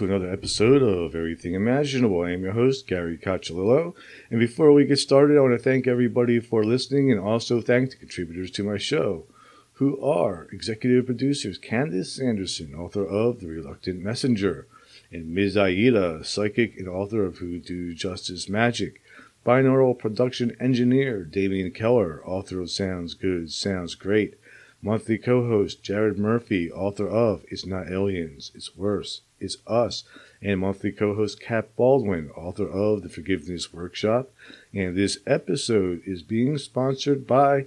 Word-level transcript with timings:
to 0.00 0.06
another 0.06 0.32
episode 0.32 0.82
of 0.82 1.14
Everything 1.14 1.52
Imaginable. 1.52 2.22
I 2.22 2.30
am 2.30 2.42
your 2.42 2.54
host, 2.54 2.86
Gary 2.86 3.18
Cacciolillo. 3.18 3.94
And 4.30 4.40
before 4.40 4.72
we 4.72 4.86
get 4.86 4.98
started, 4.98 5.36
I 5.36 5.42
want 5.42 5.52
to 5.52 5.62
thank 5.62 5.86
everybody 5.86 6.40
for 6.40 6.64
listening 6.64 7.12
and 7.12 7.20
also 7.20 7.60
thank 7.60 7.90
the 7.90 7.96
contributors 7.96 8.50
to 8.52 8.64
my 8.64 8.78
show, 8.78 9.26
who 9.74 10.00
are 10.00 10.48
executive 10.52 11.04
producers 11.04 11.58
Candace 11.58 12.14
Sanderson, 12.14 12.74
author 12.74 13.04
of 13.04 13.40
The 13.40 13.48
Reluctant 13.48 14.02
Messenger, 14.02 14.66
and 15.12 15.34
Ms. 15.34 15.58
Aida, 15.58 16.24
psychic 16.24 16.78
and 16.78 16.88
author 16.88 17.26
of 17.26 17.36
Hoodoo 17.36 17.92
Justice 17.92 18.48
Magic, 18.48 19.02
binaural 19.44 19.98
production 19.98 20.56
engineer 20.58 21.24
Damian 21.24 21.72
Keller, 21.72 22.22
author 22.24 22.62
of 22.62 22.70
Sounds 22.70 23.12
Good, 23.12 23.52
Sounds 23.52 23.96
Great, 23.96 24.38
Monthly 24.80 25.18
co 25.18 25.46
host 25.46 25.82
Jared 25.82 26.18
Murphy, 26.18 26.72
author 26.72 27.06
of 27.06 27.44
It's 27.50 27.66
Not 27.66 27.92
Aliens, 27.92 28.50
It's 28.54 28.74
Worse, 28.74 29.20
It's 29.40 29.56
Us, 29.66 30.04
and 30.42 30.60
monthly 30.60 30.92
co 30.92 31.14
host 31.14 31.40
Kat 31.40 31.74
Baldwin, 31.76 32.30
author 32.36 32.68
of 32.68 33.02
The 33.02 33.08
Forgiveness 33.08 33.72
Workshop. 33.72 34.30
And 34.72 34.96
this 34.96 35.18
episode 35.26 36.02
is 36.06 36.22
being 36.22 36.56
sponsored 36.58 37.26
by 37.26 37.66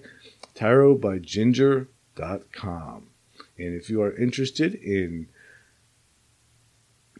tarotbyginger.com. 0.55 3.07
And 3.57 3.75
if 3.75 3.89
you 3.89 4.01
are 4.01 4.15
interested 4.15 4.75
in 4.75 5.27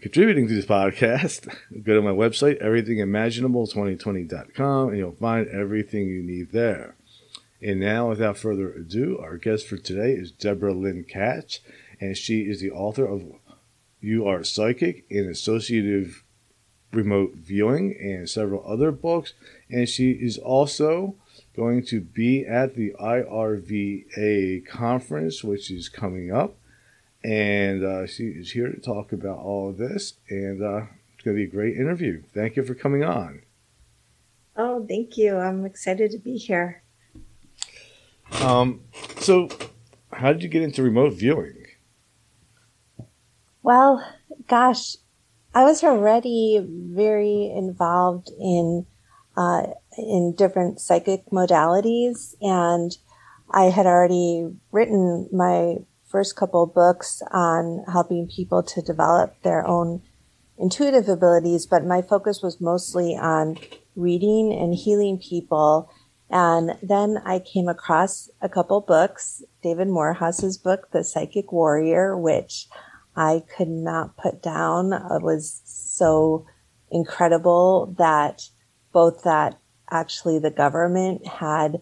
contributing 0.01 0.47
to 0.47 0.53
this 0.53 0.65
podcast, 0.65 1.53
go 1.83 1.95
to 1.95 2.01
my 2.01 2.11
website, 2.11 2.63
everythingimaginable2020.com, 2.63 4.89
and 4.89 4.97
you'll 4.97 5.11
find 5.13 5.47
everything 5.47 6.07
you 6.07 6.21
need 6.21 6.51
there. 6.51 6.95
And 7.61 7.79
now, 7.79 8.09
without 8.09 8.37
further 8.37 8.73
ado, 8.73 9.17
our 9.19 9.37
guest 9.37 9.67
for 9.67 9.77
today 9.77 10.11
is 10.11 10.31
Deborah 10.31 10.73
Lynn 10.73 11.05
Katz, 11.05 11.61
and 12.01 12.17
she 12.17 12.41
is 12.41 12.59
the 12.59 12.71
author 12.71 13.05
of 13.05 13.23
You 14.03 14.27
Are 14.27 14.43
Psychic 14.43 15.05
in 15.09 15.29
Associative 15.29 16.25
Remote 16.91 17.35
Viewing 17.35 17.95
and 17.97 18.29
several 18.29 18.61
other 18.67 18.91
books. 18.91 19.33
And 19.69 19.87
she 19.87 20.11
is 20.11 20.37
also 20.37 21.15
going 21.55 21.85
to 21.85 22.01
be 22.01 22.45
at 22.45 22.75
the 22.75 22.93
IRVA 22.99 24.67
conference, 24.67 25.41
which 25.41 25.71
is 25.71 25.87
coming 25.87 26.33
up. 26.33 26.57
And 27.23 27.85
uh, 27.85 28.05
she 28.05 28.25
is 28.25 28.51
here 28.51 28.69
to 28.69 28.79
talk 28.81 29.13
about 29.13 29.37
all 29.37 29.69
of 29.69 29.77
this. 29.77 30.15
And 30.29 30.61
uh, 30.61 30.87
it's 31.15 31.23
going 31.23 31.37
to 31.37 31.41
be 31.41 31.45
a 31.45 31.47
great 31.47 31.77
interview. 31.77 32.23
Thank 32.33 32.57
you 32.57 32.63
for 32.63 32.75
coming 32.75 33.05
on. 33.05 33.43
Oh, 34.57 34.85
thank 34.85 35.17
you. 35.17 35.37
I'm 35.37 35.65
excited 35.65 36.11
to 36.11 36.17
be 36.17 36.35
here. 36.35 36.83
Um, 38.41 38.81
so, 39.19 39.47
how 40.11 40.33
did 40.33 40.43
you 40.43 40.49
get 40.49 40.61
into 40.61 40.83
remote 40.83 41.13
viewing? 41.13 41.62
Well, 43.63 44.05
gosh, 44.49 44.97
I 45.55 45.63
was 45.63 45.85
already 45.85 46.59
very 46.67 47.49
involved 47.55 48.29
in 48.37 48.85
uh, 49.37 49.67
in 49.97 50.35
different 50.37 50.81
psychic 50.81 51.25
modalities, 51.31 52.35
and 52.41 52.91
I 53.49 53.65
had 53.65 53.85
already 53.85 54.49
written 54.71 55.29
my 55.31 55.77
first 56.05 56.35
couple 56.35 56.65
books 56.67 57.23
on 57.31 57.85
helping 57.91 58.27
people 58.27 58.63
to 58.63 58.81
develop 58.81 59.41
their 59.43 59.65
own 59.65 60.01
intuitive 60.57 61.07
abilities, 61.07 61.65
but 61.65 61.85
my 61.85 62.01
focus 62.01 62.41
was 62.43 62.59
mostly 62.59 63.15
on 63.15 63.57
reading 63.95 64.53
and 64.53 64.75
healing 64.75 65.17
people. 65.17 65.89
And 66.29 66.77
then 66.81 67.17
I 67.25 67.39
came 67.39 67.67
across 67.67 68.29
a 68.41 68.49
couple 68.49 68.81
books, 68.81 69.41
David 69.61 69.87
Morehouse's 69.87 70.57
book, 70.57 70.91
The 70.91 71.03
Psychic 71.03 71.51
Warrior, 71.51 72.17
which 72.17 72.67
I 73.15 73.43
could 73.55 73.69
not 73.69 74.17
put 74.17 74.41
down. 74.41 74.93
It 74.93 75.21
was 75.21 75.61
so 75.65 76.45
incredible 76.89 77.93
that 77.97 78.49
both 78.91 79.23
that 79.23 79.59
actually 79.89 80.39
the 80.39 80.51
government 80.51 81.25
had 81.25 81.81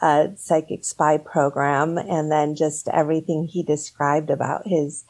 a 0.00 0.30
psychic 0.36 0.84
spy 0.84 1.18
program 1.18 1.98
and 1.98 2.32
then 2.32 2.54
just 2.54 2.88
everything 2.88 3.44
he 3.44 3.62
described 3.62 4.30
about 4.30 4.66
his 4.66 5.04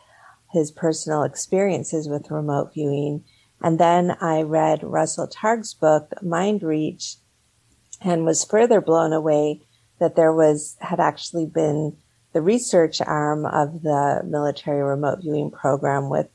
his 0.53 0.73
personal 0.73 1.23
experiences 1.23 2.09
with 2.09 2.31
remote 2.31 2.75
viewing. 2.75 3.25
And 3.63 3.79
then 3.79 4.17
I 4.21 4.43
read 4.43 4.83
Russell 4.83 5.29
Targ's 5.29 5.75
book, 5.75 6.13
Mind 6.23 6.65
Reach, 6.65 7.19
and 8.01 8.25
was 8.25 8.45
further 8.45 8.81
blown 8.81 9.13
away 9.13 9.63
that 10.01 10.17
there 10.17 10.33
was 10.33 10.77
had 10.81 10.99
actually 10.99 11.47
been 11.47 11.99
the 12.33 12.41
research 12.41 13.01
arm 13.01 13.45
of 13.47 13.83
the 13.83 14.23
military 14.25 14.83
remote 14.83 15.21
viewing 15.21 15.51
program 15.51 16.09
with 16.09 16.29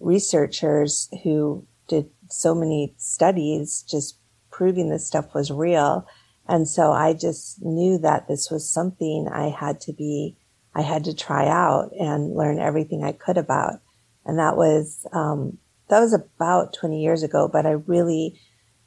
researchers 0.00 1.08
who 1.22 1.66
did 1.88 2.08
so 2.28 2.54
many 2.54 2.94
studies 2.96 3.84
just 3.88 4.18
proving 4.50 4.90
this 4.90 5.06
stuff 5.06 5.34
was 5.34 5.50
real. 5.50 6.06
And 6.48 6.66
so 6.66 6.92
I 6.92 7.14
just 7.14 7.62
knew 7.62 7.98
that 7.98 8.26
this 8.28 8.50
was 8.50 8.68
something 8.68 9.28
I 9.32 9.48
had 9.48 9.80
to 9.82 9.92
be, 9.92 10.36
I 10.74 10.82
had 10.82 11.04
to 11.04 11.14
try 11.14 11.46
out 11.46 11.92
and 11.98 12.34
learn 12.34 12.58
everything 12.58 13.04
I 13.04 13.12
could 13.12 13.38
about. 13.38 13.80
And 14.24 14.38
that 14.38 14.56
was, 14.56 15.06
um, 15.12 15.58
that 15.88 16.00
was 16.00 16.12
about 16.12 16.74
20 16.74 17.02
years 17.02 17.22
ago, 17.22 17.48
but 17.48 17.66
I 17.66 17.72
really 17.72 18.40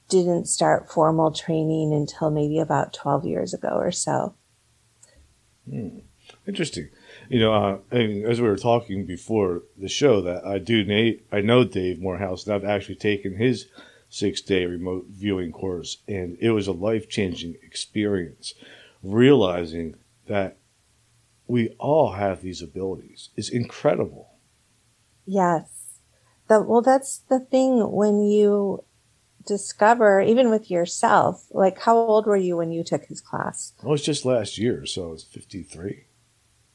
didn't 0.10 0.48
start 0.48 0.92
formal 0.92 1.32
training 1.32 1.94
until 1.94 2.30
maybe 2.30 2.60
about 2.60 2.94
12 2.94 3.26
years 3.26 3.54
ago 3.54 3.70
or 3.70 3.92
so. 3.92 4.36
Hmm. 5.70 6.00
Interesting. 6.48 6.90
You 7.28 7.40
know, 7.40 7.54
uh, 7.54 7.96
as 7.96 8.40
we 8.40 8.48
were 8.48 8.58
talking 8.58 9.06
before 9.06 9.64
the 9.78 9.88
show, 9.88 10.22
that 10.22 10.46
I 10.46 10.60
do, 10.60 10.84
Nate, 10.84 11.26
I 11.32 11.42
know 11.42 11.64
Dave 11.64 12.00
Morehouse, 12.00 12.46
and 12.46 12.54
I've 12.54 12.64
actually 12.64 12.96
taken 12.96 13.38
his 13.38 13.68
six 14.10 14.42
day 14.42 14.66
remote 14.66 15.08
viewing 15.10 15.52
course, 15.52 15.98
and 16.08 16.38
it 16.40 16.52
was 16.52 16.68
a 16.68 16.72
life 16.72 17.10
changing 17.10 17.56
experience. 17.64 18.54
Realizing 19.02 19.96
that 20.28 20.58
we 21.48 21.70
all 21.80 22.14
have 22.14 22.42
these 22.42 22.62
abilities 22.62 23.30
is 23.36 23.50
incredible. 23.50 24.30
Yes. 25.26 26.00
The, 26.48 26.62
well, 26.62 26.82
that's 26.82 27.20
the 27.30 27.40
thing 27.40 27.92
when 27.92 28.22
you 28.22 28.84
discover, 29.46 30.22
even 30.22 30.50
with 30.50 30.70
yourself, 30.70 31.48
like 31.52 31.80
how 31.82 31.98
old 31.98 32.26
were 32.26 32.38
you 32.38 32.58
when 32.58 32.72
you 32.72 32.84
took 32.84 33.06
his 33.06 33.22
class? 33.22 33.74
It 33.82 33.88
was 33.88 34.04
just 34.04 34.26
last 34.26 34.58
year, 34.58 34.86
so 34.86 35.10
I 35.10 35.12
was 35.12 35.24
53. 35.24 36.06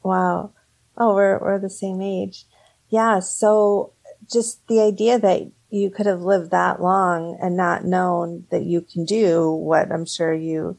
Wow. 0.03 0.53
Oh, 0.97 1.15
we're, 1.15 1.39
we're 1.39 1.59
the 1.59 1.71
same 1.71 2.01
age. 2.01 2.45
Yeah. 2.89 3.21
So 3.21 3.93
just 4.31 4.67
the 4.67 4.81
idea 4.81 5.19
that 5.19 5.51
you 5.71 5.91
could 5.91 6.07
have 6.07 6.23
lived 6.23 6.51
that 6.51 6.83
long 6.83 7.39
and 7.41 7.57
not 7.57 7.85
known 7.85 8.47
that 8.51 8.65
you 8.65 8.81
can 8.81 9.05
do 9.05 9.51
what 9.51 9.93
I'm 9.93 10.05
sure 10.05 10.35
you 10.35 10.77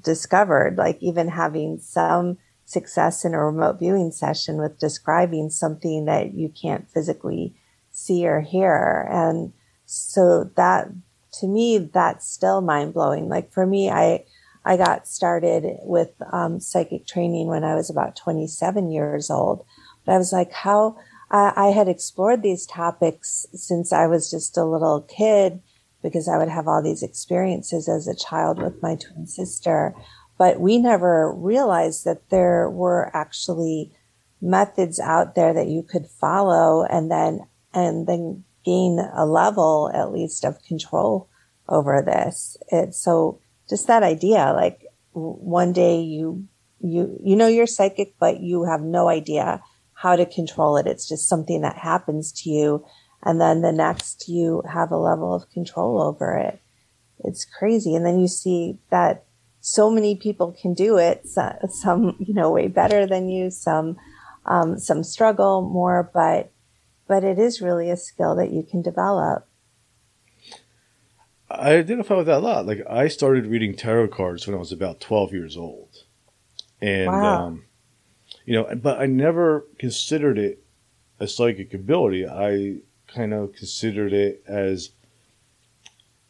discovered, 0.00 0.76
like 0.78 1.02
even 1.02 1.28
having 1.28 1.78
some 1.78 2.38
success 2.64 3.24
in 3.24 3.34
a 3.34 3.44
remote 3.44 3.80
viewing 3.80 4.12
session 4.12 4.58
with 4.58 4.78
describing 4.78 5.50
something 5.50 6.04
that 6.04 6.32
you 6.34 6.48
can't 6.48 6.88
physically 6.88 7.54
see 7.90 8.26
or 8.26 8.40
hear. 8.40 9.08
And 9.10 9.52
so 9.84 10.44
that 10.54 10.88
to 11.32 11.46
me, 11.46 11.78
that's 11.78 12.26
still 12.28 12.60
mind 12.60 12.94
blowing. 12.94 13.28
Like 13.28 13.52
for 13.52 13.66
me, 13.66 13.90
I, 13.90 14.24
I 14.70 14.76
got 14.76 15.08
started 15.08 15.78
with 15.82 16.12
um, 16.32 16.60
psychic 16.60 17.04
training 17.04 17.48
when 17.48 17.64
I 17.64 17.74
was 17.74 17.90
about 17.90 18.14
27 18.14 18.92
years 18.92 19.28
old. 19.28 19.64
But 20.06 20.14
I 20.14 20.18
was 20.18 20.32
like, 20.32 20.52
how 20.52 20.96
I, 21.28 21.52
I 21.56 21.66
had 21.72 21.88
explored 21.88 22.44
these 22.44 22.66
topics 22.66 23.46
since 23.52 23.92
I 23.92 24.06
was 24.06 24.30
just 24.30 24.56
a 24.56 24.64
little 24.64 25.00
kid 25.00 25.60
because 26.04 26.28
I 26.28 26.38
would 26.38 26.48
have 26.48 26.68
all 26.68 26.84
these 26.84 27.02
experiences 27.02 27.88
as 27.88 28.06
a 28.06 28.14
child 28.14 28.62
with 28.62 28.80
my 28.80 28.94
twin 28.94 29.26
sister. 29.26 29.92
But 30.38 30.60
we 30.60 30.78
never 30.78 31.32
realized 31.32 32.04
that 32.04 32.30
there 32.30 32.70
were 32.70 33.10
actually 33.12 33.90
methods 34.40 35.00
out 35.00 35.34
there 35.34 35.52
that 35.52 35.66
you 35.66 35.82
could 35.82 36.06
follow 36.06 36.84
and 36.84 37.10
then, 37.10 37.40
and 37.74 38.06
then 38.06 38.44
gain 38.64 39.00
a 39.14 39.26
level 39.26 39.90
at 39.92 40.12
least 40.12 40.44
of 40.44 40.62
control 40.62 41.28
over 41.68 42.00
this. 42.06 42.56
It's 42.70 43.02
so 43.02 43.39
just 43.70 43.86
that 43.86 44.02
idea, 44.02 44.52
like 44.52 44.84
one 45.12 45.72
day 45.72 46.00
you, 46.00 46.46
you, 46.80 47.18
you 47.22 47.36
know, 47.36 47.46
you're 47.46 47.66
psychic, 47.66 48.14
but 48.18 48.40
you 48.40 48.64
have 48.64 48.82
no 48.82 49.08
idea 49.08 49.62
how 49.94 50.16
to 50.16 50.26
control 50.26 50.76
it. 50.76 50.86
It's 50.86 51.08
just 51.08 51.28
something 51.28 51.62
that 51.62 51.76
happens 51.78 52.32
to 52.42 52.50
you. 52.50 52.84
And 53.22 53.40
then 53.40 53.62
the 53.62 53.72
next 53.72 54.28
you 54.28 54.62
have 54.70 54.90
a 54.90 54.96
level 54.96 55.34
of 55.34 55.50
control 55.50 56.02
over 56.02 56.36
it. 56.36 56.60
It's 57.24 57.44
crazy. 57.44 57.94
And 57.94 58.04
then 58.04 58.18
you 58.18 58.28
see 58.28 58.78
that 58.90 59.24
so 59.60 59.90
many 59.90 60.16
people 60.16 60.56
can 60.60 60.74
do 60.74 60.98
it. 60.98 61.26
Some, 61.26 62.16
you 62.18 62.34
know, 62.34 62.50
way 62.50 62.68
better 62.68 63.06
than 63.06 63.28
you, 63.28 63.50
some, 63.50 63.96
um, 64.46 64.78
some 64.78 65.04
struggle 65.04 65.62
more, 65.62 66.10
but 66.12 66.50
but 67.06 67.24
it 67.24 67.40
is 67.40 67.60
really 67.60 67.90
a 67.90 67.96
skill 67.96 68.36
that 68.36 68.52
you 68.52 68.62
can 68.62 68.82
develop. 68.82 69.44
I 71.50 71.76
identify 71.76 72.16
with 72.16 72.26
that 72.26 72.38
a 72.38 72.38
lot. 72.38 72.66
Like 72.66 72.82
I 72.88 73.08
started 73.08 73.46
reading 73.46 73.74
tarot 73.74 74.08
cards 74.08 74.46
when 74.46 74.54
I 74.54 74.58
was 74.58 74.72
about 74.72 75.00
12 75.00 75.32
years 75.32 75.56
old. 75.56 76.04
And, 76.80 77.06
Wow. 77.06 77.46
um, 77.46 77.64
you 78.44 78.54
know, 78.54 78.74
but 78.74 79.00
I 79.00 79.06
never 79.06 79.66
considered 79.78 80.38
it 80.38 80.62
a 81.18 81.26
psychic 81.26 81.74
ability. 81.74 82.26
I 82.26 82.76
kind 83.06 83.34
of 83.34 83.52
considered 83.54 84.12
it 84.12 84.42
as 84.46 84.90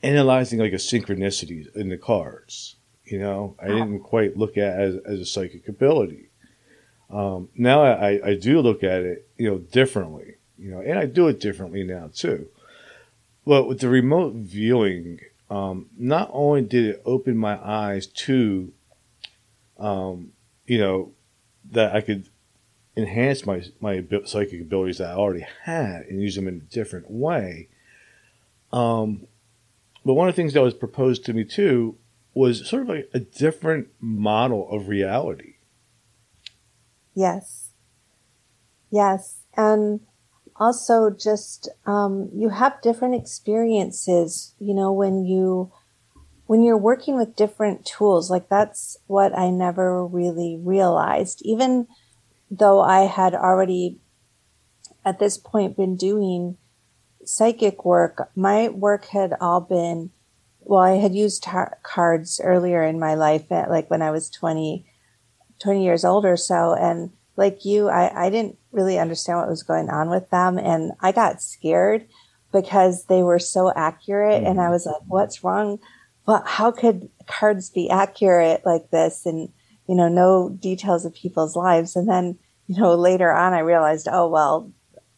analyzing 0.02 0.58
like 0.58 0.72
a 0.72 0.76
synchronicity 0.76 1.74
in 1.76 1.88
the 1.88 1.98
cards. 1.98 2.76
You 3.04 3.18
know, 3.18 3.56
I 3.60 3.68
didn't 3.68 4.00
quite 4.00 4.36
look 4.36 4.56
at 4.56 4.78
it 4.80 4.80
as, 4.80 4.94
as 5.14 5.20
a 5.20 5.26
psychic 5.26 5.68
ability. 5.68 6.28
Um, 7.10 7.48
now 7.56 7.82
I, 7.82 8.20
I 8.24 8.34
do 8.36 8.60
look 8.60 8.84
at 8.84 9.02
it, 9.02 9.28
you 9.36 9.50
know, 9.50 9.58
differently, 9.58 10.36
you 10.56 10.70
know, 10.70 10.80
and 10.80 10.98
I 10.98 11.06
do 11.06 11.26
it 11.28 11.40
differently 11.40 11.82
now 11.82 12.10
too. 12.14 12.48
But 13.46 13.66
with 13.66 13.80
the 13.80 13.88
remote 13.88 14.34
viewing, 14.34 15.20
um, 15.48 15.86
not 15.96 16.30
only 16.32 16.62
did 16.62 16.84
it 16.86 17.02
open 17.04 17.36
my 17.36 17.58
eyes 17.64 18.06
to, 18.06 18.72
um, 19.78 20.32
you 20.66 20.78
know, 20.78 21.12
that 21.70 21.94
I 21.94 22.00
could 22.00 22.28
enhance 22.96 23.46
my 23.46 23.62
my 23.80 24.04
psychic 24.24 24.60
abilities 24.60 24.98
that 24.98 25.10
I 25.10 25.14
already 25.14 25.46
had 25.64 26.02
and 26.02 26.20
use 26.20 26.36
them 26.36 26.48
in 26.48 26.56
a 26.56 26.74
different 26.74 27.10
way. 27.10 27.68
Um, 28.72 29.26
but 30.04 30.14
one 30.14 30.28
of 30.28 30.34
the 30.34 30.40
things 30.40 30.54
that 30.54 30.62
was 30.62 30.74
proposed 30.74 31.24
to 31.26 31.32
me 31.32 31.44
too 31.44 31.96
was 32.34 32.68
sort 32.68 32.82
of 32.82 32.88
like 32.88 33.10
a 33.12 33.20
different 33.20 33.88
model 34.00 34.70
of 34.70 34.88
reality. 34.88 35.54
Yes. 37.14 37.70
Yes. 38.90 39.40
And 39.56 40.00
also 40.60 41.10
just, 41.10 41.68
um, 41.86 42.30
you 42.34 42.50
have 42.50 42.82
different 42.82 43.14
experiences, 43.14 44.54
you 44.60 44.74
know, 44.74 44.92
when 44.92 45.24
you, 45.24 45.72
when 46.46 46.62
you're 46.62 46.76
working 46.76 47.16
with 47.16 47.34
different 47.34 47.86
tools, 47.86 48.30
like 48.30 48.48
that's 48.48 48.98
what 49.06 49.36
I 49.36 49.50
never 49.50 50.06
really 50.06 50.60
realized, 50.62 51.40
even 51.44 51.86
though 52.50 52.80
I 52.80 53.06
had 53.06 53.34
already 53.34 54.00
at 55.04 55.18
this 55.18 55.38
point 55.38 55.76
been 55.76 55.96
doing 55.96 56.58
psychic 57.24 57.84
work, 57.84 58.30
my 58.34 58.68
work 58.68 59.06
had 59.06 59.34
all 59.40 59.60
been, 59.60 60.10
well, 60.60 60.82
I 60.82 60.96
had 60.96 61.14
used 61.14 61.42
tar- 61.42 61.78
cards 61.82 62.40
earlier 62.42 62.82
in 62.82 63.00
my 63.00 63.14
life, 63.14 63.44
like 63.50 63.90
when 63.90 64.02
I 64.02 64.10
was 64.10 64.28
20, 64.28 64.84
20 65.58 65.84
years 65.84 66.04
old 66.04 66.24
or 66.24 66.36
so. 66.36 66.74
And 66.74 67.12
like 67.36 67.64
you, 67.64 67.88
I, 67.88 68.26
I 68.26 68.30
didn't 68.30 68.58
really 68.72 68.98
understand 68.98 69.38
what 69.38 69.48
was 69.48 69.62
going 69.62 69.90
on 69.90 70.10
with 70.10 70.30
them. 70.30 70.58
And 70.58 70.92
I 71.00 71.12
got 71.12 71.42
scared 71.42 72.06
because 72.52 73.04
they 73.04 73.22
were 73.22 73.38
so 73.38 73.72
accurate. 73.74 74.44
And 74.44 74.60
I 74.60 74.70
was 74.70 74.86
like, 74.86 75.02
what's 75.06 75.44
wrong? 75.44 75.78
Well, 76.26 76.42
how 76.46 76.70
could 76.70 77.08
cards 77.26 77.70
be 77.70 77.90
accurate 77.90 78.62
like 78.64 78.90
this? 78.90 79.26
And, 79.26 79.48
you 79.88 79.94
know, 79.94 80.08
no 80.08 80.50
details 80.50 81.04
of 81.04 81.14
people's 81.14 81.56
lives. 81.56 81.96
And 81.96 82.08
then, 82.08 82.38
you 82.66 82.80
know, 82.80 82.94
later 82.94 83.32
on, 83.32 83.52
I 83.52 83.60
realized, 83.60 84.08
oh, 84.10 84.28
well, 84.28 84.70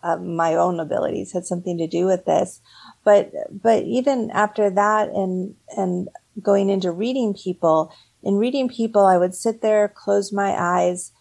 uh, 0.03 0.17
my 0.17 0.55
own 0.55 0.81
abilities 0.81 1.33
had 1.33 1.45
something 1.45 1.79
to 1.79 1.87
do 1.87 2.07
with 2.07 2.25
this. 2.25 2.61
But, 3.05 3.33
but 3.51 3.83
even 3.85 4.31
after 4.33 4.71
that 4.71 5.09
and, 5.11 5.55
and 5.77 6.09
going 6.41 6.71
into 6.71 6.91
reading 6.91 7.35
people, 7.35 7.93
in 8.23 8.37
reading 8.37 8.69
people, 8.69 9.05
I 9.05 9.19
would 9.19 9.35
sit 9.35 9.63
there, 9.63 9.89
close 9.89 10.33
my 10.33 10.55
eyes, 10.59 11.13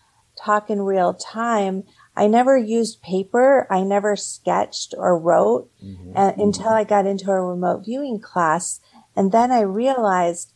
talk 0.43 0.69
in 0.69 0.81
real 0.81 1.13
time. 1.13 1.83
I 2.15 2.27
never 2.27 2.57
used 2.57 3.01
paper. 3.01 3.67
I 3.69 3.83
never 3.83 4.15
sketched 4.15 4.93
or 4.97 5.17
wrote 5.17 5.69
uh, 6.15 6.33
until 6.37 6.69
I 6.69 6.83
got 6.83 7.05
into 7.05 7.31
a 7.31 7.41
remote 7.41 7.85
viewing 7.85 8.19
class. 8.19 8.79
And 9.15 9.31
then 9.31 9.51
I 9.51 9.61
realized 9.61 10.53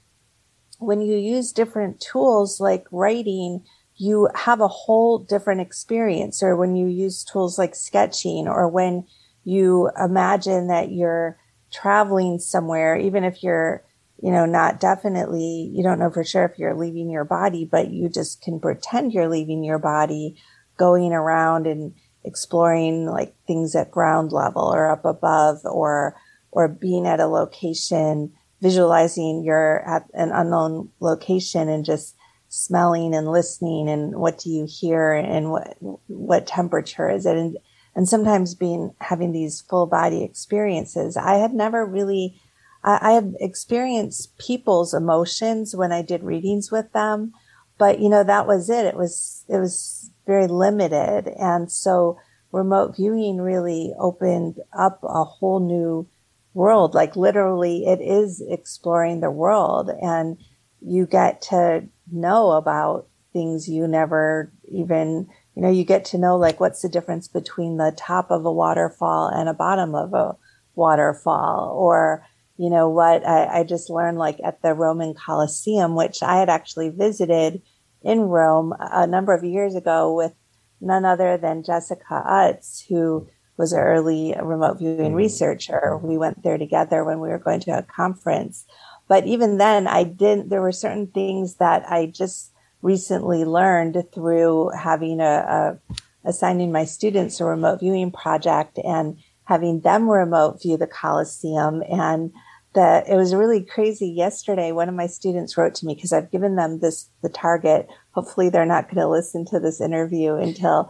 when 0.80 1.02
you 1.02 1.16
use 1.16 1.54
different 1.54 2.00
tools 2.02 2.60
like 2.60 2.86
writing, 2.92 3.64
you 3.96 4.30
have 4.36 4.60
a 4.60 4.68
whole 4.68 5.18
different 5.18 5.62
experience. 5.62 6.44
Or 6.44 6.56
when 6.56 6.76
you 6.76 6.88
use 6.88 7.24
tools 7.24 7.58
like 7.58 7.76
sketching, 7.76 8.48
or 8.48 8.68
when 8.68 9.06
you 9.46 9.90
imagine 9.98 10.68
that 10.68 10.92
you're 10.92 11.40
traveling 11.72 12.40
somewhere, 12.40 12.98
even 12.98 13.24
if 13.24 13.44
you're, 13.44 13.84
you 14.22 14.32
know, 14.32 14.46
not 14.46 14.80
definitely, 14.80 15.72
you 15.74 15.84
don't 15.84 16.00
know 16.00 16.10
for 16.12 16.24
sure 16.24 16.44
if 16.44 16.60
you're 16.60 16.76
leaving 16.76 17.10
your 17.10 17.26
body, 17.26 17.64
but 17.64 17.92
you 17.92 18.10
just 18.10 18.42
can 18.42 18.60
pretend 18.60 19.14
you're 19.14 19.30
leaving 19.30 19.64
your 19.64 19.80
body, 19.80 20.36
going 20.78 21.14
around 21.14 21.68
and 21.68 21.94
exploring 22.24 23.06
like 23.06 23.36
things 23.46 23.76
at 23.76 23.92
ground 23.92 24.32
level 24.32 24.64
or 24.64 24.90
up 24.90 25.06
above 25.06 25.60
or, 25.64 26.16
or 26.52 26.68
being 26.68 27.06
at 27.06 27.20
a 27.20 27.28
location, 27.28 28.32
visualizing 28.62 29.44
you're 29.44 29.88
at 29.88 30.06
an 30.14 30.32
unknown 30.32 30.90
location 31.00 31.70
and 31.70 31.86
just 31.86 32.16
smelling 32.50 33.14
and 33.14 33.32
listening 33.32 33.90
and 33.90 34.16
what 34.16 34.38
do 34.38 34.50
you 34.50 34.66
hear 34.70 35.12
and 35.12 35.52
what 35.52 35.76
what 36.08 36.48
temperature 36.48 37.10
is 37.10 37.26
it? 37.26 37.36
And 37.36 37.58
and 37.96 38.08
sometimes 38.08 38.56
being 38.56 38.94
having 39.00 39.32
these 39.32 39.62
full 39.62 39.88
body 39.88 40.24
experiences. 40.24 41.18
I 41.18 41.36
had 41.36 41.54
never 41.54 41.86
really 41.86 42.40
I, 42.84 43.00
I 43.02 43.12
had 43.12 43.36
experienced 43.40 44.38
people's 44.38 44.94
emotions 44.94 45.76
when 45.76 45.92
i 45.92 46.02
did 46.02 46.24
readings 46.24 46.72
with 46.72 46.92
them 46.94 47.34
but 47.78 48.00
you 48.00 48.10
know 48.10 48.24
that 48.24 48.48
was 48.48 48.70
it. 48.70 48.86
It 48.86 48.96
was 48.96 49.44
it 49.50 49.58
was 49.58 50.12
very 50.26 50.48
limited. 50.48 51.28
And 51.38 51.72
so 51.72 52.18
remote 52.52 52.96
viewing 52.96 53.38
really 53.38 53.94
opened 54.00 54.60
up 54.78 55.00
a 55.04 55.24
whole 55.24 55.60
new 55.60 56.08
world. 56.54 56.94
Like 56.94 57.16
literally 57.16 57.86
it 57.86 58.00
is 58.02 58.42
exploring 58.48 59.20
the 59.20 59.32
world. 59.32 59.90
And 60.02 60.38
you 60.82 61.06
get 61.06 61.42
to 61.44 61.88
know 62.12 62.52
about 62.52 63.08
things 63.34 63.68
you 63.68 63.88
never 63.88 64.54
even 64.72 65.28
you 65.56 65.62
know 65.62 65.70
you 65.70 65.84
get 65.84 66.06
to 66.06 66.18
know 66.18 66.38
like 66.38 66.60
what's 66.60 66.82
the 66.82 66.88
difference 66.88 67.28
between 67.28 67.76
the 67.76 67.94
top 67.98 68.32
of 68.32 68.46
a 68.46 68.52
waterfall 68.52 69.28
and 69.28 69.50
a 69.50 69.54
bottom 69.54 69.94
of 69.94 70.14
a 70.14 70.36
waterfall. 70.76 71.76
Or 71.78 72.24
you 72.58 72.70
know 72.70 72.90
what 72.90 73.28
I, 73.28 73.60
I 73.60 73.64
just 73.64 73.90
learned 73.90 74.18
like 74.18 74.38
at 74.44 74.62
the 74.62 74.74
roman 74.74 75.14
colosseum 75.14 75.96
which 75.96 76.24
i 76.24 76.38
had 76.38 76.50
actually 76.50 76.90
visited 76.90 77.62
in 78.06 78.22
rome 78.22 78.74
a 78.80 79.06
number 79.06 79.34
of 79.34 79.44
years 79.44 79.76
ago 79.76 80.14
with 80.14 80.34
none 80.80 81.04
other 81.04 81.38
than 81.38 81.64
jessica 81.64 82.24
utts 82.26 82.86
who 82.88 83.28
was 83.58 83.74
an 83.74 83.80
early 83.80 84.36
remote 84.42 84.80
viewing 84.80 84.98
mm-hmm. 84.98 85.16
researcher. 85.16 85.98
We 86.04 86.18
went 86.18 86.44
there 86.44 86.58
together 86.58 87.04
when 87.04 87.20
we 87.20 87.30
were 87.30 87.40
going 87.40 87.62
to 87.62 87.78
a 87.78 87.84
conference. 87.84 88.66
But 89.08 89.28
even 89.28 89.60
then 89.60 89.88
i 89.88 90.04
didn't 90.04 90.50
there 90.50 90.62
were 90.62 90.72
certain 90.72 91.08
things 91.08 91.56
that 91.56 91.84
i 91.90 92.08
just 92.08 92.52
recently 92.82 93.46
learned 93.46 94.04
through 94.14 94.70
having 94.70 95.20
a, 95.20 95.80
a 95.86 95.96
assigning 96.28 96.72
my 96.72 96.86
students 96.86 97.40
a 97.40 97.46
remote 97.46 97.80
viewing 97.80 98.12
project 98.12 98.80
and 98.84 99.18
having 99.44 99.82
them 99.82 100.10
remote 100.10 100.62
view 100.62 100.76
the 100.76 100.88
coliseum 100.88 101.84
and 101.88 102.32
that 102.76 103.08
it 103.08 103.16
was 103.16 103.34
really 103.34 103.64
crazy 103.64 104.08
yesterday 104.08 104.72
one 104.72 104.90
of 104.90 104.96
my 104.96 105.08
students 105.08 105.58
wrote 105.58 105.74
to 105.74 105.86
me 105.86 105.96
because 105.96 106.14
i've 106.14 106.32
given 106.32 106.56
them 106.56 106.80
this 106.80 107.10
the 107.24 107.30
target 107.30 107.88
hopefully 108.12 108.50
they're 108.50 108.66
not 108.66 108.86
going 108.86 108.98
to 108.98 109.08
listen 109.08 109.46
to 109.46 109.60
this 109.60 109.82
interview 109.82 110.36
until 110.36 110.90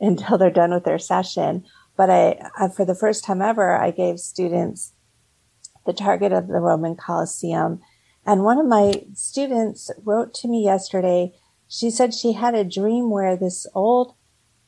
until 0.00 0.38
they're 0.38 0.50
done 0.50 0.72
with 0.72 0.84
their 0.84 0.98
session 0.98 1.64
but 1.96 2.10
I, 2.10 2.40
I 2.56 2.68
for 2.68 2.84
the 2.84 2.94
first 2.94 3.24
time 3.24 3.42
ever 3.42 3.76
i 3.76 3.90
gave 3.90 4.18
students 4.18 4.94
the 5.84 5.92
target 5.92 6.32
of 6.32 6.48
the 6.48 6.60
Roman 6.60 6.96
Colosseum. 6.96 7.80
And 8.26 8.42
one 8.42 8.58
of 8.58 8.66
my 8.66 9.04
students 9.14 9.90
wrote 10.02 10.34
to 10.34 10.48
me 10.48 10.64
yesterday. 10.64 11.34
She 11.68 11.90
said 11.90 12.14
she 12.14 12.32
had 12.32 12.54
a 12.54 12.64
dream 12.64 13.10
where 13.10 13.36
this 13.36 13.66
old 13.74 14.14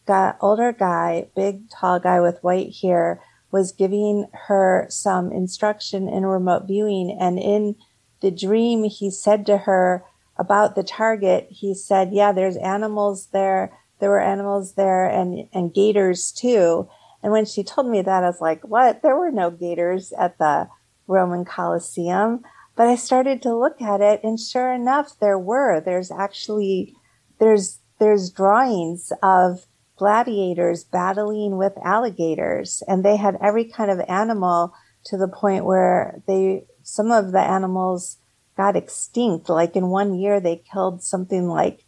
guy, 0.06 0.34
older 0.40 0.72
guy, 0.72 1.28
big, 1.34 1.70
tall 1.70 1.98
guy 1.98 2.20
with 2.20 2.42
white 2.42 2.74
hair 2.82 3.22
was 3.50 3.72
giving 3.72 4.26
her 4.48 4.86
some 4.90 5.32
instruction 5.32 6.08
in 6.08 6.26
remote 6.26 6.66
viewing. 6.66 7.16
And 7.18 7.38
in 7.38 7.76
the 8.20 8.30
dream, 8.30 8.84
he 8.84 9.10
said 9.10 9.46
to 9.46 9.58
her 9.58 10.04
about 10.36 10.74
the 10.74 10.82
target, 10.82 11.48
he 11.50 11.74
said, 11.74 12.12
yeah, 12.12 12.32
there's 12.32 12.56
animals 12.56 13.28
there. 13.28 13.78
There 13.98 14.10
were 14.10 14.20
animals 14.20 14.74
there 14.74 15.06
and, 15.06 15.48
and 15.52 15.72
gators 15.72 16.32
too. 16.32 16.88
And 17.22 17.32
when 17.32 17.46
she 17.46 17.64
told 17.64 17.88
me 17.88 18.02
that, 18.02 18.24
I 18.24 18.26
was 18.26 18.40
like, 18.40 18.62
what? 18.62 19.02
There 19.02 19.16
were 19.16 19.30
no 19.30 19.50
gators 19.50 20.12
at 20.12 20.38
the 20.38 20.68
Roman 21.06 21.44
Colosseum. 21.44 22.42
But 22.76 22.88
I 22.88 22.96
started 22.96 23.40
to 23.42 23.56
look 23.56 23.80
at 23.80 24.02
it 24.02 24.20
and 24.22 24.38
sure 24.38 24.70
enough, 24.72 25.18
there 25.18 25.38
were. 25.38 25.80
There's 25.80 26.10
actually, 26.10 26.94
there's, 27.38 27.78
there's 27.98 28.28
drawings 28.28 29.12
of 29.22 29.66
gladiators 29.96 30.84
battling 30.84 31.56
with 31.56 31.72
alligators 31.82 32.82
and 32.86 33.04
they 33.04 33.16
had 33.16 33.36
every 33.42 33.64
kind 33.64 33.90
of 33.90 34.00
animal 34.08 34.72
to 35.04 35.16
the 35.16 35.28
point 35.28 35.64
where 35.64 36.22
they, 36.26 36.64
some 36.82 37.10
of 37.10 37.32
the 37.32 37.40
animals 37.40 38.18
got 38.56 38.76
extinct. 38.76 39.48
Like 39.48 39.76
in 39.76 39.88
one 39.88 40.14
year, 40.14 40.40
they 40.40 40.62
killed 40.72 41.02
something 41.02 41.48
like 41.48 41.84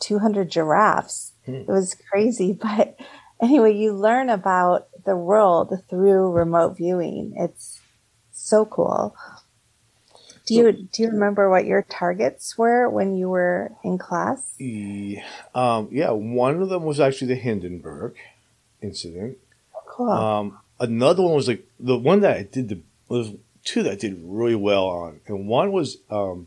200 0.00 0.50
giraffes. 0.50 1.32
Hmm. 1.46 1.54
It 1.54 1.68
was 1.68 1.96
crazy. 2.10 2.58
But 2.60 2.96
anyway, 3.40 3.74
you 3.74 3.92
learn 3.92 4.28
about 4.30 4.88
the 5.04 5.16
world 5.16 5.72
through 5.88 6.32
remote 6.32 6.76
viewing. 6.76 7.34
It's 7.36 7.80
so 8.32 8.64
cool. 8.64 9.14
Do 10.48 10.54
you 10.54 10.72
do 10.72 11.02
you 11.02 11.10
remember 11.10 11.50
what 11.50 11.66
your 11.66 11.82
targets 11.82 12.56
were 12.56 12.88
when 12.88 13.14
you 13.14 13.28
were 13.28 13.72
in 13.84 13.98
class? 13.98 14.54
Yeah, 14.58 15.22
um, 15.54 15.88
yeah, 15.92 16.10
one 16.10 16.62
of 16.62 16.70
them 16.70 16.84
was 16.84 17.00
actually 17.00 17.28
the 17.28 17.40
Hindenburg 17.40 18.14
incident. 18.80 19.36
Cool. 19.86 20.10
Um, 20.10 20.58
another 20.80 21.22
one 21.22 21.34
was 21.34 21.48
like 21.48 21.66
the 21.78 21.98
one 21.98 22.20
that 22.20 22.36
I 22.38 22.42
did 22.44 22.70
the 22.70 22.80
was 23.08 23.32
two 23.62 23.82
that 23.82 23.92
I 23.92 23.96
did 23.96 24.18
really 24.24 24.54
well 24.54 24.86
on, 24.86 25.20
and 25.26 25.46
one 25.46 25.70
was 25.70 25.98
um, 26.10 26.46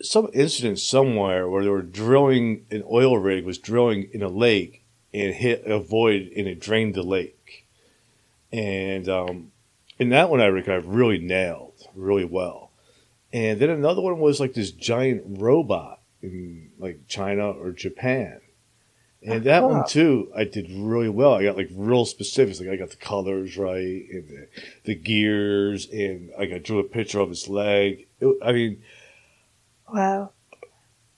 some 0.00 0.28
incident 0.32 0.78
somewhere 0.78 1.48
where 1.48 1.64
they 1.64 1.70
were 1.70 1.82
drilling 1.82 2.64
an 2.70 2.84
oil 2.88 3.18
rig 3.18 3.44
was 3.44 3.58
drilling 3.58 4.08
in 4.12 4.22
a 4.22 4.28
lake 4.28 4.84
and 5.12 5.34
hit 5.34 5.64
a 5.64 5.80
void 5.80 6.30
and 6.36 6.46
it 6.46 6.60
drained 6.60 6.94
the 6.94 7.02
lake, 7.02 7.66
and 8.52 9.08
um, 9.08 9.50
and 9.98 10.12
that 10.12 10.30
one 10.30 10.40
I 10.40 10.44
I 10.44 10.76
really 10.76 11.18
nailed 11.18 11.63
really 11.94 12.24
well. 12.24 12.70
And 13.32 13.60
then 13.60 13.70
another 13.70 14.00
one 14.00 14.18
was 14.18 14.40
like 14.40 14.54
this 14.54 14.70
giant 14.70 15.22
robot 15.26 16.00
in 16.22 16.70
like 16.78 17.08
China 17.08 17.50
or 17.50 17.72
Japan. 17.72 18.40
And 19.26 19.44
that 19.44 19.62
one 19.62 19.80
ah. 19.80 19.84
too, 19.84 20.30
I 20.36 20.44
did 20.44 20.70
really 20.70 21.08
well. 21.08 21.34
I 21.34 21.44
got 21.44 21.56
like 21.56 21.70
real 21.72 22.04
specifics. 22.04 22.60
Like 22.60 22.68
I 22.68 22.76
got 22.76 22.90
the 22.90 22.96
colors 22.96 23.56
right 23.56 24.04
and 24.10 24.28
the, 24.28 24.48
the 24.84 24.94
gears, 24.94 25.88
and 25.90 26.30
like 26.38 26.52
I 26.52 26.58
drew 26.58 26.78
a 26.78 26.84
picture 26.84 27.20
of 27.20 27.30
his 27.30 27.48
leg. 27.48 28.06
It, 28.20 28.36
I 28.42 28.52
mean, 28.52 28.82
wow, 29.92 30.32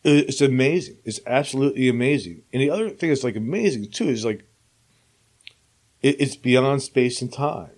it, 0.05 0.29
it's 0.29 0.41
amazing. 0.41 0.99
It's 1.05 1.21
absolutely 1.27 1.89
amazing. 1.89 2.43
And 2.53 2.63
the 2.63 2.71
other 2.71 2.91
thing 2.91 3.09
that's 3.09 3.25
like 3.25 3.35
amazing 3.35 3.91
too 3.91 4.09
is 4.09 4.25
like 4.25 4.45
it, 6.01 6.21
it's 6.21 6.37
beyond 6.37 6.83
space 6.83 7.21
and 7.21 7.33
time. 7.33 7.73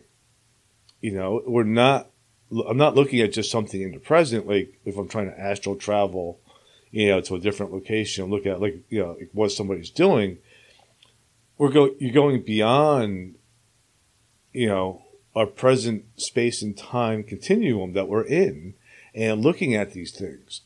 You 1.00 1.12
know, 1.12 1.42
we're 1.46 1.64
not 1.64 2.10
I'm 2.50 2.76
not 2.76 2.94
looking 2.94 3.20
at 3.20 3.32
just 3.32 3.50
something 3.50 3.80
in 3.80 3.92
the 3.92 3.98
present. 3.98 4.46
Like 4.46 4.80
if 4.84 4.96
I'm 4.96 5.08
trying 5.08 5.30
to 5.30 5.38
astral 5.38 5.76
travel, 5.76 6.40
you 6.90 7.08
know, 7.08 7.20
to 7.20 7.34
a 7.34 7.40
different 7.40 7.72
location, 7.72 8.30
look 8.30 8.46
at 8.46 8.60
like 8.60 8.82
you 8.88 9.00
know 9.00 9.16
like 9.18 9.30
what 9.32 9.52
somebody's 9.52 9.90
doing. 9.90 10.38
We're 11.58 11.70
going. 11.70 11.94
You're 11.98 12.12
going 12.12 12.42
beyond, 12.42 13.34
you 14.52 14.68
know, 14.68 15.02
our 15.34 15.46
present 15.46 16.04
space 16.16 16.62
and 16.62 16.76
time 16.76 17.22
continuum 17.22 17.92
that 17.92 18.08
we're 18.08 18.24
in, 18.24 18.74
and 19.14 19.42
looking 19.42 19.74
at 19.74 19.92
these 19.92 20.12
things, 20.12 20.62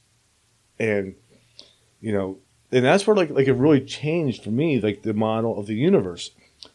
and 0.79 1.15
you 2.01 2.13
know, 2.13 2.39
and 2.71 2.85
that's 2.85 3.07
where 3.07 3.17
like 3.17 3.31
like 3.31 3.49
it 3.49 3.55
really 3.55 3.81
changed 3.81 4.45
for 4.45 4.51
me, 4.51 4.81
like 4.81 5.03
the 5.03 5.15
model 5.15 5.59
of 5.59 5.67
the 5.67 5.75
universe. 5.75 6.31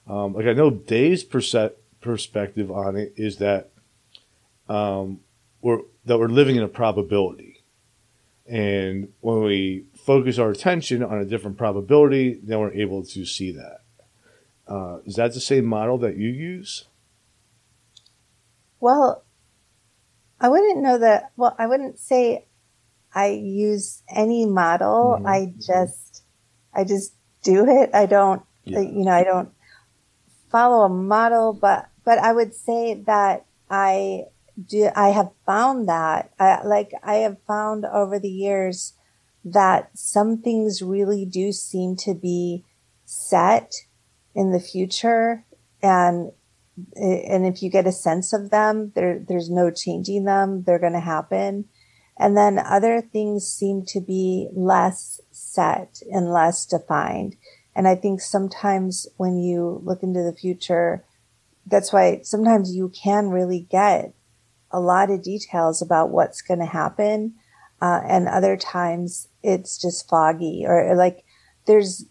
Um, 0.07 0.33
like 0.33 0.47
I 0.47 0.53
know 0.53 0.69
Dave's 0.69 1.23
perse- 1.23 1.71
perspective 2.01 2.69
on 2.69 2.97
it 2.97 3.13
is 3.15 3.37
that 3.37 3.71
um, 4.69 5.19
we're, 5.62 5.81
that 6.05 6.17
we're 6.17 6.27
living 6.27 6.55
in 6.55 6.63
a 6.63 6.67
probability. 6.67 7.63
And 8.45 9.12
when 9.19 9.43
we 9.43 9.86
focus 9.93 10.39
our 10.39 10.51
attention 10.51 11.03
on 11.03 11.19
a 11.19 11.25
different 11.25 11.57
probability, 11.57 12.39
then 12.41 12.59
we're 12.59 12.74
able 12.74 13.03
to 13.03 13.25
see 13.25 13.51
that. 13.51 13.81
Uh, 14.67 15.00
is 15.05 15.15
that 15.15 15.33
the 15.33 15.39
same 15.39 15.65
model 15.65 15.97
that 15.97 16.17
you 16.17 16.29
use? 16.29 16.86
Well, 18.79 19.24
I 20.39 20.50
wouldn't 20.50 20.81
know 20.81 20.97
that. 21.00 21.31
Well, 21.36 21.55
I 21.57 21.67
wouldn't 21.67 22.00
say 22.00 22.45
I 23.13 23.27
use 23.27 24.03
any 24.07 24.45
model. 24.45 25.15
Mm-hmm. 25.17 25.27
I 25.27 25.53
just, 25.59 26.24
I 26.74 26.83
just 26.83 27.13
do 27.43 27.65
it. 27.67 27.89
I 27.93 28.05
don't, 28.05 28.43
yeah. 28.65 28.79
you 28.79 29.03
know, 29.03 29.12
I 29.12 29.24
don't 29.24 29.50
follow 30.51 30.86
a 30.86 30.89
model, 30.89 31.53
but, 31.53 31.89
but 32.05 32.17
I 32.19 32.31
would 32.31 32.53
say 32.53 32.93
that 33.07 33.45
I 33.69 34.25
do 34.65 34.89
I 34.95 35.09
have 35.09 35.31
found 35.45 35.87
that 35.87 36.31
I, 36.39 36.61
like 36.65 36.91
I 37.03 37.15
have 37.15 37.37
found 37.45 37.85
over 37.85 38.19
the 38.19 38.29
years 38.29 38.93
that 39.45 39.91
some 39.93 40.41
things 40.41 40.81
really 40.81 41.25
do 41.25 41.51
seem 41.51 41.95
to 41.97 42.13
be 42.13 42.65
set 43.05 43.73
in 44.35 44.51
the 44.51 44.59
future 44.59 45.45
and 45.81 46.31
and 46.95 47.45
if 47.45 47.63
you 47.63 47.71
get 47.71 47.87
a 47.87 47.91
sense 47.91 48.33
of 48.33 48.49
them 48.49 48.91
there 48.95 49.19
there's 49.27 49.49
no 49.49 49.71
changing 49.71 50.25
them 50.25 50.63
they're 50.63 50.79
going 50.79 50.93
to 50.93 50.99
happen. 50.99 51.65
And 52.19 52.35
then 52.35 52.57
other 52.57 52.99
things 52.99 53.47
seem 53.47 53.85
to 53.89 54.01
be 54.01 54.49
less 54.51 55.21
set 55.29 56.01
and 56.11 56.31
less 56.31 56.65
defined. 56.65 57.35
And 57.75 57.87
i 57.87 57.95
think 57.95 58.21
sometimes 58.21 59.07
when 59.17 59.37
you 59.37 59.81
look 59.83 60.01
into 60.01 60.23
the 60.23 60.35
future 60.35 61.03
that's 61.67 61.93
why 61.93 62.21
sometimes 62.23 62.75
you 62.75 62.89
can 62.89 63.29
really 63.29 63.67
get 63.69 64.13
a 64.71 64.79
lot 64.79 65.09
of 65.09 65.24
details 65.24 65.81
about 65.81 66.09
what's 66.09 66.41
going 66.41 66.59
to 66.59 66.65
happen. 66.65 67.36
Uh, 67.81 68.01
and 68.07 68.27
other 68.27 68.57
times 68.57 69.27
it's 69.43 69.77
just 69.79 70.09
foggy 70.09 70.63
or, 70.65 70.91
or 70.91 70.95
like 70.95 71.24
there's, 71.65 72.05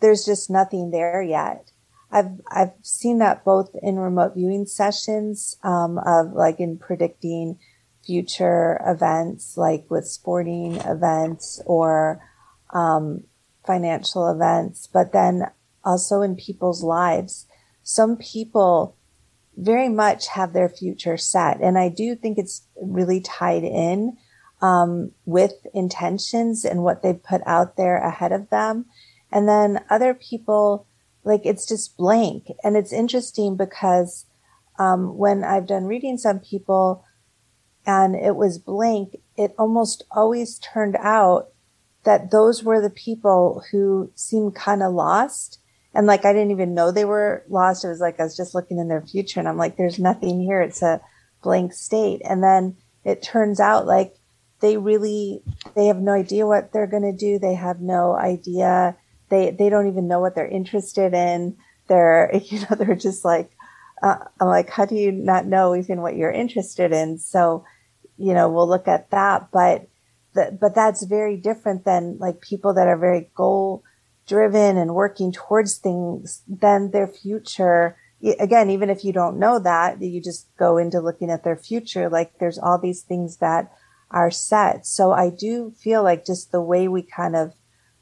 there's 0.00 0.24
just 0.24 0.48
nothing 0.48 0.90
there 0.90 1.20
yet. 1.22 1.72
I've, 2.10 2.40
I've 2.50 2.72
seen 2.82 3.18
that 3.18 3.44
both 3.44 3.70
in 3.82 3.98
remote 3.98 4.34
viewing 4.34 4.66
sessions, 4.66 5.56
um, 5.62 5.98
of 5.98 6.32
like 6.32 6.60
in 6.60 6.78
predicting 6.78 7.58
future 8.06 8.80
events, 8.86 9.56
like 9.56 9.90
with 9.90 10.06
sporting 10.06 10.76
events 10.76 11.60
or, 11.66 12.20
um, 12.72 13.24
financial 13.66 14.30
events, 14.30 14.88
but 14.90 15.12
then 15.12 15.50
also 15.84 16.22
in 16.22 16.36
people's 16.36 16.82
lives. 16.82 17.46
Some 17.82 18.16
people 18.16 18.96
very 19.58 19.88
much 19.88 20.28
have 20.28 20.52
their 20.52 20.68
future 20.68 21.16
set. 21.16 21.60
And 21.60 21.76
I 21.76 21.88
do 21.88 22.14
think 22.14 22.38
it's 22.38 22.62
really 22.80 23.20
tied 23.20 23.64
in 23.64 24.16
um, 24.62 25.10
with 25.24 25.52
intentions 25.74 26.64
and 26.64 26.82
what 26.82 27.02
they've 27.02 27.22
put 27.22 27.42
out 27.44 27.76
there 27.76 27.98
ahead 27.98 28.32
of 28.32 28.50
them. 28.50 28.86
And 29.32 29.48
then 29.48 29.84
other 29.90 30.14
people, 30.14 30.86
like 31.24 31.42
it's 31.44 31.66
just 31.66 31.96
blank. 31.96 32.46
And 32.62 32.76
it's 32.76 32.92
interesting 32.92 33.56
because 33.56 34.26
um, 34.78 35.18
when 35.18 35.42
I've 35.42 35.66
done 35.66 35.84
readings 35.84 36.24
on 36.24 36.38
people 36.38 37.04
and 37.84 38.14
it 38.14 38.36
was 38.36 38.58
blank, 38.58 39.16
it 39.36 39.54
almost 39.58 40.04
always 40.10 40.58
turned 40.60 40.96
out 41.00 41.48
that 42.04 42.30
those 42.30 42.62
were 42.62 42.80
the 42.80 42.90
people 42.90 43.64
who 43.72 44.12
seemed 44.14 44.54
kind 44.54 44.84
of 44.84 44.94
lost 44.94 45.57
and 45.94 46.06
like 46.06 46.24
I 46.24 46.32
didn't 46.32 46.50
even 46.50 46.74
know 46.74 46.90
they 46.90 47.04
were 47.04 47.44
lost. 47.48 47.84
It 47.84 47.88
was 47.88 48.00
like 48.00 48.20
I 48.20 48.24
was 48.24 48.36
just 48.36 48.54
looking 48.54 48.78
in 48.78 48.88
their 48.88 49.02
future 49.02 49.40
and 49.40 49.48
I'm 49.48 49.56
like, 49.56 49.76
there's 49.76 49.98
nothing 49.98 50.40
here. 50.40 50.60
It's 50.60 50.82
a 50.82 51.00
blank 51.42 51.72
state. 51.72 52.20
And 52.24 52.42
then 52.42 52.76
it 53.04 53.22
turns 53.22 53.60
out 53.60 53.86
like 53.86 54.14
they 54.60 54.76
really 54.76 55.42
they 55.74 55.86
have 55.86 55.98
no 55.98 56.12
idea 56.12 56.46
what 56.46 56.72
they're 56.72 56.86
going 56.86 57.10
to 57.10 57.16
do. 57.16 57.38
They 57.38 57.54
have 57.54 57.80
no 57.80 58.14
idea. 58.14 58.96
They 59.28 59.50
they 59.50 59.68
don't 59.68 59.88
even 59.88 60.08
know 60.08 60.20
what 60.20 60.34
they're 60.34 60.46
interested 60.46 61.14
in. 61.14 61.56
They're 61.86 62.30
you 62.44 62.60
know 62.60 62.76
they're 62.76 62.94
just 62.94 63.24
like 63.24 63.50
uh, 64.02 64.18
I'm 64.40 64.48
like, 64.48 64.70
how 64.70 64.84
do 64.84 64.94
you 64.94 65.10
not 65.10 65.46
know 65.46 65.74
even 65.74 66.02
what 66.02 66.16
you're 66.16 66.30
interested 66.30 66.92
in? 66.92 67.18
So 67.18 67.64
you 68.18 68.34
know 68.34 68.48
we'll 68.48 68.68
look 68.68 68.88
at 68.88 69.10
that, 69.10 69.50
but 69.52 69.88
the, 70.34 70.56
but 70.60 70.74
that's 70.74 71.02
very 71.04 71.36
different 71.36 71.84
than 71.84 72.18
like 72.18 72.40
people 72.40 72.74
that 72.74 72.88
are 72.88 72.98
very 72.98 73.30
goal 73.34 73.82
driven 74.28 74.76
and 74.76 74.94
working 74.94 75.32
towards 75.32 75.78
things, 75.78 76.42
then 76.46 76.90
their 76.90 77.08
future, 77.08 77.96
again, 78.38 78.70
even 78.70 78.90
if 78.90 79.04
you 79.04 79.12
don't 79.12 79.38
know 79.38 79.58
that, 79.58 80.00
you 80.00 80.20
just 80.20 80.46
go 80.56 80.76
into 80.76 81.00
looking 81.00 81.30
at 81.30 81.42
their 81.42 81.56
future, 81.56 82.08
like 82.08 82.38
there's 82.38 82.58
all 82.58 82.78
these 82.78 83.02
things 83.02 83.38
that 83.38 83.72
are 84.10 84.30
set. 84.30 84.86
So 84.86 85.12
I 85.12 85.30
do 85.30 85.72
feel 85.78 86.02
like 86.02 86.26
just 86.26 86.52
the 86.52 86.60
way 86.60 86.86
we 86.86 87.02
kind 87.02 87.34
of 87.34 87.54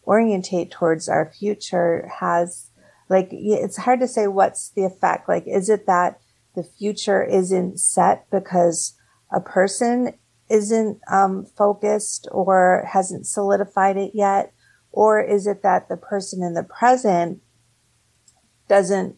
orientate 0.06 0.71
towards 0.71 1.09
our 1.09 1.33
future 1.38 2.11
has 2.21 2.71
like, 3.09 3.28
it's 3.30 3.76
hard 3.76 4.00
to 4.00 4.09
say 4.09 4.26
what's 4.26 4.71
the 4.71 4.85
effect. 4.85 5.28
Like, 5.28 5.45
is 5.47 5.68
it 5.68 5.87
that 5.87 6.21
the 6.54 6.64
future 6.64 7.23
isn't 7.23 7.78
set 7.78 8.28
because 8.30 8.95
a 9.33 9.40
person 9.40 10.14
isn't 10.49 11.00
um, 11.11 11.45
focused 11.45 12.28
or 12.33 12.88
hasn't 12.92 13.26
solidified 13.26 13.97
it 13.97 14.12
yet? 14.14 14.52
Or 14.96 15.20
is 15.20 15.46
it 15.46 15.62
that 15.62 15.90
the 15.90 15.98
person 15.98 16.42
in 16.42 16.54
the 16.54 16.62
present 16.62 17.42
doesn't, 18.66 19.16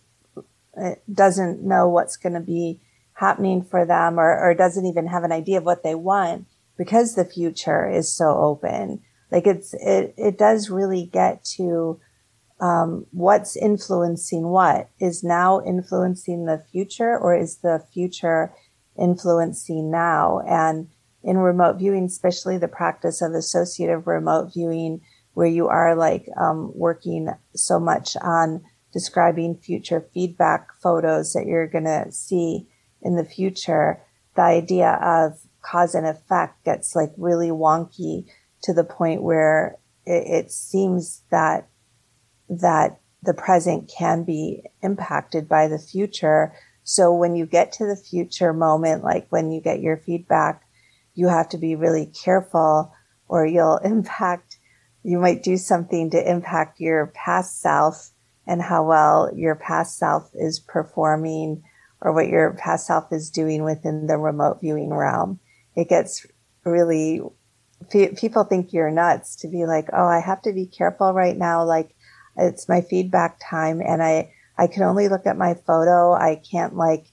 uh, 0.77 0.97
doesn't 1.11 1.63
know 1.63 1.89
what's 1.89 2.17
going 2.17 2.33
to 2.33 2.41
be 2.41 2.81
happening 3.13 3.63
for 3.63 3.87
them 3.87 4.19
or, 4.19 4.37
or 4.37 4.55
doesn't 4.55 4.87
even 4.87 5.07
have 5.07 5.23
an 5.23 5.31
idea 5.31 5.59
of 5.59 5.65
what 5.65 5.85
they 5.85 5.95
want 5.95 6.47
because 6.77 7.15
the 7.15 7.25
future 7.25 7.89
is 7.89 8.13
so 8.13 8.27
open. 8.27 9.03
Like 9.31 9.47
it's, 9.47 9.73
it, 9.75 10.15
it 10.19 10.37
does 10.37 10.69
really 10.69 11.07
get 11.07 11.45
to, 11.57 12.01
um, 12.59 13.07
what's 13.13 13.57
influencing 13.57 14.49
what 14.49 14.91
is 14.99 15.23
now 15.23 15.63
influencing 15.65 16.47
the 16.47 16.65
future 16.73 17.17
or 17.17 17.37
is 17.37 17.59
the 17.59 17.85
future 17.95 18.53
influencing 18.99 19.93
now? 19.93 20.41
And 20.41 20.89
in 21.23 21.39
remote 21.39 21.79
viewing, 21.79 22.07
especially 22.07 22.59
the 22.59 22.67
practice 22.67 23.23
of 23.23 23.33
associative 23.33 24.09
remote 24.09 24.55
viewing, 24.55 25.03
where 25.39 25.47
you 25.47 25.69
are 25.69 25.95
like 25.95 26.29
um, 26.37 26.73
working 26.75 27.29
so 27.55 27.79
much 27.79 28.17
on 28.17 28.61
describing 28.93 29.55
future 29.55 30.05
feedback 30.13 30.67
photos 30.83 31.33
that 31.33 31.47
you're 31.47 31.69
going 31.69 31.85
to 31.85 32.11
see 32.11 32.67
in 33.03 33.15
the 33.15 33.25
future, 33.25 34.03
the 34.35 34.43
idea 34.43 34.99
of 35.01 35.39
cause 35.63 35.95
and 35.95 36.09
effect 36.09 36.65
gets 36.65 36.97
like 36.97 37.13
really 37.17 37.51
wonky 37.51 38.27
to 38.65 38.75
the 38.75 38.83
point 38.83 39.23
where 39.23 39.79
it, 40.05 40.47
it 40.47 40.51
seems 40.51 41.23
that 41.31 41.69
that 42.51 42.99
the 43.23 43.33
present 43.33 43.89
can 43.97 44.25
be 44.25 44.65
impacted 44.83 45.49
by 45.49 45.69
the 45.69 45.79
future. 45.79 46.53
So 46.83 47.15
when 47.15 47.37
you 47.37 47.47
get 47.47 47.71
to 47.75 47.87
the 47.87 47.95
future 47.95 48.53
moment, 48.53 49.05
like 49.05 49.29
when 49.31 49.53
you 49.53 49.61
get 49.61 49.83
your 49.83 49.99
feedback, 49.99 50.65
you 51.15 51.29
have 51.29 51.49
to 51.51 51.59
be 51.59 51.77
really 51.77 52.07
careful 52.07 52.93
or 53.29 53.47
you'll 53.47 53.77
impact, 53.85 54.48
you 55.09 55.19
might 55.19 55.43
do 55.43 55.57
something 55.57 56.11
to 56.11 56.31
impact 56.31 56.81
your 56.81 57.07
past 57.15 57.63
self 57.63 58.11
and 58.47 58.61
how 58.61 58.87
well 58.87 59.31
your 59.35 59.55
past 59.55 59.97
self 59.97 60.31
is 60.35 60.61
performing 60.61 61.63
or 62.03 62.13
what 62.13 62.29
your 62.29 62.53
past 62.53 62.87
self 62.87 63.11
is 63.11 63.31
doing 63.31 63.65
within 63.65 64.07
the 64.07 64.19
remote 64.19 64.61
viewing 64.61 64.93
realm. 64.93 65.41
It 65.75 65.89
gets 65.89 66.27
really, 66.63 67.23
people 67.91 68.45
think 68.45 68.75
you're 68.75 68.91
nuts 68.91 69.37
to 69.37 69.49
be 69.49 69.65
like, 69.65 69.89
oh, 69.95 70.07
I 70.07 70.21
have 70.21 70.43
to 70.43 70.53
be 70.53 70.67
careful 70.67 71.15
right 71.15 71.39
now. 71.39 71.65
Like 71.65 71.97
it's 72.37 72.69
my 72.69 72.83
feedback 72.83 73.39
time 73.43 73.81
and 73.81 74.03
I, 74.03 74.31
I 74.59 74.67
can 74.67 74.83
only 74.83 75.09
look 75.09 75.27
at 75.27 75.39
my 75.39 75.55
photo. 75.55 76.13
I 76.13 76.43
can't 76.51 76.77
like 76.77 77.07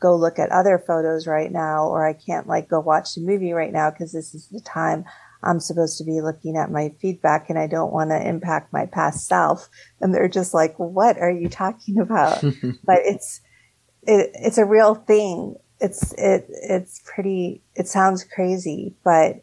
go 0.00 0.16
look 0.16 0.38
at 0.38 0.50
other 0.50 0.82
photos 0.84 1.26
right 1.26 1.52
now, 1.52 1.86
or 1.86 2.06
I 2.06 2.14
can't 2.14 2.46
like 2.46 2.68
go 2.68 2.80
watch 2.80 3.14
the 3.14 3.20
movie 3.20 3.52
right 3.52 3.72
now 3.72 3.90
because 3.90 4.10
this 4.12 4.34
is 4.34 4.48
the 4.48 4.60
time 4.60 5.04
I'm 5.42 5.60
supposed 5.60 5.98
to 5.98 6.04
be 6.04 6.20
looking 6.20 6.56
at 6.56 6.70
my 6.70 6.94
feedback 7.00 7.50
and 7.50 7.58
I 7.58 7.66
don't 7.66 7.92
want 7.92 8.10
to 8.10 8.28
impact 8.28 8.72
my 8.72 8.86
past 8.86 9.26
self. 9.26 9.68
And 10.00 10.14
they're 10.14 10.28
just 10.28 10.54
like, 10.54 10.78
what 10.78 11.18
are 11.18 11.30
you 11.30 11.48
talking 11.48 11.98
about? 11.98 12.40
but 12.84 12.98
it's, 13.04 13.40
it, 14.02 14.30
it's 14.34 14.58
a 14.58 14.64
real 14.64 14.94
thing. 14.94 15.56
It's, 15.80 16.12
it, 16.14 16.46
it's 16.48 17.02
pretty, 17.04 17.62
it 17.74 17.88
sounds 17.88 18.24
crazy, 18.24 18.94
but, 19.04 19.42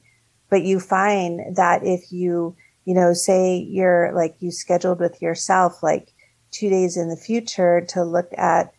but 0.50 0.64
you 0.64 0.80
find 0.80 1.56
that 1.56 1.84
if 1.84 2.12
you, 2.12 2.56
you 2.86 2.96
know, 2.96 3.14
say 3.14 3.58
you're 3.58 4.12
like 4.16 4.36
you 4.40 4.52
scheduled 4.52 5.00
with 5.00 5.22
yourself, 5.22 5.84
like 5.84 6.14
two 6.52 6.70
days 6.70 6.98
in 6.98 7.10
the 7.10 7.18
future 7.18 7.86
to 7.90 8.04
look 8.04 8.30
at 8.38 8.74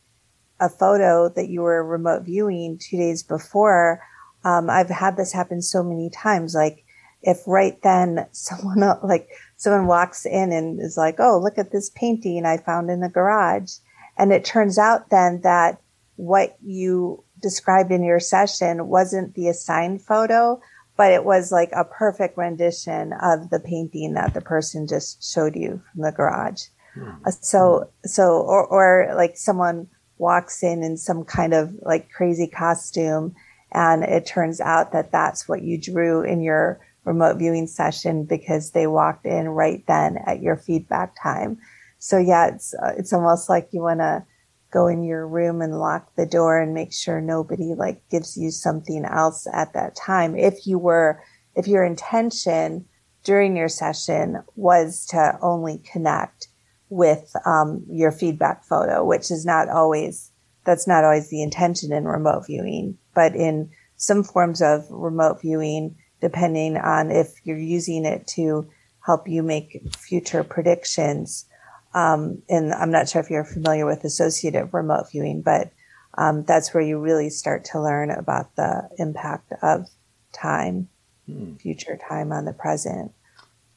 a 0.59 0.69
photo 0.69 1.29
that 1.29 1.49
you 1.49 1.63
were 1.63 1.85
remote 1.85 2.25
viewing 2.25 2.79
two 2.79 2.97
days 2.97 3.23
before. 3.23 4.03
Um, 4.45 4.69
I've 4.69 4.91
had 4.91 5.17
this 5.17 5.33
happen 5.33 5.63
so 5.63 5.83
many 5.83 6.11
times. 6.11 6.55
Like 6.55 6.85
if 7.23 7.43
right 7.47 7.81
then 7.83 8.27
someone 8.33 8.81
like 9.03 9.29
someone 9.57 9.87
walks 9.87 10.27
in 10.27 10.53
and 10.53 10.81
is 10.81 10.97
like, 10.97 11.17
"Oh, 11.19 11.39
look 11.39 11.59
at 11.59 11.73
this 11.73 11.91
painting 11.91 12.47
I 12.47 12.57
found 12.57 12.91
in 12.91 13.01
the 13.01 13.09
garage," 13.09 13.73
and 14.17 14.33
it 14.33 14.45
turns 14.45 14.79
out 14.79 15.11
then 15.11 15.41
that 15.43 15.81
what 16.17 16.57
you 16.63 17.25
described 17.41 17.91
in 17.91 18.03
your 18.03 18.21
session 18.21 18.89
wasn't 18.89 19.35
the 19.35 19.49
assigned 19.49 20.03
photo, 20.03 20.61
but 20.97 21.13
it 21.13 21.25
was 21.25 21.51
like 21.51 21.71
a 21.73 21.85
perfect 21.85 22.37
rendition 22.37 23.15
of 23.23 23.49
the 23.49 23.61
painting 23.61 24.13
that 24.15 24.35
the 24.35 24.41
person 24.41 24.87
just 24.87 25.25
showed 25.25 25.57
you 25.57 25.83
from 25.93 26.03
the 26.03 26.13
garage. 26.13 26.65
Mm. 26.95 27.33
So, 27.43 27.91
so, 28.05 28.43
or, 28.43 28.67
or 28.67 29.15
like 29.17 29.39
someone 29.39 29.89
walks 30.19 30.63
in 30.63 30.83
in 30.83 30.99
some 30.99 31.25
kind 31.25 31.55
of 31.55 31.75
like 31.81 32.11
crazy 32.11 32.47
costume 32.47 33.35
and 33.73 34.03
it 34.05 34.27
turns 34.27 34.61
out 34.61 34.93
that 34.93 35.13
that's 35.13 35.49
what 35.49 35.63
you 35.63 35.79
drew 35.79 36.23
in 36.23 36.43
your 36.43 36.81
remote 37.05 37.39
viewing 37.39 37.67
session 37.67 38.25
because 38.25 38.71
they 38.71 38.87
walked 38.87 39.27
in 39.27 39.49
right 39.49 39.85
then 39.87 40.19
at 40.27 40.43
your 40.43 40.57
feedback 40.57 41.15
time. 41.21 41.59
So 41.99 42.19
yeah, 42.19 42.49
it's, 42.49 42.75
uh, 42.75 42.93
it's 42.97 43.13
almost 43.13 43.49
like 43.49 43.69
you 43.73 43.83
want 43.83 44.01
to 44.01 44.25
go 44.71 44.87
in 44.87 45.03
your 45.03 45.27
room 45.27 45.61
and 45.61 45.79
lock 45.79 46.15
the 46.17 46.27
door 46.27 46.59
and 46.59 46.73
make 46.75 46.93
sure 46.93 47.21
nobody 47.21 47.75
like 47.75 48.03
gives 48.09 48.37
you 48.37 48.51
something 48.51 49.05
else 49.05 49.47
at 49.53 49.73
that 49.73 49.97
time. 49.97 50.37
If 50.37 50.67
you 50.67 50.79
were, 50.79 51.23
if 51.57 51.67
your 51.67 51.85
intention 51.85 52.87
during 53.25 53.57
your 53.57 53.69
session 53.69 54.43
was 54.57 55.05
to 55.07 55.39
only 55.43 55.79
connect 55.79 56.49
with 56.89 57.33
um, 57.45 57.85
your 57.89 58.13
feedback 58.13 58.65
photo, 58.65 59.05
which 59.05 59.31
is 59.31 59.45
not 59.45 59.69
always, 59.69 60.31
that's 60.65 60.87
not 60.87 61.05
always 61.05 61.29
the 61.31 61.43
intention 61.43 61.93
in 61.93 62.05
remote 62.05 62.47
viewing, 62.47 62.97
but 63.15 63.35
in 63.35 63.71
some 63.97 64.25
forms 64.25 64.63
of 64.63 64.87
remote 64.91 65.41
viewing, 65.41 65.97
depending 66.21 66.77
on 66.77 67.11
if 67.11 67.35
you're 67.45 67.59
using 67.59 68.05
it 68.05 68.27
to 68.29 68.69
help 69.05 69.29
you 69.29 69.43
make 69.43 69.83
future 69.97 70.45
predictions, 70.45 71.47
um, 71.95 72.43
and 72.49 72.73
I'm 72.73 72.91
not 72.91 73.09
sure 73.09 73.21
if 73.21 73.31
you're 73.31 73.45
familiar 73.45 73.87
with 73.87 74.05
associative 74.05 74.73
remote 74.75 75.11
viewing, 75.11 75.43
but 75.43 75.73
um, 76.17 76.45
that's 76.45 76.75
where 76.75 76.83
you 76.83 76.99
really 76.99 77.31
start 77.31 77.65
to 77.67 77.81
learn 77.81 78.11
about 78.11 78.55
the 78.57 78.89
impact 78.99 79.53
of 79.63 79.87
time, 80.33 80.89
hmm. 81.27 81.55
future 81.57 81.99
time 82.09 82.33
on 82.33 82.45
the 82.45 82.53
present. 82.53 83.13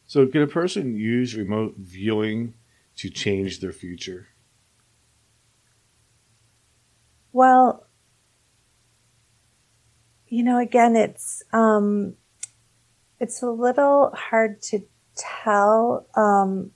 So, 0.05 0.27
can 0.27 0.41
a 0.41 0.47
person 0.47 0.95
use 0.95 1.35
remote 1.35 1.75
viewing 1.77 2.53
to 2.97 3.09
change 3.09 3.59
their 3.59 3.71
future? 3.71 4.27
Well, 7.31 7.87
you 10.27 10.43
know, 10.43 10.59
again, 10.59 10.95
it's 10.95 11.41
um, 11.51 12.15
it's 13.23 13.41
a 13.41 13.49
little 13.49 14.11
hard 14.13 14.61
to 14.61 14.81
tell. 15.15 16.05
Um, 16.13 16.71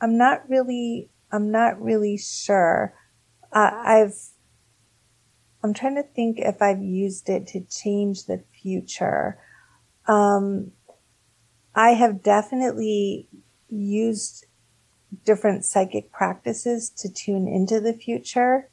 I'm 0.00 0.16
not 0.16 0.48
really, 0.48 1.10
I'm 1.30 1.50
not 1.50 1.80
really 1.80 2.16
sure. 2.16 2.94
Uh, 3.52 3.70
I've, 3.70 4.14
I'm 5.62 5.74
trying 5.74 5.96
to 5.96 6.02
think 6.02 6.38
if 6.38 6.62
I've 6.62 6.82
used 6.82 7.28
it 7.28 7.46
to 7.48 7.60
change 7.60 8.24
the 8.24 8.42
future. 8.62 9.38
Um, 10.06 10.72
I 11.74 11.90
have 11.90 12.22
definitely 12.22 13.28
used 13.68 14.46
different 15.26 15.66
psychic 15.66 16.10
practices 16.10 16.88
to 16.88 17.12
tune 17.12 17.46
into 17.46 17.80
the 17.80 17.92
future. 17.92 18.70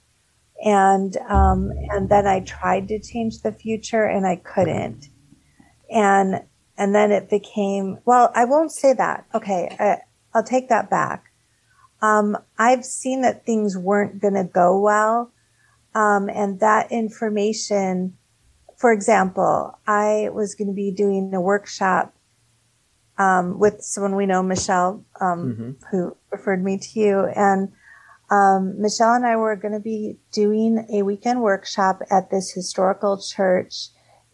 And, 0.64 1.16
um, 1.30 1.72
and 1.90 2.10
then 2.10 2.28
I 2.28 2.42
tried 2.42 2.88
to 2.90 3.00
change 3.00 3.42
the 3.42 3.52
future 3.52 4.04
and 4.04 4.28
I 4.28 4.36
couldn't. 4.36 5.08
And, 5.90 6.42
and 6.78 6.94
then 6.94 7.12
it 7.12 7.30
became, 7.30 8.00
well, 8.06 8.32
I 8.36 8.46
won't 8.46 8.72
say 8.72 8.94
that. 8.94 9.26
Okay. 9.34 9.76
I, 9.80 9.98
I'll 10.34 10.44
take 10.44 10.70
that 10.70 10.90
back. 10.90 11.32
Um, 12.02 12.38
I've 12.58 12.86
seen 12.86 13.22
that 13.22 13.46
things 13.46 13.78
weren't 13.78 14.22
going 14.22 14.36
to 14.36 14.44
go 14.44 14.80
well. 14.80 15.32
Um, 15.96 16.30
and 16.30 16.60
that 16.60 16.92
information, 16.92 18.18
for 18.78 18.92
example, 18.92 19.78
I 19.88 20.30
was 20.32 20.56
going 20.56 20.68
to 20.68 20.74
be 20.74 20.92
doing 20.92 21.34
a 21.34 21.42
workshop 21.42 22.14
um, 23.18 23.60
with 23.60 23.82
someone 23.82 24.16
we 24.16 24.26
know, 24.26 24.42
Michelle, 24.42 25.04
um, 25.20 25.76
mm-hmm. 25.82 25.86
who 25.92 26.16
referred 26.32 26.64
me 26.64 26.78
to 26.78 27.00
you. 27.00 27.26
And 27.36 27.74
um, 28.32 28.80
Michelle 28.80 29.14
and 29.14 29.26
I 29.26 29.36
were 29.36 29.56
going 29.56 29.74
to 29.74 29.80
be 29.80 30.18
doing 30.32 30.86
a 30.94 31.04
weekend 31.04 31.42
workshop 31.42 32.02
at 32.12 32.30
this 32.30 32.52
historical 32.52 33.20
church 33.22 33.90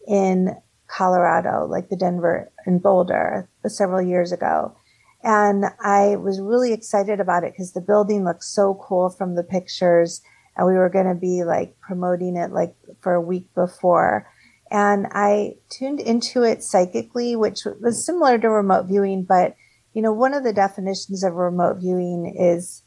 in 0.06 0.56
Colorado, 0.86 1.66
like 1.66 1.88
the 1.88 1.96
Denver 1.96 2.52
and 2.66 2.82
Boulder, 2.82 3.48
several 3.66 4.02
years 4.02 4.32
ago. 4.32 4.76
And 5.22 5.64
I 5.82 6.16
was 6.16 6.40
really 6.40 6.72
excited 6.72 7.20
about 7.20 7.42
it 7.42 7.52
because 7.52 7.72
the 7.72 7.80
building 7.80 8.24
looked 8.24 8.44
so 8.44 8.74
cool 8.80 9.10
from 9.10 9.34
the 9.34 9.42
pictures. 9.42 10.22
And 10.56 10.66
we 10.66 10.74
were 10.74 10.88
going 10.88 11.08
to 11.08 11.14
be 11.14 11.42
like 11.44 11.76
promoting 11.80 12.36
it 12.36 12.52
like 12.52 12.76
for 13.00 13.14
a 13.14 13.20
week 13.20 13.52
before. 13.54 14.30
And 14.70 15.06
I 15.10 15.56
tuned 15.68 16.00
into 16.00 16.42
it 16.42 16.62
psychically, 16.62 17.34
which 17.34 17.64
was 17.80 18.04
similar 18.04 18.38
to 18.38 18.48
remote 18.48 18.86
viewing. 18.86 19.24
But, 19.24 19.56
you 19.94 20.02
know, 20.02 20.12
one 20.12 20.34
of 20.34 20.44
the 20.44 20.52
definitions 20.52 21.24
of 21.24 21.34
remote 21.34 21.78
viewing 21.78 22.34
is 22.38 22.82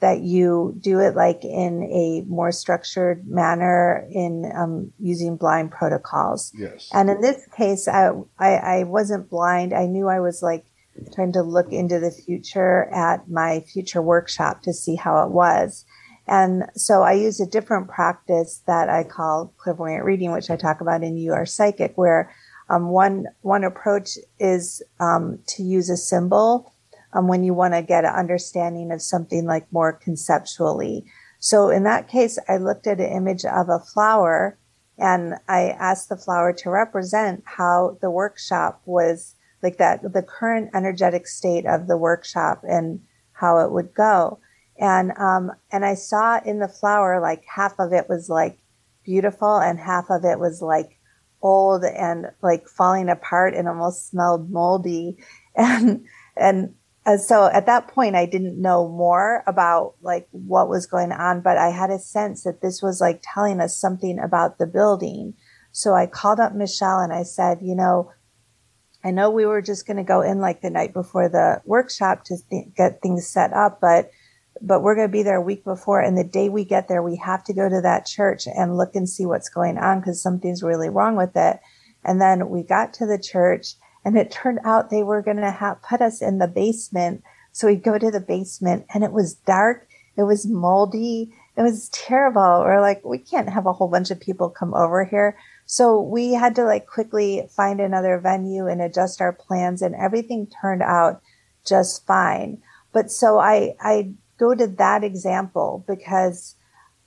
that 0.00 0.20
you 0.20 0.76
do 0.80 1.00
it 1.00 1.16
like 1.16 1.44
in 1.44 1.82
a 1.84 2.22
more 2.28 2.52
structured 2.52 3.26
manner 3.26 4.06
in 4.10 4.50
um, 4.54 4.92
using 4.98 5.36
blind 5.36 5.70
protocols. 5.70 6.52
Yes. 6.54 6.90
And 6.92 7.08
in 7.08 7.20
this 7.20 7.46
case, 7.56 7.88
I, 7.88 8.10
I, 8.38 8.54
I 8.56 8.84
wasn't 8.84 9.30
blind. 9.30 9.72
I 9.72 9.86
knew 9.86 10.08
I 10.08 10.20
was 10.20 10.42
like 10.42 10.66
trying 11.14 11.32
to 11.32 11.42
look 11.42 11.72
into 11.72 11.98
the 11.98 12.10
future 12.10 12.84
at 12.92 13.28
my 13.28 13.60
future 13.60 14.02
workshop 14.02 14.62
to 14.62 14.72
see 14.72 14.96
how 14.96 15.24
it 15.24 15.30
was. 15.30 15.84
And 16.28 16.64
so 16.74 17.02
I 17.02 17.12
use 17.12 17.40
a 17.40 17.46
different 17.46 17.88
practice 17.88 18.62
that 18.66 18.88
I 18.88 19.04
call 19.04 19.54
clairvoyant 19.58 20.04
reading, 20.04 20.32
which 20.32 20.50
I 20.50 20.56
talk 20.56 20.80
about 20.80 21.04
in 21.04 21.16
You 21.16 21.32
Are 21.32 21.46
Psychic, 21.46 21.96
where 21.96 22.34
um, 22.68 22.88
one 22.88 23.26
one 23.42 23.62
approach 23.62 24.18
is 24.40 24.82
um, 24.98 25.38
to 25.48 25.62
use 25.62 25.88
a 25.88 25.96
symbol 25.96 26.72
um, 27.16 27.28
when 27.28 27.42
you 27.42 27.54
want 27.54 27.74
to 27.74 27.82
get 27.82 28.04
an 28.04 28.14
understanding 28.14 28.92
of 28.92 29.00
something 29.00 29.46
like 29.46 29.72
more 29.72 29.92
conceptually. 29.92 31.06
So 31.38 31.70
in 31.70 31.84
that 31.84 32.08
case, 32.08 32.38
I 32.48 32.58
looked 32.58 32.86
at 32.86 33.00
an 33.00 33.10
image 33.10 33.44
of 33.44 33.68
a 33.68 33.78
flower 33.78 34.58
and 34.98 35.34
I 35.48 35.70
asked 35.70 36.08
the 36.08 36.16
flower 36.16 36.52
to 36.52 36.70
represent 36.70 37.42
how 37.44 37.98
the 38.00 38.10
workshop 38.10 38.82
was 38.84 39.34
like 39.62 39.78
that, 39.78 40.02
the 40.12 40.22
current 40.22 40.70
energetic 40.74 41.26
state 41.26 41.66
of 41.66 41.86
the 41.86 41.96
workshop 41.96 42.62
and 42.62 43.00
how 43.32 43.58
it 43.64 43.72
would 43.72 43.94
go. 43.94 44.38
And, 44.78 45.12
um, 45.18 45.52
and 45.72 45.84
I 45.84 45.94
saw 45.94 46.40
in 46.44 46.58
the 46.58 46.68
flower, 46.68 47.20
like 47.20 47.44
half 47.46 47.78
of 47.78 47.92
it 47.92 48.08
was 48.08 48.28
like 48.28 48.58
beautiful 49.04 49.56
and 49.56 49.78
half 49.78 50.10
of 50.10 50.24
it 50.24 50.38
was 50.38 50.60
like 50.60 50.98
old 51.42 51.84
and 51.84 52.26
like 52.42 52.68
falling 52.68 53.08
apart 53.08 53.54
and 53.54 53.68
almost 53.68 54.10
smelled 54.10 54.50
moldy. 54.50 55.16
And, 55.58 56.04
and, 56.36 56.74
so 57.14 57.46
at 57.46 57.66
that 57.66 57.86
point, 57.88 58.16
I 58.16 58.26
didn't 58.26 58.60
know 58.60 58.88
more 58.88 59.44
about 59.46 59.94
like 60.02 60.26
what 60.32 60.68
was 60.68 60.86
going 60.86 61.12
on, 61.12 61.40
but 61.40 61.56
I 61.56 61.70
had 61.70 61.90
a 61.90 62.00
sense 62.00 62.42
that 62.42 62.60
this 62.60 62.82
was 62.82 63.00
like 63.00 63.22
telling 63.22 63.60
us 63.60 63.76
something 63.76 64.18
about 64.18 64.58
the 64.58 64.66
building. 64.66 65.34
So 65.70 65.94
I 65.94 66.06
called 66.06 66.40
up 66.40 66.54
Michelle 66.54 66.98
and 66.98 67.12
I 67.12 67.22
said, 67.22 67.58
you 67.62 67.76
know, 67.76 68.10
I 69.04 69.12
know 69.12 69.30
we 69.30 69.46
were 69.46 69.62
just 69.62 69.86
going 69.86 69.98
to 69.98 70.02
go 70.02 70.20
in 70.20 70.40
like 70.40 70.62
the 70.62 70.70
night 70.70 70.92
before 70.92 71.28
the 71.28 71.62
workshop 71.64 72.24
to 72.24 72.38
th- 72.50 72.74
get 72.76 73.02
things 73.02 73.28
set 73.28 73.52
up, 73.52 73.80
but 73.80 74.10
but 74.60 74.82
we're 74.82 74.96
going 74.96 75.06
to 75.06 75.12
be 75.12 75.22
there 75.22 75.36
a 75.36 75.42
week 75.42 75.64
before. 75.64 76.00
And 76.00 76.16
the 76.16 76.24
day 76.24 76.48
we 76.48 76.64
get 76.64 76.88
there, 76.88 77.02
we 77.02 77.16
have 77.16 77.44
to 77.44 77.52
go 77.52 77.68
to 77.68 77.80
that 77.82 78.06
church 78.06 78.46
and 78.46 78.76
look 78.76 78.96
and 78.96 79.08
see 79.08 79.26
what's 79.26 79.50
going 79.50 79.78
on 79.78 80.00
because 80.00 80.20
something's 80.20 80.62
really 80.62 80.88
wrong 80.88 81.14
with 81.14 81.36
it. 81.36 81.60
And 82.02 82.20
then 82.20 82.48
we 82.48 82.62
got 82.62 82.94
to 82.94 83.06
the 83.06 83.18
church 83.18 83.74
and 84.06 84.16
it 84.16 84.30
turned 84.30 84.60
out 84.64 84.88
they 84.88 85.02
were 85.02 85.20
going 85.20 85.38
to 85.38 85.50
have 85.50 85.82
put 85.82 86.00
us 86.00 86.22
in 86.22 86.38
the 86.38 86.46
basement. 86.46 87.24
So 87.50 87.66
we'd 87.66 87.82
go 87.82 87.98
to 87.98 88.08
the 88.08 88.20
basement 88.20 88.86
and 88.94 89.02
it 89.02 89.10
was 89.10 89.34
dark. 89.34 89.88
It 90.16 90.22
was 90.22 90.46
moldy. 90.46 91.34
It 91.56 91.62
was 91.62 91.88
terrible. 91.88 92.60
We're 92.60 92.80
like, 92.80 93.04
we 93.04 93.18
can't 93.18 93.48
have 93.48 93.66
a 93.66 93.72
whole 93.72 93.88
bunch 93.88 94.12
of 94.12 94.20
people 94.20 94.48
come 94.48 94.74
over 94.74 95.04
here. 95.04 95.36
So 95.64 96.00
we 96.00 96.34
had 96.34 96.54
to 96.54 96.62
like 96.62 96.86
quickly 96.86 97.48
find 97.50 97.80
another 97.80 98.20
venue 98.20 98.68
and 98.68 98.80
adjust 98.80 99.20
our 99.20 99.32
plans 99.32 99.82
and 99.82 99.96
everything 99.96 100.46
turned 100.46 100.82
out 100.82 101.20
just 101.66 102.06
fine. 102.06 102.62
But 102.92 103.10
so 103.10 103.40
I, 103.40 103.74
I 103.80 104.12
go 104.38 104.54
to 104.54 104.68
that 104.68 105.02
example 105.02 105.84
because 105.88 106.54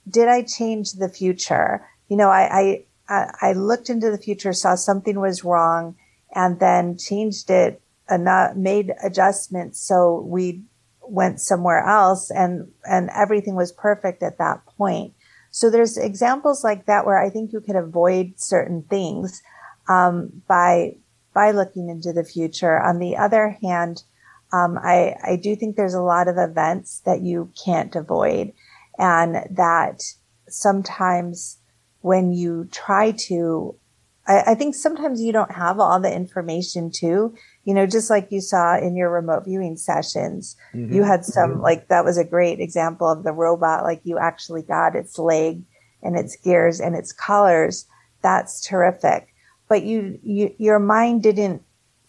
did 0.06 0.28
I 0.28 0.42
change 0.42 0.92
the 0.92 1.08
future? 1.08 1.88
You 2.10 2.18
know, 2.18 2.28
I, 2.28 2.84
I, 3.08 3.30
I 3.40 3.52
looked 3.54 3.88
into 3.88 4.10
the 4.10 4.18
future, 4.18 4.52
saw 4.52 4.74
something 4.74 5.18
was 5.18 5.44
wrong 5.44 5.96
and 6.34 6.60
then 6.60 6.96
changed 6.96 7.50
it 7.50 7.80
enough, 8.10 8.56
made 8.56 8.92
adjustments. 9.02 9.80
So 9.80 10.20
we 10.20 10.62
went 11.02 11.40
somewhere 11.40 11.84
else 11.86 12.30
and, 12.30 12.70
and 12.84 13.10
everything 13.14 13.56
was 13.56 13.72
perfect 13.72 14.22
at 14.22 14.38
that 14.38 14.64
point. 14.66 15.14
So 15.50 15.70
there's 15.70 15.96
examples 15.96 16.62
like 16.62 16.86
that 16.86 17.04
where 17.04 17.20
I 17.20 17.30
think 17.30 17.52
you 17.52 17.60
could 17.60 17.76
avoid 17.76 18.34
certain 18.36 18.82
things, 18.82 19.42
um, 19.88 20.42
by, 20.46 20.96
by 21.34 21.50
looking 21.50 21.88
into 21.88 22.12
the 22.12 22.24
future. 22.24 22.80
On 22.80 22.98
the 23.00 23.16
other 23.16 23.58
hand, 23.62 24.04
um, 24.52 24.78
I, 24.78 25.16
I 25.24 25.36
do 25.36 25.56
think 25.56 25.74
there's 25.74 25.94
a 25.94 26.02
lot 26.02 26.28
of 26.28 26.36
events 26.38 27.00
that 27.04 27.22
you 27.22 27.50
can't 27.64 27.94
avoid 27.96 28.52
and 28.98 29.36
that 29.50 30.02
sometimes 30.48 31.58
when 32.02 32.32
you 32.32 32.68
try 32.70 33.12
to, 33.12 33.74
I, 34.30 34.52
I 34.52 34.54
think 34.54 34.76
sometimes 34.76 35.20
you 35.20 35.32
don't 35.32 35.50
have 35.50 35.80
all 35.80 35.98
the 35.98 36.14
information 36.14 36.90
too. 36.90 37.34
You 37.64 37.74
know, 37.74 37.86
just 37.86 38.10
like 38.10 38.28
you 38.30 38.40
saw 38.40 38.78
in 38.78 38.96
your 38.96 39.10
remote 39.10 39.44
viewing 39.44 39.76
sessions, 39.76 40.56
mm-hmm. 40.72 40.94
you 40.94 41.02
had 41.02 41.24
some, 41.24 41.54
mm-hmm. 41.54 41.62
like, 41.62 41.88
that 41.88 42.04
was 42.04 42.16
a 42.16 42.24
great 42.24 42.60
example 42.60 43.10
of 43.10 43.24
the 43.24 43.32
robot. 43.32 43.82
Like 43.82 44.02
you 44.04 44.18
actually 44.18 44.62
got 44.62 44.94
its 44.94 45.18
leg 45.18 45.62
and 46.02 46.16
its 46.16 46.36
gears 46.36 46.80
and 46.80 46.94
its 46.94 47.12
colors. 47.12 47.86
That's 48.22 48.64
terrific. 48.64 49.34
But 49.68 49.82
you, 49.82 50.20
you, 50.22 50.54
your 50.58 50.78
mind 50.78 51.24
didn't 51.24 51.62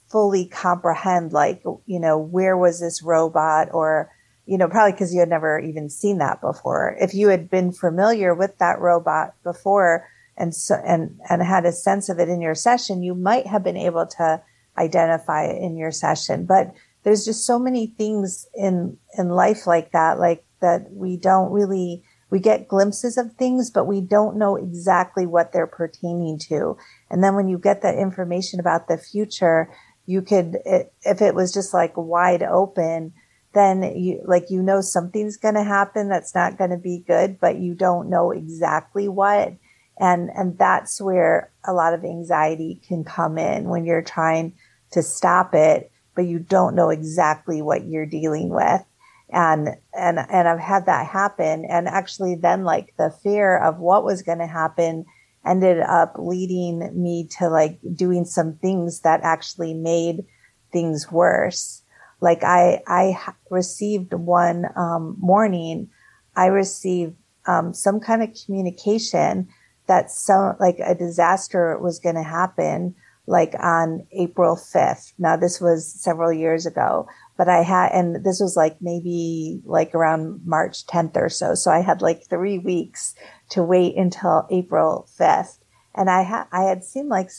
fully 0.08 0.46
comprehend 0.46 1.32
like 1.32 1.64
you 1.86 1.98
know 1.98 2.18
where 2.18 2.58
was 2.58 2.82
this 2.82 3.02
robot 3.02 3.70
or 3.72 4.12
you 4.46 4.58
know 4.58 4.68
probably 4.68 4.92
because 4.92 5.14
you 5.14 5.22
had 5.22 5.30
never 5.30 5.58
even 5.58 5.90
seen 5.90 6.18
that 6.18 6.42
before 6.42 6.98
if 7.00 7.14
you 7.14 7.30
had 7.30 7.50
been 7.50 7.72
familiar 7.72 8.36
with 8.36 8.58
that 8.58 8.78
robot 8.82 9.34
before 9.42 10.06
and 10.38 10.54
so 10.56 10.76
and 10.86 11.20
and 11.30 11.41
had 11.41 11.65
a 11.65 11.72
sense 11.72 12.10
of 12.10 12.20
it 12.20 12.30
in 12.30 12.41
your 12.41 12.56
session 12.56 13.04
you 13.04 13.15
might 13.15 13.48
have 13.48 13.63
been 13.63 13.78
able 13.78 14.06
to 14.06 14.41
identify 14.78 15.46
it 15.46 15.62
in 15.62 15.78
your 15.78 15.91
session 15.91 16.46
but 16.46 16.74
there's 17.04 17.26
just 17.26 17.46
so 17.46 17.60
many 17.60 17.88
things 17.88 18.48
in 18.56 18.98
in 19.17 19.30
life 19.30 19.67
like 19.67 19.91
that 19.91 20.20
like 20.20 20.46
that 20.62 20.91
we 20.91 21.17
don't 21.17 21.52
really 21.52 22.04
we 22.30 22.39
get 22.39 22.67
glimpses 22.67 23.17
of 23.17 23.34
things 23.34 23.70
but 23.70 23.86
we 23.86 24.00
don't 24.00 24.38
know 24.38 24.56
exactly 24.56 25.26
what 25.26 25.52
they're 25.52 25.67
pertaining 25.67 26.39
to 26.39 26.78
and 27.10 27.24
then 27.24 27.36
when 27.36 27.48
you 27.48 27.58
get 27.58 27.82
that 27.82 27.98
information 27.98 28.60
about 28.60 28.88
the 28.88 28.98
future 28.98 29.70
you 30.06 30.22
could, 30.22 30.58
if 30.65 31.22
it 31.22 31.36
was 31.36 31.54
just 31.54 31.74
like 31.74 31.94
wide 31.96 32.44
open, 32.44 33.13
then 33.54 33.84
you, 33.96 34.22
like, 34.26 34.50
you 34.50 34.62
know, 34.62 34.82
something's 34.82 35.38
going 35.38 35.56
to 35.56 35.63
happen 35.63 36.10
that's 36.10 36.34
not 36.34 36.58
going 36.58 36.70
to 36.70 36.78
be 36.78 37.04
good, 37.06 37.39
but 37.39 37.58
you 37.58 37.76
don't 37.76 38.10
know 38.10 38.32
exactly 38.32 39.08
what. 39.08 39.54
And, 40.02 40.32
and 40.36 40.58
that's 40.58 41.00
where 41.00 41.52
a 41.64 41.74
lot 41.74 41.94
of 41.94 42.04
anxiety 42.04 42.82
can 42.88 43.04
come 43.04 43.38
in 43.38 43.70
when 43.70 43.86
you're 43.86 44.02
trying 44.02 44.54
to 44.94 45.04
stop 45.04 45.54
it, 45.54 45.92
but 46.16 46.26
you 46.26 46.40
don't 46.40 46.76
know 46.76 46.90
exactly 46.90 47.62
what 47.62 47.86
you're 47.86 48.08
dealing 48.08 48.50
with. 48.50 48.82
And, 49.30 49.70
and, 49.94 50.18
and 50.18 50.48
I've 50.48 50.60
had 50.60 50.88
that 50.88 51.06
happen. 51.06 51.66
And 51.66 51.88
actually 51.88 52.34
then 52.34 52.64
like 52.64 52.96
the 52.98 53.12
fear 53.22 53.56
of 53.56 53.78
what 53.78 54.04
was 54.04 54.24
going 54.24 54.40
to 54.40 54.48
happen 54.48 55.06
ended 55.46 55.80
up 55.80 56.16
leading 56.18 56.80
me 57.00 57.28
to 57.38 57.48
like 57.48 57.80
doing 57.94 58.26
some 58.26 58.56
things 58.56 59.02
that 59.02 59.22
actually 59.22 59.76
made 59.76 60.26
things 60.74 61.12
worse. 61.12 61.84
Like 62.22 62.44
I, 62.44 62.82
I 62.88 63.18
received 63.52 64.14
one 64.14 64.66
um, 64.76 65.16
morning, 65.20 65.90
I 66.36 66.48
received 66.48 67.16
um, 67.46 67.74
some 67.74 68.00
kind 68.00 68.24
of 68.24 68.36
communication 68.46 69.48
that 69.92 70.10
some 70.10 70.56
like 70.58 70.80
a 70.80 70.96
disaster 70.96 71.78
was 71.78 72.00
going 72.00 72.16
to 72.16 72.24
happen 72.24 72.96
like 73.28 73.54
on 73.60 74.08
April 74.14 74.56
5th. 74.56 75.12
Now 75.20 75.36
this 75.36 75.60
was 75.60 75.86
several 75.86 76.32
years 76.32 76.66
ago, 76.66 77.10
but 77.38 77.50
I 77.50 77.62
had, 77.64 77.92
and 77.92 78.24
this 78.24 78.40
was 78.40 78.56
like 78.56 78.78
maybe 78.82 79.62
like 79.66 79.94
around 79.94 80.46
March 80.46 80.88
10th 80.88 81.18
or 81.18 81.28
so. 81.28 81.56
So 81.56 81.72
I 81.72 81.82
had 81.82 82.02
like 82.02 82.24
three 82.24 82.58
weeks 82.58 83.14
to 83.50 83.64
wait 83.64 83.98
until 83.98 84.48
April 84.50 85.10
5th. 85.20 85.58
And 85.94 86.10
I 86.10 86.22
had, 86.22 86.46
I 86.54 86.62
had 86.62 86.86
seen 86.86 87.10
like 87.10 87.30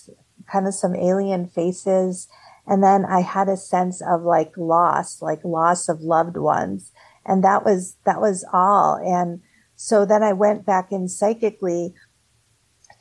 kind 0.46 0.66
of 0.66 0.74
some 0.74 0.94
alien 0.94 1.46
faces. 1.46 2.28
And 2.66 2.84
then 2.84 3.06
I 3.06 3.22
had 3.22 3.48
a 3.48 3.56
sense 3.56 4.02
of 4.02 4.24
like 4.24 4.52
loss, 4.58 5.22
like 5.22 5.42
loss 5.42 5.88
of 5.88 6.02
loved 6.02 6.36
ones. 6.36 6.92
And 7.24 7.42
that 7.44 7.64
was, 7.64 7.96
that 8.04 8.20
was 8.20 8.44
all. 8.52 8.96
And 9.02 9.40
so 9.74 10.04
then 10.04 10.22
I 10.22 10.34
went 10.34 10.66
back 10.66 10.92
in 10.92 11.08
psychically 11.08 11.94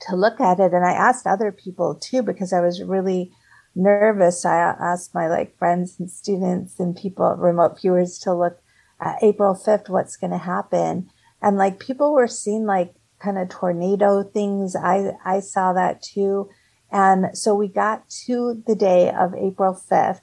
to 0.08 0.16
look 0.16 0.40
at 0.40 0.60
it. 0.60 0.74
And 0.74 0.86
I 0.86 0.92
asked 0.92 1.28
other 1.28 1.52
people 1.52 1.96
too, 1.96 2.22
because 2.24 2.54
I 2.54 2.62
was 2.62 2.84
really 2.84 3.32
nervous. 3.76 4.46
I 4.46 4.58
asked 4.58 5.16
my 5.16 5.28
like 5.28 5.58
friends 5.58 5.96
and 6.00 6.10
students 6.10 6.80
and 6.80 6.96
people, 6.96 7.36
remote 7.38 7.80
viewers 7.80 8.18
to 8.20 8.34
look 8.34 8.60
at 9.00 9.24
April 9.24 9.56
5th, 9.56 9.90
what's 9.90 10.18
going 10.18 10.32
to 10.32 10.38
happen. 10.38 11.10
And 11.42 11.58
like 11.58 11.80
people 11.80 12.14
were 12.14 12.28
seeing 12.28 12.66
like 12.66 12.94
kind 13.20 13.38
of 13.38 13.50
tornado 13.50 14.24
things. 14.24 14.76
I, 14.76 15.12
I 15.26 15.40
saw 15.40 15.74
that 15.74 16.02
too. 16.02 16.50
And 16.92 17.38
so 17.38 17.56
we 17.56 17.68
got 17.68 18.10
to 18.26 18.62
the 18.68 18.76
day 18.76 19.10
of 19.10 19.34
April 19.34 19.74
5th 19.74 20.22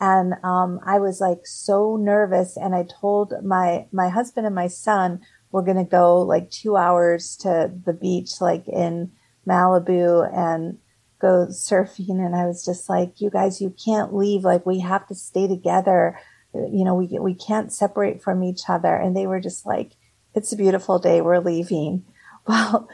and, 0.00 0.34
um, 0.42 0.80
I 0.84 0.98
was 0.98 1.20
like 1.20 1.46
so 1.46 1.96
nervous 1.96 2.56
and 2.56 2.74
I 2.74 2.86
told 3.00 3.34
my, 3.42 3.86
my 3.92 4.08
husband 4.08 4.46
and 4.46 4.54
my 4.54 4.66
son, 4.66 5.20
we're 5.52 5.64
going 5.64 5.76
to 5.76 5.84
go 5.84 6.20
like 6.22 6.50
two 6.50 6.76
hours 6.76 7.36
to 7.38 7.72
the 7.84 7.92
beach, 7.92 8.40
like 8.40 8.66
in 8.68 9.12
Malibu 9.46 10.28
and 10.36 10.78
go 11.20 11.46
surfing. 11.50 12.24
And 12.24 12.34
I 12.34 12.46
was 12.46 12.64
just 12.64 12.88
like, 12.88 13.20
you 13.20 13.30
guys, 13.30 13.60
you 13.60 13.74
can't 13.84 14.14
leave. 14.14 14.44
Like 14.44 14.66
we 14.66 14.80
have 14.80 15.06
to 15.08 15.14
stay 15.14 15.46
together. 15.46 16.18
You 16.54 16.84
know, 16.84 16.94
we, 16.94 17.06
we 17.18 17.34
can't 17.34 17.72
separate 17.72 18.22
from 18.22 18.42
each 18.42 18.62
other. 18.68 18.94
And 18.94 19.16
they 19.16 19.26
were 19.26 19.40
just 19.40 19.66
like, 19.66 19.92
it's 20.34 20.52
a 20.52 20.56
beautiful 20.56 20.98
day. 20.98 21.20
We're 21.20 21.40
leaving. 21.40 22.04
Well, 22.48 22.88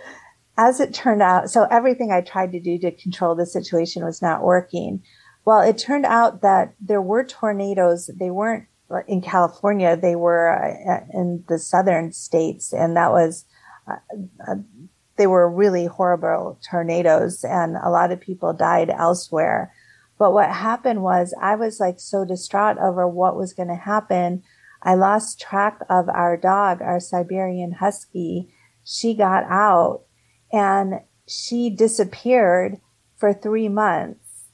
as 0.58 0.80
it 0.80 0.92
turned 0.92 1.22
out, 1.22 1.50
so 1.50 1.64
everything 1.70 2.10
I 2.10 2.20
tried 2.20 2.50
to 2.52 2.60
do 2.60 2.78
to 2.80 2.90
control 2.90 3.34
the 3.34 3.46
situation 3.46 4.04
was 4.04 4.20
not 4.20 4.42
working. 4.42 5.02
Well, 5.44 5.60
it 5.60 5.78
turned 5.78 6.04
out 6.04 6.42
that 6.42 6.74
there 6.80 7.00
were 7.00 7.24
tornadoes. 7.24 8.10
They 8.12 8.30
weren't 8.30 8.66
in 9.06 9.20
California. 9.20 9.96
They 9.96 10.16
were 10.16 10.52
uh, 10.52 11.06
in 11.12 11.44
the 11.48 11.58
southern 11.58 12.12
states. 12.12 12.72
And 12.72 12.96
that 12.96 13.12
was, 13.12 13.44
uh, 13.86 13.96
uh, 14.46 14.56
they 15.16 15.26
were 15.26 15.50
really 15.50 15.86
horrible 15.86 16.58
tornadoes 16.68 17.44
and 17.44 17.76
a 17.76 17.90
lot 17.90 18.12
of 18.12 18.20
people 18.20 18.52
died 18.52 18.90
elsewhere. 18.90 19.72
But 20.18 20.32
what 20.32 20.50
happened 20.50 21.02
was 21.02 21.34
I 21.40 21.56
was 21.56 21.80
like 21.80 22.00
so 22.00 22.24
distraught 22.24 22.78
over 22.78 23.06
what 23.06 23.36
was 23.36 23.52
going 23.52 23.68
to 23.68 23.74
happen. 23.74 24.42
I 24.82 24.94
lost 24.94 25.40
track 25.40 25.80
of 25.90 26.08
our 26.08 26.36
dog, 26.36 26.80
our 26.80 27.00
Siberian 27.00 27.72
Husky 27.72 28.50
she 28.86 29.14
got 29.14 29.42
out 29.50 30.02
and 30.52 31.00
she 31.26 31.70
disappeared 31.70 32.80
for 33.16 33.34
three 33.34 33.68
months. 33.68 34.44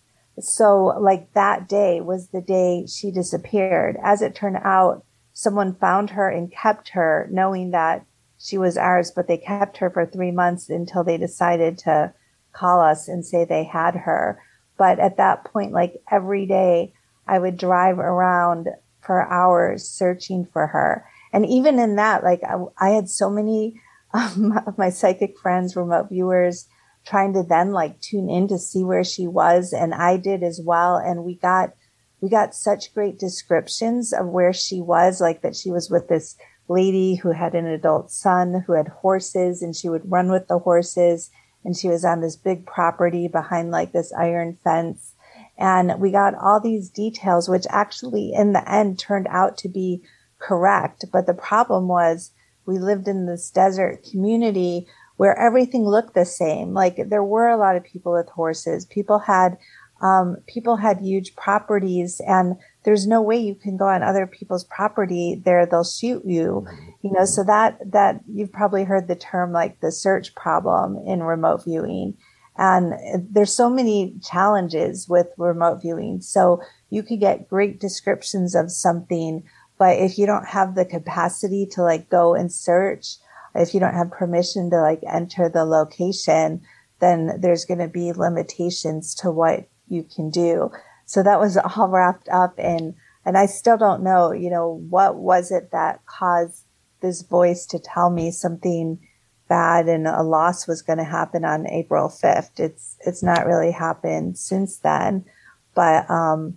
So 0.41 0.87
like 0.99 1.35
that 1.35 1.69
day 1.69 2.01
was 2.01 2.29
the 2.29 2.41
day 2.41 2.87
she 2.87 3.11
disappeared. 3.11 3.99
As 4.03 4.23
it 4.23 4.35
turned 4.35 4.57
out, 4.65 5.05
someone 5.35 5.75
found 5.75 6.11
her 6.11 6.29
and 6.29 6.51
kept 6.51 6.91
her 6.91 7.29
knowing 7.31 7.73
that 7.73 8.07
she 8.43 8.59
was 8.59 8.77
ours, 8.77 9.13
but 9.15 9.29
they 9.29 9.39
kept 9.39 9.77
her 9.77 9.89
for 9.89 10.05
three 10.05 10.33
months 10.33 10.69
until 10.69 11.05
they 11.05 11.17
decided 11.17 11.79
to 11.79 12.13
call 12.53 12.81
us 12.81 13.07
and 13.07 13.25
say 13.25 13.45
they 13.45 13.63
had 13.63 13.95
her. 13.95 14.43
But 14.77 14.99
at 14.99 15.17
that 15.19 15.45
point, 15.45 15.73
like 15.73 16.03
every 16.11 16.45
day, 16.47 16.93
I 17.27 17.39
would 17.39 17.57
drive 17.57 18.01
around 18.01 18.69
for 19.01 19.23
hours 19.23 19.89
searching 19.89 20.45
for 20.53 20.67
her. 20.67 21.07
And 21.33 21.47
even 21.47 21.79
in 21.79 21.95
that, 21.97 22.25
like 22.25 22.43
I, 22.43 22.57
I 22.79 22.91
had 22.91 23.09
so 23.09 23.31
many 23.31 23.81
um, 24.15 24.59
of 24.67 24.77
my 24.77 24.91
psychic 24.91 25.39
friends, 25.39 25.77
remote 25.77 26.09
viewers, 26.09 26.67
trying 27.07 27.35
to 27.35 27.45
then 27.45 27.71
like 27.71 28.01
tune 28.01 28.29
in 28.29 28.49
to 28.49 28.59
see 28.59 28.83
where 28.83 29.05
she 29.05 29.29
was. 29.29 29.73
And 29.73 29.95
I 29.95 30.17
did 30.17 30.43
as 30.43 30.61
well. 30.63 30.97
And 30.97 31.23
we 31.23 31.37
got, 31.37 31.75
we 32.21 32.29
got 32.29 32.57
such 32.57 32.93
great 32.93 33.21
descriptions 33.21 34.13
of 34.13 34.27
where 34.27 34.53
she 34.53 34.81
was, 34.81 35.21
like 35.21 35.43
that 35.43 35.55
she 35.55 35.71
was 35.71 35.89
with 35.89 36.09
this 36.09 36.37
lady 36.69 37.17
who 37.17 37.33
had 37.33 37.55
an 37.55 37.67
adult 37.67 38.11
son 38.11 38.65
who 38.67 38.73
had 38.73 38.89
horses 38.89 39.63
and 39.63 39.75
she 39.75 39.89
would 39.89 40.11
run 40.11 40.31
with 40.31 40.49
the 40.49 40.59
horses. 40.59 41.31
And 41.65 41.77
she 41.77 41.89
was 41.89 42.05
on 42.05 42.21
this 42.21 42.37
big 42.37 42.67
property 42.67 43.29
behind 43.29 43.71
like 43.71 43.93
this 43.93 44.13
iron 44.13 44.59
fence. 44.65 45.15
And 45.59 46.01
we 46.01 46.11
got 46.11 46.35
all 46.35 46.61
these 46.61 46.91
details, 46.91 47.49
which 47.49 47.67
actually 47.71 48.33
in 48.33 48.53
the 48.53 48.69
end 48.71 48.99
turned 48.99 49.29
out 49.31 49.57
to 49.59 49.69
be 49.69 50.03
correct. 50.39 51.05
But 51.13 51.27
the 51.27 51.35
problem 51.35 51.89
was 51.89 52.33
we 52.67 52.79
lived 52.79 53.07
in 53.07 53.27
this 53.27 53.51
desert 53.51 54.05
community 54.11 54.87
where 55.17 55.39
everything 55.39 55.85
looked 55.85 56.15
the 56.15 56.25
same. 56.25 56.75
Like 56.75 57.09
there 57.09 57.23
were 57.23 57.49
a 57.49 57.57
lot 57.57 57.77
of 57.77 57.85
people 57.85 58.13
with 58.13 58.29
horses. 58.29 58.87
People 58.87 59.21
had, 59.21 59.57
um, 60.01 60.39
people 60.47 60.77
had 60.77 60.99
huge 60.99 61.37
properties 61.37 62.21
and 62.27 62.57
there's 62.85 63.07
no 63.07 63.23
way 63.23 63.39
you 63.39 63.55
can 63.55 63.77
go 63.77 63.87
on 63.87 64.03
other 64.03 64.27
people's 64.27 64.65
property 64.65 65.41
there. 65.45 65.67
They'll 65.67 65.85
shoot 65.85 66.23
you, 66.25 66.67
mm-hmm. 66.67 66.91
you 67.03 67.13
know, 67.13 67.25
so 67.25 67.45
that, 67.45 67.79
that 67.93 68.21
you've 68.29 68.53
probably 68.53 68.85
heard 68.85 69.09
the 69.09 69.17
term 69.17 69.53
like 69.53 69.81
the 69.81 69.93
search 69.93 70.35
problem 70.35 70.99
in 71.07 71.23
remote 71.23 71.65
viewing. 71.65 72.17
And 72.57 72.95
there's 73.31 73.55
so 73.55 73.71
many 73.71 74.15
challenges 74.23 75.09
with 75.09 75.29
remote 75.39 75.81
viewing. 75.81 76.21
So 76.21 76.61
you 76.91 77.03
could 77.03 77.21
get 77.21 77.49
great 77.49 77.81
descriptions 77.81 78.55
of 78.55 78.71
something, 78.71 79.43
but 79.79 79.97
if 79.99 80.19
you 80.19 80.27
don't 80.27 80.47
have 80.47 80.75
the 80.75 80.85
capacity 80.85 81.67
to 81.73 81.83
like 81.83 82.11
go 82.11 82.35
and 82.35 82.53
search, 82.53 83.17
if 83.55 83.75
you 83.75 83.81
don't 83.81 83.95
have 83.95 84.11
permission 84.11 84.71
to 84.71 84.81
like 84.81 85.01
enter 85.09 85.49
the 85.49 85.65
location, 85.65 86.63
then 87.01 87.41
there's 87.41 87.65
going 87.65 87.81
to 87.81 87.89
be 87.89 88.13
limitations 88.13 89.15
to 89.17 89.31
what 89.31 89.69
you 89.89 90.03
can 90.03 90.31
do. 90.31 90.71
So 91.13 91.23
that 91.23 91.39
was 91.39 91.59
all 91.59 91.89
wrapped 91.89 92.31
up 92.31 92.59
in, 92.59 92.95
and 93.27 93.37
I 93.37 93.45
still 93.45 93.77
don't 93.77 94.03
know, 94.03 94.33
you 94.33 94.49
know, 94.49 94.83
what 94.89 95.17
was 95.17 95.51
it 95.51 95.71
that 95.71 96.07
caused 96.07 96.65
this 97.03 97.21
voice 97.21 97.67
to 97.67 97.79
tell 97.79 98.09
me 98.09 98.31
something 98.31 98.99
bad 99.47 99.89
and 99.89 100.09
a 100.09 100.23
loss 100.23 100.67
was 100.67 100.81
going 100.81 100.97
to 100.97 101.05
happen 101.05 101.45
on 101.45 101.69
April 101.69 102.09
5th. 102.09 102.59
It's, 102.59 102.97
it's 103.01 103.23
not 103.23 103.45
really 103.45 103.73
happened 103.73 104.39
since 104.39 104.79
then, 104.79 105.27
but, 105.75 106.11
um, 106.11 106.57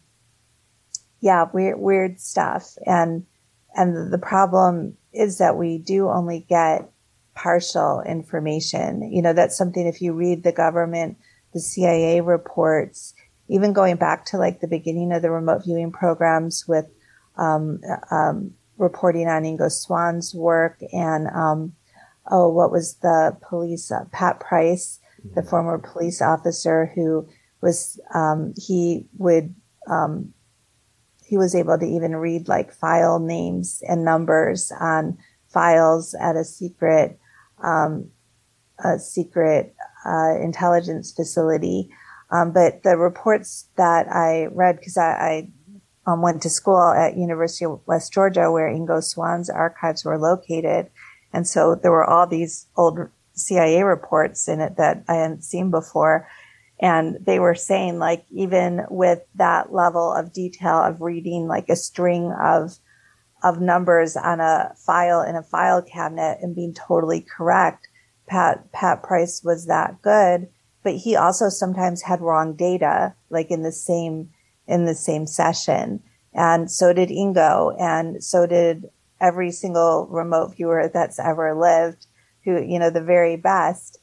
yeah, 1.20 1.50
weird, 1.52 1.78
weird 1.78 2.22
stuff. 2.22 2.78
And, 2.86 3.26
and 3.76 4.14
the 4.14 4.18
problem 4.18 4.96
is 5.12 5.38
that 5.40 5.58
we 5.58 5.80
do 5.80 6.08
only 6.08 6.46
get 6.48 6.90
partial 7.34 8.02
information. 8.04 9.12
You 9.12 9.22
know, 9.22 9.34
that's 9.34 9.58
something 9.58 9.86
if 9.86 10.02
you 10.02 10.14
read 10.14 10.44
the 10.44 10.54
government, 10.54 11.18
the 11.54 11.60
CIA 11.60 12.22
reports, 12.22 13.15
even 13.48 13.74
going 13.74 13.96
back 13.96 14.26
to 14.26 14.38
like 14.38 14.60
the 14.60 14.68
beginning 14.68 15.12
of 15.12 15.22
the 15.22 15.32
remote 15.32 15.64
viewing 15.64 15.92
programs 15.92 16.68
with 16.68 16.86
um, 17.38 17.82
um, 18.12 18.54
reporting 18.78 19.28
on 19.28 19.44
Ingo 19.44 19.72
Swann's 19.72 20.34
work 20.34 20.80
and 20.92 21.28
um, 21.28 21.74
oh, 22.32 22.50
what 22.50 22.72
was 22.72 22.96
the 22.96 23.38
police 23.48 23.92
uh, 23.92 24.06
Pat 24.12 24.40
Price, 24.40 25.00
the 25.36 25.44
former 25.44 25.78
police 25.78 26.22
officer 26.22 26.92
who 26.96 27.28
was 27.62 28.00
um, 28.14 28.54
he 28.58 29.06
would 29.18 29.54
um, 29.88 30.34
he 31.26 31.38
was 31.38 31.56
able 31.56 31.78
to 31.78 31.86
even 31.86 32.16
read 32.16 32.48
like 32.48 32.72
file 32.72 33.20
names 33.20 33.82
and 33.88 34.06
numbers 34.06 34.72
on 34.80 35.18
files 35.48 36.16
at 36.20 36.36
a 36.36 36.44
secret 36.44 37.20
um, 37.64 38.10
a 38.84 39.00
secret 39.00 39.76
uh, 40.06 40.36
intelligence 40.42 41.12
facility. 41.12 41.90
Um, 42.32 42.52
but 42.52 42.84
the 42.84 42.98
reports 42.98 43.68
that 43.78 44.08
I 44.12 44.48
read, 44.48 44.78
because 44.78 44.98
I, 44.98 45.50
I 46.06 46.12
um, 46.12 46.22
went 46.22 46.42
to 46.42 46.50
school 46.50 46.92
at 46.92 47.18
University 47.18 47.66
of 47.66 47.82
West 47.86 48.14
Georgia, 48.14 48.52
where 48.52 48.70
Ingo 48.70 49.04
Swann's 49.04 49.50
archives 49.50 50.04
were 50.04 50.18
located, 50.18 50.90
and 51.34 51.48
so 51.48 51.76
there 51.76 51.92
were 51.92 52.06
all 52.06 52.26
these 52.28 52.68
old 52.78 53.10
CIA 53.34 53.84
reports 53.84 54.48
in 54.48 54.62
it 54.62 54.78
that 54.78 55.04
I 55.08 55.16
hadn't 55.16 55.44
seen 55.44 55.70
before. 55.70 56.28
And 56.80 57.18
they 57.26 57.40
were 57.40 57.56
saying 57.56 58.00
like, 58.00 58.26
even 58.32 58.86
with 58.90 59.20
that 59.36 59.72
level 59.74 60.14
of 60.14 60.34
detail 60.34 60.78
of 60.78 61.02
reading 61.02 61.48
like 61.48 61.70
a 61.70 61.76
string 61.76 62.34
of, 62.34 62.78
of 63.44 63.62
numbers 63.62 64.18
on 64.18 64.40
a 64.40 64.74
file 64.78 65.22
in 65.22 65.36
a 65.36 65.44
file 65.44 65.82
cabinet 65.82 66.40
and 66.42 66.56
being 66.56 66.74
totally 66.74 67.22
correct, 67.22 67.88
Pat, 68.28 68.72
Pat 68.72 69.04
Price 69.04 69.44
was 69.44 69.68
that 69.68 70.02
good, 70.02 70.50
but 70.86 70.96
he 70.96 71.16
also 71.16 71.50
sometimes 71.50 72.04
had 72.04 72.22
wrong 72.22 72.56
data, 72.56 73.16
like 73.32 73.50
in 73.50 73.64
the 73.64 73.72
same, 73.72 74.30
in 74.68 74.86
the 74.86 74.94
same 74.94 75.26
session. 75.26 76.04
And 76.32 76.70
so 76.70 76.94
did 76.94 77.10
Ingo 77.10 77.76
and 77.82 78.24
so 78.24 78.46
did 78.46 78.92
every 79.20 79.52
single 79.52 80.08
remote 80.12 80.56
viewer 80.56 80.92
that's 80.94 81.20
ever 81.20 81.60
lived 81.60 82.06
who, 82.44 82.62
you 82.62 82.78
know, 82.78 82.92
the 82.92 83.02
very 83.02 83.36
best, 83.36 83.98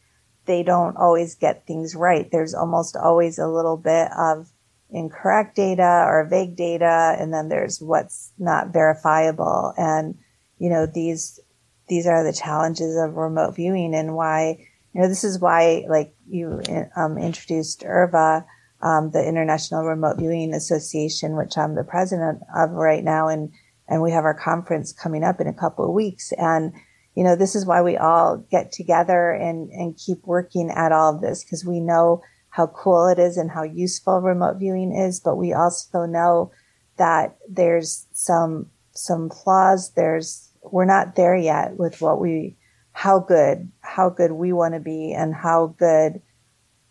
they 0.46 0.64
don't 0.64 0.96
always 0.96 1.36
get 1.36 1.68
things 1.68 1.94
right. 1.94 2.28
There's 2.32 2.52
almost 2.52 2.96
always 2.96 3.38
a 3.38 3.46
little 3.46 3.76
bit 3.76 4.08
of 4.18 4.50
incorrect 4.90 5.54
data 5.54 6.04
or 6.04 6.26
vague 6.28 6.56
data. 6.56 7.14
And 7.16 7.32
then 7.32 7.48
there's 7.48 7.80
what's 7.80 8.32
not 8.38 8.72
verifiable. 8.72 9.72
And, 9.76 10.18
you 10.58 10.68
know, 10.68 10.86
these, 10.86 11.38
these 11.86 12.08
are 12.08 12.24
the 12.24 12.32
challenges 12.32 12.96
of 12.96 13.14
remote 13.14 13.54
viewing 13.54 13.94
and 13.94 14.16
why, 14.16 14.66
you 14.92 15.00
know, 15.00 15.08
this 15.08 15.24
is 15.24 15.38
why, 15.38 15.84
like 15.88 16.14
you 16.32 16.60
um, 16.96 17.18
introduced 17.18 17.82
IRVA, 17.82 18.44
um, 18.80 19.10
the 19.10 19.26
International 19.26 19.84
Remote 19.84 20.18
Viewing 20.18 20.54
Association, 20.54 21.36
which 21.36 21.56
I'm 21.56 21.74
the 21.74 21.84
president 21.84 22.40
of 22.56 22.70
right 22.70 23.04
now. 23.04 23.28
And 23.28 23.52
and 23.88 24.00
we 24.00 24.12
have 24.12 24.24
our 24.24 24.34
conference 24.34 24.92
coming 24.92 25.22
up 25.22 25.40
in 25.40 25.46
a 25.46 25.52
couple 25.52 25.84
of 25.84 25.92
weeks. 25.92 26.32
And, 26.38 26.72
you 27.14 27.24
know, 27.24 27.36
this 27.36 27.54
is 27.54 27.66
why 27.66 27.82
we 27.82 27.96
all 27.98 28.38
get 28.50 28.72
together 28.72 29.32
and, 29.32 29.68
and 29.70 29.98
keep 29.98 30.24
working 30.24 30.70
at 30.70 30.92
all 30.92 31.14
of 31.14 31.20
this 31.20 31.44
because 31.44 31.64
we 31.64 31.78
know 31.78 32.22
how 32.48 32.68
cool 32.68 33.06
it 33.08 33.18
is 33.18 33.36
and 33.36 33.50
how 33.50 33.64
useful 33.64 34.20
remote 34.20 34.58
viewing 34.58 34.94
is. 34.96 35.20
But 35.20 35.36
we 35.36 35.52
also 35.52 36.06
know 36.06 36.52
that 36.96 37.36
there's 37.48 38.06
some, 38.12 38.70
some 38.92 39.28
flaws. 39.28 39.90
There's, 39.90 40.48
we're 40.62 40.84
not 40.84 41.16
there 41.16 41.36
yet 41.36 41.76
with 41.76 42.00
what 42.00 42.18
we, 42.18 42.56
how 42.92 43.18
good, 43.18 43.70
how 43.80 44.10
good 44.10 44.32
we 44.32 44.52
want 44.52 44.74
to 44.74 44.80
be 44.80 45.12
and 45.12 45.34
how 45.34 45.74
good, 45.78 46.20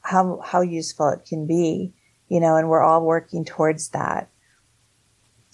how, 0.02 0.40
how 0.44 0.62
useful 0.62 1.10
it 1.10 1.26
can 1.26 1.46
be, 1.46 1.94
you 2.28 2.40
know, 2.40 2.56
and 2.56 2.70
we're 2.70 2.84
all 2.84 3.06
working 3.06 3.46
towards 3.46 3.90
that. 3.90 4.30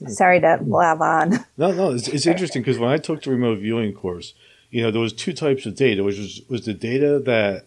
Sorry 0.07 0.39
to 0.41 0.59
blab 0.61 1.01
on. 1.01 1.45
No, 1.57 1.71
no, 1.71 1.91
it's, 1.91 2.07
it's 2.07 2.27
interesting 2.27 2.61
because 2.61 2.77
when 2.77 2.91
I 2.91 2.97
took 2.97 3.23
the 3.23 3.31
remote 3.31 3.59
viewing 3.59 3.93
course, 3.93 4.33
you 4.69 4.83
know, 4.83 4.91
there 4.91 5.01
was 5.01 5.13
two 5.13 5.33
types 5.33 5.65
of 5.65 5.75
data, 5.75 6.03
which 6.03 6.19
was, 6.19 6.41
was 6.49 6.65
the 6.65 6.73
data 6.73 7.19
that 7.19 7.65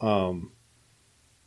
um, 0.00 0.52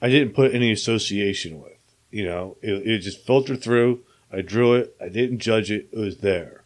I 0.01 0.09
didn't 0.09 0.33
put 0.33 0.53
any 0.53 0.71
association 0.71 1.61
with. 1.61 1.71
You 2.11 2.25
know, 2.25 2.57
it, 2.61 2.87
it 2.87 2.99
just 2.99 3.25
filtered 3.25 3.61
through. 3.61 4.01
I 4.31 4.41
drew 4.41 4.73
it. 4.73 4.95
I 4.99 5.09
didn't 5.09 5.39
judge 5.39 5.71
it. 5.71 5.89
It 5.91 5.97
was 5.97 6.17
there. 6.17 6.65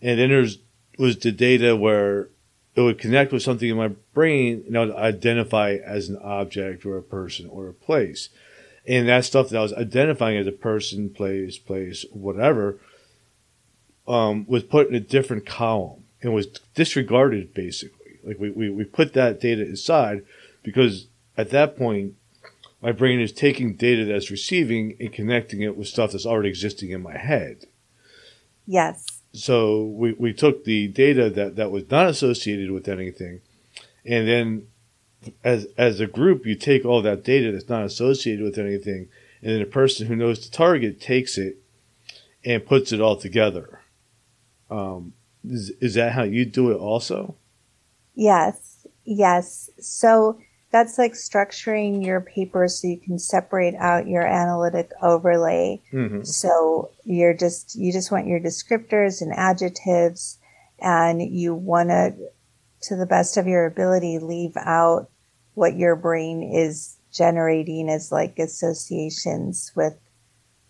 And 0.00 0.18
then 0.18 0.30
there's 0.30 0.58
was 0.98 1.18
the 1.18 1.32
data 1.32 1.74
where 1.74 2.28
it 2.74 2.80
would 2.80 2.98
connect 2.98 3.32
with 3.32 3.42
something 3.42 3.68
in 3.68 3.76
my 3.76 3.88
brain 4.14 4.64
and 4.66 4.76
I 4.76 4.84
would 4.84 4.94
identify 4.94 5.74
as 5.74 6.08
an 6.08 6.18
object 6.22 6.86
or 6.86 6.96
a 6.96 7.02
person 7.02 7.48
or 7.48 7.68
a 7.68 7.74
place. 7.74 8.28
And 8.86 9.08
that 9.08 9.24
stuff 9.24 9.50
that 9.50 9.58
I 9.58 9.62
was 9.62 9.74
identifying 9.74 10.38
as 10.38 10.46
a 10.46 10.52
person, 10.52 11.10
place, 11.10 11.58
place, 11.58 12.04
whatever– 12.12 12.78
um, 14.06 14.46
was 14.46 14.62
put 14.62 14.88
in 14.88 14.94
a 14.94 15.00
different 15.00 15.46
column 15.46 16.04
and 16.20 16.34
was 16.34 16.46
disregarded 16.74 17.54
basically. 17.54 18.18
Like 18.24 18.38
we, 18.38 18.50
we, 18.50 18.70
we 18.70 18.84
put 18.84 19.14
that 19.14 19.40
data 19.40 19.62
aside 19.62 20.24
because 20.62 21.06
at 21.36 21.50
that 21.50 21.76
point, 21.76 22.14
my 22.80 22.92
brain 22.92 23.20
is 23.20 23.32
taking 23.32 23.74
data 23.74 24.04
that's 24.04 24.30
receiving 24.30 24.96
and 24.98 25.12
connecting 25.12 25.62
it 25.62 25.76
with 25.76 25.86
stuff 25.86 26.12
that's 26.12 26.26
already 26.26 26.48
existing 26.48 26.90
in 26.90 27.02
my 27.02 27.16
head. 27.16 27.66
Yes. 28.66 29.11
So 29.32 29.84
we, 29.84 30.12
we 30.12 30.32
took 30.32 30.64
the 30.64 30.88
data 30.88 31.30
that, 31.30 31.56
that 31.56 31.70
was 31.70 31.90
not 31.90 32.06
associated 32.06 32.70
with 32.70 32.88
anything. 32.88 33.40
And 34.04 34.28
then 34.28 34.66
as, 35.42 35.66
as 35.78 36.00
a 36.00 36.06
group, 36.06 36.44
you 36.44 36.54
take 36.54 36.84
all 36.84 37.02
that 37.02 37.24
data 37.24 37.52
that's 37.52 37.68
not 37.68 37.84
associated 37.84 38.44
with 38.44 38.58
anything. 38.58 39.08
And 39.40 39.52
then 39.52 39.62
a 39.62 39.66
person 39.66 40.06
who 40.06 40.16
knows 40.16 40.44
the 40.44 40.54
target 40.54 41.00
takes 41.00 41.38
it 41.38 41.56
and 42.44 42.66
puts 42.66 42.92
it 42.92 43.00
all 43.00 43.16
together. 43.16 43.80
Um, 44.70 45.14
is, 45.44 45.70
is 45.80 45.94
that 45.94 46.12
how 46.12 46.22
you 46.22 46.44
do 46.44 46.70
it 46.70 46.76
also? 46.76 47.36
Yes, 48.14 48.86
yes. 49.04 49.70
So 49.78 50.38
that's 50.72 50.96
like 50.96 51.12
structuring 51.12 52.04
your 52.04 52.22
paper 52.22 52.66
so 52.66 52.88
you 52.88 52.96
can 52.96 53.18
separate 53.18 53.74
out 53.74 54.08
your 54.08 54.26
analytic 54.26 54.90
overlay. 55.02 55.82
Mm-hmm. 55.92 56.24
So 56.24 56.90
you're 57.04 57.34
just 57.34 57.76
you 57.76 57.92
just 57.92 58.10
want 58.10 58.26
your 58.26 58.40
descriptors 58.40 59.20
and 59.20 59.32
adjectives, 59.34 60.38
and 60.80 61.22
you 61.22 61.54
want 61.54 61.90
to, 61.90 62.14
to 62.82 62.96
the 62.96 63.06
best 63.06 63.36
of 63.36 63.46
your 63.46 63.66
ability, 63.66 64.18
leave 64.18 64.56
out 64.56 65.10
what 65.54 65.76
your 65.76 65.94
brain 65.94 66.42
is 66.42 66.96
generating 67.12 67.90
as 67.90 68.10
like 68.10 68.38
associations 68.38 69.72
with 69.76 69.94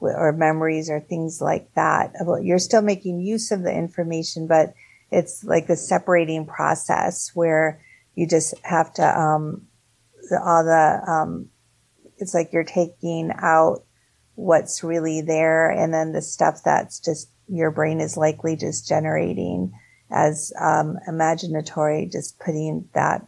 or 0.00 0.32
memories 0.32 0.90
or 0.90 0.98
things 0.98 1.40
like 1.40 1.72
that. 1.74 2.12
You're 2.42 2.58
still 2.58 2.82
making 2.82 3.20
use 3.20 3.52
of 3.52 3.62
the 3.62 3.72
information, 3.72 4.48
but 4.48 4.74
it's 5.12 5.44
like 5.44 5.68
a 5.68 5.76
separating 5.76 6.44
process 6.44 7.30
where 7.34 7.80
you 8.16 8.26
just 8.26 8.54
have 8.64 8.92
to 8.94 9.20
um, 9.20 9.68
all 10.40 10.64
the 10.64 11.10
um, 11.10 11.48
it's 12.18 12.34
like 12.34 12.52
you're 12.52 12.64
taking 12.64 13.32
out 13.38 13.84
what's 14.34 14.82
really 14.82 15.20
there 15.20 15.70
and 15.70 15.92
then 15.92 16.12
the 16.12 16.22
stuff 16.22 16.60
that's 16.64 16.98
just 17.00 17.28
your 17.48 17.70
brain 17.70 18.00
is 18.00 18.16
likely 18.16 18.56
just 18.56 18.88
generating 18.88 19.72
as 20.10 20.52
um, 20.60 20.96
imaginatory 21.08 22.10
just 22.10 22.38
putting 22.38 22.88
that 22.94 23.26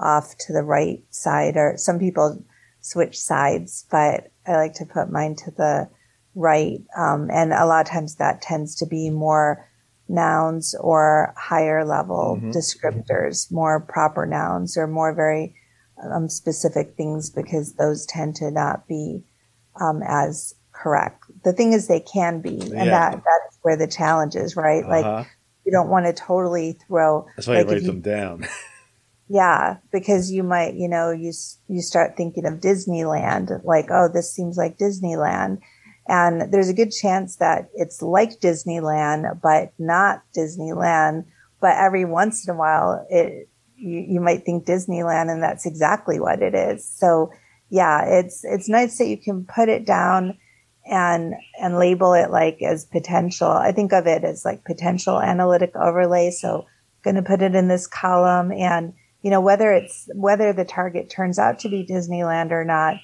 off 0.00 0.36
to 0.38 0.52
the 0.52 0.62
right 0.62 1.02
side 1.10 1.56
or 1.56 1.74
some 1.76 1.98
people 1.98 2.42
switch 2.80 3.18
sides 3.18 3.84
but 3.90 4.30
i 4.46 4.52
like 4.56 4.72
to 4.74 4.86
put 4.86 5.10
mine 5.10 5.34
to 5.34 5.50
the 5.52 5.88
right 6.34 6.78
um, 6.96 7.28
and 7.30 7.52
a 7.52 7.66
lot 7.66 7.86
of 7.86 7.92
times 7.92 8.14
that 8.16 8.40
tends 8.40 8.74
to 8.76 8.86
be 8.86 9.10
more 9.10 9.68
nouns 10.08 10.74
or 10.80 11.34
higher 11.36 11.84
level 11.84 12.38
Mhm. 12.40 12.54
descriptors 12.54 13.52
more 13.52 13.80
proper 13.80 14.24
nouns 14.24 14.76
or 14.78 14.86
more 14.86 15.12
very 15.12 15.54
um, 16.02 16.28
specific 16.28 16.94
things 16.96 17.30
because 17.30 17.74
those 17.74 18.06
tend 18.06 18.36
to 18.36 18.50
not 18.50 18.86
be 18.88 19.22
um, 19.80 20.02
as 20.06 20.54
correct. 20.72 21.24
The 21.44 21.52
thing 21.52 21.72
is, 21.72 21.88
they 21.88 22.00
can 22.00 22.40
be, 22.40 22.60
and 22.60 22.72
Yeah. 22.72 22.84
that 22.84 23.12
that's 23.12 23.58
where 23.62 23.76
the 23.76 23.86
challenge 23.88 24.36
is, 24.36 24.56
right? 24.56 24.86
Like 24.86 25.04
Uh-huh. 25.04 25.24
you 25.64 25.72
don't 25.72 25.88
want 25.88 26.06
to 26.06 26.12
totally 26.12 26.78
throw. 26.86 27.26
That's 27.36 27.46
why 27.48 27.54
like 27.56 27.66
if 27.66 27.72
write 27.72 27.82
you- 27.82 27.88
them 27.88 28.00
down. 28.00 28.46
Yeah, 29.30 29.76
because 29.92 30.32
you 30.32 30.42
might, 30.42 30.74
you 30.74 30.88
know, 30.88 31.10
you 31.10 31.32
you 31.68 31.82
start 31.82 32.16
thinking 32.16 32.46
of 32.46 32.60
Disneyland, 32.60 33.62
like, 33.62 33.88
oh, 33.90 34.08
this 34.08 34.32
seems 34.32 34.56
like 34.56 34.78
Disneyland, 34.78 35.58
and 36.08 36.50
there's 36.50 36.70
a 36.70 36.74
good 36.74 36.90
chance 36.92 37.36
that 37.36 37.68
it's 37.74 38.00
like 38.00 38.40
Disneyland, 38.40 39.38
but 39.42 39.72
not 39.78 40.22
Disneyland. 40.34 41.26
But 41.60 41.76
every 41.76 42.06
once 42.06 42.48
in 42.48 42.54
a 42.54 42.56
while, 42.58 43.06
it 43.10 43.50
you, 43.78 44.04
you 44.14 44.20
might 44.20 44.44
think 44.44 44.66
Disneyland, 44.66 45.30
and 45.30 45.42
that's 45.42 45.66
exactly 45.66 46.20
what 46.20 46.42
it 46.42 46.54
is. 46.54 46.86
So, 46.86 47.30
yeah, 47.70 48.04
it's 48.04 48.44
it's 48.44 48.68
nice 48.68 48.98
that 48.98 49.08
you 49.08 49.18
can 49.18 49.44
put 49.44 49.68
it 49.68 49.86
down 49.86 50.38
and 50.86 51.34
and 51.60 51.78
label 51.78 52.14
it 52.14 52.30
like 52.30 52.62
as 52.62 52.84
potential. 52.86 53.48
I 53.48 53.72
think 53.72 53.92
of 53.92 54.06
it 54.06 54.24
as 54.24 54.44
like 54.44 54.64
potential 54.64 55.20
analytic 55.20 55.76
overlay. 55.76 56.30
So, 56.30 56.66
going 57.02 57.16
to 57.16 57.22
put 57.22 57.42
it 57.42 57.54
in 57.54 57.68
this 57.68 57.86
column 57.86 58.52
and 58.52 58.92
you 59.22 59.30
know 59.30 59.40
whether 59.40 59.72
it's 59.72 60.08
whether 60.14 60.52
the 60.52 60.64
target 60.64 61.10
turns 61.10 61.38
out 61.38 61.58
to 61.60 61.68
be 61.68 61.86
disneyland 61.86 62.50
or 62.50 62.64
not 62.64 62.96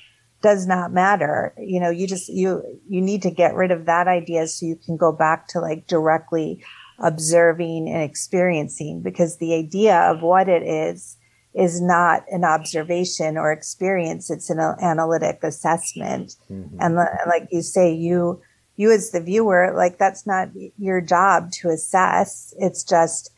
does 0.43 0.67
not 0.67 0.93
matter 0.93 1.55
you 1.59 1.81
know 1.81 1.91
you 1.91 2.07
just 2.07 2.29
you 2.29 2.63
you 2.89 3.01
need 3.01 3.23
to 3.23 3.31
get 3.31 3.55
rid 3.55 3.71
of 3.71 3.87
that 3.87 4.07
idea 4.09 4.47
so 4.47 4.67
you 4.67 4.77
can 4.77 4.97
go 4.97 5.11
back 5.11 5.49
to 5.49 5.61
like 5.61 5.87
directly 5.87 6.63
observing 7.05 7.87
and 7.89 8.03
experiencing 8.03 9.03
because 9.03 9.37
the 9.37 9.55
idea 9.55 9.95
of 10.11 10.23
what 10.23 10.49
it 10.49 10.63
is 10.63 11.19
is 11.55 11.81
not 11.81 12.25
an 12.33 12.45
observation 12.45 13.37
or 13.37 13.53
experience 13.53 14.31
it's 14.31 14.49
an 14.51 14.59
analytic 14.59 15.39
assessment 15.45 16.35
Mhm. 16.51 16.71
and 16.81 16.95
like 17.27 17.47
you 17.53 17.63
say 17.63 17.93
you 17.93 18.41
you 18.77 18.91
as 18.91 19.11
the 19.11 19.21
viewer 19.21 19.73
like 19.77 19.99
that's 19.99 20.27
not 20.27 20.49
your 20.79 21.01
job 21.03 21.53
to 21.53 21.69
assess 21.69 22.55
it's 22.59 22.83
just 22.83 23.31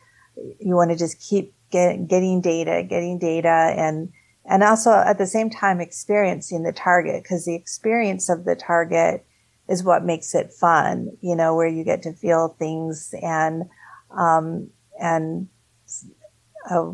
you 0.59 0.75
want 0.75 0.89
to 0.91 0.97
just 0.97 1.19
keep 1.19 1.53
get, 1.69 2.07
getting 2.07 2.39
data 2.39 2.83
getting 2.87 3.19
data 3.19 3.73
and 3.77 4.09
and 4.49 4.63
also 4.63 4.91
at 4.91 5.17
the 5.17 5.27
same 5.27 5.49
time 5.49 5.81
experiencing 5.81 6.63
the 6.63 6.71
target 6.71 7.21
because 7.21 7.43
the 7.43 7.53
experience 7.55 8.29
of 8.29 8.45
the 8.45 8.55
target 8.55 9.25
is 9.69 9.83
what 9.83 10.03
makes 10.03 10.33
it 10.33 10.51
fun 10.51 11.11
you 11.21 11.35
know 11.35 11.55
where 11.55 11.67
you 11.67 11.83
get 11.83 12.01
to 12.03 12.13
feel 12.13 12.55
things 12.59 13.13
and 13.21 13.63
um 14.17 14.69
and 14.99 15.47
uh, 16.69 16.91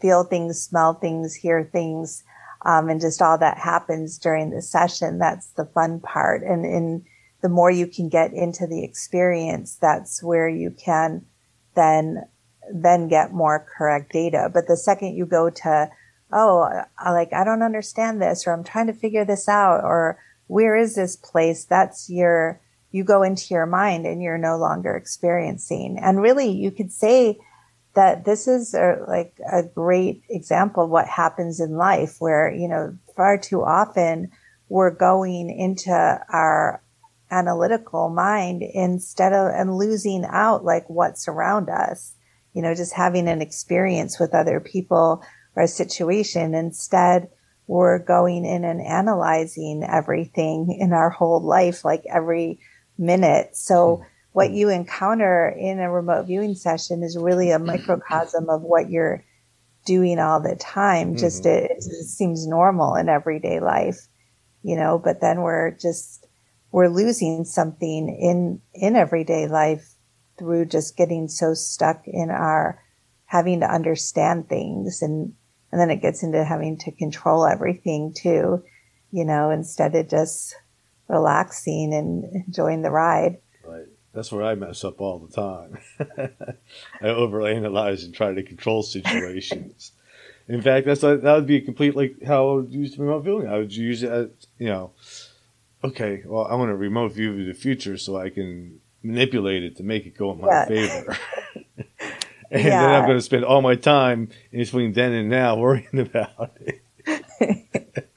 feel 0.00 0.24
things 0.24 0.62
smell 0.62 0.94
things 0.94 1.34
hear 1.34 1.64
things 1.64 2.24
um, 2.62 2.88
and 2.88 3.00
just 3.00 3.22
all 3.22 3.38
that 3.38 3.58
happens 3.58 4.18
during 4.18 4.50
the 4.50 4.62
session 4.62 5.18
that's 5.18 5.48
the 5.48 5.64
fun 5.64 6.00
part. 6.00 6.42
And 6.42 6.64
in 6.64 7.04
the 7.42 7.48
more 7.48 7.70
you 7.70 7.86
can 7.86 8.08
get 8.08 8.32
into 8.34 8.66
the 8.66 8.84
experience 8.84 9.76
that's 9.80 10.22
where 10.22 10.48
you 10.48 10.70
can 10.70 11.24
then 11.74 12.26
then 12.72 13.08
get 13.08 13.32
more 13.32 13.66
correct 13.76 14.12
data. 14.12 14.50
But 14.52 14.66
the 14.66 14.76
second 14.76 15.14
you 15.14 15.26
go 15.26 15.50
to 15.50 15.90
oh 16.32 16.68
like 17.04 17.32
i 17.32 17.42
don't 17.42 17.62
understand 17.62 18.22
this 18.22 18.46
or 18.46 18.52
i'm 18.52 18.62
trying 18.62 18.86
to 18.86 18.92
figure 18.92 19.24
this 19.24 19.48
out 19.48 19.82
or 19.82 20.16
where 20.50 20.76
is 20.76 20.96
this 20.96 21.14
place? 21.16 21.64
That's 21.64 22.10
your 22.10 22.60
you 22.90 23.04
go 23.04 23.22
into 23.22 23.54
your 23.54 23.66
mind 23.66 24.04
and 24.04 24.20
you're 24.20 24.36
no 24.36 24.56
longer 24.56 24.96
experiencing. 24.96 25.96
And 26.02 26.20
really 26.20 26.50
you 26.50 26.72
could 26.72 26.90
say 26.90 27.38
that 27.94 28.24
this 28.24 28.48
is 28.48 28.74
a, 28.74 28.96
like 29.06 29.38
a 29.50 29.62
great 29.62 30.24
example 30.28 30.84
of 30.84 30.90
what 30.90 31.06
happens 31.06 31.60
in 31.60 31.76
life 31.76 32.16
where 32.18 32.52
you 32.52 32.68
know 32.68 32.96
far 33.16 33.38
too 33.38 33.62
often 33.62 34.30
we're 34.68 34.90
going 34.90 35.50
into 35.50 35.90
our 35.92 36.82
analytical 37.30 38.08
mind 38.08 38.62
instead 38.62 39.32
of 39.32 39.52
and 39.54 39.76
losing 39.76 40.24
out 40.28 40.64
like 40.64 40.88
what's 40.88 41.28
around 41.28 41.68
us 41.68 42.14
you 42.54 42.62
know 42.62 42.74
just 42.74 42.92
having 42.94 43.28
an 43.28 43.40
experience 43.40 44.18
with 44.18 44.34
other 44.34 44.58
people 44.58 45.22
or 45.56 45.64
a 45.64 45.68
situation. 45.68 46.54
Instead 46.54 47.28
we're 47.70 47.98
going 47.98 48.44
in 48.44 48.64
and 48.64 48.80
analyzing 48.80 49.84
everything 49.88 50.76
in 50.78 50.92
our 50.92 51.10
whole 51.10 51.40
life 51.40 51.84
like 51.84 52.04
every 52.12 52.58
minute. 52.98 53.56
So 53.56 53.96
hmm. 53.96 54.02
what 54.32 54.50
you 54.50 54.68
encounter 54.68 55.48
in 55.48 55.78
a 55.78 55.90
remote 55.90 56.26
viewing 56.26 56.54
session 56.54 57.02
is 57.02 57.16
really 57.16 57.50
a 57.50 57.58
microcosm 57.58 58.48
of 58.48 58.62
what 58.62 58.90
you're 58.90 59.24
doing 59.84 60.18
all 60.18 60.40
the 60.40 60.56
time. 60.56 61.10
Hmm. 61.10 61.16
Just 61.16 61.46
it, 61.46 61.70
it 61.70 61.76
just 61.76 62.16
seems 62.16 62.46
normal 62.46 62.96
in 62.96 63.08
everyday 63.08 63.60
life 63.60 64.08
you 64.62 64.76
know 64.76 65.00
but 65.02 65.20
then 65.20 65.40
we're 65.40 65.70
just 65.72 66.26
we're 66.72 66.88
losing 66.88 67.44
something 67.44 68.08
in 68.08 68.60
in 68.74 68.96
everyday 68.96 69.46
life 69.48 69.94
through 70.38 70.64
just 70.64 70.96
getting 70.96 71.28
so 71.28 71.54
stuck 71.54 72.02
in 72.06 72.30
our 72.30 72.82
having 73.26 73.60
to 73.60 73.72
understand 73.72 74.48
things 74.48 75.02
and 75.02 75.32
and 75.72 75.80
then 75.80 75.90
it 75.90 76.02
gets 76.02 76.22
into 76.22 76.44
having 76.44 76.76
to 76.78 76.90
control 76.92 77.46
everything 77.46 78.12
too 78.12 78.62
you 79.12 79.24
know 79.24 79.50
instead 79.50 79.94
of 79.94 80.08
just 80.08 80.54
relaxing 81.08 81.92
and 81.92 82.24
enjoying 82.46 82.82
the 82.82 82.90
ride 82.90 83.38
Right. 83.64 83.86
That's 84.12 84.32
where 84.32 84.42
I 84.42 84.54
mess 84.56 84.82
up 84.84 85.00
all 85.00 85.18
the 85.20 85.32
time. 85.32 85.78
I 87.00 87.06
overanalyze 87.06 88.04
and 88.04 88.12
try 88.12 88.34
to 88.34 88.42
control 88.42 88.82
situations. 88.82 89.92
In 90.48 90.62
fact, 90.62 90.86
that's 90.86 91.02
that 91.02 91.22
would 91.22 91.46
be 91.46 91.60
complete 91.60 91.94
like 91.94 92.22
how 92.24 92.50
I 92.50 92.54
would 92.54 92.72
use 92.72 92.98
remote 92.98 93.20
viewing. 93.20 93.46
I 93.46 93.58
would 93.58 93.72
use 93.72 94.02
it, 94.02 94.10
as, 94.10 94.28
you 94.58 94.66
know. 94.66 94.90
Okay, 95.84 96.22
well, 96.26 96.44
I 96.46 96.56
want 96.56 96.70
to 96.70 96.76
remote 96.76 97.12
view 97.12 97.38
of 97.38 97.46
the 97.46 97.54
future 97.54 97.96
so 97.96 98.16
I 98.16 98.30
can 98.30 98.80
manipulate 99.02 99.62
it 99.62 99.76
to 99.76 99.84
make 99.84 100.06
it 100.06 100.16
go 100.16 100.32
in 100.32 100.40
my 100.40 100.48
Yeah. 100.48 100.64
favor. 100.66 101.16
and 102.62 102.64
then 102.64 102.90
I'm 102.90 103.06
going 103.06 103.18
to 103.18 103.22
spend 103.22 103.44
all 103.44 103.62
my 103.62 103.76
time 103.76 104.28
in 104.52 104.60
between 104.60 104.92
then 104.92 105.12
and 105.12 105.28
now 105.28 105.56
worrying 105.56 105.88
about 105.98 106.56
it. 106.60 106.82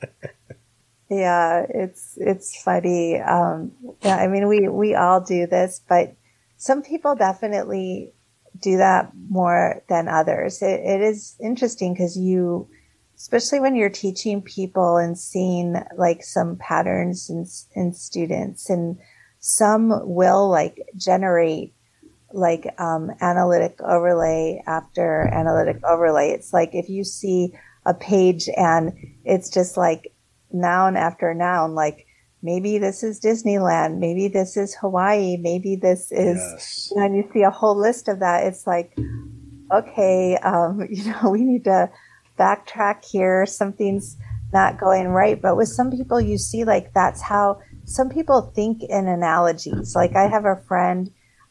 Yeah, 1.13 1.65
it's 1.69 2.17
it's 2.17 2.61
funny. 2.63 3.19
Um, 3.19 3.71
yeah, 4.01 4.17
I 4.17 4.27
mean, 4.27 4.47
we 4.47 4.67
we 4.67 4.95
all 4.95 5.21
do 5.21 5.45
this, 5.45 5.81
but 5.87 6.15
some 6.57 6.81
people 6.81 7.15
definitely 7.15 8.13
do 8.59 8.77
that 8.77 9.11
more 9.29 9.83
than 9.89 10.07
others. 10.07 10.61
It, 10.61 10.79
it 10.79 11.01
is 11.01 11.35
interesting 11.39 11.93
because 11.93 12.17
you, 12.17 12.67
especially 13.15 13.59
when 13.59 13.75
you're 13.75 13.89
teaching 13.89 14.41
people 14.41 14.97
and 14.97 15.17
seeing 15.17 15.75
like 15.97 16.23
some 16.23 16.55
patterns 16.55 17.29
in 17.29 17.45
in 17.75 17.93
students, 17.93 18.69
and 18.69 18.97
some 19.39 19.91
will 20.03 20.49
like 20.49 20.79
generate 20.95 21.75
like 22.33 22.67
um, 22.79 23.11
analytic 23.21 23.79
overlay 23.81 24.61
after 24.67 25.29
analytic 25.33 25.77
overlay. 25.83 26.29
It's 26.29 26.53
like 26.53 26.71
if 26.73 26.89
you 26.89 27.03
see 27.03 27.53
a 27.85 27.93
page 27.93 28.49
and 28.55 28.93
it's 29.23 29.49
just 29.49 29.77
like 29.77 30.13
noun 30.51 30.95
after 30.95 31.33
noun, 31.33 31.75
like 31.75 32.05
maybe 32.41 32.77
this 32.77 33.03
is 33.03 33.19
Disneyland, 33.19 33.99
maybe 33.99 34.27
this 34.27 34.57
is 34.57 34.75
Hawaii, 34.75 35.37
maybe 35.37 35.75
this 35.75 36.11
is, 36.11 36.37
yes. 36.37 36.89
you 36.91 36.97
know, 36.97 37.05
and 37.05 37.15
you 37.15 37.29
see 37.33 37.43
a 37.43 37.49
whole 37.49 37.75
list 37.75 38.07
of 38.07 38.19
that. 38.19 38.45
It's 38.45 38.67
like, 38.67 38.97
okay, 39.73 40.37
um, 40.37 40.85
you 40.89 41.11
know, 41.11 41.29
we 41.29 41.41
need 41.41 41.63
to 41.63 41.89
backtrack 42.37 43.05
here. 43.05 43.45
Something's 43.45 44.17
not 44.51 44.79
going 44.79 45.07
right. 45.07 45.41
But 45.41 45.57
with 45.57 45.69
some 45.69 45.91
people, 45.91 46.21
you 46.21 46.37
see, 46.37 46.63
like, 46.63 46.93
that's 46.93 47.21
how 47.21 47.59
some 47.85 48.09
people 48.09 48.51
think 48.53 48.83
in 48.83 49.07
analogies. 49.07 49.95
Like, 49.95 50.15
I 50.15 50.27
have 50.27 50.45
a 50.45 50.61
friend, 50.67 51.09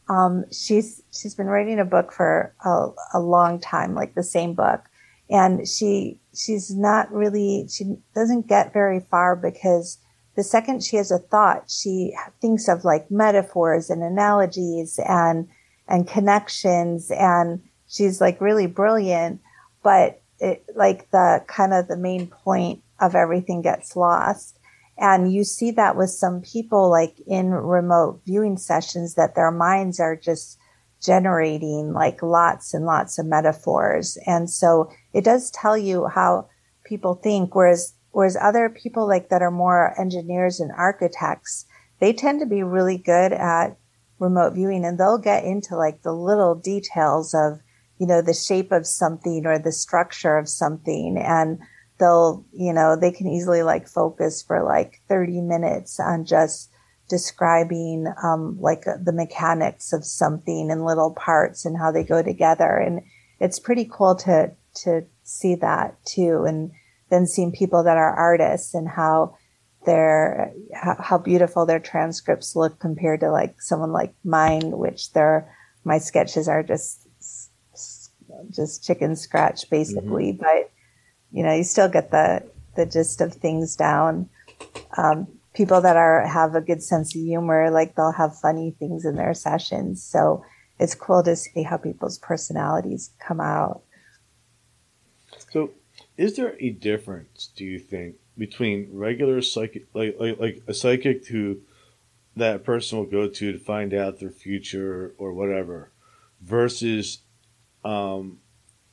um, 0.09 0.45
she's, 0.51 1.01
she's 1.11 1.35
been 1.35 1.47
writing 1.47 1.79
a 1.79 1.85
book 1.85 2.11
for 2.11 2.53
a, 2.63 2.87
a 3.13 3.19
long 3.19 3.59
time, 3.59 3.95
like 3.95 4.15
the 4.15 4.23
same 4.23 4.53
book. 4.53 4.81
And 5.29 5.67
she, 5.67 6.19
she's 6.33 6.75
not 6.75 7.11
really, 7.11 7.67
she 7.69 7.95
doesn't 8.13 8.47
get 8.47 8.73
very 8.73 8.99
far 8.99 9.35
because 9.35 9.97
the 10.35 10.43
second 10.43 10.83
she 10.83 10.97
has 10.97 11.11
a 11.11 11.19
thought, 11.19 11.69
she 11.69 12.13
thinks 12.41 12.67
of 12.67 12.83
like 12.83 13.09
metaphors 13.09 13.89
and 13.89 14.03
analogies 14.03 14.99
and, 15.07 15.47
and 15.87 16.07
connections. 16.07 17.09
And 17.11 17.61
she's 17.87 18.19
like 18.19 18.41
really 18.41 18.67
brilliant, 18.67 19.41
but 19.83 20.21
it, 20.39 20.65
like 20.75 21.09
the 21.11 21.43
kind 21.47 21.73
of 21.73 21.87
the 21.87 21.97
main 21.97 22.27
point 22.27 22.81
of 22.99 23.15
everything 23.15 23.61
gets 23.61 23.95
lost. 23.95 24.57
And 24.97 25.33
you 25.33 25.43
see 25.43 25.71
that 25.71 25.95
with 25.95 26.11
some 26.11 26.41
people 26.41 26.89
like 26.89 27.15
in 27.25 27.49
remote 27.49 28.21
viewing 28.25 28.57
sessions 28.57 29.15
that 29.15 29.35
their 29.35 29.51
minds 29.51 29.99
are 29.99 30.15
just 30.15 30.57
generating 31.01 31.93
like 31.93 32.21
lots 32.21 32.73
and 32.73 32.85
lots 32.85 33.17
of 33.19 33.25
metaphors. 33.25 34.17
And 34.25 34.49
so 34.49 34.91
it 35.11 35.23
does 35.23 35.51
tell 35.51 35.77
you 35.77 36.07
how 36.07 36.47
people 36.85 37.15
think. 37.15 37.55
Whereas 37.55 37.93
Whereas 38.13 38.37
other 38.39 38.69
people 38.69 39.07
like 39.07 39.29
that 39.29 39.41
are 39.41 39.51
more 39.51 39.99
engineers 39.99 40.59
and 40.59 40.71
architects, 40.71 41.65
they 41.99 42.13
tend 42.13 42.39
to 42.41 42.45
be 42.45 42.61
really 42.61 42.97
good 42.97 43.33
at 43.33 43.75
remote 44.19 44.53
viewing 44.53 44.85
and 44.85 44.99
they'll 44.99 45.17
get 45.17 45.43
into 45.43 45.75
like 45.75 46.03
the 46.03 46.13
little 46.13 46.53
details 46.53 47.33
of, 47.33 47.59
you 47.97 48.05
know, 48.05 48.21
the 48.21 48.33
shape 48.33 48.71
of 48.71 48.85
something 48.85 49.47
or 49.47 49.57
the 49.57 49.71
structure 49.71 50.37
of 50.37 50.47
something. 50.47 51.17
And 51.17 51.59
they'll, 52.03 52.45
you 52.51 52.73
know, 52.73 52.95
they 52.95 53.11
can 53.11 53.27
easily 53.27 53.63
like 53.63 53.87
focus 53.87 54.43
for 54.43 54.63
like 54.63 55.01
30 55.07 55.41
minutes 55.41 55.99
on 55.99 56.25
just 56.25 56.69
describing, 57.09 58.11
um, 58.23 58.57
like 58.59 58.83
the 58.83 59.13
mechanics 59.13 59.93
of 59.93 60.05
something 60.05 60.69
and 60.69 60.85
little 60.85 61.13
parts 61.13 61.65
and 61.65 61.77
how 61.77 61.91
they 61.91 62.03
go 62.03 62.21
together. 62.21 62.77
And 62.77 63.01
it's 63.39 63.59
pretty 63.59 63.89
cool 63.91 64.15
to, 64.15 64.51
to 64.83 65.05
see 65.23 65.55
that 65.55 66.03
too. 66.05 66.43
And, 66.45 66.71
then 67.13 67.27
seeing 67.27 67.51
people 67.51 67.83
that 67.83 67.95
are 67.97 68.15
artists 68.15 68.73
and 68.73 68.89
how 68.89 69.37
their 69.85 70.51
how, 70.73 71.17
beautiful 71.17 71.65
their 71.65 71.79
transcripts 71.79 72.55
look 72.55 72.79
compared 72.79 73.19
to 73.19 73.31
like 73.31 73.61
someone 73.61 73.91
like 73.91 74.15
mine, 74.23 74.71
which 74.77 75.13
their 75.13 75.55
my 75.83 75.99
sketches 75.99 76.47
are 76.47 76.63
just 76.63 77.07
just 78.49 78.83
chicken 78.83 79.15
scratch 79.15 79.69
basically. 79.69 80.33
Mm-hmm. 80.33 80.41
But 80.41 80.71
you 81.33 81.43
know, 81.43 81.53
you 81.53 81.63
still 81.63 81.89
get 81.89 82.11
the 82.11 82.43
the 82.75 82.85
gist 82.85 83.19
of 83.21 83.33
things 83.33 83.75
down. 83.75 84.29
Um, 84.97 85.27
people 85.53 85.81
that 85.81 85.97
are 85.97 86.25
have 86.25 86.55
a 86.55 86.61
good 86.61 86.81
sense 86.81 87.15
of 87.15 87.21
humor, 87.21 87.69
like 87.71 87.95
they'll 87.95 88.11
have 88.11 88.39
funny 88.39 88.75
things 88.79 89.03
in 89.03 89.15
their 89.15 89.33
sessions. 89.33 90.03
So 90.03 90.45
it's 90.79 90.95
cool 90.95 91.23
to 91.23 91.35
see 91.35 91.63
how 91.63 91.77
people's 91.77 92.19
personalities 92.19 93.11
come 93.19 93.41
out. 93.41 93.81
So 95.51 95.71
is 96.17 96.35
there 96.35 96.55
a 96.59 96.69
difference, 96.69 97.49
do 97.55 97.65
you 97.65 97.79
think, 97.79 98.15
between 98.37 98.89
regular 98.91 99.41
psychic, 99.41 99.85
like, 99.93 100.15
like, 100.19 100.39
like 100.39 100.61
a 100.67 100.73
psychic 100.73 101.27
who 101.27 101.59
that 102.35 102.63
person 102.63 102.97
will 102.97 103.05
go 103.05 103.27
to 103.27 103.51
to 103.51 103.59
find 103.59 103.93
out 103.93 104.19
their 104.19 104.31
future 104.31 105.13
or 105.17 105.33
whatever, 105.33 105.91
versus 106.41 107.19
um, 107.85 108.39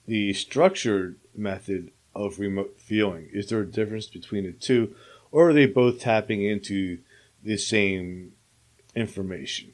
the 0.06 0.32
structured 0.34 1.16
method 1.34 1.90
of 2.24 2.38
remote 2.38 2.78
viewing? 2.78 3.28
Is 3.32 3.48
there 3.48 3.60
a 3.60 3.66
difference 3.66 4.06
between 4.06 4.44
the 4.44 4.52
two, 4.52 4.94
or 5.30 5.50
are 5.50 5.52
they 5.52 5.66
both 5.66 6.00
tapping 6.00 6.44
into 6.44 6.98
the 7.42 7.56
same 7.56 8.32
information? 8.94 9.72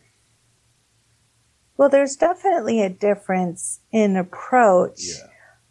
Well, 1.77 1.89
there's 1.89 2.17
definitely 2.17 2.83
a 2.83 2.89
difference 2.89 3.81
in 3.93 4.17
approach. 4.17 5.01
Yeah 5.01 5.29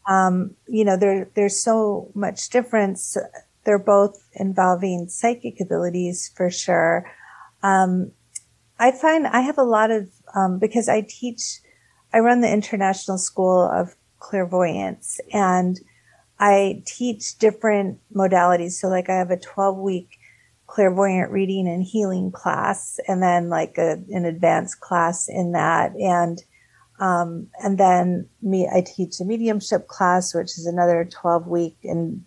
um, 0.08 0.56
you 0.68 0.86
know, 0.86 0.98
there, 0.98 1.30
there's 1.34 1.62
so 1.62 2.12
much 2.14 2.50
difference. 2.50 3.18
They're 3.64 3.80
both 3.80 4.24
involving 4.34 5.08
psychic 5.08 5.60
abilities 5.60 6.32
for 6.36 6.50
sure. 6.50 7.12
Um, 7.64 8.12
I 8.78 8.92
find 8.92 9.26
I 9.26 9.42
have 9.42 9.58
a 9.58 9.64
lot 9.64 9.90
of, 9.90 10.10
um, 10.36 10.60
because 10.60 10.88
I 10.88 11.02
teach, 11.08 11.60
I 12.14 12.20
run 12.20 12.42
the 12.42 12.52
International 12.52 13.18
School 13.18 13.62
of 13.62 13.96
Clairvoyance 14.20 15.20
and 15.34 15.80
I 16.40 16.84
teach 16.86 17.38
different 17.38 18.00
modalities. 18.14 18.72
So 18.72 18.88
like 18.88 19.10
I 19.10 19.16
have 19.16 19.32
a 19.32 19.38
12 19.38 19.78
week 19.78 20.20
clairvoyant 20.68 21.32
reading 21.32 21.68
and 21.68 21.84
healing 21.84 22.32
class 22.32 23.00
and 23.08 23.22
then 23.22 23.50
like 23.50 23.78
a, 23.78 24.02
an 24.10 24.26
advanced 24.26 24.80
class 24.80 25.28
in 25.30 25.54
that. 25.54 25.94
And 25.96 26.44
um, 27.00 27.48
and 27.62 27.78
then 27.78 28.30
me, 28.42 28.70
I 28.74 28.82
teach 28.82 29.20
a 29.20 29.26
mediumship 29.26 29.88
class, 29.88 30.34
which 30.34 30.58
is 30.58 30.66
another 30.66 31.08
12 31.12 31.46
week 31.46 31.78
and, 31.84 32.24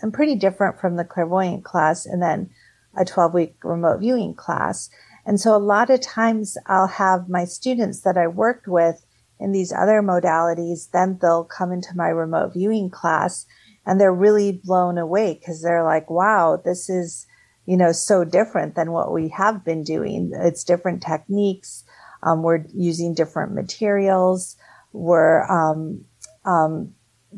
and 0.00 0.12
pretty 0.12 0.34
different 0.34 0.80
from 0.80 0.96
the 0.96 1.04
clairvoyant 1.04 1.64
class. 1.64 2.04
And 2.04 2.20
then 2.20 2.50
a 2.96 3.04
12 3.04 3.34
week 3.34 3.56
remote 3.62 4.00
viewing 4.00 4.34
class. 4.34 4.90
And 5.24 5.40
so 5.40 5.54
a 5.54 5.58
lot 5.58 5.90
of 5.90 6.00
times 6.00 6.56
I'll 6.66 6.88
have 6.88 7.28
my 7.28 7.44
students 7.44 8.00
that 8.00 8.16
I 8.16 8.26
worked 8.26 8.66
with 8.66 9.04
in 9.40 9.52
these 9.52 9.72
other 9.72 10.02
modalities, 10.02 10.90
then 10.90 11.18
they'll 11.20 11.44
come 11.44 11.72
into 11.72 11.96
my 11.96 12.08
remote 12.08 12.52
viewing 12.54 12.90
class 12.90 13.46
and 13.86 14.00
they're 14.00 14.12
really 14.12 14.52
blown 14.52 14.98
away 14.98 15.34
because 15.34 15.62
they're 15.62 15.84
like, 15.84 16.10
wow, 16.10 16.60
this 16.62 16.90
is, 16.90 17.26
you 17.66 17.76
know, 17.76 17.92
so 17.92 18.24
different 18.24 18.74
than 18.74 18.92
what 18.92 19.12
we 19.12 19.28
have 19.28 19.64
been 19.64 19.82
doing. 19.82 20.30
It's 20.34 20.64
different 20.64 21.02
techniques. 21.02 21.84
Um, 22.22 22.42
we're 22.42 22.64
using 22.74 23.14
different 23.14 23.54
materials. 23.54 24.56
We're 24.92 25.44
um, 25.44 26.04
um, 26.44 26.94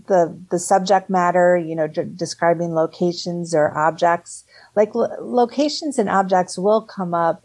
the 0.07 0.39
the 0.51 0.59
subject 0.59 1.11
matter, 1.11 1.57
you 1.57 1.75
know, 1.75 1.87
d- 1.87 2.03
describing 2.15 2.75
locations 2.75 3.55
or 3.55 3.77
objects. 3.77 4.45
Like 4.75 4.95
lo- 4.95 5.11
locations 5.21 5.99
and 5.99 6.09
objects 6.09 6.59
will 6.59 6.83
come 6.83 7.13
up 7.13 7.45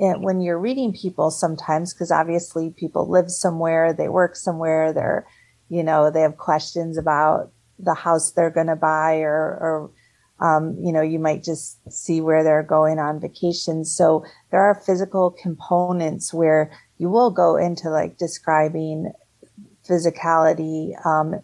when 0.00 0.40
you're 0.40 0.58
reading 0.58 0.94
people 0.94 1.30
sometimes, 1.30 1.92
because 1.92 2.10
obviously 2.10 2.70
people 2.70 3.08
live 3.08 3.30
somewhere, 3.30 3.92
they 3.92 4.08
work 4.08 4.34
somewhere, 4.34 4.92
they're, 4.92 5.26
you 5.68 5.82
know, 5.82 6.10
they 6.10 6.22
have 6.22 6.38
questions 6.38 6.96
about 6.96 7.52
the 7.78 7.94
house 7.94 8.32
they're 8.32 8.50
going 8.50 8.66
to 8.66 8.76
buy 8.76 9.18
or, 9.18 9.30
or 9.30 9.90
um, 10.40 10.76
you 10.82 10.92
know, 10.92 11.02
you 11.02 11.18
might 11.18 11.44
just 11.44 11.78
see 11.92 12.22
where 12.22 12.42
they're 12.42 12.62
going 12.62 12.98
on 12.98 13.20
vacation. 13.20 13.84
So 13.84 14.24
there 14.50 14.62
are 14.62 14.82
physical 14.86 15.30
components 15.30 16.32
where 16.32 16.72
you 16.96 17.10
will 17.10 17.30
go 17.30 17.56
into 17.56 17.90
like 17.90 18.16
describing 18.16 19.12
physicality 19.88 20.94
um, 21.04 21.34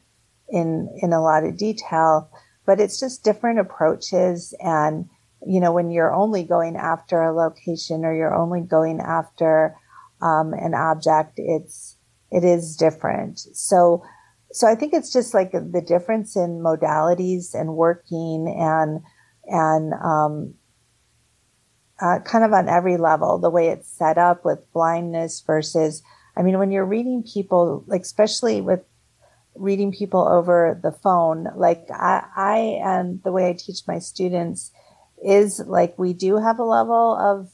in 0.48 0.88
in 1.02 1.12
a 1.12 1.20
lot 1.20 1.44
of 1.44 1.58
detail, 1.58 2.30
but 2.64 2.80
it's 2.80 2.98
just 2.98 3.22
different 3.22 3.58
approaches. 3.58 4.54
And 4.60 5.10
you 5.46 5.60
know, 5.60 5.72
when 5.72 5.90
you're 5.90 6.14
only 6.14 6.44
going 6.44 6.76
after 6.76 7.20
a 7.22 7.34
location 7.34 8.04
or 8.04 8.14
you're 8.14 8.34
only 8.34 8.60
going 8.60 9.00
after 9.00 9.76
um, 10.22 10.52
an 10.54 10.74
object, 10.74 11.34
it's 11.36 11.96
it 12.30 12.44
is 12.44 12.76
different. 12.76 13.38
So 13.38 14.04
so 14.52 14.66
I 14.66 14.74
think 14.74 14.94
it's 14.94 15.12
just 15.12 15.34
like 15.34 15.52
the 15.52 15.84
difference 15.86 16.36
in 16.36 16.60
modalities 16.60 17.54
and 17.54 17.74
working 17.74 18.54
and 18.58 19.02
and 19.44 19.92
um, 19.94 20.54
uh, 22.00 22.18
kind 22.24 22.44
of 22.44 22.52
on 22.52 22.68
every 22.68 22.96
level, 22.96 23.38
the 23.38 23.50
way 23.50 23.68
it's 23.68 23.88
set 23.88 24.18
up 24.18 24.44
with 24.44 24.70
blindness 24.72 25.42
versus, 25.46 26.02
I 26.36 26.42
mean, 26.42 26.58
when 26.58 26.70
you're 26.70 26.84
reading 26.84 27.22
people, 27.22 27.84
like 27.86 28.02
especially 28.02 28.60
with 28.60 28.80
reading 29.54 29.92
people 29.92 30.26
over 30.26 30.78
the 30.82 30.92
phone, 30.92 31.48
like 31.56 31.86
I, 31.90 32.24
I 32.36 32.56
and 32.84 33.22
the 33.22 33.32
way 33.32 33.48
I 33.48 33.54
teach 33.54 33.86
my 33.86 33.98
students 33.98 34.72
is 35.24 35.60
like 35.66 35.98
we 35.98 36.12
do 36.12 36.38
have 36.38 36.58
a 36.58 36.64
level 36.64 37.16
of 37.16 37.50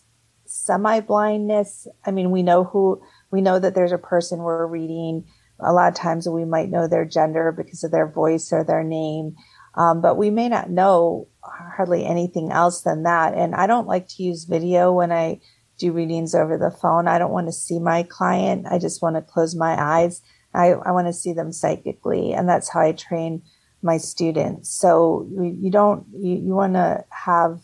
semi 0.46 1.00
blindness. 1.00 1.86
I 2.04 2.10
mean, 2.10 2.30
we 2.30 2.42
know 2.42 2.64
who, 2.64 3.02
we 3.30 3.40
know 3.40 3.58
that 3.58 3.74
there's 3.74 3.92
a 3.92 3.98
person 3.98 4.40
we're 4.40 4.66
reading 4.66 5.24
a 5.64 5.72
lot 5.72 5.88
of 5.88 5.94
times 5.94 6.28
we 6.28 6.44
might 6.44 6.70
know 6.70 6.86
their 6.86 7.04
gender 7.04 7.52
because 7.52 7.84
of 7.84 7.90
their 7.90 8.08
voice 8.08 8.52
or 8.52 8.64
their 8.64 8.82
name, 8.82 9.36
um, 9.74 10.00
but 10.00 10.16
we 10.16 10.30
may 10.30 10.48
not 10.48 10.70
know 10.70 11.28
hardly 11.42 12.04
anything 12.04 12.50
else 12.52 12.82
than 12.82 13.04
that. 13.04 13.34
And 13.34 13.54
I 13.54 13.66
don't 13.66 13.86
like 13.86 14.08
to 14.08 14.22
use 14.22 14.44
video 14.44 14.92
when 14.92 15.12
I 15.12 15.40
do 15.78 15.92
readings 15.92 16.34
over 16.34 16.58
the 16.58 16.70
phone. 16.70 17.08
I 17.08 17.18
don't 17.18 17.32
want 17.32 17.46
to 17.46 17.52
see 17.52 17.78
my 17.78 18.02
client. 18.02 18.66
I 18.70 18.78
just 18.78 19.02
want 19.02 19.16
to 19.16 19.22
close 19.22 19.54
my 19.54 19.80
eyes. 19.80 20.22
I, 20.54 20.72
I 20.72 20.90
want 20.90 21.06
to 21.06 21.12
see 21.12 21.32
them 21.32 21.52
psychically. 21.52 22.32
And 22.32 22.48
that's 22.48 22.68
how 22.72 22.80
I 22.80 22.92
train 22.92 23.42
my 23.82 23.98
students. 23.98 24.70
So 24.70 25.28
you, 25.30 25.70
don't, 25.70 26.06
you, 26.12 26.36
you 26.36 26.54
want 26.54 26.74
to 26.74 27.04
have 27.10 27.60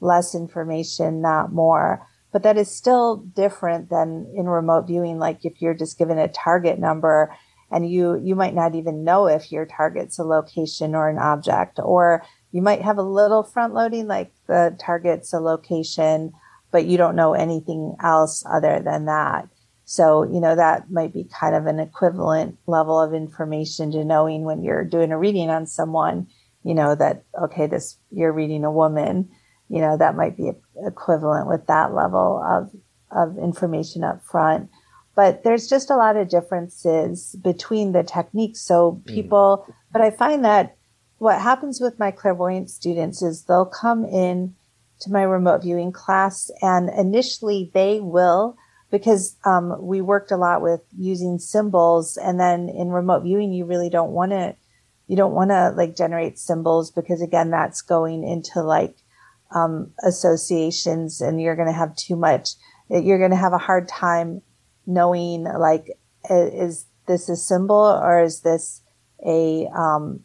less 0.00 0.34
information, 0.34 1.22
not 1.22 1.52
more. 1.52 2.06
But 2.32 2.42
that 2.44 2.56
is 2.56 2.74
still 2.74 3.16
different 3.16 3.90
than 3.90 4.32
in 4.34 4.46
remote 4.46 4.86
viewing. 4.86 5.18
Like 5.18 5.44
if 5.44 5.60
you're 5.60 5.74
just 5.74 5.98
given 5.98 6.18
a 6.18 6.28
target 6.28 6.78
number 6.78 7.34
and 7.70 7.90
you, 7.90 8.20
you 8.22 8.34
might 8.34 8.54
not 8.54 8.74
even 8.74 9.04
know 9.04 9.26
if 9.26 9.50
your 9.50 9.66
target's 9.66 10.18
a 10.18 10.24
location 10.24 10.94
or 10.94 11.08
an 11.08 11.18
object, 11.18 11.78
or 11.82 12.22
you 12.50 12.60
might 12.60 12.82
have 12.82 12.98
a 12.98 13.02
little 13.02 13.42
front 13.42 13.72
loading, 13.72 14.06
like 14.06 14.32
the 14.46 14.76
target's 14.78 15.32
a 15.32 15.40
location, 15.40 16.32
but 16.70 16.84
you 16.84 16.98
don't 16.98 17.16
know 17.16 17.32
anything 17.32 17.96
else 18.02 18.44
other 18.50 18.80
than 18.80 19.06
that. 19.06 19.48
So, 19.84 20.22
you 20.22 20.40
know, 20.40 20.54
that 20.54 20.90
might 20.90 21.12
be 21.12 21.24
kind 21.24 21.54
of 21.54 21.66
an 21.66 21.80
equivalent 21.80 22.58
level 22.66 23.00
of 23.00 23.14
information 23.14 23.92
to 23.92 24.04
knowing 24.04 24.44
when 24.44 24.62
you're 24.62 24.84
doing 24.84 25.12
a 25.12 25.18
reading 25.18 25.50
on 25.50 25.66
someone, 25.66 26.28
you 26.62 26.74
know, 26.74 26.94
that, 26.94 27.24
okay, 27.40 27.66
this, 27.66 27.98
you're 28.10 28.32
reading 28.32 28.64
a 28.64 28.72
woman, 28.72 29.28
you 29.68 29.80
know, 29.80 29.96
that 29.96 30.16
might 30.16 30.36
be 30.36 30.52
equivalent 30.86 31.48
with 31.48 31.66
that 31.66 31.92
level 31.92 32.42
of, 32.44 32.70
of 33.10 33.38
information 33.38 34.04
up 34.04 34.24
front. 34.24 34.70
But 35.14 35.44
there's 35.44 35.68
just 35.68 35.90
a 35.90 35.96
lot 35.96 36.16
of 36.16 36.28
differences 36.28 37.36
between 37.42 37.92
the 37.92 38.02
techniques. 38.02 38.60
So 38.60 38.92
mm. 38.92 39.06
people, 39.06 39.66
mm. 39.68 39.74
but 39.92 40.00
I 40.00 40.10
find 40.10 40.44
that 40.44 40.76
what 41.18 41.40
happens 41.40 41.80
with 41.80 41.98
my 41.98 42.10
clairvoyant 42.10 42.70
students 42.70 43.22
is 43.22 43.44
they'll 43.44 43.66
come 43.66 44.04
in 44.04 44.54
to 45.00 45.10
my 45.10 45.22
remote 45.22 45.62
viewing 45.62 45.92
class 45.92 46.50
and 46.62 46.88
initially 46.88 47.70
they 47.74 48.00
will 48.00 48.56
because 48.92 49.36
um, 49.46 49.74
we 49.80 50.02
worked 50.02 50.30
a 50.30 50.36
lot 50.36 50.60
with 50.60 50.82
using 50.96 51.38
symbols 51.38 52.18
and 52.18 52.38
then 52.38 52.68
in 52.68 52.90
remote 52.90 53.22
viewing 53.22 53.50
you 53.50 53.64
really 53.64 53.88
don't 53.90 54.12
want 54.12 54.30
to 54.30 54.54
you 55.08 55.16
don't 55.16 55.32
want 55.32 55.50
to 55.50 55.70
like 55.70 55.96
generate 55.96 56.38
symbols 56.38 56.92
because 56.92 57.20
again 57.20 57.50
that's 57.50 57.82
going 57.82 58.22
into 58.22 58.62
like 58.62 58.94
um, 59.52 59.90
associations 60.04 61.20
and 61.20 61.40
you're 61.40 61.56
going 61.56 61.68
to 61.68 61.72
have 61.72 61.96
too 61.96 62.14
much 62.14 62.50
you're 62.88 63.18
going 63.18 63.30
to 63.30 63.36
have 63.36 63.54
a 63.54 63.58
hard 63.58 63.88
time 63.88 64.42
knowing 64.86 65.44
like 65.44 65.98
is 66.30 66.86
this 67.06 67.28
a 67.28 67.36
symbol 67.36 68.00
or 68.02 68.22
is 68.22 68.42
this 68.42 68.82
a 69.26 69.66
um, 69.74 70.20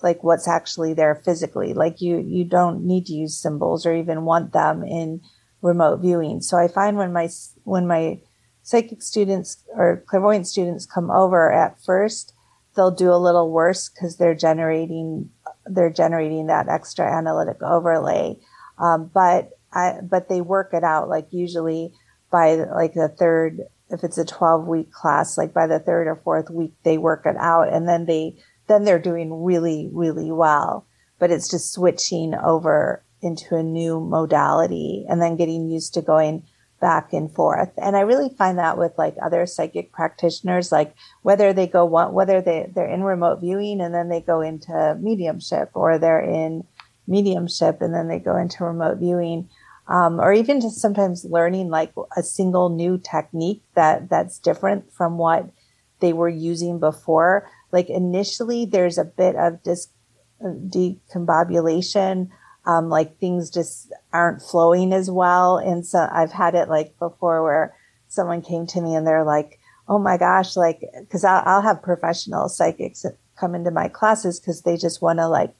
like 0.00 0.22
what's 0.22 0.46
actually 0.46 0.94
there 0.94 1.20
physically 1.24 1.74
like 1.74 2.00
you 2.00 2.18
you 2.18 2.44
don't 2.44 2.84
need 2.84 3.06
to 3.06 3.12
use 3.12 3.36
symbols 3.36 3.84
or 3.84 3.94
even 3.94 4.24
want 4.24 4.52
them 4.52 4.84
in 4.84 5.20
remote 5.62 6.00
viewing. 6.00 6.40
So 6.42 6.58
I 6.58 6.68
find 6.68 6.96
when 6.96 7.12
my 7.12 7.28
when 7.64 7.86
my 7.86 8.20
psychic 8.62 9.02
students 9.02 9.64
or 9.74 10.04
clairvoyant 10.06 10.46
students 10.46 10.86
come 10.86 11.10
over 11.10 11.52
at 11.52 11.82
first, 11.82 12.34
they'll 12.74 12.90
do 12.90 13.12
a 13.12 13.16
little 13.16 13.50
worse 13.50 13.88
because 13.88 14.16
they're 14.16 14.34
generating 14.34 15.30
they're 15.66 15.90
generating 15.90 16.48
that 16.48 16.68
extra 16.68 17.06
analytic 17.06 17.62
overlay. 17.62 18.36
Um, 18.78 19.10
but 19.12 19.50
I 19.72 19.98
but 20.02 20.28
they 20.28 20.40
work 20.40 20.70
it 20.72 20.84
out 20.84 21.08
like 21.08 21.28
usually 21.30 21.92
by 22.30 22.54
like 22.54 22.94
the 22.94 23.08
third 23.08 23.60
if 23.90 24.04
it's 24.04 24.18
a 24.18 24.24
12 24.24 24.66
week 24.66 24.90
class 24.90 25.36
like 25.36 25.52
by 25.52 25.66
the 25.66 25.78
third 25.78 26.06
or 26.06 26.16
fourth 26.16 26.50
week 26.50 26.72
they 26.82 26.98
work 26.98 27.26
it 27.26 27.36
out 27.36 27.72
and 27.72 27.88
then 27.88 28.06
they 28.06 28.36
then 28.66 28.84
they're 28.84 28.98
doing 28.98 29.44
really 29.44 29.90
really 29.92 30.32
well 30.32 30.86
but 31.18 31.30
it's 31.30 31.48
just 31.48 31.72
switching 31.72 32.34
over 32.34 33.04
into 33.20 33.54
a 33.54 33.62
new 33.62 34.00
modality 34.00 35.06
and 35.08 35.20
then 35.20 35.36
getting 35.36 35.68
used 35.68 35.94
to 35.94 36.02
going 36.02 36.42
back 36.82 37.12
and 37.12 37.32
forth. 37.32 37.70
And 37.78 37.96
I 37.96 38.00
really 38.00 38.28
find 38.28 38.58
that 38.58 38.76
with 38.76 38.98
like 38.98 39.14
other 39.22 39.46
psychic 39.46 39.92
practitioners, 39.92 40.72
like 40.72 40.94
whether 41.22 41.52
they 41.52 41.68
go 41.68 41.84
one, 41.84 42.12
whether 42.12 42.42
they, 42.42 42.70
they're 42.74 42.90
in 42.90 43.04
remote 43.04 43.40
viewing 43.40 43.80
and 43.80 43.94
then 43.94 44.08
they 44.08 44.20
go 44.20 44.40
into 44.40 44.98
mediumship 45.00 45.70
or 45.74 45.96
they're 45.96 46.20
in 46.20 46.64
mediumship 47.06 47.80
and 47.80 47.94
then 47.94 48.08
they 48.08 48.18
go 48.18 48.36
into 48.36 48.64
remote 48.64 48.98
viewing. 48.98 49.48
Um, 49.86 50.20
or 50.20 50.32
even 50.32 50.60
just 50.60 50.80
sometimes 50.80 51.24
learning 51.24 51.68
like 51.68 51.92
a 52.16 52.22
single 52.22 52.68
new 52.68 52.98
technique 52.98 53.62
that 53.74 54.08
that's 54.08 54.40
different 54.40 54.92
from 54.92 55.18
what 55.18 55.50
they 56.00 56.12
were 56.12 56.28
using 56.28 56.80
before. 56.80 57.48
Like 57.70 57.88
initially, 57.90 58.64
there's 58.64 58.98
a 58.98 59.04
bit 59.04 59.36
of 59.36 59.62
dis- 59.62 59.88
decombobulation 60.42 62.30
um, 62.64 62.88
like 62.88 63.18
things 63.18 63.50
just 63.50 63.92
aren't 64.12 64.42
flowing 64.42 64.92
as 64.92 65.10
well. 65.10 65.58
And 65.58 65.84
so 65.84 66.08
I've 66.12 66.32
had 66.32 66.54
it 66.54 66.68
like 66.68 66.98
before 66.98 67.42
where 67.42 67.76
someone 68.08 68.42
came 68.42 68.66
to 68.68 68.80
me 68.80 68.94
and 68.94 69.06
they're 69.06 69.24
like, 69.24 69.58
oh 69.88 69.98
my 69.98 70.16
gosh, 70.16 70.56
like, 70.56 70.82
cause 71.10 71.24
I'll, 71.24 71.42
I'll 71.44 71.62
have 71.62 71.82
professional 71.82 72.48
psychics 72.48 73.04
come 73.38 73.54
into 73.54 73.70
my 73.70 73.88
classes 73.88 74.38
because 74.38 74.62
they 74.62 74.76
just 74.76 75.02
want 75.02 75.18
to 75.18 75.28
like 75.28 75.54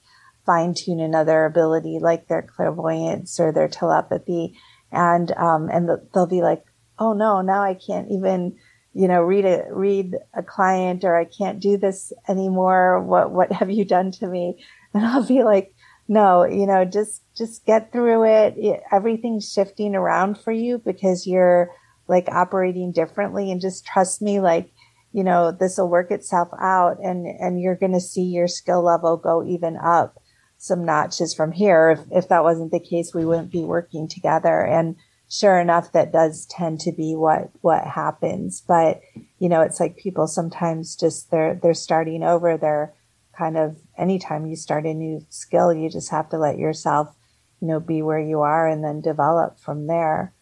fine 0.45 0.73
tune 0.73 0.99
another 0.99 1.45
ability, 1.45 1.99
like 1.99 2.27
their 2.27 2.41
clairvoyance 2.41 3.39
or 3.39 3.51
their 3.51 3.67
telepathy. 3.67 4.57
And, 4.91 5.31
um, 5.33 5.69
and 5.69 5.89
they'll 6.13 6.27
be 6.27 6.41
like, 6.41 6.63
oh 6.99 7.13
no, 7.13 7.41
now 7.41 7.63
I 7.63 7.73
can't 7.73 8.09
even, 8.11 8.55
you 8.93 9.07
know, 9.07 9.21
read 9.21 9.45
a, 9.45 9.65
read 9.71 10.15
a 10.33 10.43
client 10.43 11.03
or 11.03 11.17
I 11.17 11.25
can't 11.25 11.59
do 11.59 11.77
this 11.77 12.13
anymore. 12.29 13.01
What, 13.01 13.31
what 13.31 13.51
have 13.51 13.71
you 13.71 13.83
done 13.83 14.11
to 14.11 14.27
me? 14.27 14.63
And 14.93 15.03
I'll 15.03 15.25
be 15.25 15.43
like, 15.43 15.72
no, 16.07 16.45
you 16.45 16.65
know, 16.65 16.85
just, 16.85 17.21
just 17.35 17.65
get 17.65 17.91
through 17.91 18.25
it. 18.25 18.81
Everything's 18.91 19.51
shifting 19.51 19.95
around 19.95 20.37
for 20.37 20.51
you 20.51 20.77
because 20.77 21.25
you're 21.25 21.71
like 22.07 22.27
operating 22.29 22.91
differently 22.91 23.51
and 23.51 23.61
just 23.61 23.85
trust 23.85 24.21
me, 24.21 24.39
like, 24.39 24.71
you 25.13 25.23
know, 25.23 25.51
this 25.51 25.77
will 25.77 25.89
work 25.89 26.11
itself 26.11 26.49
out 26.59 26.97
and, 26.99 27.25
and 27.25 27.61
you're 27.61 27.75
going 27.75 27.93
to 27.93 28.01
see 28.01 28.23
your 28.23 28.47
skill 28.47 28.83
level 28.83 29.15
go 29.15 29.43
even 29.43 29.77
up 29.77 30.19
some 30.57 30.85
notches 30.85 31.33
from 31.33 31.51
here. 31.51 31.91
If, 31.91 32.23
if 32.23 32.29
that 32.29 32.43
wasn't 32.43 32.71
the 32.71 32.79
case, 32.79 33.13
we 33.13 33.25
wouldn't 33.25 33.51
be 33.51 33.63
working 33.63 34.07
together. 34.07 34.65
And 34.65 34.95
sure 35.29 35.59
enough, 35.59 35.91
that 35.93 36.11
does 36.11 36.45
tend 36.47 36.79
to 36.81 36.91
be 36.91 37.15
what, 37.15 37.51
what 37.61 37.85
happens. 37.85 38.61
But, 38.67 39.01
you 39.39 39.49
know, 39.49 39.61
it's 39.61 39.79
like 39.79 39.97
people 39.97 40.27
sometimes 40.27 40.95
just, 40.95 41.31
they're, 41.31 41.59
they're 41.61 41.73
starting 41.73 42.23
over. 42.23 42.57
They're, 42.57 42.93
kind 43.37 43.57
of 43.57 43.77
anytime 43.97 44.45
you 44.45 44.55
start 44.55 44.85
a 44.85 44.93
new 44.93 45.25
skill, 45.29 45.73
you 45.73 45.89
just 45.89 46.09
have 46.09 46.29
to 46.29 46.37
let 46.37 46.57
yourself, 46.57 47.15
you 47.61 47.67
know, 47.67 47.79
be 47.79 48.01
where 48.01 48.19
you 48.19 48.41
are 48.41 48.67
and 48.67 48.83
then 48.83 49.01
develop 49.01 49.59
from 49.59 49.87
there. 49.87 50.33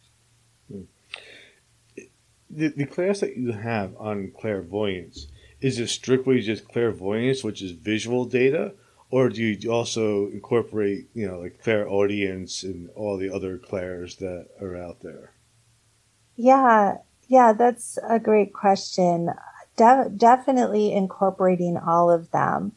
Hmm. 0.72 0.84
The, 2.50 2.68
the 2.70 2.86
class 2.86 3.20
that 3.22 3.38
you 3.38 3.52
have 3.52 3.96
on 3.98 4.32
clairvoyance, 4.38 5.28
is 5.62 5.80
it 5.80 5.88
strictly 5.88 6.42
just 6.42 6.68
clairvoyance, 6.68 7.44
which 7.44 7.62
is 7.62 7.72
visual 7.72 8.26
data? 8.26 8.74
Or 9.10 9.30
do 9.30 9.44
you 9.44 9.72
also 9.72 10.28
incorporate, 10.28 11.10
you 11.14 11.28
know, 11.28 11.40
like 11.40 11.62
clairaudience 11.62 12.64
and 12.64 12.90
all 12.96 13.18
the 13.18 13.30
other 13.30 13.58
clairs 13.58 14.16
that 14.18 14.48
are 14.62 14.76
out 14.76 15.02
there? 15.02 15.34
Yeah, 16.38 16.98
yeah, 17.28 17.52
that's 17.54 18.00
a 18.08 18.20
great 18.20 18.54
question. 18.54 19.32
De- 19.76 20.10
definitely 20.16 20.94
incorporating 20.94 21.78
all 21.78 22.10
of 22.10 22.32
them 22.32 22.72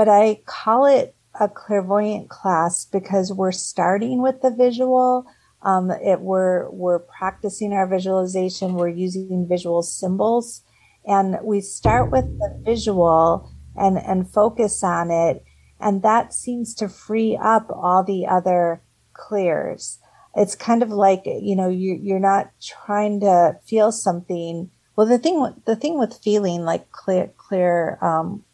but 0.00 0.08
I 0.08 0.40
call 0.46 0.86
it 0.86 1.14
a 1.38 1.46
clairvoyant 1.46 2.30
class 2.30 2.86
because 2.86 3.34
we're 3.34 3.52
starting 3.52 4.22
with 4.22 4.40
the 4.40 4.50
visual. 4.50 5.26
Um, 5.60 5.90
it, 5.90 6.22
we're, 6.22 6.70
we're 6.70 7.00
practicing 7.00 7.74
our 7.74 7.86
visualization. 7.86 8.76
We're 8.76 8.88
using 8.88 9.46
visual 9.46 9.82
symbols 9.82 10.62
and 11.04 11.36
we 11.44 11.60
start 11.60 12.10
with 12.10 12.24
the 12.24 12.62
visual 12.64 13.52
and, 13.76 13.98
and 13.98 14.26
focus 14.26 14.82
on 14.82 15.10
it. 15.10 15.44
And 15.78 16.00
that 16.02 16.32
seems 16.32 16.74
to 16.76 16.88
free 16.88 17.38
up 17.38 17.68
all 17.68 18.02
the 18.02 18.26
other 18.26 18.82
clairs. 19.12 19.98
It's 20.34 20.54
kind 20.54 20.82
of 20.82 20.88
like, 20.88 21.24
you 21.26 21.56
know, 21.56 21.68
you, 21.68 22.00
you're 22.02 22.18
not 22.18 22.52
trying 22.58 23.20
to 23.20 23.58
feel 23.66 23.92
something. 23.92 24.70
Well, 24.96 25.06
the 25.06 25.18
thing, 25.18 25.56
the 25.66 25.76
thing 25.76 25.98
with 25.98 26.22
feeling 26.24 26.62
like 26.64 26.90
clear, 26.90 27.30
clear, 27.36 27.98
um, 28.00 28.44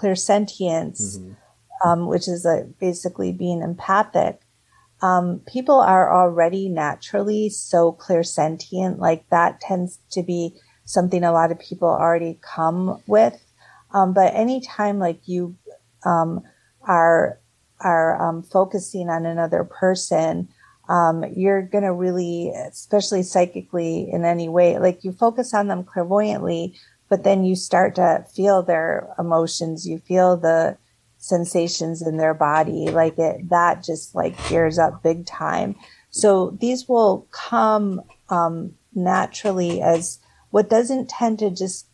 clairsentience, 0.00 1.18
mm-hmm. 1.18 1.88
um, 1.88 2.06
which 2.06 2.28
is 2.28 2.44
a, 2.44 2.66
basically 2.80 3.32
being 3.32 3.62
empathic, 3.62 4.40
um, 5.02 5.40
people 5.46 5.80
are 5.80 6.12
already 6.12 6.68
naturally 6.68 7.48
so 7.48 7.92
clairsentient. 7.92 8.98
Like 8.98 9.28
that 9.30 9.60
tends 9.60 9.98
to 10.12 10.22
be 10.22 10.54
something 10.84 11.24
a 11.24 11.32
lot 11.32 11.52
of 11.52 11.58
people 11.58 11.88
already 11.88 12.38
come 12.42 13.02
with. 13.06 13.42
Um, 13.92 14.12
but 14.12 14.34
anytime 14.34 14.98
like 14.98 15.20
you 15.26 15.56
um, 16.04 16.42
are 16.82 17.38
are 17.80 18.20
um, 18.22 18.42
focusing 18.42 19.08
on 19.08 19.24
another 19.24 19.64
person, 19.64 20.48
um, 20.90 21.24
you're 21.34 21.62
going 21.62 21.84
to 21.84 21.92
really, 21.92 22.50
especially 22.50 23.22
psychically 23.22 24.10
in 24.10 24.24
any 24.24 24.48
way, 24.48 24.78
like 24.78 25.02
you 25.02 25.12
focus 25.12 25.54
on 25.54 25.68
them 25.68 25.84
clairvoyantly, 25.84 26.74
but 27.10 27.24
then 27.24 27.44
you 27.44 27.54
start 27.54 27.96
to 27.96 28.24
feel 28.34 28.62
their 28.62 29.12
emotions. 29.18 29.86
You 29.86 29.98
feel 29.98 30.38
the 30.38 30.78
sensations 31.18 32.00
in 32.00 32.16
their 32.16 32.32
body. 32.32 32.88
Like 32.88 33.18
it, 33.18 33.50
that 33.50 33.84
just 33.84 34.14
like 34.14 34.48
gears 34.48 34.78
up 34.78 35.02
big 35.02 35.26
time. 35.26 35.76
So 36.08 36.56
these 36.58 36.88
will 36.88 37.26
come, 37.30 38.00
um, 38.30 38.74
naturally 38.94 39.82
as 39.82 40.18
what 40.50 40.70
doesn't 40.70 41.08
tend 41.08 41.38
to 41.40 41.50
just 41.50 41.86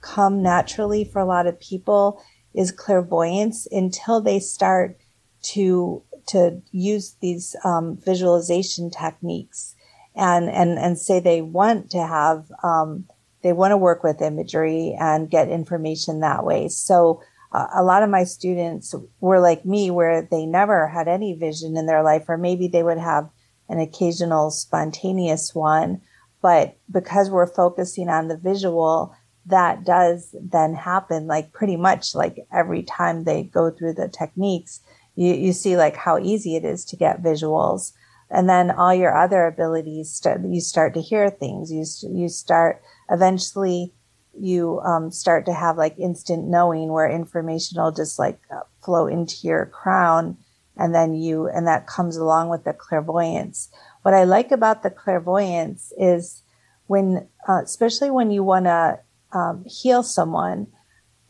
come 0.00 0.42
naturally 0.42 1.04
for 1.04 1.20
a 1.20 1.24
lot 1.24 1.46
of 1.46 1.58
people 1.58 2.22
is 2.54 2.70
clairvoyance 2.70 3.66
until 3.72 4.20
they 4.20 4.38
start 4.38 4.98
to 5.42 6.02
to 6.26 6.62
use 6.72 7.16
these 7.20 7.54
um, 7.64 7.98
visualization 8.02 8.90
techniques 8.90 9.74
and, 10.14 10.48
and, 10.48 10.78
and 10.78 10.98
say 10.98 11.20
they 11.20 11.42
want 11.42 11.90
to 11.90 11.98
have, 11.98 12.50
um, 12.62 13.04
they 13.44 13.52
want 13.52 13.70
to 13.72 13.76
work 13.76 14.02
with 14.02 14.22
imagery 14.22 14.96
and 14.98 15.30
get 15.30 15.48
information 15.48 16.20
that 16.20 16.44
way. 16.44 16.66
So 16.66 17.22
uh, 17.52 17.66
a 17.74 17.84
lot 17.84 18.02
of 18.02 18.08
my 18.08 18.24
students 18.24 18.94
were 19.20 19.38
like 19.38 19.66
me, 19.66 19.90
where 19.90 20.22
they 20.22 20.46
never 20.46 20.88
had 20.88 21.06
any 21.06 21.34
vision 21.34 21.76
in 21.76 21.86
their 21.86 22.02
life, 22.02 22.24
or 22.26 22.38
maybe 22.38 22.66
they 22.66 22.82
would 22.82 22.98
have 22.98 23.28
an 23.68 23.78
occasional 23.78 24.50
spontaneous 24.50 25.54
one. 25.54 26.00
But 26.40 26.78
because 26.90 27.30
we're 27.30 27.46
focusing 27.46 28.08
on 28.08 28.28
the 28.28 28.38
visual, 28.38 29.14
that 29.46 29.84
does 29.84 30.34
then 30.40 30.74
happen 30.74 31.26
like 31.26 31.52
pretty 31.52 31.76
much 31.76 32.14
like 32.14 32.46
every 32.50 32.82
time 32.82 33.24
they 33.24 33.42
go 33.42 33.70
through 33.70 33.92
the 33.92 34.08
techniques 34.08 34.80
you, 35.16 35.34
you 35.34 35.52
see 35.52 35.76
like 35.76 35.96
how 35.96 36.18
easy 36.18 36.56
it 36.56 36.64
is 36.64 36.82
to 36.86 36.96
get 36.96 37.22
visuals 37.22 37.92
and 38.34 38.48
then 38.48 38.70
all 38.70 38.92
your 38.92 39.16
other 39.16 39.46
abilities 39.46 40.20
you 40.44 40.60
start 40.60 40.92
to 40.94 41.00
hear 41.00 41.30
things. 41.30 41.72
You 41.72 41.84
you 42.10 42.28
start 42.28 42.82
eventually 43.10 43.92
you 44.36 44.80
um, 44.80 45.12
start 45.12 45.46
to 45.46 45.52
have 45.52 45.78
like 45.78 45.96
instant 45.98 46.48
knowing 46.48 46.88
where 46.88 47.08
information 47.08 47.80
will 47.80 47.92
just 47.92 48.18
like 48.18 48.40
uh, 48.50 48.60
flow 48.84 49.06
into 49.06 49.46
your 49.46 49.66
crown. 49.66 50.36
And 50.76 50.92
then 50.92 51.14
you 51.14 51.46
and 51.46 51.68
that 51.68 51.86
comes 51.86 52.16
along 52.16 52.48
with 52.48 52.64
the 52.64 52.72
clairvoyance. 52.72 53.68
What 54.02 54.14
i 54.14 54.24
like 54.24 54.50
about 54.50 54.82
the 54.82 54.90
clairvoyance 54.90 55.92
is 55.96 56.42
when 56.88 57.28
uh, 57.48 57.62
especially 57.62 58.10
when 58.10 58.32
you 58.32 58.42
want 58.42 58.64
to 58.64 58.98
um, 59.32 59.64
heal 59.64 60.02
someone, 60.02 60.66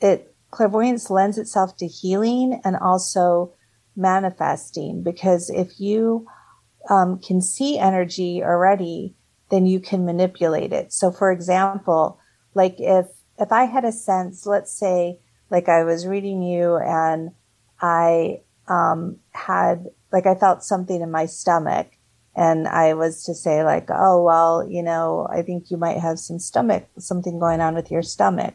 it 0.00 0.34
clairvoyance 0.50 1.10
lends 1.10 1.36
itself 1.36 1.76
to 1.76 1.86
healing 1.86 2.60
and 2.64 2.76
also 2.76 3.52
manifesting. 3.94 5.02
Because 5.02 5.50
if 5.50 5.78
you 5.78 6.26
um, 6.90 7.18
can 7.18 7.40
see 7.40 7.78
energy 7.78 8.42
already, 8.42 9.14
then 9.50 9.66
you 9.66 9.80
can 9.80 10.04
manipulate 10.04 10.72
it. 10.72 10.92
So, 10.92 11.10
for 11.10 11.30
example, 11.30 12.18
like 12.54 12.76
if 12.78 13.06
if 13.38 13.50
I 13.52 13.64
had 13.64 13.84
a 13.84 13.92
sense, 13.92 14.46
let's 14.46 14.72
say, 14.72 15.18
like 15.50 15.68
I 15.68 15.84
was 15.84 16.06
reading 16.06 16.42
you 16.42 16.76
and 16.76 17.32
I 17.80 18.42
um, 18.68 19.16
had 19.32 19.86
like 20.12 20.26
I 20.26 20.34
felt 20.34 20.62
something 20.62 21.00
in 21.00 21.10
my 21.10 21.26
stomach, 21.26 21.88
and 22.36 22.68
I 22.68 22.94
was 22.94 23.24
to 23.24 23.34
say 23.34 23.64
like, 23.64 23.88
oh, 23.90 24.22
well, 24.22 24.66
you 24.68 24.82
know, 24.82 25.26
I 25.30 25.42
think 25.42 25.70
you 25.70 25.76
might 25.76 25.98
have 25.98 26.18
some 26.18 26.38
stomach, 26.38 26.86
something 26.98 27.38
going 27.38 27.60
on 27.60 27.74
with 27.74 27.90
your 27.90 28.02
stomach. 28.02 28.54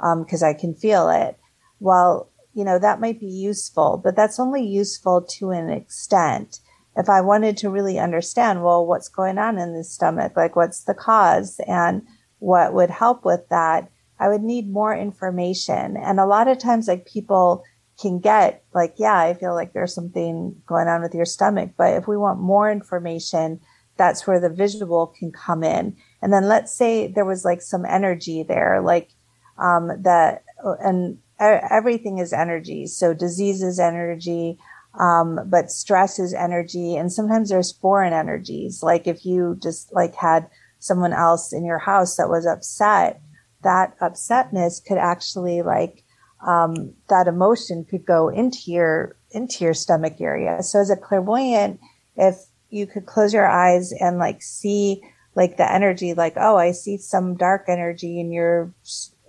Um, 0.00 0.24
cause 0.24 0.42
I 0.42 0.54
can 0.54 0.74
feel 0.74 1.08
it. 1.08 1.38
Well, 1.78 2.28
you 2.52 2.64
know, 2.64 2.78
that 2.78 3.00
might 3.00 3.20
be 3.20 3.26
useful, 3.26 4.00
but 4.02 4.16
that's 4.16 4.40
only 4.40 4.64
useful 4.66 5.22
to 5.38 5.50
an 5.50 5.70
extent. 5.70 6.60
If 6.96 7.08
I 7.08 7.20
wanted 7.20 7.56
to 7.58 7.70
really 7.70 7.98
understand, 7.98 8.62
well, 8.62 8.86
what's 8.86 9.08
going 9.08 9.38
on 9.38 9.58
in 9.58 9.74
the 9.74 9.84
stomach? 9.84 10.36
Like 10.36 10.56
what's 10.56 10.84
the 10.84 10.94
cause 10.94 11.60
and 11.66 12.02
what 12.38 12.72
would 12.72 12.90
help 12.90 13.24
with 13.24 13.48
that? 13.48 13.90
I 14.20 14.28
would 14.28 14.42
need 14.42 14.70
more 14.70 14.94
information. 14.94 15.96
And 15.96 16.20
a 16.20 16.26
lot 16.26 16.46
of 16.46 16.58
times, 16.58 16.86
like 16.86 17.04
people, 17.04 17.64
can 18.00 18.18
get 18.18 18.64
like, 18.74 18.94
yeah, 18.96 19.16
I 19.16 19.34
feel 19.34 19.54
like 19.54 19.72
there's 19.72 19.94
something 19.94 20.60
going 20.66 20.88
on 20.88 21.02
with 21.02 21.14
your 21.14 21.24
stomach. 21.24 21.72
But 21.76 21.94
if 21.94 22.08
we 22.08 22.16
want 22.16 22.40
more 22.40 22.70
information, 22.70 23.60
that's 23.96 24.26
where 24.26 24.40
the 24.40 24.48
visual 24.48 25.14
can 25.18 25.30
come 25.30 25.62
in. 25.62 25.96
And 26.20 26.32
then 26.32 26.48
let's 26.48 26.74
say 26.74 27.06
there 27.06 27.24
was 27.24 27.44
like 27.44 27.62
some 27.62 27.84
energy 27.84 28.42
there, 28.42 28.80
like, 28.80 29.10
um, 29.58 29.90
that, 30.02 30.44
and 30.80 31.18
everything 31.38 32.18
is 32.18 32.32
energy. 32.32 32.86
So 32.86 33.14
disease 33.14 33.62
is 33.62 33.78
energy. 33.78 34.58
Um, 34.98 35.40
but 35.46 35.70
stress 35.70 36.18
is 36.18 36.34
energy. 36.34 36.96
And 36.96 37.12
sometimes 37.12 37.50
there's 37.50 37.72
foreign 37.72 38.12
energies. 38.12 38.82
Like 38.82 39.06
if 39.06 39.26
you 39.26 39.58
just 39.62 39.92
like 39.92 40.14
had 40.14 40.48
someone 40.78 41.12
else 41.12 41.52
in 41.52 41.64
your 41.64 41.78
house 41.78 42.16
that 42.16 42.28
was 42.28 42.46
upset, 42.46 43.20
that 43.62 43.98
upsetness 43.98 44.84
could 44.84 44.98
actually 44.98 45.62
like 45.62 46.04
um, 46.46 46.92
that 47.08 47.26
emotion 47.26 47.84
could 47.84 48.04
go 48.04 48.28
into 48.28 48.70
your 48.70 49.16
into 49.30 49.64
your 49.64 49.74
stomach 49.74 50.20
area. 50.20 50.62
So 50.62 50.80
as 50.80 50.90
a 50.90 50.96
clairvoyant, 50.96 51.80
if 52.16 52.36
you 52.70 52.86
could 52.86 53.06
close 53.06 53.32
your 53.32 53.48
eyes 53.48 53.92
and 53.98 54.18
like 54.18 54.42
see 54.42 55.02
like 55.34 55.56
the 55.56 55.70
energy, 55.70 56.14
like 56.14 56.34
oh, 56.36 56.56
I 56.56 56.72
see 56.72 56.98
some 56.98 57.34
dark 57.36 57.64
energy 57.68 58.20
in 58.20 58.30
your 58.30 58.72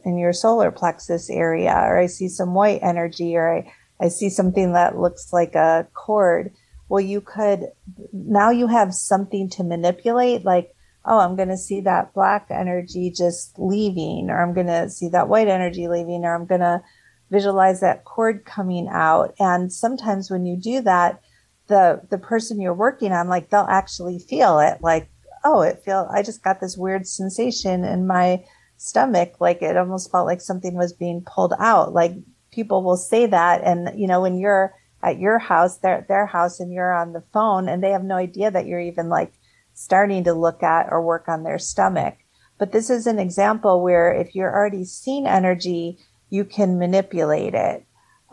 in 0.04 0.18
your 0.18 0.34
solar 0.34 0.72
plexus 0.72 1.30
area, 1.30 1.74
or 1.74 1.98
I 1.98 2.06
see 2.06 2.28
some 2.28 2.54
white 2.54 2.82
energy, 2.84 3.36
or 3.36 3.58
I, 3.58 3.74
I 4.00 4.10
see 4.10 4.30
something 4.30 4.74
that 4.74 4.98
looks 4.98 5.32
like 5.32 5.56
a 5.56 5.88
cord. 5.94 6.54
Well, 6.90 7.02
you 7.02 7.22
could 7.22 7.68
now 8.12 8.52
you 8.52 8.68
have 8.68 8.94
something 8.94 9.50
to 9.52 9.64
manipulate, 9.64 10.46
like 10.46 10.76
oh, 11.06 11.20
I'm 11.20 11.36
going 11.36 11.50
to 11.50 11.58
see 11.58 11.82
that 11.82 12.14
black 12.14 12.48
energy 12.50 13.12
just 13.12 13.58
leaving, 13.58 14.30
or 14.30 14.42
I'm 14.42 14.54
going 14.54 14.68
to 14.68 14.90
see 14.90 15.10
that 15.10 15.30
white 15.30 15.48
energy 15.48 15.88
leaving, 15.88 16.26
or 16.26 16.36
I'm 16.36 16.46
going 16.46 16.62
to 16.62 16.82
visualize 17.30 17.82
that 17.82 18.04
cord 18.04 18.46
coming 18.46 18.88
out. 18.90 19.36
And 19.40 19.72
sometimes 19.72 20.32
when 20.32 20.46
you 20.46 20.58
do 20.58 20.82
that, 20.82 21.22
the, 21.68 22.02
the 22.10 22.18
person 22.18 22.62
you're 22.62 22.74
working 22.74 23.12
on, 23.12 23.28
like 23.28 23.50
they'll 23.50 23.68
actually 23.70 24.20
feel 24.20 24.60
it 24.60 24.82
like, 24.82 25.10
oh, 25.44 25.62
it 25.62 25.84
feel, 25.84 26.10
I 26.12 26.24
just 26.24 26.44
got 26.44 26.60
this 26.60 26.78
weird 26.78 27.08
sensation 27.08 27.84
in 27.84 28.08
my 28.08 28.44
stomach. 28.78 29.36
Like 29.40 29.62
it 29.62 29.78
almost 29.78 30.12
felt 30.12 30.28
like 30.28 30.42
something 30.42 30.76
was 30.76 30.94
being 30.94 31.24
pulled 31.26 31.54
out. 31.60 31.94
Like 31.94 32.14
people 32.56 32.82
will 32.82 32.98
say 32.98 33.26
that. 33.28 33.62
And, 33.64 34.00
you 34.00 34.08
know, 34.08 34.22
when 34.22 34.40
you're 34.40 34.74
at 35.04 35.20
your 35.20 35.38
house, 35.38 35.78
their, 35.78 36.06
their 36.08 36.26
house 36.26 36.60
and 36.60 36.74
you're 36.74 36.94
on 36.94 37.14
the 37.14 37.24
phone 37.34 37.68
and 37.68 37.84
they 37.84 37.92
have 37.92 38.04
no 38.04 38.16
idea 38.16 38.50
that 38.50 38.66
you're 38.66 38.80
even 38.80 39.10
like 39.10 39.34
starting 39.74 40.24
to 40.24 40.34
look 40.34 40.64
at 40.64 40.88
or 40.90 41.04
work 41.04 41.28
on 41.28 41.44
their 41.44 41.60
stomach. 41.60 42.16
But 42.58 42.72
this 42.72 42.90
is 42.90 43.06
an 43.06 43.20
example 43.20 43.84
where 43.84 44.14
if 44.14 44.34
you're 44.34 44.54
already 44.54 44.86
seeing 44.86 45.28
energy, 45.28 46.00
you 46.30 46.46
can 46.46 46.80
manipulate 46.80 47.54
it. 47.54 47.86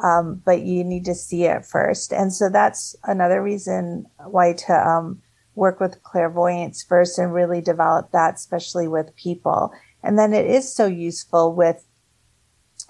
Um, 0.03 0.41
but 0.45 0.63
you 0.63 0.83
need 0.83 1.05
to 1.05 1.15
see 1.15 1.45
it 1.45 1.67
first. 1.67 2.13
And 2.13 2.33
so 2.33 2.49
that's 2.49 2.97
another 3.05 3.43
reason 3.43 4.07
why 4.25 4.55
to 4.55 4.73
um, 4.73 5.23
work 5.55 5.81
with 5.81 6.03
clairvoyance 6.03 6.83
first 6.83 7.19
and 7.19 7.33
really 7.33 7.61
develop 7.61 8.11
that, 8.13 8.35
especially 8.35 8.89
with 8.89 9.15
people. 9.15 9.73
And 10.03 10.19
then 10.19 10.33
it 10.33 10.47
is 10.47 10.75
so 10.75 10.87
useful 10.87 11.55
with 11.55 11.85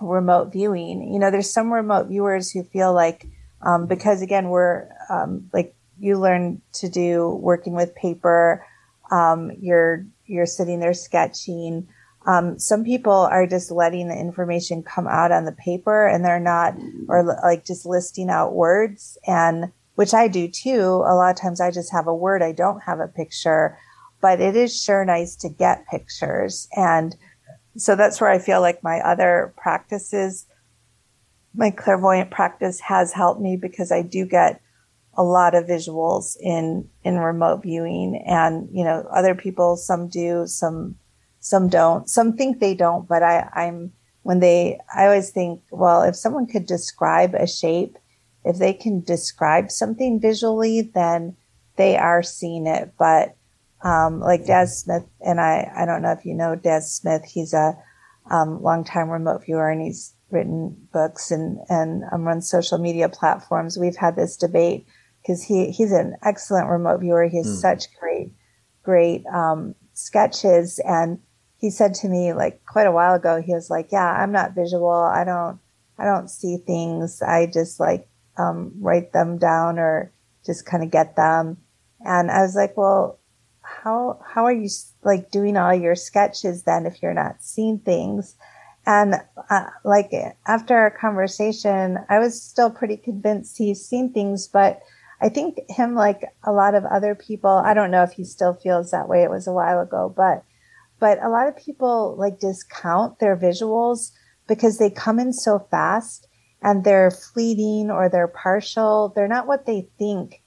remote 0.02 0.52
viewing. 0.52 1.12
You 1.12 1.18
know, 1.18 1.30
there's 1.30 1.52
some 1.52 1.72
remote 1.72 2.08
viewers 2.08 2.50
who 2.50 2.62
feel 2.64 2.92
like, 2.92 3.26
um, 3.60 3.86
because 3.86 4.22
again, 4.22 4.48
we're 4.48 4.88
um, 5.08 5.48
like 5.52 5.74
you 5.98 6.18
learn 6.18 6.60
to 6.74 6.88
do 6.88 7.28
working 7.40 7.74
with 7.74 7.94
paper, 7.94 8.66
um, 9.10 9.52
you're 9.60 10.06
you're 10.26 10.46
sitting 10.46 10.80
there 10.80 10.94
sketching. 10.94 11.86
Um, 12.26 12.58
some 12.58 12.84
people 12.84 13.12
are 13.12 13.46
just 13.46 13.70
letting 13.70 14.08
the 14.08 14.16
information 14.18 14.82
come 14.82 15.08
out 15.08 15.32
on 15.32 15.44
the 15.44 15.52
paper 15.52 16.06
and 16.06 16.24
they're 16.24 16.40
not, 16.40 16.74
or 17.08 17.24
like 17.24 17.64
just 17.64 17.84
listing 17.84 18.30
out 18.30 18.54
words 18.54 19.18
and 19.26 19.72
which 19.96 20.14
I 20.14 20.28
do 20.28 20.48
too. 20.48 20.80
A 20.80 21.14
lot 21.14 21.30
of 21.30 21.36
times 21.36 21.60
I 21.60 21.70
just 21.70 21.92
have 21.92 22.06
a 22.06 22.14
word. 22.14 22.42
I 22.42 22.52
don't 22.52 22.80
have 22.80 23.00
a 23.00 23.08
picture, 23.08 23.76
but 24.20 24.40
it 24.40 24.56
is 24.56 24.80
sure 24.80 25.04
nice 25.04 25.36
to 25.36 25.48
get 25.48 25.86
pictures. 25.88 26.68
And 26.76 27.14
so 27.76 27.96
that's 27.96 28.20
where 28.20 28.30
I 28.30 28.38
feel 28.38 28.60
like 28.60 28.82
my 28.82 29.00
other 29.00 29.52
practices, 29.56 30.46
my 31.54 31.70
clairvoyant 31.70 32.30
practice 32.30 32.80
has 32.80 33.12
helped 33.12 33.40
me 33.40 33.56
because 33.56 33.90
I 33.92 34.02
do 34.02 34.26
get 34.26 34.60
a 35.14 35.22
lot 35.22 35.54
of 35.54 35.66
visuals 35.66 36.36
in, 36.40 36.88
in 37.04 37.18
remote 37.18 37.62
viewing 37.62 38.22
and, 38.26 38.68
you 38.72 38.84
know, 38.84 39.06
other 39.10 39.34
people, 39.34 39.76
some 39.76 40.08
do, 40.08 40.46
some 40.46 40.96
some 41.42 41.68
don't. 41.68 42.08
Some 42.08 42.34
think 42.34 42.60
they 42.60 42.74
don't, 42.74 43.06
but 43.08 43.22
I, 43.22 43.48
I'm 43.52 43.92
when 44.22 44.38
they, 44.38 44.78
I 44.94 45.06
always 45.06 45.30
think, 45.30 45.60
well, 45.72 46.02
if 46.02 46.14
someone 46.14 46.46
could 46.46 46.66
describe 46.66 47.34
a 47.34 47.48
shape, 47.48 47.98
if 48.44 48.58
they 48.58 48.72
can 48.72 49.00
describe 49.00 49.72
something 49.72 50.20
visually, 50.20 50.82
then 50.82 51.36
they 51.76 51.96
are 51.96 52.22
seeing 52.22 52.68
it. 52.68 52.92
But 52.96 53.36
um, 53.82 54.20
like 54.20 54.46
Daz 54.46 54.78
Smith, 54.78 55.04
and 55.20 55.40
I, 55.40 55.70
I 55.76 55.86
don't 55.86 56.02
know 56.02 56.12
if 56.12 56.24
you 56.24 56.34
know 56.34 56.54
Daz 56.54 56.92
Smith. 56.92 57.24
He's 57.24 57.52
a 57.52 57.74
um, 58.30 58.62
longtime 58.62 59.10
remote 59.10 59.44
viewer, 59.44 59.70
and 59.70 59.82
he's 59.82 60.14
written 60.30 60.88
books 60.92 61.30
and 61.30 61.58
and 61.68 62.04
um, 62.12 62.24
runs 62.24 62.48
social 62.48 62.78
media 62.78 63.08
platforms. 63.08 63.78
We've 63.78 63.96
had 63.96 64.16
this 64.16 64.36
debate 64.36 64.86
because 65.22 65.42
he 65.42 65.70
he's 65.70 65.92
an 65.92 66.16
excellent 66.24 66.68
remote 66.68 67.00
viewer. 67.00 67.28
He 67.28 67.38
has 67.38 67.46
mm. 67.46 67.60
such 67.60 67.84
great 67.98 68.32
great 68.82 69.24
um, 69.26 69.74
sketches 69.94 70.80
and 70.84 71.18
he 71.62 71.70
said 71.70 71.94
to 71.94 72.08
me 72.08 72.32
like 72.32 72.60
quite 72.66 72.88
a 72.88 72.92
while 72.92 73.14
ago, 73.14 73.40
he 73.40 73.54
was 73.54 73.70
like, 73.70 73.92
yeah, 73.92 74.12
I'm 74.12 74.32
not 74.32 74.52
visual. 74.52 74.90
I 74.90 75.22
don't, 75.22 75.60
I 75.96 76.04
don't 76.04 76.28
see 76.28 76.56
things. 76.56 77.22
I 77.22 77.46
just 77.46 77.78
like, 77.78 78.08
um, 78.36 78.72
write 78.80 79.12
them 79.12 79.38
down 79.38 79.78
or 79.78 80.12
just 80.44 80.66
kind 80.66 80.82
of 80.82 80.90
get 80.90 81.14
them. 81.14 81.58
And 82.00 82.32
I 82.32 82.42
was 82.42 82.56
like, 82.56 82.76
well, 82.76 83.20
how, 83.62 84.20
how 84.24 84.44
are 84.44 84.52
you 84.52 84.68
like 85.02 85.30
doing 85.30 85.56
all 85.56 85.74
your 85.74 85.94
sketches 85.94 86.64
then 86.64 86.86
if 86.86 87.02
you're 87.02 87.14
not 87.14 87.42
seeing 87.42 87.78
things? 87.78 88.36
And 88.84 89.14
uh, 89.48 89.66
like 89.84 90.12
after 90.46 90.76
our 90.76 90.90
conversation, 90.90 91.98
I 92.08 92.18
was 92.18 92.42
still 92.42 92.70
pretty 92.70 92.96
convinced 92.96 93.58
he's 93.58 93.84
seen 93.84 94.12
things, 94.12 94.48
but 94.48 94.80
I 95.20 95.28
think 95.28 95.58
him, 95.68 95.94
like 95.94 96.22
a 96.42 96.50
lot 96.50 96.74
of 96.74 96.84
other 96.84 97.14
people, 97.14 97.50
I 97.50 97.74
don't 97.74 97.92
know 97.92 98.02
if 98.02 98.12
he 98.12 98.24
still 98.24 98.54
feels 98.54 98.90
that 98.90 99.08
way. 99.08 99.22
It 99.22 99.30
was 99.30 99.46
a 99.46 99.52
while 99.52 99.80
ago, 99.80 100.12
but, 100.14 100.44
but 100.98 101.22
a 101.22 101.28
lot 101.28 101.46
of 101.46 101.56
people 101.56 102.16
like 102.18 102.40
discount 102.40 103.20
their 103.20 103.36
visuals 103.36 104.10
because 104.48 104.78
they 104.78 104.90
come 104.90 105.20
in 105.20 105.32
so 105.32 105.60
fast 105.70 106.26
and 106.60 106.82
they're 106.82 107.12
fleeting 107.12 107.88
or 107.88 108.08
they're 108.08 108.26
partial. 108.26 109.12
They're 109.14 109.28
not 109.28 109.46
what 109.46 109.64
they 109.64 109.88
think. 109.96 110.41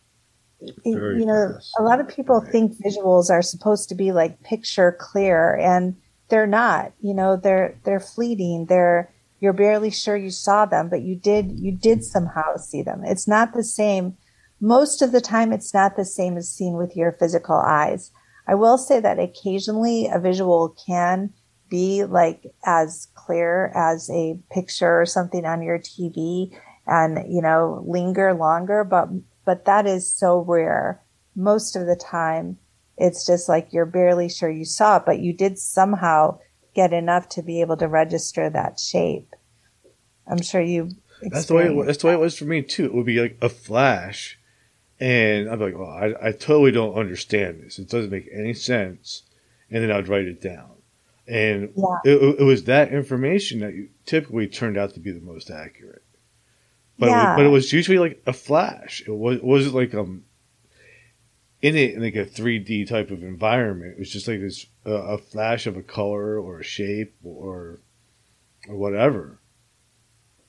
Very 0.94 1.20
you 1.20 1.26
know, 1.26 1.58
a 1.78 1.84
lot 1.84 2.00
of 2.00 2.08
people 2.08 2.42
Right. 2.42 2.52
think 2.52 2.74
visuals 2.84 3.30
are 3.30 3.42
supposed 3.42 3.90
to 3.90 3.96
be 3.96 4.12
like 4.12 4.42
picture 4.44 4.96
clear 5.00 5.56
and 5.56 5.96
they're 6.30 6.48
not. 6.48 6.94
You 7.02 7.14
know, 7.14 7.36
they're 7.38 7.80
they're 7.84 8.00
fleeting. 8.00 8.66
They're 8.68 9.14
you're 9.40 9.54
barely 9.54 9.92
sure 9.92 10.16
you 10.18 10.32
saw 10.32 10.66
them, 10.66 10.90
but 10.90 11.02
you 11.02 11.16
did 11.16 11.52
you 11.60 11.72
did 11.72 12.04
somehow 12.04 12.58
see 12.58 12.82
them. 12.82 13.04
It's 13.04 13.28
not 13.28 13.54
the 13.54 13.64
same. 13.64 14.18
Most 14.62 15.02
of 15.02 15.12
the 15.12 15.22
time 15.22 15.52
it's 15.52 15.74
not 15.74 15.96
the 15.98 16.06
same 16.06 16.38
as 16.38 16.50
seen 16.50 16.76
with 16.78 16.96
your 16.96 17.12
physical 17.12 17.56
eyes. 17.58 18.12
I 18.48 18.56
will 18.56 18.78
say 18.78 19.00
that 19.00 19.20
occasionally 19.20 20.08
a 20.08 20.20
visual 20.20 20.76
can 20.88 21.34
be 21.70 22.04
like 22.06 22.46
as 22.66 23.08
clear 23.16 23.72
as 23.76 24.10
a 24.12 24.40
picture 24.52 25.02
or 25.02 25.06
something 25.06 25.46
on 25.46 25.62
your 25.62 25.80
TV 25.80 26.56
and 26.88 27.20
you 27.34 27.42
know 27.42 27.84
linger 27.88 28.34
longer 28.34 28.84
but 28.84 29.10
but 29.46 29.66
that 29.66 29.86
is 29.86 30.12
so 30.12 30.40
rare 30.40 31.02
most 31.36 31.76
of 31.76 31.86
the 31.86 31.96
time 31.96 32.58
it's 32.98 33.26
just 33.26 33.48
like 33.50 33.72
you're 33.74 33.86
barely 33.86 34.30
sure 34.30 34.50
you 34.50 34.66
saw 34.66 34.98
it 34.98 35.04
but 35.06 35.20
you 35.20 35.34
did 35.34 35.58
somehow 35.60 36.38
get 36.74 36.92
enough 36.94 37.30
to 37.30 37.42
be 37.42 37.62
able 37.62 37.78
to 37.78 37.88
register 37.88 38.50
that 38.50 38.80
shape 38.80 39.34
i'm 40.28 40.42
sure 40.42 40.62
you 40.62 40.90
That's 41.22 41.46
the 41.46 41.56
way. 41.56 41.68
It, 41.68 41.86
that's 41.86 42.00
the 42.00 42.08
way 42.08 42.14
it 42.14 42.20
was 42.20 42.38
for 42.38 42.46
me 42.46 42.62
too. 42.62 42.86
It 42.86 42.94
would 42.94 43.06
be 43.06 43.20
like 43.22 43.38
a 43.42 43.50
flash, 43.50 44.38
and 45.00 45.50
I'd 45.50 45.60
be 45.60 45.66
like, 45.66 45.76
"Oh, 45.76 45.86
I, 45.86 46.28
I 46.28 46.32
totally 46.32 46.72
don't 46.72 46.96
understand 46.96 47.62
this. 47.62 47.80
It 47.80 47.90
doesn't 47.90 48.12
make 48.12 48.30
any 48.34 48.54
sense." 48.54 49.24
And 49.72 49.84
then 49.84 49.92
I'd 49.92 50.08
write 50.08 50.26
it 50.26 50.42
down, 50.42 50.72
and 51.28 51.72
Yeah. 51.76 51.98
it, 52.06 52.40
it 52.40 52.44
was 52.44 52.66
that 52.66 52.94
information 52.94 53.60
that 53.60 53.74
typically 54.06 54.48
turned 54.48 54.78
out 54.78 54.94
to 54.94 55.00
be 55.00 55.12
the 55.12 55.22
most 55.22 55.50
accurate. 55.50 56.04
But 56.98 57.10
it 57.10 57.12
was, 57.12 57.36
but 57.36 57.46
it 57.46 57.50
was 57.50 57.74
usually 57.74 58.00
like 58.00 58.22
a 58.26 58.34
flash. 58.34 59.04
It 59.06 59.12
was 59.12 59.38
it 59.38 59.44
wasn't 59.44 59.76
like 59.76 59.94
um 59.94 60.24
in 61.62 61.76
it 61.76 61.96
in 61.96 62.02
like 62.02 62.16
a 62.16 62.26
three 62.26 62.60
D 62.60 62.86
type 62.86 63.12
of 63.12 63.24
environment. 63.24 63.94
It 63.94 64.00
was 64.00 64.12
just 64.12 64.28
like 64.28 64.40
this 64.40 64.66
uh, 64.86 64.92
a 64.92 65.18
flash 65.18 65.68
of 65.68 65.78
a 65.78 65.84
color 65.84 66.40
or 66.40 66.60
a 66.60 66.64
shape 66.64 67.16
or 67.24 67.82
or 68.70 68.78
whatever. 68.78 69.40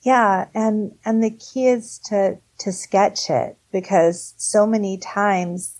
Yeah, 0.01 0.47
and 0.53 0.93
and 1.03 1.23
the 1.23 1.31
key 1.31 1.67
is 1.67 1.99
to 2.05 2.37
to 2.59 2.71
sketch 2.71 3.29
it 3.29 3.57
because 3.71 4.33
so 4.37 4.65
many 4.65 4.97
times 4.97 5.75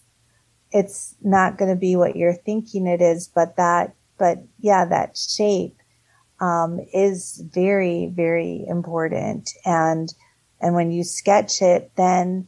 it's 0.71 1.15
not 1.21 1.57
going 1.57 1.69
to 1.69 1.79
be 1.79 1.95
what 1.95 2.15
you're 2.15 2.33
thinking 2.33 2.87
it 2.87 3.01
is, 3.01 3.27
but 3.27 3.55
that 3.55 3.95
but 4.17 4.39
yeah, 4.59 4.85
that 4.85 5.17
shape 5.17 5.77
um, 6.41 6.79
is 6.93 7.41
very 7.53 8.11
very 8.13 8.65
important, 8.67 9.49
and 9.63 10.13
and 10.61 10.75
when 10.75 10.91
you 10.91 11.03
sketch 11.03 11.61
it, 11.61 11.91
then 11.95 12.47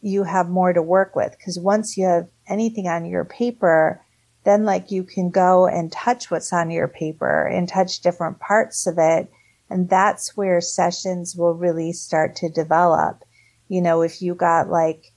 you 0.00 0.24
have 0.24 0.48
more 0.48 0.72
to 0.72 0.82
work 0.82 1.14
with 1.14 1.36
because 1.36 1.58
once 1.58 1.96
you 1.96 2.06
have 2.06 2.28
anything 2.48 2.88
on 2.88 3.04
your 3.04 3.24
paper, 3.24 4.02
then 4.44 4.64
like 4.64 4.90
you 4.90 5.04
can 5.04 5.30
go 5.30 5.66
and 5.66 5.92
touch 5.92 6.30
what's 6.30 6.52
on 6.52 6.70
your 6.70 6.88
paper 6.88 7.46
and 7.46 7.68
touch 7.68 8.00
different 8.00 8.38
parts 8.40 8.86
of 8.86 8.96
it 8.98 9.30
and 9.70 9.88
that's 9.88 10.36
where 10.36 10.60
sessions 10.60 11.36
will 11.36 11.54
really 11.54 11.92
start 11.92 12.34
to 12.36 12.50
develop. 12.50 13.22
You 13.68 13.80
know, 13.80 14.02
if 14.02 14.20
you 14.20 14.34
got 14.34 14.68
like, 14.68 15.12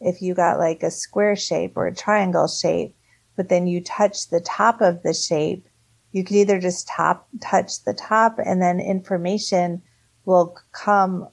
if 0.00 0.22
you 0.22 0.34
got 0.34 0.58
like 0.58 0.82
a 0.82 0.90
square 0.90 1.36
shape 1.36 1.76
or 1.76 1.86
a 1.86 1.94
triangle 1.94 2.48
shape, 2.48 2.96
but 3.36 3.50
then 3.50 3.66
you 3.66 3.82
touch 3.82 4.28
the 4.28 4.40
top 4.40 4.80
of 4.80 5.02
the 5.02 5.12
shape, 5.12 5.68
you 6.10 6.24
could 6.24 6.36
either 6.36 6.58
just 6.58 6.88
top, 6.88 7.28
touch 7.42 7.84
the 7.84 7.92
top 7.92 8.38
and 8.42 8.62
then 8.62 8.80
information 8.80 9.82
will 10.24 10.56
come, 10.72 11.28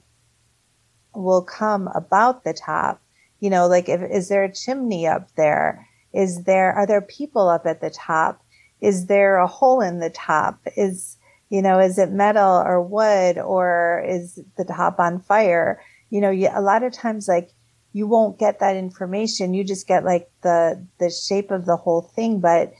will 1.16 1.42
come 1.42 1.88
about 1.94 2.44
the 2.44 2.54
top. 2.54 3.00
You 3.40 3.50
know, 3.50 3.66
like 3.66 3.88
if, 3.88 4.00
is 4.00 4.28
there 4.28 4.44
a 4.44 4.52
chimney 4.52 5.06
up 5.06 5.34
there? 5.36 5.86
Is 6.12 6.44
there, 6.44 6.72
are 6.72 6.86
there 6.86 7.02
people 7.02 7.48
up 7.48 7.66
at 7.66 7.80
the 7.80 7.90
top? 7.90 8.42
Is 8.80 9.06
there 9.06 9.38
a 9.38 9.46
hole 9.46 9.80
in 9.80 10.00
the 10.00 10.10
top? 10.10 10.60
Is, 10.76 11.16
you 11.48 11.62
know, 11.62 11.78
is 11.78 11.98
it 11.98 12.10
metal 12.10 12.62
or 12.64 12.82
wood 12.82 13.38
or 13.38 14.04
is 14.06 14.38
the 14.56 14.64
top 14.64 14.98
on 14.98 15.20
fire? 15.20 15.80
You 16.10 16.20
know, 16.20 16.30
you, 16.30 16.48
a 16.52 16.60
lot 16.60 16.82
of 16.82 16.92
times, 16.92 17.28
like, 17.28 17.50
you 17.92 18.06
won't 18.06 18.38
get 18.38 18.60
that 18.60 18.76
information. 18.76 19.54
You 19.54 19.64
just 19.64 19.88
get 19.88 20.04
like 20.04 20.30
the, 20.42 20.86
the 20.98 21.10
shape 21.10 21.50
of 21.50 21.64
the 21.64 21.76
whole 21.76 22.02
thing. 22.02 22.40
But, 22.40 22.72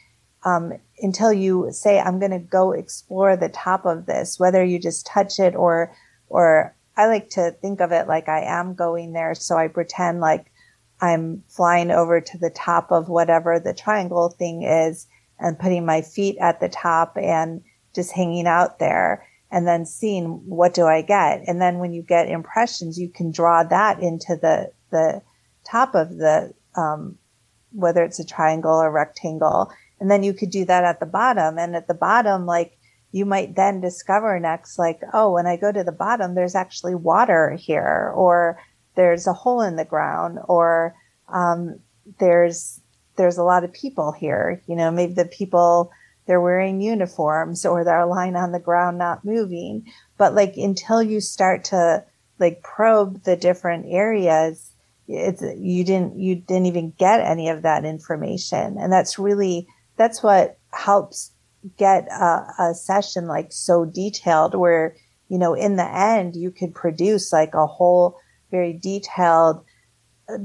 um, 0.45 0.75
until 1.01 1.33
you 1.33 1.69
say, 1.73 1.99
I'm 1.99 2.19
going 2.19 2.31
to 2.31 2.39
go 2.39 2.73
explore 2.73 3.37
the 3.37 3.49
top 3.49 3.87
of 3.87 4.07
this, 4.07 4.39
whether 4.39 4.63
you 4.65 4.79
just 4.79 5.07
touch 5.07 5.41
it 5.41 5.57
or, 5.57 5.93
or 6.29 6.76
I 6.97 7.07
like 7.07 7.31
to 7.31 7.51
think 7.61 7.81
of 7.81 7.93
it 7.93 8.09
like 8.09 8.29
I 8.29 8.43
am 8.43 8.75
going 8.75 9.13
there. 9.13 9.35
So 9.35 9.57
I 9.57 9.69
pretend 9.69 10.21
like 10.21 10.51
I'm 11.01 11.43
flying 11.49 11.91
over 11.91 12.21
to 12.21 12.39
the 12.39 12.51
top 12.51 12.91
of 12.91 13.09
whatever 13.09 13.61
the 13.61 13.75
triangle 13.75 14.31
thing 14.31 14.63
is 14.63 15.07
and 15.39 15.59
putting 15.59 15.85
my 15.85 16.01
feet 16.01 16.39
at 16.41 16.61
the 16.61 16.69
top 16.69 17.17
and 17.19 17.63
just 17.95 18.13
hanging 18.13 18.47
out 18.47 18.79
there 18.79 19.27
and 19.51 19.67
then 19.67 19.85
seeing 19.85 20.27
what 20.49 20.75
do 20.75 20.87
I 20.87 21.03
get. 21.03 21.43
And 21.47 21.61
then 21.61 21.79
when 21.79 21.93
you 21.93 22.03
get 22.03 22.29
impressions, 22.29 22.99
you 22.99 23.09
can 23.09 23.31
draw 23.31 23.63
that 23.65 24.01
into 24.01 24.37
the, 24.37 24.73
the 24.91 25.23
top 25.65 25.95
of 25.95 26.17
the, 26.17 26.53
um, 26.77 27.19
whether 27.73 28.03
it's 28.03 28.19
a 28.19 28.27
triangle 28.27 28.75
or 28.75 28.91
rectangle. 28.91 29.71
And 30.01 30.11
then 30.11 30.23
you 30.23 30.33
could 30.33 30.51
do 30.51 30.65
that 30.65 30.85
at 30.85 30.99
the 30.99 31.07
bottom. 31.07 31.59
And 31.59 31.77
at 31.77 31.89
the 31.89 31.95
bottom, 31.95 32.47
like 32.47 32.76
you 33.13 33.25
might 33.25 33.57
then 33.57 33.81
discover 33.81 34.39
next, 34.39 34.79
like, 34.79 35.01
oh, 35.13 35.33
when 35.33 35.47
I 35.47 35.57
go 35.57 35.73
to 35.73 35.85
the 35.85 35.93
bottom, 35.93 36.35
there's 36.35 36.55
actually 36.55 36.95
water 36.95 37.57
here 37.59 38.13
or 38.15 38.59
there's 38.95 39.27
a 39.27 39.33
hole 39.33 39.63
in 39.63 39.77
the 39.77 39.85
ground 39.85 40.39
or, 40.45 40.95
um, 41.29 41.81
there's, 42.19 42.81
there's 43.17 43.39
a 43.39 43.43
lot 43.43 43.65
of 43.65 43.73
people 43.73 44.13
here. 44.13 44.63
You 44.67 44.77
know, 44.77 44.91
maybe 44.91 45.15
the 45.15 45.25
people, 45.25 45.91
they're 46.27 46.41
wearing 46.41 46.81
uniforms 46.81 47.65
or 47.65 47.85
they're 47.85 48.07
lying 48.07 48.37
on 48.37 48.53
the 48.53 48.59
ground 48.59 48.99
not 48.99 49.25
moving. 49.25 49.87
But 50.19 50.35
like 50.35 50.57
until 50.57 51.03
you 51.03 51.21
start 51.21 51.65
to 51.67 52.05
like 52.39 52.63
probe 52.63 53.23
the 53.23 53.37
different 53.37 53.87
areas, 53.89 54.73
it's 55.09 55.43
you 55.43 55.85
didn't 55.85 56.19
you 56.19 56.35
didn't 56.35 56.67
even 56.67 56.93
get 56.99 57.21
any 57.21 57.49
of 57.49 57.63
that 57.63 57.85
information. 57.85 58.77
And 58.79 58.93
that's 58.93 59.19
really 59.19 59.69
that's 59.97 60.23
what 60.23 60.59
helps 60.73 61.31
get 61.77 62.09
a, 62.09 62.47
a 62.59 62.75
session 62.75 63.27
like 63.27 63.53
so 63.53 63.85
detailed 63.85 64.55
where, 64.55 64.97
you 65.29 65.39
know, 65.39 65.55
in 65.55 65.77
the 65.77 65.89
end 65.89 66.37
you 66.37 66.51
could 66.51 66.75
produce 66.75 67.33
like 67.33 67.55
a 67.55 67.67
whole 67.67 68.19
very 68.51 68.73
detailed 68.73 69.65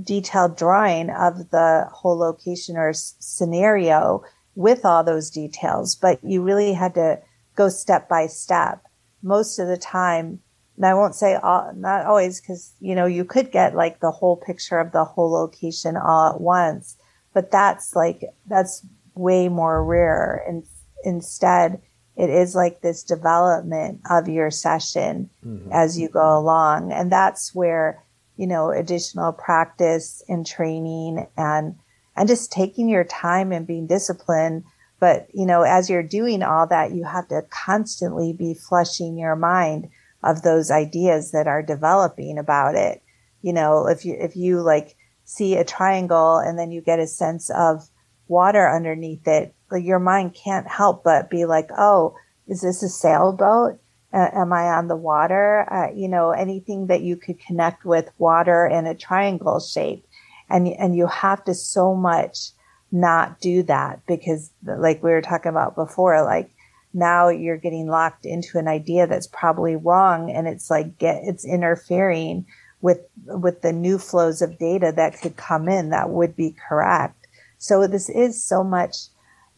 detailed 0.03 0.55
drawing 0.57 1.09
of 1.09 1.49
the 1.49 1.87
whole 1.91 2.17
location 2.17 2.77
or 2.77 2.89
s- 2.89 3.15
scenario 3.19 4.23
with 4.55 4.85
all 4.85 5.03
those 5.03 5.29
details, 5.29 5.95
but 5.95 6.19
you 6.23 6.41
really 6.43 6.73
had 6.73 6.93
to 6.93 7.19
go 7.55 7.69
step 7.69 8.07
by 8.07 8.27
step. 8.27 8.83
Most 9.23 9.59
of 9.59 9.67
the 9.67 9.77
time, 9.77 10.39
and 10.77 10.85
I 10.85 10.93
won't 10.93 11.15
say 11.15 11.35
all, 11.35 11.73
not 11.75 12.05
always, 12.05 12.41
because 12.41 12.73
you 12.79 12.95
know 12.95 13.05
you 13.05 13.25
could 13.25 13.51
get 13.51 13.75
like 13.75 13.99
the 13.99 14.11
whole 14.11 14.37
picture 14.37 14.79
of 14.79 14.91
the 14.91 15.05
whole 15.05 15.31
location 15.31 15.95
all 15.95 16.33
at 16.33 16.41
once, 16.41 16.97
but 17.33 17.51
that's 17.51 17.95
like 17.95 18.23
that's 18.47 18.85
way 19.15 19.47
more 19.47 19.83
rare. 19.83 20.43
And 20.47 20.65
instead, 21.03 21.81
it 22.15 22.29
is 22.29 22.55
like 22.55 22.81
this 22.81 23.03
development 23.03 24.01
of 24.09 24.27
your 24.27 24.51
session 24.51 25.29
mm-hmm. 25.45 25.71
as 25.71 25.97
you 25.97 26.09
go 26.09 26.37
along, 26.37 26.91
and 26.91 27.11
that's 27.11 27.55
where 27.55 28.03
you 28.37 28.47
know 28.47 28.71
additional 28.71 29.31
practice 29.31 30.23
and 30.27 30.45
training 30.45 31.27
and 31.37 31.75
and 32.15 32.27
just 32.27 32.51
taking 32.51 32.89
your 32.89 33.03
time 33.03 33.51
and 33.51 33.67
being 33.67 33.87
disciplined. 33.87 34.63
But, 34.99 35.27
you 35.33 35.45
know, 35.45 35.63
as 35.63 35.89
you're 35.89 36.03
doing 36.03 36.43
all 36.43 36.67
that, 36.67 36.91
you 36.91 37.03
have 37.03 37.27
to 37.29 37.43
constantly 37.49 38.33
be 38.33 38.53
flushing 38.53 39.17
your 39.17 39.35
mind 39.35 39.89
of 40.23 40.43
those 40.43 40.69
ideas 40.69 41.31
that 41.31 41.47
are 41.47 41.63
developing 41.63 42.37
about 42.37 42.75
it. 42.75 43.01
You 43.41 43.53
know, 43.53 43.87
if 43.87 44.05
you, 44.05 44.15
if 44.19 44.35
you 44.35 44.61
like 44.61 44.95
see 45.23 45.55
a 45.55 45.63
triangle 45.63 46.37
and 46.37 46.59
then 46.59 46.71
you 46.71 46.81
get 46.81 46.99
a 46.99 47.07
sense 47.07 47.49
of 47.49 47.89
water 48.27 48.69
underneath 48.69 49.27
it, 49.27 49.55
like 49.71 49.83
your 49.83 49.99
mind 49.99 50.35
can't 50.35 50.67
help 50.67 51.03
but 51.03 51.29
be 51.29 51.45
like, 51.45 51.69
oh, 51.77 52.15
is 52.47 52.61
this 52.61 52.83
a 52.83 52.89
sailboat? 52.89 53.79
Am 54.13 54.51
I 54.51 54.63
on 54.63 54.87
the 54.87 54.95
water? 54.95 55.65
Uh, 55.71 55.93
you 55.93 56.09
know, 56.09 56.31
anything 56.31 56.87
that 56.87 57.01
you 57.01 57.15
could 57.15 57.39
connect 57.39 57.85
with 57.85 58.11
water 58.17 58.65
in 58.65 58.85
a 58.85 58.95
triangle 58.95 59.59
shape 59.59 60.05
and 60.49 60.67
and 60.67 60.95
you 60.95 61.07
have 61.07 61.43
to 61.45 61.53
so 61.53 61.95
much 61.95 62.51
not 62.91 63.39
do 63.39 63.63
that 63.63 64.05
because 64.05 64.51
like 64.63 65.01
we 65.01 65.11
were 65.11 65.21
talking 65.21 65.49
about 65.49 65.75
before 65.75 66.21
like 66.23 66.51
now 66.93 67.29
you're 67.29 67.57
getting 67.57 67.87
locked 67.87 68.25
into 68.25 68.57
an 68.57 68.67
idea 68.67 69.07
that's 69.07 69.27
probably 69.27 69.77
wrong 69.77 70.29
and 70.29 70.45
it's 70.45 70.69
like 70.69 70.97
get 70.97 71.21
it's 71.23 71.45
interfering 71.45 72.45
with 72.81 72.99
with 73.25 73.61
the 73.61 73.71
new 73.71 73.97
flows 73.97 74.41
of 74.41 74.57
data 74.57 74.91
that 74.95 75.19
could 75.21 75.37
come 75.37 75.69
in 75.69 75.89
that 75.89 76.09
would 76.09 76.35
be 76.35 76.55
correct. 76.67 77.27
So 77.57 77.87
this 77.87 78.09
is 78.09 78.43
so 78.43 78.63
much, 78.63 79.07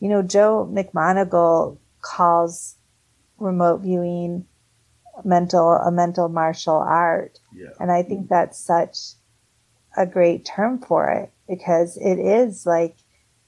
you 0.03 0.09
know, 0.09 0.21
Joe 0.21 0.69
McMoneagle 0.69 1.77
calls 2.01 2.75
remote 3.37 3.77
viewing 3.83 4.45
mental 5.23 5.71
a 5.71 5.91
mental 5.93 6.27
martial 6.27 6.75
art. 6.75 7.39
Yeah. 7.55 7.69
And 7.79 7.89
I 7.89 8.03
think 8.03 8.27
that's 8.27 8.59
such 8.59 8.97
a 9.95 10.05
great 10.05 10.43
term 10.43 10.81
for 10.81 11.09
it 11.09 11.31
because 11.47 11.95
it 11.95 12.19
is 12.19 12.65
like 12.65 12.97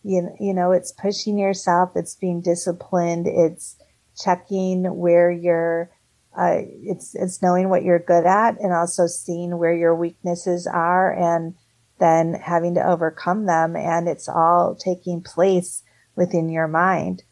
you, 0.03 0.29
you 0.39 0.53
know 0.53 0.71
it's 0.71 0.93
pushing 0.93 1.37
yourself 1.37 1.91
it's 1.95 2.15
being 2.15 2.39
disciplined 2.39 3.25
it's 3.25 3.75
checking 4.15 4.83
where 4.95 5.31
you're 5.31 5.89
uh, 6.37 6.59
it's 6.83 7.15
it's 7.15 7.41
knowing 7.41 7.69
what 7.69 7.83
you're 7.83 7.99
good 7.99 8.25
at 8.25 8.61
and 8.61 8.71
also 8.71 9.07
seeing 9.07 9.57
where 9.57 9.73
your 9.73 9.95
weaknesses 9.95 10.67
are 10.67 11.11
and 11.11 11.55
then 11.99 12.35
having 12.35 12.75
to 12.75 12.87
overcome 12.87 13.45
them 13.47 13.75
and 13.75 14.07
it's 14.07 14.29
all 14.29 14.75
taking 14.75 15.21
place 15.21 15.81
within 16.15 16.49
your 16.49 16.67
mind 16.67 17.23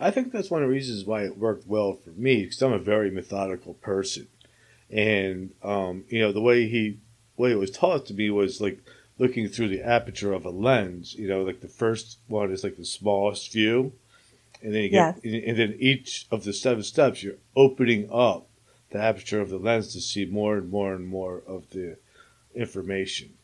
I 0.00 0.10
think 0.10 0.32
that's 0.32 0.50
one 0.50 0.62
of 0.62 0.68
the 0.68 0.72
reasons 0.74 1.04
why 1.04 1.24
it 1.24 1.36
worked 1.36 1.66
well 1.66 1.92
for 1.92 2.10
me 2.10 2.44
because 2.44 2.62
I'm 2.62 2.72
a 2.72 2.78
very 2.78 3.10
methodical 3.10 3.74
person, 3.74 4.28
and 4.88 5.52
um, 5.62 6.04
you 6.08 6.20
know 6.20 6.32
the 6.32 6.40
way 6.40 6.66
he 6.68 6.98
way 7.36 7.52
it 7.52 7.58
was 7.58 7.70
taught 7.70 8.06
to 8.06 8.14
me 8.14 8.30
was 8.30 8.62
like 8.62 8.82
looking 9.18 9.46
through 9.46 9.68
the 9.68 9.82
aperture 9.82 10.32
of 10.32 10.46
a 10.46 10.50
lens. 10.50 11.14
You 11.14 11.28
know, 11.28 11.42
like 11.42 11.60
the 11.60 11.68
first 11.68 12.18
one 12.28 12.50
is 12.50 12.64
like 12.64 12.78
the 12.78 12.86
smallest 12.86 13.52
view, 13.52 13.92
and 14.62 14.74
then 14.74 14.84
you 14.84 14.88
get 14.88 15.16
Yes. 15.22 15.46
and 15.46 15.58
then 15.58 15.76
each 15.78 16.26
of 16.30 16.44
the 16.44 16.54
seven 16.54 16.82
steps 16.82 17.22
you're 17.22 17.34
opening 17.54 18.08
up 18.10 18.46
the 18.90 18.98
aperture 18.98 19.40
of 19.42 19.50
the 19.50 19.58
lens 19.58 19.92
to 19.92 20.00
see 20.00 20.24
more 20.24 20.56
and 20.56 20.70
more 20.70 20.94
and 20.94 21.06
more 21.06 21.42
of 21.46 21.68
the 21.70 21.98
information. 22.54 23.34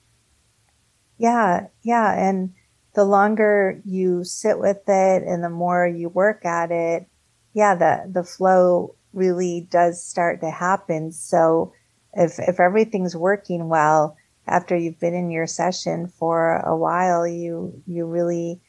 Yeah, 1.18 1.66
yeah. 1.82 2.28
And 2.28 2.54
the 2.96 3.04
longer 3.04 3.80
you 3.84 4.24
sit 4.24 4.58
with 4.58 4.82
it 4.88 5.22
and 5.22 5.44
the 5.44 5.50
more 5.50 5.86
you 5.86 6.08
work 6.08 6.46
at 6.46 6.70
it, 6.70 7.06
yeah, 7.52 7.74
the, 7.74 8.10
the 8.10 8.24
flow 8.24 8.96
really 9.12 9.68
does 9.70 10.02
start 10.02 10.40
to 10.40 10.50
happen. 10.50 11.12
So 11.12 11.74
if, 12.14 12.38
if 12.38 12.58
everything's 12.58 13.14
working 13.14 13.68
well 13.68 14.16
after 14.46 14.74
you've 14.74 14.98
been 14.98 15.14
in 15.14 15.30
your 15.30 15.46
session 15.46 16.08
for 16.08 16.56
a 16.56 16.74
while, 16.74 17.26
you, 17.26 17.82
you 17.86 18.06
really 18.06 18.62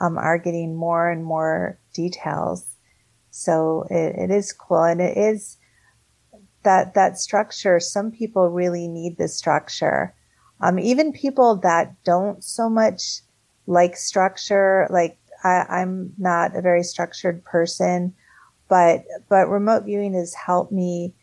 um, 0.00 0.16
are 0.16 0.38
getting 0.38 0.74
more 0.74 1.10
and 1.10 1.22
more 1.22 1.78
details. 1.92 2.66
So 3.30 3.86
it, 3.90 4.16
it 4.16 4.30
is 4.30 4.54
cool. 4.54 4.82
And 4.82 5.02
it 5.02 5.18
is 5.18 5.58
that, 6.62 6.94
that 6.94 7.18
structure. 7.18 7.78
Some 7.80 8.12
people 8.12 8.48
really 8.48 8.88
need 8.88 9.18
the 9.18 9.28
structure 9.28 10.14
um, 10.60 10.78
even 10.78 11.12
people 11.12 11.56
that 11.56 12.02
don't 12.04 12.42
so 12.42 12.68
much 12.68 13.20
like 13.66 13.96
structure, 13.96 14.86
like 14.90 15.18
I, 15.42 15.64
I'm 15.68 16.12
not 16.18 16.56
a 16.56 16.62
very 16.62 16.82
structured 16.82 17.44
person, 17.44 18.14
but 18.68 19.04
but 19.28 19.48
remote 19.48 19.84
viewing 19.84 20.14
has 20.14 20.34
helped 20.34 20.72
me, 20.72 21.14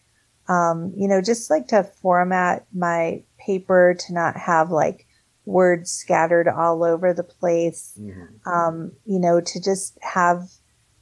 um, 0.47 0.93
you 0.95 1.07
know, 1.07 1.21
just 1.21 1.49
like 1.49 1.67
to 1.67 1.83
format 1.83 2.65
my 2.73 3.23
paper 3.37 3.95
to 4.07 4.13
not 4.13 4.37
have 4.37 4.71
like 4.71 5.07
words 5.45 5.91
scattered 5.91 6.47
all 6.47 6.83
over 6.83 7.13
the 7.13 7.23
place. 7.23 7.93
Um, 8.45 8.91
you 9.05 9.19
know, 9.19 9.41
to 9.41 9.61
just 9.61 9.97
have 10.01 10.49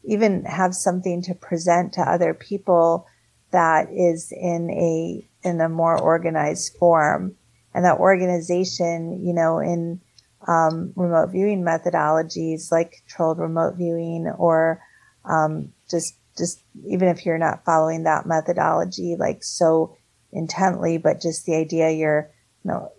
even 0.03 0.45
have 0.45 0.73
something 0.73 1.21
to 1.23 1.35
present 1.35 1.93
to 1.93 2.01
other 2.01 2.33
people 2.33 3.05
that 3.51 3.89
is 3.91 4.31
in 4.31 4.69
a 4.71 5.25
in 5.43 5.61
a 5.61 5.69
more 5.69 5.99
organized 5.99 6.75
form 6.77 7.35
and 7.73 7.85
that 7.85 7.99
organization, 7.99 9.25
you 9.25 9.33
know, 9.33 9.59
in 9.59 10.01
um, 10.47 10.93
remote 10.95 11.31
viewing 11.31 11.63
methodologies 11.63 12.71
like 12.71 13.03
controlled 13.07 13.39
remote 13.39 13.75
viewing 13.75 14.27
or 14.37 14.81
um, 15.25 15.73
just 15.89 16.15
just 16.37 16.63
even 16.87 17.09
if 17.09 17.25
you're 17.25 17.37
not 17.37 17.65
following 17.65 18.03
that 18.03 18.25
methodology 18.25 19.15
like 19.19 19.43
so 19.43 19.97
intently, 20.31 20.97
but 20.97 21.21
just 21.21 21.45
the 21.45 21.55
idea 21.55 21.91
you're 21.91 22.31
you 22.63 22.71
know 22.71 22.91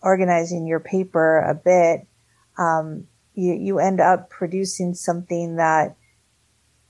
organizing 0.00 0.66
your 0.66 0.80
paper 0.80 1.38
a 1.40 1.54
bit, 1.54 2.06
um, 2.58 3.06
you 3.34 3.54
you 3.54 3.78
end 3.78 4.00
up 4.00 4.30
producing 4.30 4.94
something 4.94 5.56
that 5.56 5.96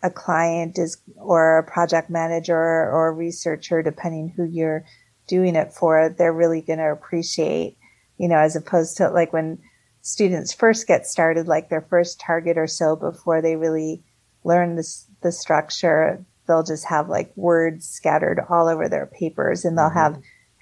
a 0.02 0.11
client 0.11 0.78
is 0.78 0.98
or 1.16 1.59
a 1.59 1.64
project 1.64 2.11
manager 2.11 2.55
or 2.55 3.09
a 3.09 3.12
researcher, 3.12 3.82
depending 3.82 4.28
who 4.28 4.44
you're 4.44 4.84
doing 5.26 5.57
it 5.57 5.72
for, 5.72 6.14
they're 6.16 6.32
really 6.32 6.61
going 6.61 6.78
to 6.78 6.92
appreciate, 6.92 7.78
you 8.18 8.28
know, 8.28 8.36
as 8.36 8.55
opposed 8.55 8.98
to 8.98 9.09
like 9.09 9.32
when 9.32 9.59
students 10.05 10.52
first 10.52 10.86
get 10.86 11.07
started, 11.07 11.48
like 11.48 11.70
their 11.70 11.80
first 11.80 12.20
target 12.20 12.57
or 12.57 12.68
so 12.68 12.94
before 12.94 13.42
they 13.42 13.57
really 13.57 14.05
learn 14.44 14.76
this, 14.76 15.07
the 15.22 15.32
structure, 15.32 16.24
they'll 16.46 16.62
just 16.62 16.84
have 16.84 17.09
like 17.09 17.32
words 17.36 17.88
scattered 17.88 18.38
all 18.48 18.68
over 18.68 18.88
their 18.88 19.07
papers 19.07 19.64
and 19.64 19.76
they'll 19.76 19.88
have 19.88 20.20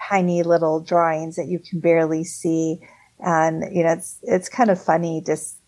tiny 0.08 0.44
little 0.44 0.80
drawings 0.80 1.36
that 1.36 1.48
you 1.48 1.58
can 1.58 1.80
barely 1.80 2.22
see. 2.22 2.78
And, 3.18 3.64
you 3.74 3.82
know, 3.82 3.92
it's, 3.92 4.18
it's 4.22 4.48
kind 4.48 4.70
of 4.70 4.82
funny. 4.82 5.22
Just, 5.26 5.58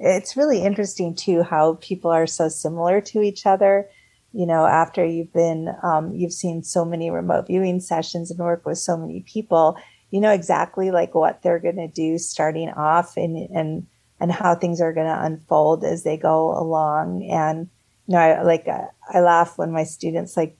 it's 0.00 0.36
really 0.36 0.62
interesting 0.62 1.14
too, 1.14 1.44
how 1.44 1.78
people 1.80 2.10
are 2.10 2.26
so 2.26 2.48
similar 2.48 3.00
to 3.00 3.22
each 3.22 3.46
other 3.46 3.88
you 4.32 4.46
know, 4.46 4.64
after 4.64 5.04
you've 5.04 5.32
been, 5.32 5.74
um, 5.82 6.14
you've 6.14 6.32
seen 6.32 6.62
so 6.62 6.84
many 6.84 7.10
remote 7.10 7.48
viewing 7.48 7.80
sessions 7.80 8.30
and 8.30 8.38
work 8.38 8.64
with 8.64 8.78
so 8.78 8.96
many 8.96 9.20
people, 9.26 9.76
you 10.10 10.20
know 10.20 10.32
exactly 10.32 10.90
like 10.90 11.14
what 11.14 11.42
they're 11.42 11.58
going 11.58 11.76
to 11.76 11.88
do 11.88 12.18
starting 12.18 12.68
off 12.70 13.16
and, 13.16 13.36
and, 13.50 13.86
and 14.18 14.32
how 14.32 14.54
things 14.54 14.80
are 14.80 14.92
going 14.92 15.06
to 15.06 15.24
unfold 15.24 15.84
as 15.84 16.02
they 16.02 16.16
go 16.16 16.50
along. 16.58 17.28
And, 17.30 17.68
you 18.06 18.14
know, 18.14 18.18
I 18.18 18.42
like, 18.42 18.66
uh, 18.66 18.86
I 19.12 19.20
laugh 19.20 19.56
when 19.56 19.72
my 19.72 19.84
students 19.84 20.36
like, 20.36 20.56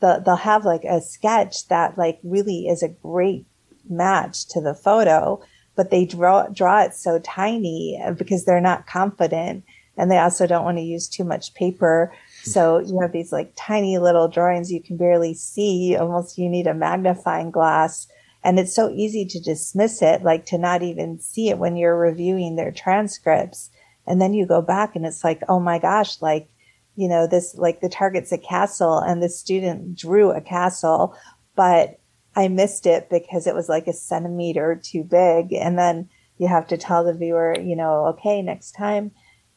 they'll, 0.00 0.20
they'll 0.20 0.36
have 0.36 0.64
like 0.64 0.84
a 0.84 1.00
sketch 1.00 1.68
that 1.68 1.98
like 1.98 2.20
really 2.22 2.68
is 2.68 2.82
a 2.82 2.88
great 2.88 3.46
match 3.88 4.46
to 4.50 4.60
the 4.60 4.74
photo, 4.74 5.42
but 5.74 5.90
they 5.90 6.04
draw, 6.04 6.46
draw 6.48 6.82
it 6.82 6.94
so 6.94 7.18
tiny 7.18 8.00
because 8.16 8.44
they're 8.44 8.60
not 8.60 8.86
confident 8.86 9.64
and 9.96 10.10
they 10.10 10.18
also 10.18 10.46
don't 10.46 10.64
want 10.64 10.78
to 10.78 10.82
use 10.82 11.08
too 11.08 11.24
much 11.24 11.54
paper. 11.54 12.12
So 12.44 12.78
you 12.78 12.98
have 13.00 13.12
these 13.12 13.32
like 13.32 13.52
tiny 13.56 13.98
little 13.98 14.26
drawings 14.28 14.72
you 14.72 14.82
can 14.82 14.96
barely 14.96 15.34
see. 15.34 15.96
Almost 15.96 16.38
you 16.38 16.48
need 16.48 16.66
a 16.66 16.74
magnifying 16.74 17.50
glass. 17.50 18.08
And 18.44 18.58
it's 18.58 18.74
so 18.74 18.90
easy 18.90 19.24
to 19.26 19.40
dismiss 19.40 20.02
it, 20.02 20.22
like 20.22 20.46
to 20.46 20.58
not 20.58 20.82
even 20.82 21.18
see 21.18 21.48
it 21.48 21.58
when 21.58 21.76
you're 21.76 21.96
reviewing 21.96 22.56
their 22.56 22.72
transcripts. 22.72 23.70
And 24.06 24.20
then 24.20 24.34
you 24.34 24.46
go 24.46 24.60
back 24.60 24.96
and 24.96 25.06
it's 25.06 25.22
like, 25.22 25.42
oh 25.48 25.60
my 25.60 25.78
gosh, 25.78 26.20
like, 26.20 26.48
you 26.96 27.08
know, 27.08 27.26
this, 27.26 27.54
like 27.54 27.80
the 27.80 27.88
target's 27.88 28.32
a 28.32 28.38
castle 28.38 28.98
and 28.98 29.22
the 29.22 29.28
student 29.28 29.96
drew 29.96 30.32
a 30.32 30.40
castle, 30.40 31.16
but 31.54 32.00
I 32.34 32.48
missed 32.48 32.86
it 32.86 33.08
because 33.10 33.46
it 33.46 33.54
was 33.54 33.68
like 33.68 33.86
a 33.86 33.92
centimeter 33.92 34.80
too 34.82 35.04
big. 35.04 35.52
And 35.52 35.78
then 35.78 36.08
you 36.38 36.48
have 36.48 36.66
to 36.68 36.76
tell 36.76 37.04
the 37.04 37.14
viewer, 37.14 37.54
you 37.60 37.76
know, 37.76 38.06
okay, 38.06 38.42
next 38.42 38.72
time 38.72 39.12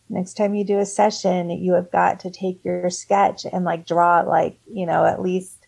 next 0.10 0.36
time 0.36 0.56
you 0.56 0.64
do 0.64 0.80
a 0.80 0.86
session, 0.86 1.50
you 1.50 1.74
have 1.74 1.92
got 1.92 2.20
to 2.22 2.30
take 2.30 2.64
your 2.64 2.90
sketch 2.90 3.46
and 3.52 3.66
like 3.66 3.88
draw 3.88 4.22
like, 4.22 4.60
you 4.72 4.86
know, 4.86 5.06
at 5.06 5.22
least 5.22 5.65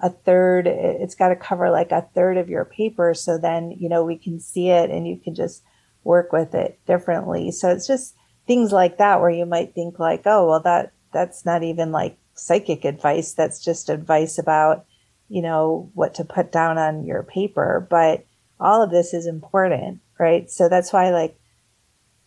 a 0.00 0.10
third. 0.10 0.66
It's 0.66 1.14
got 1.14 1.28
to 1.28 1.36
cover 1.36 1.70
like 1.70 1.90
a 1.92 2.08
third 2.14 2.36
of 2.36 2.48
your 2.48 2.64
paper. 2.64 3.14
So 3.14 3.38
then, 3.38 3.72
you 3.72 3.88
know, 3.88 4.04
we 4.04 4.16
can 4.16 4.40
see 4.40 4.68
it 4.68 4.90
and 4.90 5.06
you 5.06 5.16
can 5.16 5.34
just 5.34 5.62
work 6.04 6.32
with 6.32 6.54
it 6.54 6.78
differently. 6.86 7.50
So 7.50 7.70
it's 7.70 7.86
just 7.86 8.14
things 8.46 8.72
like 8.72 8.98
that 8.98 9.20
where 9.20 9.30
you 9.30 9.46
might 9.46 9.74
think 9.74 9.98
like, 9.98 10.22
oh, 10.24 10.48
well, 10.48 10.60
that, 10.60 10.92
that's 11.12 11.44
not 11.44 11.62
even 11.62 11.92
like 11.92 12.18
psychic 12.34 12.84
advice. 12.84 13.32
That's 13.32 13.62
just 13.62 13.88
advice 13.88 14.38
about, 14.38 14.86
you 15.28 15.42
know, 15.42 15.90
what 15.94 16.14
to 16.14 16.24
put 16.24 16.52
down 16.52 16.78
on 16.78 17.04
your 17.04 17.22
paper. 17.22 17.86
But 17.90 18.24
all 18.60 18.82
of 18.82 18.90
this 18.90 19.12
is 19.12 19.26
important, 19.26 20.00
right? 20.18 20.50
So 20.50 20.68
that's 20.68 20.92
why 20.92 21.10
like, 21.10 21.38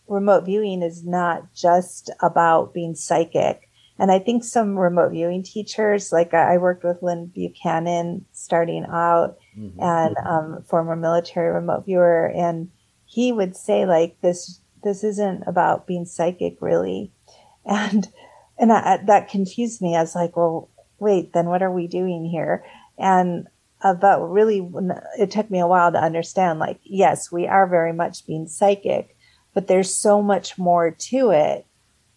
remote 0.08 0.44
viewing 0.44 0.82
is 0.82 1.04
not 1.04 1.54
just 1.54 2.10
about 2.20 2.74
being 2.74 2.94
psychic. 2.94 3.68
And 3.98 4.10
I 4.10 4.18
think 4.18 4.42
some 4.42 4.78
remote 4.78 5.10
viewing 5.10 5.42
teachers, 5.42 6.12
like 6.12 6.34
I 6.34 6.58
worked 6.58 6.82
with 6.84 7.02
Lynn 7.02 7.26
Buchanan 7.26 8.24
starting 8.32 8.84
out 8.88 9.38
Mhm. 9.56 9.72
and 9.78 10.16
um, 10.24 10.62
former 10.62 10.96
military 10.96 11.52
remote 11.52 11.84
viewer, 11.84 12.26
and 12.34 12.70
he 13.04 13.32
would 13.32 13.54
say 13.56 13.84
like 13.84 14.20
this 14.22 14.60
this 14.82 15.04
isn't 15.04 15.44
about 15.46 15.86
being 15.86 16.06
psychic 16.06 16.56
really, 16.60 17.12
and 17.66 18.08
and 18.58 18.72
I, 18.72 18.98
that 19.06 19.28
confused 19.28 19.82
me. 19.82 19.94
I 19.96 20.00
was 20.00 20.14
like, 20.14 20.36
well, 20.36 20.68
wait, 20.98 21.32
then 21.32 21.46
what 21.46 21.62
are 21.62 21.70
we 21.70 21.86
doing 21.86 22.24
here? 22.24 22.64
And 22.98 23.46
uh, 23.82 23.94
but 23.94 24.20
really, 24.20 24.66
it 25.18 25.30
took 25.30 25.50
me 25.50 25.58
a 25.58 25.66
while 25.66 25.90
to 25.92 25.98
understand. 26.02 26.58
Like, 26.60 26.80
yes, 26.84 27.30
we 27.32 27.46
are 27.46 27.66
very 27.66 27.92
much 27.92 28.26
being 28.26 28.46
psychic, 28.46 29.16
but 29.54 29.66
there's 29.66 29.92
so 29.92 30.22
much 30.22 30.56
more 30.56 30.90
to 30.92 31.30
it 31.30 31.66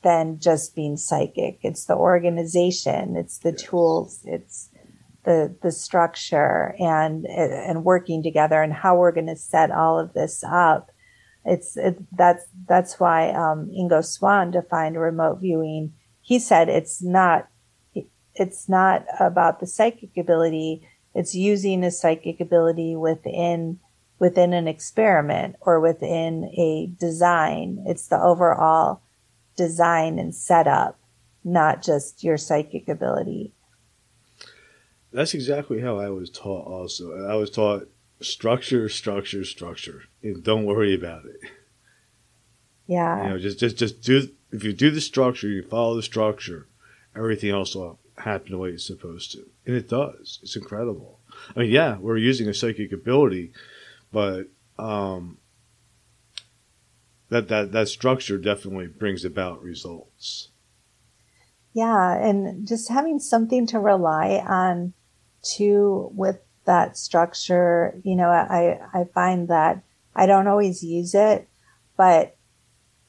than 0.06 0.40
just 0.40 0.76
being 0.76 0.98
psychic. 0.98 1.58
It's 1.64 1.86
the 1.86 1.96
organization, 1.96 3.16
it's 3.18 3.40
the 3.40 3.52
tools, 3.52 4.22
it's 4.24 4.70
the 5.24 5.58
the 5.64 5.72
structure 5.72 6.76
and 6.80 7.26
and 7.26 7.84
working 7.84 8.22
together 8.22 8.62
and 8.62 8.72
how 8.72 8.96
we're 8.96 9.12
going 9.12 9.26
to 9.26 9.36
set 9.36 9.72
all 9.72 10.00
of 10.00 10.14
this 10.14 10.44
up. 10.44 10.92
It's 11.44 11.76
it, 11.76 11.98
that's 12.16 12.46
that's 12.70 13.00
why 13.00 13.32
um, 13.32 13.72
Ingo 13.76 14.06
Swann 14.06 14.52
defined 14.52 15.02
remote 15.02 15.42
viewing. 15.42 15.94
He 16.22 16.38
said 16.38 16.70
it's 16.70 17.02
not 17.02 17.48
it's 18.36 18.70
not 18.70 19.06
about 19.20 19.60
the 19.60 19.66
psychic 19.68 20.16
ability. 20.18 20.88
It's 21.16 21.34
using 21.34 21.84
a 21.84 21.90
psychic 21.90 22.40
ability 22.40 22.96
within 22.96 23.80
within 24.20 24.54
an 24.54 24.68
experiment 24.68 25.56
or 25.62 25.80
within 25.80 26.52
a 26.56 26.92
design. 27.00 27.84
It's 27.88 28.08
the 28.08 28.22
overall 28.22 29.02
design 29.56 30.20
and 30.20 30.34
setup, 30.34 31.00
not 31.44 31.82
just 31.84 32.24
your 32.24 32.38
psychic 32.38 32.88
ability. 32.88 33.54
That's 35.12 35.34
exactly 35.34 35.80
how 35.80 35.98
I 35.98 36.10
was 36.10 36.30
taught. 36.30 36.68
Also, 36.68 37.26
I 37.26 37.36
was 37.36 37.50
taught 37.50 37.88
structure, 38.22 38.90
structure, 38.90 39.46
structure, 39.46 40.04
and 40.22 40.44
don't 40.44 40.66
worry 40.66 40.94
about 40.94 41.26
it. 41.26 41.40
Yeah, 42.88 43.24
you 43.24 43.30
know, 43.30 43.40
just 43.40 43.60
just 43.60 43.78
just 43.78 44.02
do. 44.02 44.30
If 44.52 44.64
you 44.64 44.74
do 44.74 44.92
the 44.92 45.02
structure, 45.02 45.48
you 45.48 45.64
follow 45.64 45.96
the 45.96 46.04
structure, 46.04 46.68
everything 47.16 47.50
else 47.50 47.76
will 47.76 48.00
happen 48.18 48.52
the 48.52 48.58
way 48.58 48.70
it's 48.70 48.86
supposed 48.86 49.32
to, 49.34 49.46
and 49.66 49.76
it 49.76 49.90
does. 49.90 50.40
It's 50.44 50.56
incredible. 50.56 51.20
I 51.56 51.62
mean, 51.62 51.72
yeah, 51.72 51.98
we're 51.98 52.18
using 52.18 52.48
a 52.48 52.54
psychic 52.54 52.92
ability, 52.92 53.52
but 54.12 54.48
um, 54.78 55.38
that 57.36 57.50
that 57.50 57.72
that 57.74 57.90
structure 57.90 58.38
definitely 58.38 58.88
brings 58.88 59.26
about 59.26 59.62
results. 59.62 60.50
Yeah, 61.74 62.16
and 62.16 62.66
just 62.66 62.90
having 62.90 63.20
something 63.20 63.68
to 63.68 63.80
rely 63.80 64.42
on 64.48 64.94
too 65.42 66.10
with 66.14 66.38
that 66.66 66.98
structure, 66.98 68.00
you 68.04 68.16
know, 68.16 68.30
I, 68.30 68.80
I 68.94 69.04
find 69.14 69.50
that 69.50 69.84
I 70.16 70.26
don't 70.26 70.48
always 70.48 70.82
use 70.84 71.14
it, 71.14 71.48
but 71.98 72.38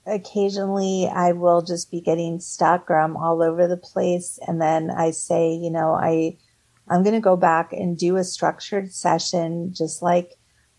occasionally 0.05 1.09
I 1.09 1.33
will 1.33 1.63
just 1.63 1.91
be 1.91 2.01
getting 2.01 2.41
stuck 2.41 2.91
or 2.91 2.99
I'm 2.99 3.17
all 3.17 3.43
over 3.43 3.67
the 3.67 3.77
place. 3.77 4.39
And 4.47 4.61
then 4.61 4.91
I 4.91 5.13
say, 5.13 5.55
you 5.55 5.71
know, 5.71 5.93
I, 5.93 6.37
I'm 6.89 7.03
going 7.03 7.15
to 7.15 7.21
go 7.21 7.37
back 7.37 7.73
and 7.73 7.97
do 7.97 8.17
a 8.17 8.25
structured 8.25 8.93
session, 8.93 9.73
just 9.73 10.03
like 10.03 10.33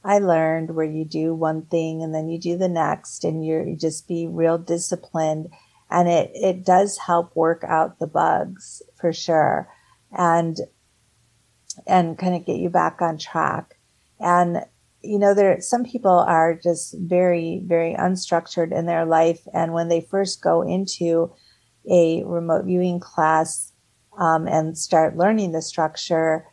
I 0.03 0.19
learned 0.19 0.75
where 0.75 0.85
you 0.85 1.05
do 1.05 1.33
one 1.33 1.65
thing 1.65 2.01
and 2.01 2.13
then 2.13 2.29
you 2.29 2.39
do 2.39 2.57
the 2.57 2.69
next 2.69 3.23
and 3.23 3.45
you're, 3.45 3.67
you 3.67 3.75
just 3.75 4.07
be 4.07 4.27
real 4.27 4.57
disciplined. 4.57 5.49
And 5.89 6.07
it, 6.07 6.31
it 6.33 6.65
does 6.65 6.97
help 6.97 7.35
work 7.35 7.63
out 7.67 7.99
the 7.99 8.07
bugs 8.07 8.81
for 8.99 9.13
sure. 9.13 9.69
And 10.11 10.57
and 11.85 12.17
kind 12.17 12.35
of 12.35 12.45
get 12.45 12.57
you 12.57 12.69
back 12.69 13.01
on 13.01 13.17
track. 13.17 13.77
And, 14.19 14.65
you 15.01 15.19
know, 15.19 15.35
there, 15.35 15.61
some 15.61 15.83
people 15.83 16.19
are 16.27 16.55
just 16.55 16.95
very, 16.97 17.61
very 17.63 17.93
unstructured 17.93 18.75
in 18.75 18.87
their 18.87 19.05
life. 19.05 19.41
And 19.53 19.73
when 19.73 19.87
they 19.87 20.01
first 20.01 20.41
go 20.41 20.63
into 20.63 21.31
a 21.89 22.23
remote 22.23 22.65
viewing 22.65 22.99
class, 22.99 23.73
um, 24.17 24.47
and 24.47 24.77
start 24.77 25.15
learning 25.15 25.51
the 25.51 25.61
structure, 25.61 26.47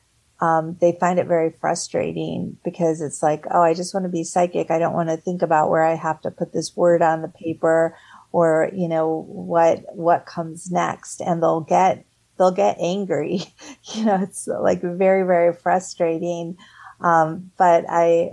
um, 0.44 0.76
they 0.78 0.92
find 1.00 1.18
it 1.18 1.26
very 1.26 1.50
frustrating 1.58 2.58
because 2.64 3.00
it's 3.00 3.22
like, 3.22 3.46
oh, 3.50 3.62
I 3.62 3.72
just 3.72 3.94
want 3.94 4.04
to 4.04 4.10
be 4.10 4.24
psychic. 4.24 4.70
I 4.70 4.78
don't 4.78 4.92
want 4.92 5.08
to 5.08 5.16
think 5.16 5.40
about 5.40 5.70
where 5.70 5.82
I 5.82 5.94
have 5.94 6.20
to 6.20 6.30
put 6.30 6.52
this 6.52 6.76
word 6.76 7.00
on 7.00 7.22
the 7.22 7.28
paper 7.28 7.96
or, 8.30 8.68
you 8.74 8.86
know, 8.86 9.24
what, 9.26 9.84
what 9.94 10.26
comes 10.26 10.70
next. 10.70 11.22
And 11.22 11.42
they'll 11.42 11.62
get 11.62 12.04
they'll 12.36 12.50
get 12.50 12.76
angry. 12.78 13.44
you 13.94 14.04
know, 14.04 14.18
it's 14.20 14.46
like 14.46 14.82
very, 14.82 15.24
very 15.24 15.54
frustrating. 15.54 16.58
Um, 17.00 17.50
but 17.56 17.86
I, 17.88 18.32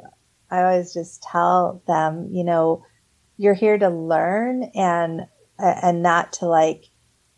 I 0.50 0.64
always 0.64 0.94
just 0.94 1.24
tell 1.24 1.82
them, 1.88 2.28
you 2.32 2.44
know, 2.44 2.84
you're 3.38 3.54
here 3.54 3.78
to 3.78 3.90
learn 3.90 4.64
and, 4.76 5.28
and 5.58 6.04
not 6.04 6.34
to 6.34 6.48
like 6.48 6.90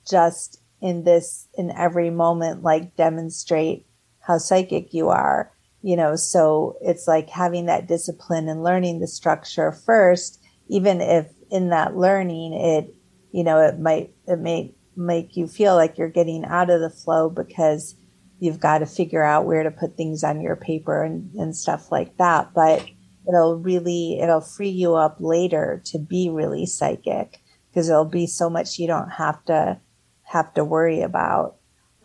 just 0.10 0.62
in 0.82 1.04
this, 1.04 1.48
in 1.54 1.70
every 1.70 2.10
moment, 2.10 2.64
like 2.64 2.96
demonstrate 2.96 3.86
how 4.26 4.38
psychic 4.38 4.94
you 4.94 5.10
are, 5.10 5.52
you 5.82 5.96
know, 5.96 6.16
so 6.16 6.78
it's 6.82 7.08
like 7.08 7.30
having 7.30 7.66
that 7.66 7.88
discipline 7.88 8.48
and 8.48 8.64
learning 8.64 9.00
the 9.00 9.08
structure 9.08 9.72
first, 9.72 10.42
even 10.70 11.02
if 11.02 11.28
in 11.52 11.70
that 11.70 11.96
learning 11.96 12.54
it, 12.54 12.96
you 13.32 13.44
know, 13.44 13.60
it 13.60 13.80
might, 13.80 14.14
it 14.28 14.40
may 14.40 14.74
make 14.96 15.36
you 15.36 15.48
feel 15.48 15.76
like 15.76 15.98
you're 15.98 16.10
getting 16.10 16.46
out 16.46 16.70
of 16.70 16.80
the 16.80 16.90
flow 16.90 17.30
because 17.30 17.96
you've 18.40 18.60
got 18.60 18.80
to 18.80 18.86
figure 18.86 19.24
out 19.24 19.46
where 19.46 19.64
to 19.64 19.72
put 19.72 19.98
things 19.98 20.24
on 20.24 20.42
your 20.42 20.56
paper 20.56 21.04
and, 21.04 21.34
and 21.36 21.56
stuff 21.56 21.92
like 21.92 22.16
that. 22.18 22.54
But 22.54 22.86
it'll 23.28 23.58
really, 23.58 24.20
it'll 24.22 24.42
free 24.42 24.70
you 24.70 24.96
up 24.96 25.18
later 25.20 25.82
to 25.86 26.00
be 26.00 26.30
really 26.30 26.66
psychic 26.66 27.42
because 27.70 27.88
there'll 27.88 28.06
be 28.06 28.28
so 28.28 28.50
much 28.50 28.80
you 28.80 28.88
don't 28.88 29.10
have 29.10 29.44
to 29.46 29.80
have 30.24 30.54
to 30.54 30.64
worry 30.64 31.02
about. 31.02 31.58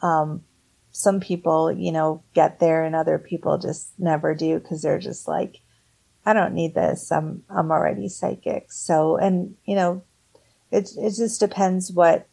Um, 0.03 0.43
some 0.99 1.21
people, 1.21 1.71
you 1.71 1.93
know, 1.93 2.25
get 2.35 2.59
there 2.59 2.83
and 2.83 2.97
other 2.97 3.21
people 3.21 3.57
just 3.57 3.93
never 4.01 4.35
do 4.35 4.59
because 4.59 4.83
they're 4.83 4.99
just 4.99 5.29
like, 5.29 5.61
I 6.27 6.33
don't 6.33 6.55
need 6.55 6.75
this. 6.75 7.13
I'm, 7.13 7.45
I'm 7.49 7.71
already 7.71 8.09
psychic. 8.09 8.73
So, 8.73 9.17
and, 9.17 9.55
you 9.65 9.77
know, 9.77 10.03
it, 10.73 10.91
it 10.97 11.15
just 11.17 11.39
depends 11.39 11.93
what 11.93 12.27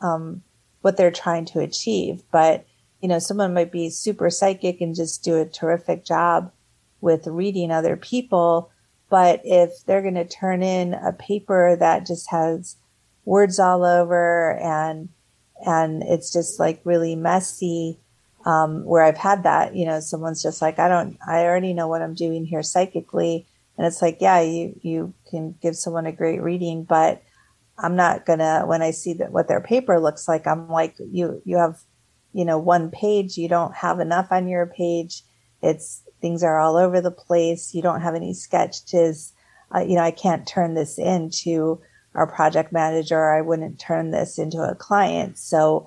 um, 0.00 0.42
what 0.82 0.96
they're 0.96 1.10
trying 1.10 1.46
to 1.46 1.58
achieve. 1.58 2.22
But, 2.30 2.64
you 3.00 3.08
know, 3.08 3.18
someone 3.18 3.54
might 3.54 3.72
be 3.72 3.90
super 3.90 4.30
psychic 4.30 4.80
and 4.80 4.94
just 4.94 5.24
do 5.24 5.38
a 5.38 5.44
terrific 5.44 6.04
job 6.04 6.52
with 7.00 7.26
reading 7.26 7.72
other 7.72 7.96
people. 7.96 8.70
But 9.08 9.40
if 9.42 9.84
they're 9.84 10.00
going 10.00 10.14
to 10.14 10.24
turn 10.24 10.62
in 10.62 10.94
a 10.94 11.12
paper 11.12 11.74
that 11.74 12.06
just 12.06 12.30
has 12.30 12.76
words 13.24 13.58
all 13.58 13.84
over 13.84 14.56
and, 14.62 15.08
and 15.64 16.02
it's 16.02 16.32
just 16.32 16.58
like 16.58 16.80
really 16.84 17.16
messy, 17.16 17.98
um, 18.46 18.84
where 18.84 19.02
I've 19.02 19.18
had 19.18 19.42
that, 19.42 19.74
you 19.74 19.86
know, 19.86 20.00
someone's 20.00 20.42
just 20.42 20.62
like, 20.62 20.78
I 20.78 20.88
don't, 20.88 21.18
I 21.26 21.44
already 21.44 21.74
know 21.74 21.88
what 21.88 22.02
I'm 22.02 22.14
doing 22.14 22.44
here 22.44 22.62
psychically. 22.62 23.46
And 23.76 23.86
it's 23.86 24.02
like, 24.02 24.18
yeah, 24.20 24.40
you, 24.40 24.78
you 24.82 25.14
can 25.30 25.54
give 25.62 25.76
someone 25.76 26.06
a 26.06 26.12
great 26.12 26.42
reading, 26.42 26.84
but 26.84 27.22
I'm 27.82 27.96
not 27.96 28.26
gonna 28.26 28.64
when 28.66 28.82
I 28.82 28.90
see 28.90 29.14
that 29.14 29.32
what 29.32 29.48
their 29.48 29.60
paper 29.60 29.98
looks 30.00 30.28
like, 30.28 30.46
I'm 30.46 30.68
like, 30.68 30.96
you 30.98 31.40
you 31.44 31.56
have, 31.56 31.80
you 32.32 32.44
know, 32.44 32.58
one 32.58 32.90
page, 32.90 33.36
you 33.36 33.48
don't 33.48 33.74
have 33.74 34.00
enough 34.00 34.28
on 34.30 34.48
your 34.48 34.66
page. 34.66 35.22
It's 35.62 36.02
things 36.20 36.42
are 36.42 36.58
all 36.58 36.76
over 36.76 37.00
the 37.00 37.10
place. 37.10 37.74
You 37.74 37.82
don't 37.82 38.02
have 38.02 38.14
any 38.14 38.34
sketches. 38.34 39.32
Uh, 39.74 39.80
you 39.80 39.94
know, 39.94 40.02
I 40.02 40.10
can't 40.10 40.46
turn 40.46 40.74
this 40.74 40.98
into 40.98 41.80
our 42.14 42.26
project 42.26 42.72
manager. 42.72 43.30
I 43.30 43.40
wouldn't 43.40 43.78
turn 43.78 44.10
this 44.10 44.38
into 44.38 44.58
a 44.58 44.74
client. 44.74 45.38
So, 45.38 45.86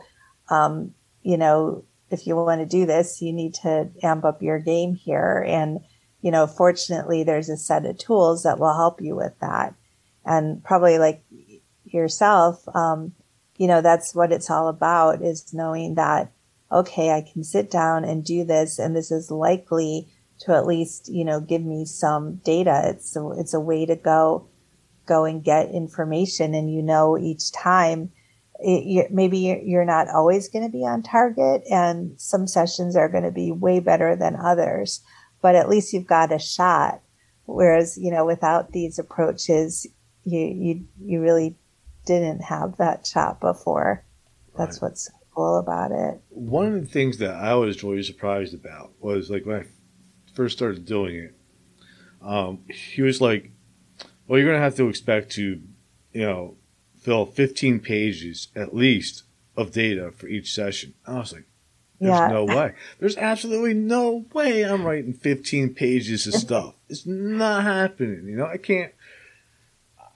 um, 0.50 0.94
you 1.22 1.38
know, 1.38 1.84
if 2.10 2.28
you 2.28 2.36
want 2.36 2.62
to 2.62 2.66
do 2.66 2.86
this, 2.86 3.22
you 3.22 3.34
need 3.34 3.56
to 3.56 3.90
amp 4.02 4.24
up 4.24 4.42
your 4.42 4.60
game 4.60 4.96
here. 4.96 5.44
And, 5.48 5.80
you 6.22 6.32
know, 6.32 6.48
fortunately, 6.48 7.24
there's 7.24 7.50
a 7.50 7.58
set 7.58 7.86
of 7.86 7.98
tools 7.98 8.44
that 8.44 8.60
will 8.60 8.76
help 8.76 9.02
you 9.02 9.16
with 9.16 9.34
that. 9.40 9.76
And 10.26 10.64
probably 10.64 10.98
like 11.00 11.24
yourself, 11.86 12.64
um, 12.76 13.14
you 13.58 13.68
know, 13.68 13.82
that's 13.82 14.16
what 14.16 14.32
it's 14.32 14.50
all 14.50 14.68
about 14.68 15.22
is 15.22 15.54
knowing 15.54 15.96
that, 15.96 16.32
okay, 16.72 17.12
I 17.12 17.22
can 17.22 17.44
sit 17.44 17.70
down 17.70 18.04
and 18.04 18.24
do 18.24 18.44
this 18.44 18.80
and 18.80 18.96
this 18.96 19.12
is 19.12 19.30
likely 19.30 20.08
to 20.40 20.56
at 20.56 20.66
least, 20.66 21.10
you 21.10 21.24
know, 21.24 21.40
give 21.40 21.64
me 21.64 21.86
some 21.86 22.36
data. 22.38 22.82
It's 22.86 23.16
a, 23.16 23.30
it's 23.32 23.54
a 23.54 23.60
way 23.60 23.86
to 23.86 23.96
go, 23.96 24.48
go 25.06 25.26
and 25.26 25.44
get 25.44 25.72
information. 25.72 26.54
And 26.54 26.74
you 26.74 26.82
know, 26.82 27.18
each 27.18 27.52
time 27.52 28.12
it, 28.60 29.12
maybe 29.12 29.62
you're 29.66 29.86
not 29.86 30.08
always 30.10 30.48
going 30.48 30.66
to 30.66 30.72
be 30.72 30.86
on 30.86 31.04
target 31.04 31.64
and 31.70 32.20
some 32.20 32.48
sessions 32.48 32.96
are 32.96 33.10
going 33.10 33.24
to 33.24 33.32
be 33.32 33.52
way 33.52 33.80
better 33.80 34.16
than 34.16 34.36
others, 34.36 35.02
but 35.42 35.56
at 35.56 35.70
least 35.70 35.94
you've 35.94 36.08
got 36.08 36.32
a 36.32 36.40
shot. 36.40 37.02
Whereas, 37.46 37.98
you 37.98 38.10
know, 38.10 38.26
without 38.26 38.72
these 38.72 39.00
approaches, 39.00 39.86
you, 40.24 40.40
you, 40.40 40.88
you 41.04 41.22
really 41.22 41.58
didn't 42.06 42.42
have 42.42 42.78
that 42.78 43.06
shot 43.06 43.42
before. 43.42 44.06
That's 44.58 44.82
right. 44.82 44.90
what's 44.90 45.12
cool 45.36 45.58
about 45.58 45.92
it. 45.92 46.22
One 46.30 46.68
of 46.68 46.82
the 46.82 46.88
things 46.88 47.18
that 47.18 47.36
I 47.36 47.56
was 47.56 47.84
really 47.84 48.04
surprised 48.04 48.54
about 48.54 48.94
was 49.02 49.30
like 49.30 49.46
when 49.46 49.62
I 49.62 49.66
first 50.34 50.56
started 50.56 50.86
doing 50.86 51.16
it, 51.16 51.36
um, 52.22 52.60
he 52.70 53.02
was 53.02 53.20
like, 53.20 53.52
"Well, 54.34 54.40
you're 54.40 54.50
going 54.50 54.60
to 54.60 54.64
have 54.64 54.78
to 54.78 54.90
expect 54.90 55.32
to, 55.34 55.62
you 56.12 56.22
know, 56.22 56.56
fill 57.00 57.28
15 57.28 57.82
pages 57.82 58.48
at 58.56 58.74
least 58.76 59.26
of 59.56 59.72
data 59.72 60.12
for 60.12 60.28
each 60.28 60.52
session." 60.52 60.96
I 61.06 61.20
was 61.20 61.34
like, 61.34 61.46
"There's 62.00 62.18
yeah. 62.18 62.30
no 62.30 62.46
way. 62.58 62.74
There's 63.00 63.16
absolutely 63.16 63.76
no 63.76 64.26
way 64.34 64.66
I'm 64.66 64.86
writing 64.86 65.14
15 65.14 65.76
pages 65.76 66.26
of 66.26 66.34
stuff. 66.34 66.74
It's 66.90 67.06
not 67.06 67.62
happening. 67.62 68.26
You 68.28 68.38
know, 68.38 68.48
I 68.48 68.58
can't." 68.58 68.92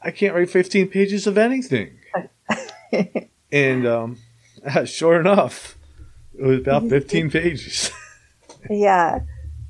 I 0.02 0.10
can't 0.12 0.34
write 0.34 0.50
15 0.50 0.88
pages 0.88 1.28
of 1.28 1.38
anything. 1.38 2.00
and 3.52 3.86
um, 3.88 4.18
sure 4.86 5.20
enough, 5.20 5.78
It 6.38 6.44
was 6.44 6.60
about 6.60 6.90
15 6.90 7.30
pages. 7.30 7.92
yeah. 8.70 9.20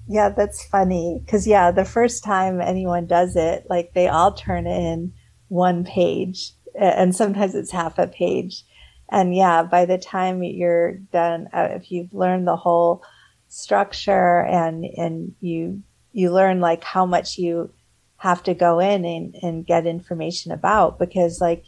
Yeah, 0.07 0.29
that's 0.29 0.65
funny. 0.65 1.21
Cause 1.27 1.45
yeah, 1.45 1.71
the 1.71 1.85
first 1.85 2.23
time 2.23 2.61
anyone 2.61 3.07
does 3.07 3.35
it, 3.35 3.65
like 3.69 3.93
they 3.93 4.07
all 4.07 4.33
turn 4.33 4.65
in 4.65 5.13
one 5.49 5.83
page 5.83 6.51
and 6.79 7.15
sometimes 7.15 7.55
it's 7.55 7.71
half 7.71 7.97
a 7.99 8.07
page. 8.07 8.63
And 9.09 9.35
yeah, 9.35 9.63
by 9.63 9.85
the 9.85 9.97
time 9.97 10.43
you're 10.43 10.93
done, 10.93 11.47
uh, 11.53 11.69
if 11.71 11.91
you've 11.91 12.13
learned 12.13 12.47
the 12.47 12.55
whole 12.55 13.03
structure 13.49 14.41
and, 14.43 14.85
and 14.85 15.35
you, 15.41 15.83
you 16.13 16.31
learn 16.31 16.61
like 16.61 16.83
how 16.83 17.05
much 17.05 17.37
you 17.37 17.73
have 18.17 18.43
to 18.43 18.53
go 18.53 18.79
in 18.79 19.05
and, 19.05 19.35
and 19.41 19.65
get 19.65 19.85
information 19.85 20.51
about 20.51 20.99
because 20.99 21.41
like, 21.41 21.65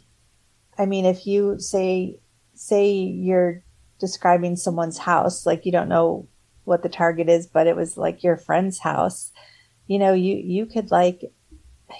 I 0.78 0.86
mean, 0.86 1.04
if 1.04 1.26
you 1.26 1.58
say, 1.58 2.18
say 2.54 2.90
you're 2.90 3.62
describing 3.98 4.56
someone's 4.56 4.98
house, 4.98 5.44
like 5.44 5.66
you 5.66 5.72
don't 5.72 5.88
know 5.88 6.26
what 6.64 6.82
the 6.82 6.88
target 6.88 7.28
is, 7.28 7.46
but 7.46 7.66
it 7.66 7.76
was 7.76 7.96
like 7.96 8.22
your 8.22 8.36
friend's 8.36 8.78
house, 8.78 9.32
you 9.86 9.98
know, 9.98 10.12
you, 10.12 10.36
you 10.36 10.66
could 10.66 10.90
like, 10.90 11.32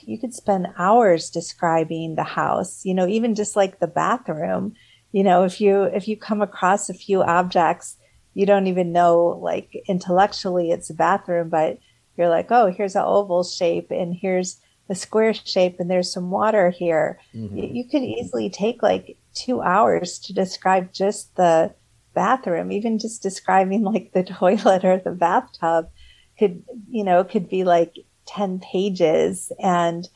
you 0.03 0.19
could 0.19 0.35
spend 0.35 0.69
hours 0.79 1.31
describing 1.31 2.15
the 2.15 2.25
house, 2.25 2.85
you 2.85 2.95
know, 2.95 3.07
even 3.07 3.35
just 3.35 3.57
like 3.57 3.79
the 3.79 3.87
bathroom, 3.87 4.75
you 5.13 5.25
know, 5.25 5.43
if 5.45 5.61
you, 5.61 5.85
if 5.85 6.07
you 6.07 6.17
come 6.17 6.41
across 6.41 6.89
a 6.89 6.95
few 6.95 7.23
objects, 7.23 7.97
you 8.35 8.47
don't 8.47 8.69
even 8.69 8.93
know 8.93 9.41
like 9.43 9.83
intellectually 9.89 10.71
it's 10.71 10.91
a 10.91 10.95
bathroom, 10.95 11.49
but 11.49 11.79
you're 12.17 12.29
like, 12.29 12.49
oh, 12.51 12.71
here's 12.71 12.95
an 12.95 13.03
oval 13.05 13.43
shape 13.43 13.91
and 13.91 14.15
here's 14.15 14.61
a 14.89 14.95
square 14.95 15.33
shape 15.33 15.81
and 15.81 15.91
there's 15.91 16.13
some 16.13 16.31
water 16.31 16.71
here. 16.71 17.19
Mm-hmm. 17.35 17.57
You, 17.57 17.69
you 17.73 17.85
could 17.89 18.03
easily 18.03 18.51
take 18.51 18.83
like 18.83 19.17
two 19.35 19.63
hours 19.63 20.19
to 20.21 20.33
describe 20.33 20.93
just 20.93 21.35
the 21.37 21.75
bathroom, 22.15 22.73
even 22.73 22.99
just 22.99 23.23
describing 23.23 23.83
like 23.83 24.13
the 24.13 24.23
toilet 24.39 24.85
or 24.85 24.99
the 24.99 25.13
bathtub 25.13 25.91
could, 26.39 26.63
you 26.89 27.05
know, 27.05 27.25
could 27.25 27.49
be 27.49 27.65
like 27.65 27.95
10 28.27 28.61
pages. 28.61 29.53
And, 29.59 30.09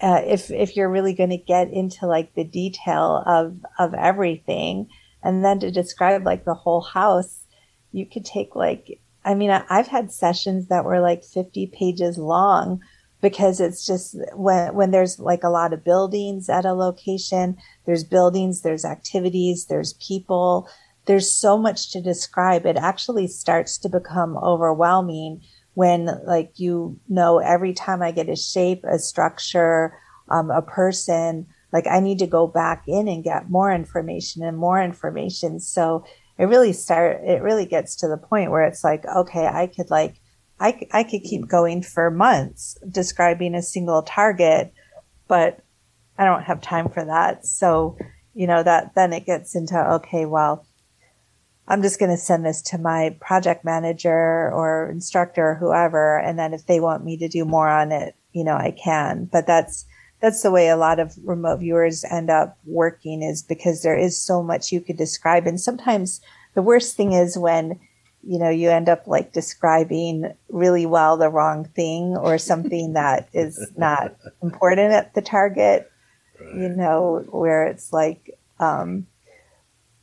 uh, 0.00 0.20
if, 0.26 0.50
if 0.50 0.76
you're 0.76 0.90
really 0.90 1.14
going 1.14 1.30
to 1.30 1.38
get 1.38 1.70
into 1.70 2.06
like 2.06 2.34
the 2.34 2.44
detail 2.44 3.22
of, 3.24 3.56
of 3.78 3.94
everything 3.94 4.88
and 5.22 5.44
then 5.44 5.58
to 5.60 5.70
describe 5.70 6.24
like 6.24 6.44
the 6.44 6.54
whole 6.54 6.82
house, 6.82 7.44
you 7.92 8.04
could 8.04 8.24
take 8.24 8.54
like, 8.54 9.00
I 9.24 9.34
mean, 9.34 9.50
I've 9.50 9.88
had 9.88 10.12
sessions 10.12 10.68
that 10.68 10.84
were 10.84 11.00
like 11.00 11.24
50 11.24 11.66
pages 11.68 12.18
long 12.18 12.80
because 13.20 13.58
it's 13.60 13.86
just 13.86 14.16
when, 14.34 14.74
when 14.74 14.90
there's 14.90 15.18
like 15.18 15.42
a 15.42 15.48
lot 15.48 15.72
of 15.72 15.82
buildings 15.82 16.48
at 16.48 16.64
a 16.64 16.74
location, 16.74 17.56
there's 17.86 18.04
buildings, 18.04 18.60
there's 18.60 18.84
activities, 18.84 19.66
there's 19.66 19.94
people, 19.94 20.68
there's 21.06 21.30
so 21.30 21.56
much 21.56 21.92
to 21.92 22.00
describe. 22.00 22.66
It 22.66 22.76
actually 22.76 23.26
starts 23.28 23.78
to 23.78 23.88
become 23.88 24.36
overwhelming 24.36 25.42
when 25.74 26.08
like 26.26 26.52
you 26.56 26.98
know 27.08 27.38
every 27.38 27.72
time 27.72 28.02
I 28.02 28.10
get 28.10 28.28
a 28.28 28.36
shape, 28.36 28.84
a 28.84 28.98
structure, 28.98 29.98
um, 30.28 30.50
a 30.50 30.62
person, 30.62 31.46
like 31.72 31.86
I 31.86 32.00
need 32.00 32.18
to 32.20 32.26
go 32.26 32.46
back 32.46 32.84
in 32.86 33.08
and 33.08 33.24
get 33.24 33.50
more 33.50 33.72
information 33.72 34.42
and 34.42 34.56
more 34.56 34.82
information. 34.82 35.60
So 35.60 36.04
it 36.38 36.44
really 36.44 36.72
start 36.72 37.22
it 37.24 37.42
really 37.42 37.66
gets 37.66 37.96
to 37.96 38.08
the 38.08 38.16
point 38.16 38.50
where 38.50 38.64
it's 38.64 38.84
like, 38.84 39.04
okay, 39.06 39.46
I 39.46 39.66
could 39.66 39.90
like 39.90 40.20
I, 40.58 40.86
I 40.92 41.02
could 41.02 41.22
keep 41.22 41.48
going 41.48 41.82
for 41.82 42.10
months 42.10 42.78
describing 42.88 43.54
a 43.54 43.62
single 43.62 44.02
target, 44.02 44.72
but 45.28 45.60
I 46.18 46.24
don't 46.24 46.44
have 46.44 46.62
time 46.62 46.88
for 46.88 47.04
that. 47.04 47.44
So, 47.44 47.98
you 48.34 48.46
know, 48.46 48.62
that 48.62 48.94
then 48.94 49.12
it 49.12 49.26
gets 49.26 49.54
into, 49.54 49.78
okay, 49.94 50.24
well, 50.24 50.65
I'm 51.68 51.82
just 51.82 51.98
going 51.98 52.10
to 52.10 52.16
send 52.16 52.44
this 52.44 52.62
to 52.62 52.78
my 52.78 53.16
project 53.20 53.64
manager 53.64 54.52
or 54.52 54.88
instructor 54.90 55.50
or 55.50 55.54
whoever. 55.56 56.18
And 56.18 56.38
then 56.38 56.54
if 56.54 56.66
they 56.66 56.80
want 56.80 57.04
me 57.04 57.16
to 57.18 57.28
do 57.28 57.44
more 57.44 57.68
on 57.68 57.90
it, 57.90 58.14
you 58.32 58.44
know, 58.44 58.54
I 58.54 58.70
can. 58.70 59.24
But 59.24 59.46
that's, 59.46 59.84
that's 60.20 60.42
the 60.42 60.52
way 60.52 60.68
a 60.68 60.76
lot 60.76 61.00
of 61.00 61.16
remote 61.24 61.58
viewers 61.58 62.04
end 62.04 62.30
up 62.30 62.56
working 62.64 63.22
is 63.22 63.42
because 63.42 63.82
there 63.82 63.98
is 63.98 64.20
so 64.20 64.42
much 64.42 64.70
you 64.70 64.80
could 64.80 64.96
describe. 64.96 65.46
And 65.46 65.60
sometimes 65.60 66.20
the 66.54 66.62
worst 66.62 66.96
thing 66.96 67.12
is 67.12 67.36
when, 67.36 67.80
you 68.22 68.38
know, 68.38 68.48
you 68.48 68.70
end 68.70 68.88
up 68.88 69.06
like 69.06 69.32
describing 69.32 70.32
really 70.48 70.86
well 70.86 71.16
the 71.16 71.28
wrong 71.28 71.64
thing 71.64 72.16
or 72.16 72.38
something 72.38 72.92
that 72.94 73.28
is 73.32 73.72
not 73.76 74.16
important 74.40 74.92
at 74.92 75.14
the 75.14 75.22
target, 75.22 75.90
right. 76.40 76.54
you 76.54 76.68
know, 76.68 77.24
where 77.30 77.66
it's 77.66 77.92
like, 77.92 78.38
um, 78.60 79.06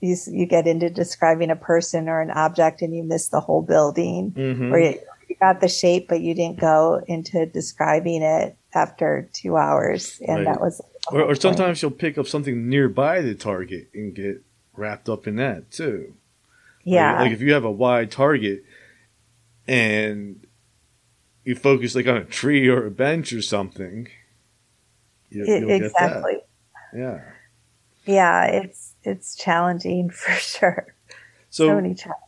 you, 0.03 0.17
you 0.27 0.45
get 0.45 0.67
into 0.67 0.89
describing 0.89 1.49
a 1.49 1.55
person 1.55 2.09
or 2.09 2.19
an 2.19 2.29
object 2.29 2.81
and 2.81 2.93
you 2.93 3.03
miss 3.03 3.29
the 3.29 3.39
whole 3.39 3.61
building 3.61 4.31
mm-hmm. 4.31 4.73
or 4.73 4.77
you, 4.77 4.99
you 5.29 5.35
got 5.39 5.61
the 5.61 5.69
shape 5.69 6.09
but 6.09 6.19
you 6.19 6.35
didn't 6.35 6.59
go 6.59 7.01
into 7.07 7.45
describing 7.45 8.21
it 8.21 8.57
after 8.73 9.29
two 9.31 9.55
hours. 9.55 10.19
And 10.27 10.39
right. 10.39 10.45
that 10.45 10.61
was 10.61 10.81
or, 11.09 11.21
or 11.21 11.35
sometimes 11.35 11.81
you'll 11.81 11.91
pick 11.91 12.17
up 12.17 12.27
something 12.27 12.67
nearby 12.67 13.21
the 13.21 13.33
target 13.33 13.89
and 13.93 14.13
get 14.13 14.43
wrapped 14.75 15.07
up 15.07 15.25
in 15.25 15.37
that 15.37 15.71
too. 15.71 16.13
Yeah. 16.83 17.13
Like, 17.13 17.21
like 17.21 17.31
if 17.31 17.41
you 17.41 17.53
have 17.53 17.63
a 17.63 17.71
wide 17.71 18.11
target 18.11 18.65
and 19.69 20.45
you 21.45 21.55
focus 21.55 21.95
like 21.95 22.07
on 22.07 22.17
a 22.17 22.25
tree 22.25 22.67
or 22.67 22.85
a 22.85 22.91
bench 22.91 23.31
or 23.31 23.41
something 23.41 24.09
you, 25.29 25.45
it, 25.45 25.81
exactly. 25.81 26.39
Yeah. 26.93 27.21
Yeah 28.05 28.45
it's 28.47 28.92
it's 29.03 29.35
challenging 29.35 30.09
for 30.11 30.31
sure. 30.33 30.95
So, 31.49 31.67
so 31.67 31.75
many 31.75 31.93
challenges. 31.93 32.19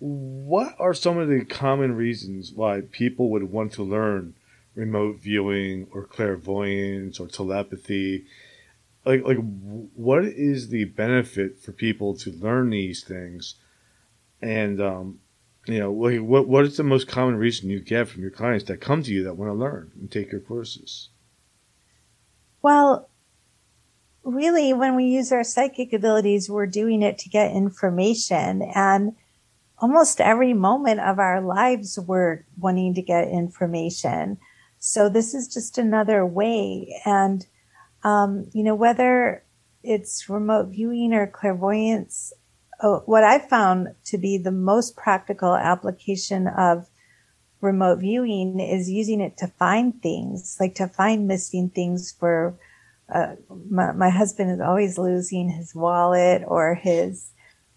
What 0.00 0.76
are 0.78 0.94
some 0.94 1.18
of 1.18 1.28
the 1.28 1.44
common 1.44 1.94
reasons 1.94 2.52
why 2.52 2.82
people 2.92 3.30
would 3.30 3.44
want 3.44 3.72
to 3.72 3.82
learn 3.82 4.34
remote 4.74 5.20
viewing 5.20 5.88
or 5.90 6.04
clairvoyance 6.04 7.18
or 7.18 7.26
telepathy? 7.26 8.26
Like, 9.04 9.24
like, 9.24 9.38
what 9.38 10.24
is 10.24 10.68
the 10.68 10.84
benefit 10.84 11.58
for 11.58 11.72
people 11.72 12.16
to 12.18 12.30
learn 12.30 12.70
these 12.70 13.02
things? 13.02 13.56
And, 14.40 14.80
um, 14.80 15.20
you 15.66 15.78
know, 15.78 15.92
like, 15.92 16.20
what 16.20 16.46
what 16.46 16.64
is 16.64 16.76
the 16.76 16.84
most 16.84 17.08
common 17.08 17.36
reason 17.36 17.70
you 17.70 17.80
get 17.80 18.08
from 18.08 18.22
your 18.22 18.30
clients 18.30 18.64
that 18.64 18.80
come 18.80 19.02
to 19.02 19.12
you 19.12 19.24
that 19.24 19.36
want 19.36 19.50
to 19.50 19.54
learn 19.54 19.90
and 19.98 20.10
take 20.10 20.30
your 20.30 20.40
courses? 20.40 21.10
Well, 22.62 23.08
really, 24.24 24.72
when 24.72 24.96
we 24.96 25.04
use 25.04 25.32
our 25.32 25.44
psychic 25.44 25.92
abilities, 25.92 26.50
we're 26.50 26.66
doing 26.66 27.02
it 27.02 27.18
to 27.18 27.28
get 27.28 27.52
information. 27.52 28.62
And 28.74 29.16
almost 29.78 30.20
every 30.20 30.52
moment 30.52 31.00
of 31.00 31.18
our 31.18 31.40
lives, 31.40 31.98
we're 31.98 32.44
wanting 32.58 32.94
to 32.94 33.02
get 33.02 33.28
information. 33.28 34.38
So 34.78 35.08
this 35.08 35.34
is 35.34 35.48
just 35.48 35.78
another 35.78 36.24
way. 36.24 37.00
And, 37.04 37.46
um, 38.02 38.46
you 38.52 38.62
know, 38.62 38.74
whether 38.74 39.44
it's 39.82 40.28
remote 40.28 40.68
viewing 40.68 41.12
or 41.12 41.26
clairvoyance, 41.26 42.32
uh, 42.80 42.98
what 43.06 43.24
I 43.24 43.38
found 43.38 43.88
to 44.04 44.18
be 44.18 44.38
the 44.38 44.52
most 44.52 44.96
practical 44.96 45.56
application 45.56 46.46
of 46.46 46.88
remote 47.60 47.98
viewing 47.98 48.60
is 48.60 48.90
using 48.90 49.20
it 49.20 49.36
to 49.38 49.48
find 49.48 50.00
things, 50.00 50.56
like 50.60 50.76
to 50.76 50.86
find 50.86 51.26
missing 51.26 51.70
things 51.70 52.12
for 52.12 52.56
uh, 53.12 53.34
my, 53.70 53.92
my 53.92 54.10
husband 54.10 54.50
is 54.50 54.60
always 54.60 54.98
losing 54.98 55.48
his 55.48 55.74
wallet 55.74 56.42
or 56.46 56.74
his 56.74 57.32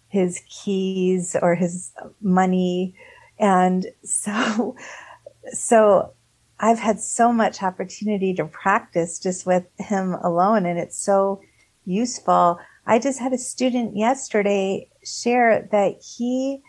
his 0.08 0.42
keys 0.50 1.34
or 1.40 1.54
his 1.54 1.90
money 2.20 2.94
and 3.38 3.86
so 4.04 4.76
so 5.52 6.12
I've 6.60 6.78
had 6.78 7.00
so 7.00 7.32
much 7.32 7.62
opportunity 7.62 8.34
to 8.34 8.44
practice 8.44 9.18
just 9.18 9.46
with 9.46 9.64
him 9.78 10.14
alone 10.14 10.64
and 10.64 10.78
it's 10.78 10.98
so 10.98 11.40
useful. 11.84 12.58
I 12.86 12.98
just 12.98 13.18
had 13.18 13.32
a 13.32 13.38
student 13.38 13.96
yesterday 13.96 14.88
share 15.04 15.68
that 15.72 16.00
he 16.16 16.62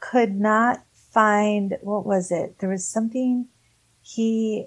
could 0.00 0.34
not 0.34 0.82
find 1.12 1.76
what 1.82 2.06
was 2.06 2.30
it? 2.30 2.58
There 2.60 2.70
was 2.70 2.86
something 2.86 3.48
he 4.02 4.66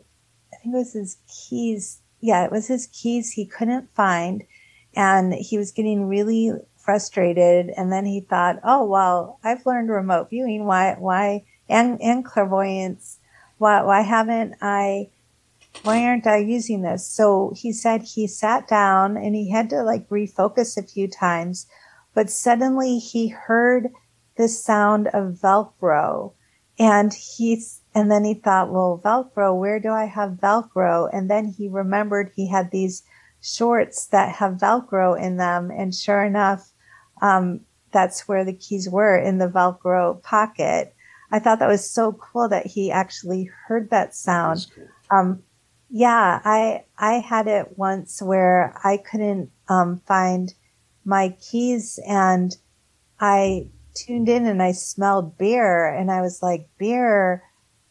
I 0.53 0.57
think 0.57 0.75
it 0.75 0.77
was 0.77 0.93
his 0.93 1.17
keys 1.27 2.01
yeah, 2.19 2.43
it 2.43 2.51
was 2.51 2.67
his 2.67 2.87
keys 2.87 3.31
he 3.31 3.45
couldn't 3.45 3.93
find 3.93 4.43
and 4.95 5.33
he 5.33 5.57
was 5.57 5.71
getting 5.71 6.07
really 6.07 6.51
frustrated. 6.77 7.69
And 7.75 7.91
then 7.91 8.05
he 8.05 8.21
thought, 8.21 8.59
oh, 8.63 8.85
well, 8.85 9.39
I've 9.43 9.65
learned 9.65 9.89
remote 9.89 10.29
viewing. 10.29 10.65
Why, 10.65 10.95
why, 10.97 11.43
and, 11.69 12.01
and 12.01 12.25
clairvoyance. 12.25 13.19
Why, 13.57 13.83
why 13.83 14.01
haven't 14.01 14.55
I, 14.61 15.09
why 15.83 16.03
aren't 16.05 16.25
I 16.25 16.37
using 16.37 16.81
this? 16.81 17.05
So 17.05 17.53
he 17.55 17.71
said 17.71 18.01
he 18.01 18.25
sat 18.25 18.67
down 18.67 19.17
and 19.17 19.35
he 19.35 19.51
had 19.51 19.69
to 19.71 19.83
like 19.83 20.09
refocus 20.09 20.77
a 20.77 20.83
few 20.83 21.07
times, 21.07 21.67
but 22.13 22.29
suddenly 22.29 22.97
he 22.97 23.27
heard 23.27 23.89
the 24.37 24.47
sound 24.47 25.07
of 25.07 25.39
Velcro 25.41 26.33
and 26.79 27.13
he's 27.13 27.81
and 27.95 28.11
then 28.11 28.23
he 28.23 28.35
thought, 28.35 28.71
well, 28.71 29.01
Velcro, 29.03 29.57
where 29.57 29.79
do 29.79 29.89
I 29.89 30.05
have 30.05 30.33
Velcro? 30.41 31.09
And 31.11 31.29
then 31.29 31.45
he 31.45 31.67
remembered 31.67 32.31
he 32.35 32.47
had 32.47 32.69
these 32.69 33.01
shorts 33.41 34.07
that 34.07 34.35
have 34.35 34.53
Velcro 34.53 35.19
in 35.19 35.37
them. 35.37 35.71
And 35.71 35.95
sure 35.95 36.23
enough, 36.23 36.71
um, 37.21 37.61
that's 37.91 38.27
where 38.27 38.45
the 38.45 38.53
keys 38.53 38.87
were 38.87 39.17
in 39.17 39.39
the 39.39 39.47
Velcro 39.47 40.21
pocket. 40.21 40.93
I 41.31 41.39
thought 41.39 41.59
that 41.59 41.67
was 41.67 41.89
so 41.89 42.13
cool 42.13 42.47
that 42.49 42.67
he 42.67 42.91
actually 42.91 43.49
heard 43.67 43.89
that 43.89 44.13
sound. 44.13 44.67
Cool. 44.75 44.87
Um, 45.09 45.43
yeah, 45.89 46.41
I 46.43 46.83
I 46.97 47.13
had 47.13 47.47
it 47.47 47.77
once 47.77 48.21
where 48.21 48.79
I 48.83 48.97
couldn't 48.97 49.49
um, 49.69 50.01
find 50.05 50.53
my 51.05 51.35
keys, 51.41 51.99
and 52.05 52.55
I 53.19 53.69
tuned 54.05 54.29
in 54.29 54.45
and 54.45 54.61
I 54.61 54.71
smelled 54.71 55.37
beer, 55.37 55.87
and 55.87 56.11
I 56.11 56.21
was 56.21 56.41
like, 56.41 56.69
beer, 56.77 57.43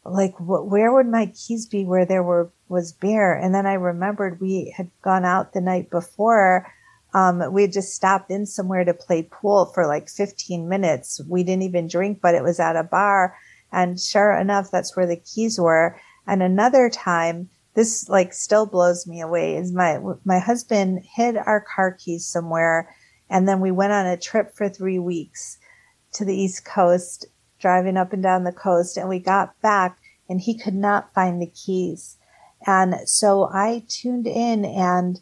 like 0.05 0.35
wh- 0.37 0.67
where 0.71 0.93
would 0.93 1.07
my 1.07 1.27
keys 1.27 1.67
be 1.67 1.85
where 1.85 2.07
there 2.07 2.23
were 2.23 2.51
was 2.69 2.93
beer? 2.93 3.35
And 3.35 3.55
then 3.55 3.67
I 3.67 3.75
remembered 3.75 4.41
we 4.41 4.73
had 4.77 4.91
gone 5.03 5.25
out 5.25 5.53
the 5.53 5.61
night 5.61 5.91
before. 5.91 6.73
Um, 7.15 7.53
we 7.53 7.63
had 7.63 7.73
just 7.73 7.95
stopped 7.95 8.31
in 8.31 8.47
somewhere 8.47 8.85
to 8.85 8.93
play 8.93 9.23
pool 9.23 9.67
for 9.67 9.87
like 9.87 10.09
15 10.09 10.69
minutes. 10.69 11.21
We 11.29 11.45
didn't 11.45 11.63
even 11.63 11.89
drink, 11.89 12.21
but 12.21 12.35
it 12.35 12.43
was 12.43 12.61
at 12.61 12.77
a 12.77 12.83
bar. 12.83 13.37
And 13.73 13.99
sure 13.99 14.33
enough, 14.33 14.71
that's 14.71 14.97
where 14.97 15.07
the 15.07 15.17
keys 15.17 15.59
were. 15.59 15.99
And 16.27 16.43
another 16.43 16.91
time, 16.91 17.49
this 17.75 18.09
like 18.09 18.33
still 18.33 18.67
blows 18.67 19.07
me 19.07 19.21
away 19.21 19.57
is 19.57 19.73
my, 19.73 20.01
my 20.25 20.39
husband 20.39 21.05
hid 21.15 21.37
our 21.37 21.61
car 21.61 21.93
keys 21.93 22.27
somewhere. 22.27 22.95
And 23.29 23.49
then 23.49 23.61
we 23.61 23.71
went 23.71 23.93
on 23.93 24.07
a 24.07 24.17
trip 24.17 24.55
for 24.55 24.69
three 24.69 24.99
weeks 24.99 25.59
to 26.17 26.25
the 26.25 26.35
East 26.35 26.65
Coast, 26.65 27.27
driving 27.59 27.97
up 27.97 28.13
and 28.13 28.23
down 28.23 28.45
the 28.45 28.53
coast. 28.53 28.97
And 28.97 29.09
we 29.09 29.19
got 29.19 29.61
back 29.61 29.99
and 30.29 30.41
he 30.41 30.59
could 30.59 30.75
not 30.75 31.13
find 31.15 31.41
the 31.41 31.47
keys. 31.47 32.17
And 32.67 32.97
so 33.05 33.45
I 33.45 33.85
tuned 33.89 34.27
in 34.27 34.65
and, 34.65 35.21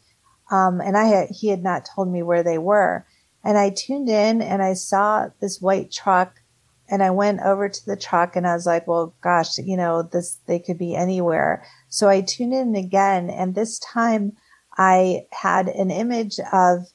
um, 0.50 0.80
and 0.80 0.96
I 0.96 1.04
had, 1.04 1.30
he 1.30 1.48
had 1.48 1.62
not 1.62 1.86
told 1.94 2.08
me 2.08 2.22
where 2.22 2.42
they 2.42 2.58
were. 2.58 3.06
And 3.42 3.58
I 3.58 3.70
tuned 3.70 4.08
in 4.08 4.40
and 4.40 4.62
I 4.62 4.72
saw 4.74 5.28
this 5.40 5.60
white 5.60 5.90
truck 5.90 6.40
and 6.88 7.02
I 7.02 7.10
went 7.10 7.40
over 7.40 7.68
to 7.68 7.86
the 7.86 7.96
truck 7.96 8.36
and 8.36 8.46
I 8.46 8.54
was 8.54 8.66
like, 8.66 8.86
well, 8.86 9.14
gosh, 9.20 9.58
you 9.58 9.76
know, 9.76 10.02
this, 10.02 10.38
they 10.46 10.58
could 10.58 10.78
be 10.78 10.94
anywhere. 10.94 11.64
So 11.88 12.08
I 12.08 12.20
tuned 12.20 12.54
in 12.54 12.74
again. 12.74 13.30
And 13.30 13.54
this 13.54 13.78
time 13.78 14.36
I 14.76 15.26
had 15.32 15.68
an 15.68 15.90
image 15.90 16.38
of 16.52 16.88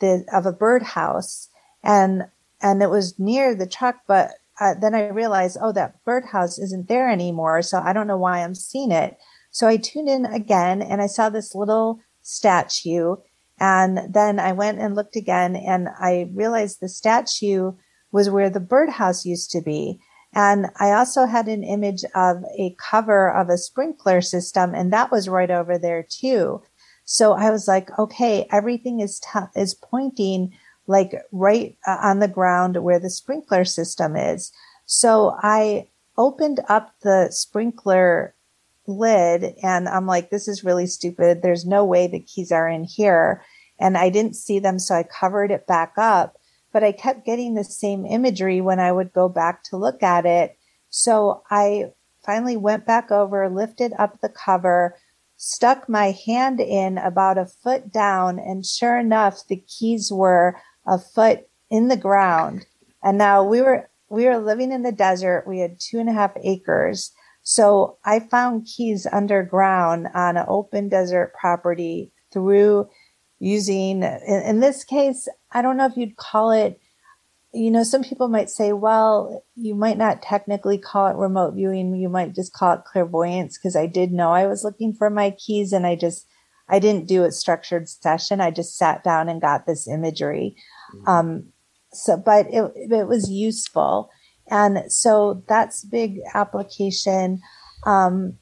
the, 0.00 0.24
of 0.32 0.46
a 0.46 0.52
birdhouse 0.52 1.48
and, 1.82 2.24
and 2.60 2.82
it 2.82 2.90
was 2.90 3.18
near 3.18 3.54
the 3.54 3.66
truck, 3.66 3.96
but 4.06 4.30
uh, 4.60 4.74
then 4.80 4.94
I 4.94 5.08
realized, 5.08 5.58
oh, 5.60 5.72
that 5.72 6.02
birdhouse 6.04 6.58
isn't 6.58 6.88
there 6.88 7.08
anymore. 7.08 7.62
So 7.62 7.78
I 7.78 7.92
don't 7.92 8.06
know 8.06 8.18
why 8.18 8.42
I'm 8.42 8.54
seeing 8.54 8.90
it. 8.90 9.16
So 9.50 9.68
I 9.68 9.76
tuned 9.76 10.08
in 10.08 10.26
again 10.26 10.82
and 10.82 11.00
I 11.00 11.06
saw 11.06 11.30
this 11.30 11.54
little 11.54 12.00
statue. 12.22 13.16
And 13.60 14.12
then 14.12 14.38
I 14.38 14.52
went 14.52 14.78
and 14.78 14.94
looked 14.94 15.16
again 15.16 15.56
and 15.56 15.88
I 16.00 16.30
realized 16.32 16.78
the 16.80 16.88
statue 16.88 17.72
was 18.12 18.30
where 18.30 18.50
the 18.50 18.60
birdhouse 18.60 19.24
used 19.24 19.50
to 19.52 19.60
be. 19.60 20.00
And 20.34 20.66
I 20.78 20.92
also 20.92 21.26
had 21.26 21.48
an 21.48 21.64
image 21.64 22.04
of 22.14 22.38
a 22.56 22.76
cover 22.78 23.30
of 23.32 23.48
a 23.48 23.58
sprinkler 23.58 24.20
system 24.20 24.74
and 24.74 24.92
that 24.92 25.10
was 25.10 25.28
right 25.28 25.50
over 25.50 25.78
there 25.78 26.06
too. 26.08 26.62
So 27.04 27.32
I 27.32 27.50
was 27.50 27.66
like, 27.66 27.96
okay, 27.98 28.46
everything 28.52 29.00
is, 29.00 29.20
t- 29.20 29.60
is 29.60 29.74
pointing 29.74 30.52
like 30.88 31.12
right 31.30 31.76
uh, 31.86 31.98
on 32.02 32.18
the 32.18 32.26
ground 32.26 32.82
where 32.82 32.98
the 32.98 33.10
sprinkler 33.10 33.64
system 33.64 34.16
is. 34.16 34.50
So 34.86 35.36
I 35.40 35.88
opened 36.16 36.60
up 36.68 36.94
the 37.02 37.28
sprinkler 37.30 38.34
lid 38.86 39.54
and 39.62 39.88
I'm 39.88 40.06
like, 40.06 40.30
this 40.30 40.48
is 40.48 40.64
really 40.64 40.86
stupid. 40.86 41.42
There's 41.42 41.66
no 41.66 41.84
way 41.84 42.06
the 42.06 42.18
keys 42.18 42.50
are 42.50 42.68
in 42.68 42.84
here. 42.84 43.44
And 43.78 43.96
I 43.96 44.08
didn't 44.08 44.34
see 44.34 44.58
them. 44.58 44.78
So 44.78 44.94
I 44.94 45.04
covered 45.04 45.50
it 45.50 45.66
back 45.66 45.92
up, 45.98 46.38
but 46.72 46.82
I 46.82 46.90
kept 46.92 47.26
getting 47.26 47.54
the 47.54 47.64
same 47.64 48.06
imagery 48.06 48.60
when 48.60 48.80
I 48.80 48.90
would 48.90 49.12
go 49.12 49.28
back 49.28 49.62
to 49.64 49.76
look 49.76 50.02
at 50.02 50.26
it. 50.26 50.56
So 50.90 51.42
I 51.50 51.92
finally 52.24 52.56
went 52.56 52.86
back 52.86 53.12
over, 53.12 53.48
lifted 53.48 53.92
up 53.98 54.20
the 54.20 54.30
cover, 54.30 54.96
stuck 55.36 55.88
my 55.88 56.16
hand 56.26 56.60
in 56.60 56.98
about 56.98 57.38
a 57.38 57.46
foot 57.46 57.92
down. 57.92 58.38
And 58.38 58.66
sure 58.66 58.98
enough, 58.98 59.46
the 59.46 59.62
keys 59.68 60.10
were 60.10 60.56
a 60.88 60.98
foot 60.98 61.46
in 61.70 61.88
the 61.88 61.96
ground. 61.96 62.66
And 63.02 63.18
now 63.18 63.44
we 63.44 63.62
were, 63.62 63.88
we 64.08 64.24
were 64.24 64.38
living 64.38 64.72
in 64.72 64.82
the 64.82 64.92
desert. 64.92 65.44
We 65.46 65.60
had 65.60 65.78
two 65.78 65.98
and 65.98 66.08
a 66.08 66.12
half 66.12 66.32
acres 66.42 67.12
so 67.48 67.96
I 68.04 68.20
found 68.20 68.66
keys 68.66 69.06
underground 69.10 70.08
on 70.12 70.36
an 70.36 70.44
open 70.48 70.90
desert 70.90 71.32
property 71.32 72.12
through 72.30 72.90
using, 73.38 74.02
in, 74.02 74.42
in, 74.44 74.60
this 74.60 74.84
case, 74.84 75.26
I 75.50 75.62
don't 75.62 75.78
know 75.78 75.86
if 75.86 75.96
you'd 75.96 76.18
call 76.18 76.50
it, 76.50 76.78
you 77.54 77.70
know, 77.70 77.84
some 77.84 78.04
people 78.04 78.28
might 78.28 78.50
say, 78.50 78.74
well, 78.74 79.42
you 79.54 79.74
might 79.74 79.96
not 79.96 80.20
technically 80.20 80.76
call 80.76 81.06
it 81.06 81.16
remote 81.16 81.54
viewing. 81.54 81.96
You 81.96 82.10
might 82.10 82.34
just 82.34 82.52
call 82.52 82.74
it 82.74 82.84
clairvoyance 82.84 83.56
because 83.56 83.76
I 83.76 83.86
did 83.86 84.12
know 84.12 84.32
I 84.32 84.46
was 84.46 84.62
looking 84.62 84.92
for 84.92 85.08
my 85.08 85.30
keys 85.30 85.72
and 85.72 85.86
I 85.86 85.96
just, 85.96 86.26
I 86.68 86.78
didn't 86.78 87.08
do 87.08 87.24
a 87.24 87.32
structured 87.32 87.88
session. 87.88 88.42
I 88.42 88.50
just 88.50 88.76
sat 88.76 89.02
down 89.02 89.30
and 89.30 89.40
got 89.40 89.64
this 89.64 89.88
imagery. 89.88 90.54
Um, 91.06 91.52
so, 91.92 92.16
but 92.16 92.46
it, 92.50 92.72
it 92.76 93.08
was 93.08 93.30
useful. 93.30 94.10
And 94.50 94.90
so 94.90 95.42
that's 95.48 95.84
big 95.84 96.18
application. 96.34 97.40
Um, 97.84 98.38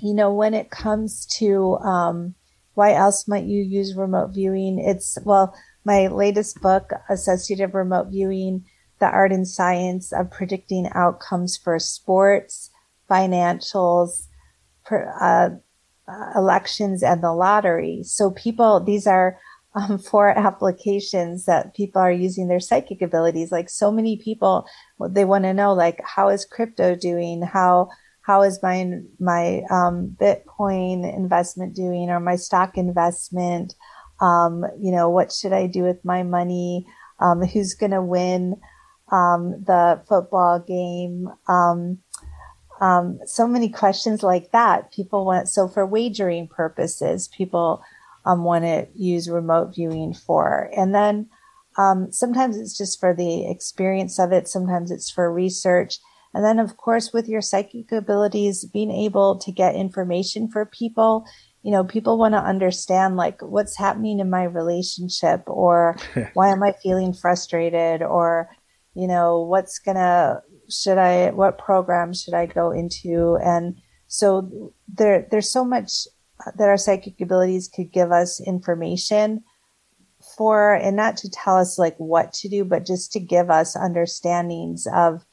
you 0.00 0.14
know, 0.14 0.32
when 0.32 0.54
it 0.54 0.70
comes 0.70 1.26
to 1.38 1.76
um, 1.78 2.34
why 2.74 2.94
else 2.94 3.28
might 3.28 3.44
you 3.44 3.62
use 3.62 3.94
remote 3.94 4.32
viewing? 4.34 4.78
It's, 4.78 5.18
well, 5.24 5.54
my 5.84 6.06
latest 6.08 6.60
book, 6.60 6.92
Associative 7.10 7.74
Remote 7.74 8.08
Viewing, 8.10 8.64
The 8.98 9.06
Art 9.06 9.32
and 9.32 9.46
Science 9.46 10.12
of 10.12 10.30
Predicting 10.30 10.88
Outcomes 10.94 11.56
for 11.56 11.78
Sports, 11.78 12.70
Financials, 13.10 14.26
per, 14.84 15.12
uh, 15.20 15.50
uh 16.10 16.38
elections, 16.38 17.02
and 17.02 17.22
the 17.22 17.32
lottery. 17.32 18.02
So 18.04 18.30
people, 18.30 18.80
these 18.80 19.06
are 19.06 19.38
um, 19.74 19.98
for 20.10 20.28
applications 20.28 21.44
that 21.46 21.74
people 21.74 22.00
are 22.00 22.12
using 22.12 22.48
their 22.48 22.60
psychic 22.60 23.02
abilities. 23.02 23.52
Like 23.52 23.68
so 23.68 23.90
many 23.90 24.16
people, 24.16 24.66
they 25.10 25.24
want 25.24 25.44
to 25.44 25.54
know, 25.54 25.72
like, 25.72 26.00
how 26.04 26.28
is 26.28 26.44
crypto 26.44 26.94
doing? 26.94 27.42
How, 27.42 27.88
how 28.22 28.42
is 28.42 28.62
my, 28.62 29.00
my, 29.18 29.62
um, 29.70 30.16
Bitcoin 30.20 31.14
investment 31.14 31.74
doing 31.74 32.10
or 32.10 32.20
my 32.20 32.36
stock 32.36 32.76
investment? 32.76 33.74
Um, 34.20 34.64
you 34.78 34.92
know, 34.92 35.10
what 35.10 35.32
should 35.32 35.52
I 35.52 35.66
do 35.66 35.82
with 35.82 36.04
my 36.04 36.22
money? 36.22 36.86
Um, 37.18 37.42
who's 37.42 37.74
going 37.74 37.92
to 37.92 38.02
win, 38.02 38.56
um, 39.10 39.62
the 39.64 40.02
football 40.08 40.60
game? 40.60 41.28
Um, 41.48 41.98
um, 42.82 43.20
so 43.26 43.46
many 43.46 43.68
questions 43.68 44.24
like 44.24 44.50
that. 44.50 44.92
People 44.92 45.24
want, 45.24 45.48
so 45.48 45.68
for 45.68 45.86
wagering 45.86 46.48
purposes, 46.48 47.28
people, 47.28 47.80
um, 48.24 48.44
want 48.44 48.64
to 48.64 48.86
use 48.94 49.28
remote 49.28 49.74
viewing 49.74 50.14
for. 50.14 50.70
And 50.76 50.94
then 50.94 51.28
um, 51.76 52.12
sometimes 52.12 52.56
it's 52.56 52.76
just 52.76 53.00
for 53.00 53.14
the 53.14 53.50
experience 53.50 54.18
of 54.18 54.32
it. 54.32 54.48
Sometimes 54.48 54.90
it's 54.90 55.10
for 55.10 55.32
research. 55.32 55.98
And 56.34 56.44
then, 56.44 56.58
of 56.58 56.76
course, 56.76 57.12
with 57.12 57.28
your 57.28 57.40
psychic 57.40 57.92
abilities, 57.92 58.64
being 58.64 58.90
able 58.90 59.38
to 59.38 59.52
get 59.52 59.74
information 59.74 60.48
for 60.48 60.64
people, 60.64 61.26
you 61.62 61.70
know, 61.70 61.84
people 61.84 62.18
want 62.18 62.34
to 62.34 62.38
understand 62.38 63.16
like 63.16 63.40
what's 63.42 63.76
happening 63.76 64.18
in 64.18 64.30
my 64.30 64.44
relationship 64.44 65.42
or 65.46 65.96
why 66.34 66.50
am 66.50 66.62
I 66.62 66.74
feeling 66.82 67.12
frustrated 67.12 68.02
or, 68.02 68.50
you 68.94 69.06
know, 69.06 69.40
what's 69.40 69.78
gonna, 69.78 70.42
should 70.70 70.98
I, 70.98 71.30
what 71.30 71.58
program 71.58 72.14
should 72.14 72.34
I 72.34 72.46
go 72.46 72.70
into? 72.70 73.38
And 73.42 73.76
so 74.08 74.72
there, 74.88 75.26
there's 75.30 75.50
so 75.50 75.64
much 75.64 76.06
that 76.56 76.68
our 76.68 76.76
psychic 76.76 77.20
abilities 77.20 77.68
could 77.68 77.92
give 77.92 78.12
us 78.12 78.40
information 78.40 79.42
for 80.36 80.74
and 80.74 80.96
not 80.96 81.16
to 81.16 81.30
tell 81.30 81.56
us 81.56 81.78
like 81.78 81.96
what 81.96 82.32
to 82.32 82.48
do 82.48 82.64
but 82.64 82.86
just 82.86 83.12
to 83.12 83.18
give 83.18 83.50
us 83.50 83.76
understandings 83.76 84.86
of 84.94 85.24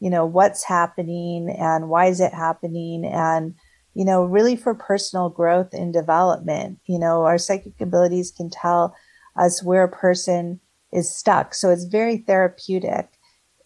you 0.00 0.10
know 0.10 0.24
what's 0.26 0.64
happening 0.64 1.48
and 1.58 1.88
why 1.88 2.06
is 2.06 2.20
it 2.20 2.32
happening 2.32 3.04
and 3.04 3.54
you 3.94 4.04
know 4.04 4.24
really 4.24 4.56
for 4.56 4.74
personal 4.74 5.30
growth 5.30 5.72
and 5.72 5.92
development. 5.92 6.78
You 6.86 6.98
know 6.98 7.22
our 7.22 7.38
psychic 7.38 7.80
abilities 7.80 8.30
can 8.30 8.50
tell 8.50 8.94
us 9.36 9.62
where 9.62 9.84
a 9.84 9.88
person 9.88 10.60
is 10.92 11.14
stuck. 11.14 11.54
So 11.54 11.70
it's 11.70 11.84
very 11.84 12.18
therapeutic. 12.18 13.08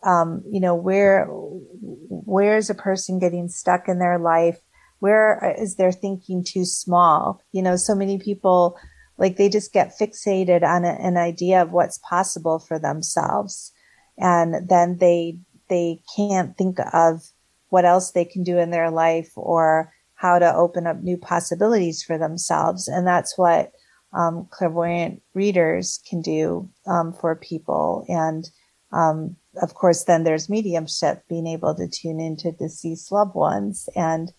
Um, 0.03 0.43
you 0.49 0.61
know 0.61 0.75
where 0.75 1.27
where 1.29 2.57
is 2.57 2.71
a 2.71 2.75
person 2.75 3.19
getting 3.19 3.49
stuck 3.49 3.89
in 3.89 3.99
their 3.99 4.19
life 4.19 4.61
where 5.01 5.55
is 5.59 5.77
their 5.77 5.93
thinking 5.93 6.45
too 6.45 6.65
small? 6.65 7.43
You 7.53 7.63
know, 7.63 7.77
so 7.77 7.95
many 7.95 8.19
people 8.19 8.79
like 9.19 9.37
they 9.37 9.49
just 9.49 9.73
get 9.73 9.99
fixated 9.99 10.63
on 10.63 10.85
a, 10.85 10.93
an 10.93 11.17
idea 11.17 11.61
of 11.61 11.73
what's 11.73 11.99
possible 11.99 12.59
for 12.59 12.79
themselves. 12.79 13.73
And 14.19 14.69
then 14.69 14.99
they, 14.99 15.39
they 15.69 16.01
can't 16.17 16.57
think 16.57 16.79
of 16.93 17.23
what 17.69 17.85
else 17.85 18.13
they 18.13 18.25
can 18.25 18.43
do 18.43 18.59
in 18.59 18.71
their 18.71 18.91
life 18.91 19.31
or 19.37 19.93
how 20.15 20.39
to 20.39 20.55
open 20.55 20.87
up 20.87 21.03
new 21.03 21.17
possibilities 21.17 22.03
for 22.03 22.19
themselves. 22.19 22.89
And 22.89 23.07
that's 23.07 23.37
what 23.37 23.73
um, 24.13 24.49
clairvoyant 24.51 25.23
readers 25.35 26.01
can 26.09 26.21
do 26.21 26.69
um, 26.87 27.13
for 27.13 27.37
people. 27.37 28.05
And 28.09 28.51
um, 28.93 29.37
of 29.63 29.75
course, 29.75 30.05
then 30.05 30.25
there's 30.25 30.49
mediumship, 30.49 31.25
being 31.29 31.47
able 31.47 31.75
to 31.75 31.89
tune 31.89 32.21
into 32.21 32.53
deceased 32.53 33.13
loved 33.13 33.35
ones 33.35 33.89
and, 33.95 34.33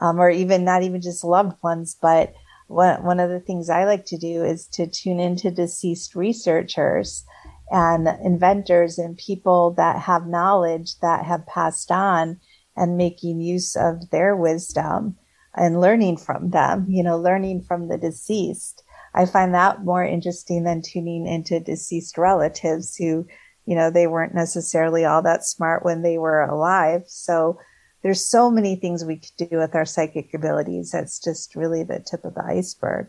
um, 0.00 0.18
or 0.18 0.30
even 0.30 0.64
not 0.64 0.82
even 0.82 1.00
just 1.00 1.24
loved 1.24 1.56
ones, 1.62 1.96
but 2.00 2.34
one, 2.68 3.04
one 3.04 3.20
of 3.20 3.30
the 3.30 3.40
things 3.40 3.68
I 3.68 3.84
like 3.84 4.06
to 4.06 4.18
do 4.18 4.44
is 4.44 4.66
to 4.68 4.86
tune 4.86 5.20
into 5.20 5.50
deceased 5.50 6.14
researchers 6.14 7.24
and 7.70 8.08
inventors 8.24 8.98
and 8.98 9.16
people 9.16 9.72
that 9.72 9.98
have 10.00 10.26
knowledge 10.26 10.98
that 11.00 11.24
have 11.24 11.46
passed 11.46 11.90
on 11.90 12.40
and 12.76 12.96
making 12.96 13.40
use 13.40 13.76
of 13.76 14.10
their 14.10 14.34
wisdom 14.34 15.16
and 15.54 15.80
learning 15.80 16.16
from 16.16 16.50
them, 16.50 16.86
you 16.88 17.02
know, 17.02 17.18
learning 17.18 17.62
from 17.62 17.88
the 17.88 17.98
deceased. 17.98 18.82
I 19.14 19.26
find 19.26 19.54
that 19.54 19.84
more 19.84 20.04
interesting 20.04 20.64
than 20.64 20.80
tuning 20.82 21.26
into 21.26 21.60
deceased 21.60 22.16
relatives 22.16 22.96
who, 22.96 23.26
you 23.66 23.76
know, 23.76 23.90
they 23.90 24.06
weren't 24.06 24.34
necessarily 24.34 25.04
all 25.04 25.22
that 25.22 25.44
smart 25.44 25.84
when 25.84 26.02
they 26.02 26.16
were 26.16 26.42
alive. 26.42 27.02
So 27.06 27.58
there's 28.02 28.24
so 28.24 28.50
many 28.50 28.76
things 28.76 29.04
we 29.04 29.16
could 29.16 29.48
do 29.50 29.58
with 29.58 29.74
our 29.74 29.84
psychic 29.84 30.34
abilities. 30.34 30.90
That's 30.90 31.18
just 31.18 31.54
really 31.54 31.82
the 31.82 32.00
tip 32.00 32.24
of 32.24 32.34
the 32.34 32.44
iceberg. 32.44 33.08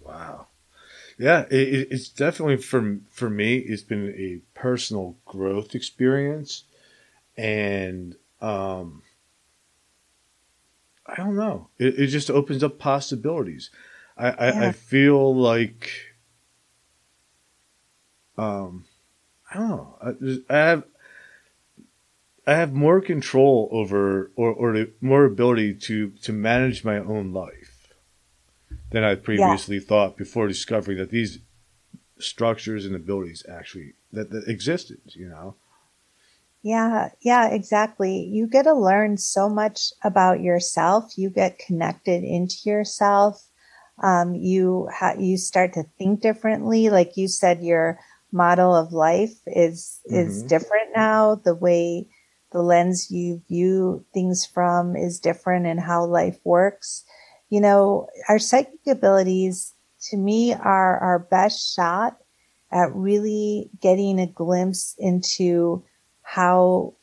Wow. 0.00 0.46
Yeah, 1.18 1.46
it, 1.50 1.88
it's 1.90 2.08
definitely 2.08 2.58
for 2.58 2.98
for 3.10 3.30
me. 3.30 3.56
It's 3.56 3.82
been 3.82 4.14
a 4.16 4.40
personal 4.58 5.16
growth 5.24 5.74
experience, 5.74 6.64
and 7.38 8.16
um, 8.42 9.02
I 11.06 11.14
don't 11.14 11.36
know. 11.36 11.68
It, 11.78 11.98
it 11.98 12.06
just 12.08 12.30
opens 12.30 12.62
up 12.62 12.78
possibilities. 12.78 13.70
I, 14.18 14.30
I, 14.30 14.46
yeah. 14.48 14.68
I 14.68 14.72
feel 14.72 15.34
like 15.34 15.90
um, 18.36 18.84
I 19.50 19.58
don't 19.58 19.68
know. 19.68 20.42
I, 20.50 20.54
I, 20.54 20.58
have 20.58 20.84
I 22.46 22.54
have 22.54 22.72
more 22.72 23.00
control 23.00 23.68
over 23.72 24.30
or 24.36 24.52
or 24.52 24.86
more 25.00 25.24
ability 25.24 25.74
to 25.74 26.10
to 26.22 26.32
manage 26.32 26.84
my 26.84 26.98
own 26.98 27.32
life 27.32 27.88
than 28.90 29.02
I 29.02 29.16
previously 29.16 29.76
yeah. 29.76 29.82
thought 29.88 30.16
before 30.16 30.46
discovering 30.46 30.98
that 30.98 31.10
these 31.10 31.40
structures 32.18 32.86
and 32.86 32.94
abilities 32.94 33.44
actually 33.48 33.94
that, 34.12 34.30
that 34.30 34.44
existed. 34.46 35.00
You 35.06 35.28
know. 35.28 35.56
Yeah, 36.62 37.10
yeah, 37.20 37.48
exactly. 37.48 38.24
You 38.24 38.48
get 38.48 38.64
to 38.64 38.74
learn 38.74 39.18
so 39.18 39.48
much 39.48 39.92
about 40.02 40.40
yourself. 40.40 41.16
You 41.16 41.30
get 41.30 41.58
connected 41.58 42.24
into 42.24 42.56
yourself. 42.64 43.40
Um, 44.02 44.34
you 44.34 44.88
ha- 44.92 45.14
you 45.18 45.36
start 45.36 45.74
to 45.74 45.84
think 45.98 46.20
differently. 46.20 46.90
Like 46.90 47.16
you 47.16 47.28
said, 47.28 47.62
your 47.62 47.98
model 48.32 48.74
of 48.74 48.92
life 48.92 49.36
is 49.46 50.00
is 50.06 50.38
mm-hmm. 50.38 50.48
different 50.48 50.88
now. 50.94 51.36
The 51.36 51.54
way 51.54 52.08
the 52.52 52.62
lens 52.62 53.10
you 53.10 53.42
view 53.48 54.04
things 54.14 54.46
from 54.46 54.96
is 54.96 55.20
different, 55.20 55.66
and 55.66 55.80
how 55.80 56.04
life 56.04 56.38
works. 56.44 57.04
You 57.48 57.60
know, 57.60 58.08
our 58.28 58.38
psychic 58.38 58.86
abilities, 58.86 59.74
to 60.10 60.16
me, 60.16 60.54
are 60.54 60.98
our 60.98 61.18
best 61.18 61.74
shot 61.74 62.18
at 62.72 62.94
really 62.94 63.70
getting 63.80 64.18
a 64.18 64.26
glimpse 64.26 64.94
into 64.98 65.84
how 66.22 66.94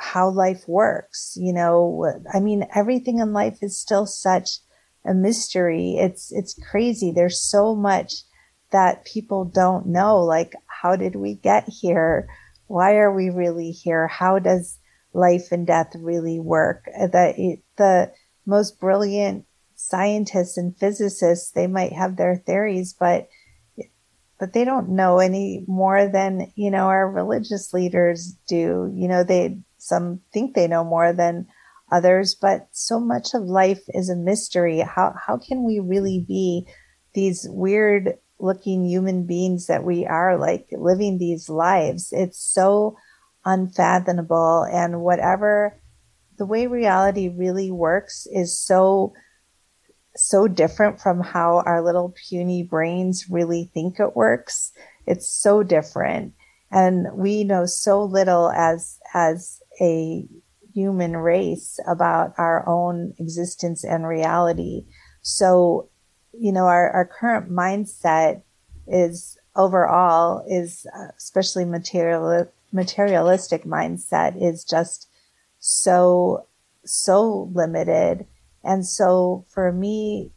how 0.00 0.30
life 0.30 0.66
works. 0.66 1.36
You 1.38 1.52
know, 1.52 2.22
I 2.32 2.40
mean, 2.40 2.66
everything 2.74 3.18
in 3.18 3.32
life 3.32 3.58
is 3.62 3.76
still 3.76 4.06
such 4.06 4.58
a 5.04 5.12
mystery. 5.12 5.96
It's, 5.98 6.32
it's 6.32 6.58
crazy. 6.70 7.12
There's 7.12 7.40
so 7.40 7.74
much 7.74 8.22
that 8.72 9.04
people 9.04 9.44
don't 9.44 9.86
know. 9.86 10.20
Like, 10.20 10.54
how 10.66 10.96
did 10.96 11.16
we 11.16 11.34
get 11.34 11.68
here? 11.68 12.28
Why 12.70 12.96
are 12.96 13.12
we 13.12 13.30
really 13.30 13.70
here? 13.70 14.06
How 14.06 14.38
does 14.38 14.78
life 15.12 15.50
and 15.50 15.66
death 15.66 15.92
really 15.98 16.38
work? 16.38 16.84
Uh, 16.88 17.08
the, 17.08 17.56
the 17.76 18.12
most 18.46 18.78
brilliant 18.78 19.46
scientists 19.74 20.56
and 20.56 20.76
physicists, 20.76 21.50
they 21.50 21.66
might 21.66 21.92
have 21.92 22.16
their 22.16 22.36
theories, 22.36 22.94
but 22.98 23.28
but 24.38 24.54
they 24.54 24.64
don't 24.64 24.88
know 24.88 25.18
any 25.18 25.64
more 25.66 26.08
than 26.08 26.50
you 26.54 26.70
know 26.70 26.86
our 26.86 27.10
religious 27.10 27.74
leaders 27.74 28.38
do 28.48 28.90
you 28.94 29.06
know 29.06 29.22
they 29.22 29.58
some 29.76 30.20
think 30.32 30.54
they 30.54 30.66
know 30.66 30.82
more 30.82 31.12
than 31.12 31.46
others, 31.90 32.34
but 32.34 32.68
so 32.72 33.00
much 33.00 33.34
of 33.34 33.42
life 33.42 33.82
is 33.88 34.08
a 34.08 34.16
mystery. 34.16 34.80
How, 34.80 35.14
how 35.26 35.38
can 35.38 35.64
we 35.64 35.80
really 35.80 36.24
be 36.26 36.66
these 37.14 37.46
weird 37.50 38.14
looking 38.40 38.84
human 38.84 39.26
beings 39.26 39.66
that 39.66 39.84
we 39.84 40.06
are 40.06 40.38
like 40.38 40.66
living 40.72 41.18
these 41.18 41.48
lives? 41.48 42.12
It's 42.12 42.38
so 42.38 42.96
unfathomable 43.44 44.66
and 44.70 45.00
whatever 45.00 45.80
the 46.38 46.46
way 46.46 46.66
reality 46.66 47.28
really 47.28 47.70
works 47.70 48.26
is 48.32 48.58
so 48.58 49.12
so 50.16 50.48
different 50.48 51.00
from 51.00 51.20
how 51.20 51.62
our 51.66 51.82
little 51.82 52.14
puny 52.28 52.62
brains 52.62 53.30
really 53.30 53.70
think 53.72 54.00
it 54.00 54.16
works. 54.16 54.72
It's 55.06 55.30
so 55.30 55.62
different. 55.62 56.34
And 56.70 57.06
we 57.14 57.44
know 57.44 57.66
so 57.66 58.04
little 58.04 58.50
as, 58.50 58.98
as 59.14 59.60
a 59.80 60.26
human 60.74 61.16
race 61.16 61.78
about 61.86 62.32
our 62.38 62.68
own 62.68 63.14
existence 63.18 63.84
and 63.84 64.06
reality. 64.06 64.86
So, 65.22 65.88
you 66.32 66.52
know, 66.52 66.66
our, 66.66 66.90
our 66.90 67.04
current 67.04 67.50
mindset 67.50 68.42
is 68.86 69.38
overall 69.56 70.44
is 70.48 70.86
uh, 70.96 71.08
especially 71.16 71.64
material 71.64 72.46
materialistic 72.72 73.64
mindset 73.64 74.40
is 74.40 74.64
just 74.64 75.08
so 75.58 76.46
so 76.84 77.50
limited. 77.52 78.26
And 78.64 78.86
so 78.86 79.44
for 79.48 79.72
me 79.72 80.30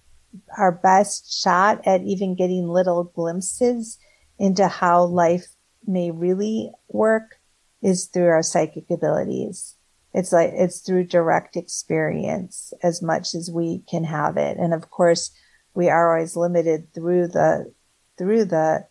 our 0.57 0.71
best 0.71 1.41
shot 1.41 1.85
at 1.85 2.01
even 2.01 2.35
getting 2.35 2.67
little 2.67 3.03
glimpses 3.03 3.99
into 4.39 4.67
how 4.67 5.03
life 5.03 5.45
may 5.85 6.09
really 6.09 6.71
work 6.87 7.39
is 7.83 8.07
through 8.07 8.27
our 8.27 8.41
psychic 8.41 8.89
abilities. 8.89 9.75
It's 10.13 10.31
like 10.31 10.51
it's 10.53 10.79
through 10.79 11.05
direct 11.05 11.55
experience 11.55 12.73
as 12.81 13.01
much 13.01 13.35
as 13.35 13.51
we 13.51 13.83
can 13.89 14.03
have 14.05 14.37
it. 14.37 14.57
And 14.57 14.73
of 14.73 14.89
course 14.89 15.31
we 15.73 15.89
are 15.89 16.15
always 16.15 16.35
limited 16.35 16.93
through 16.93 17.27
the 17.27 17.73
through 18.17 18.45
the 18.45 18.85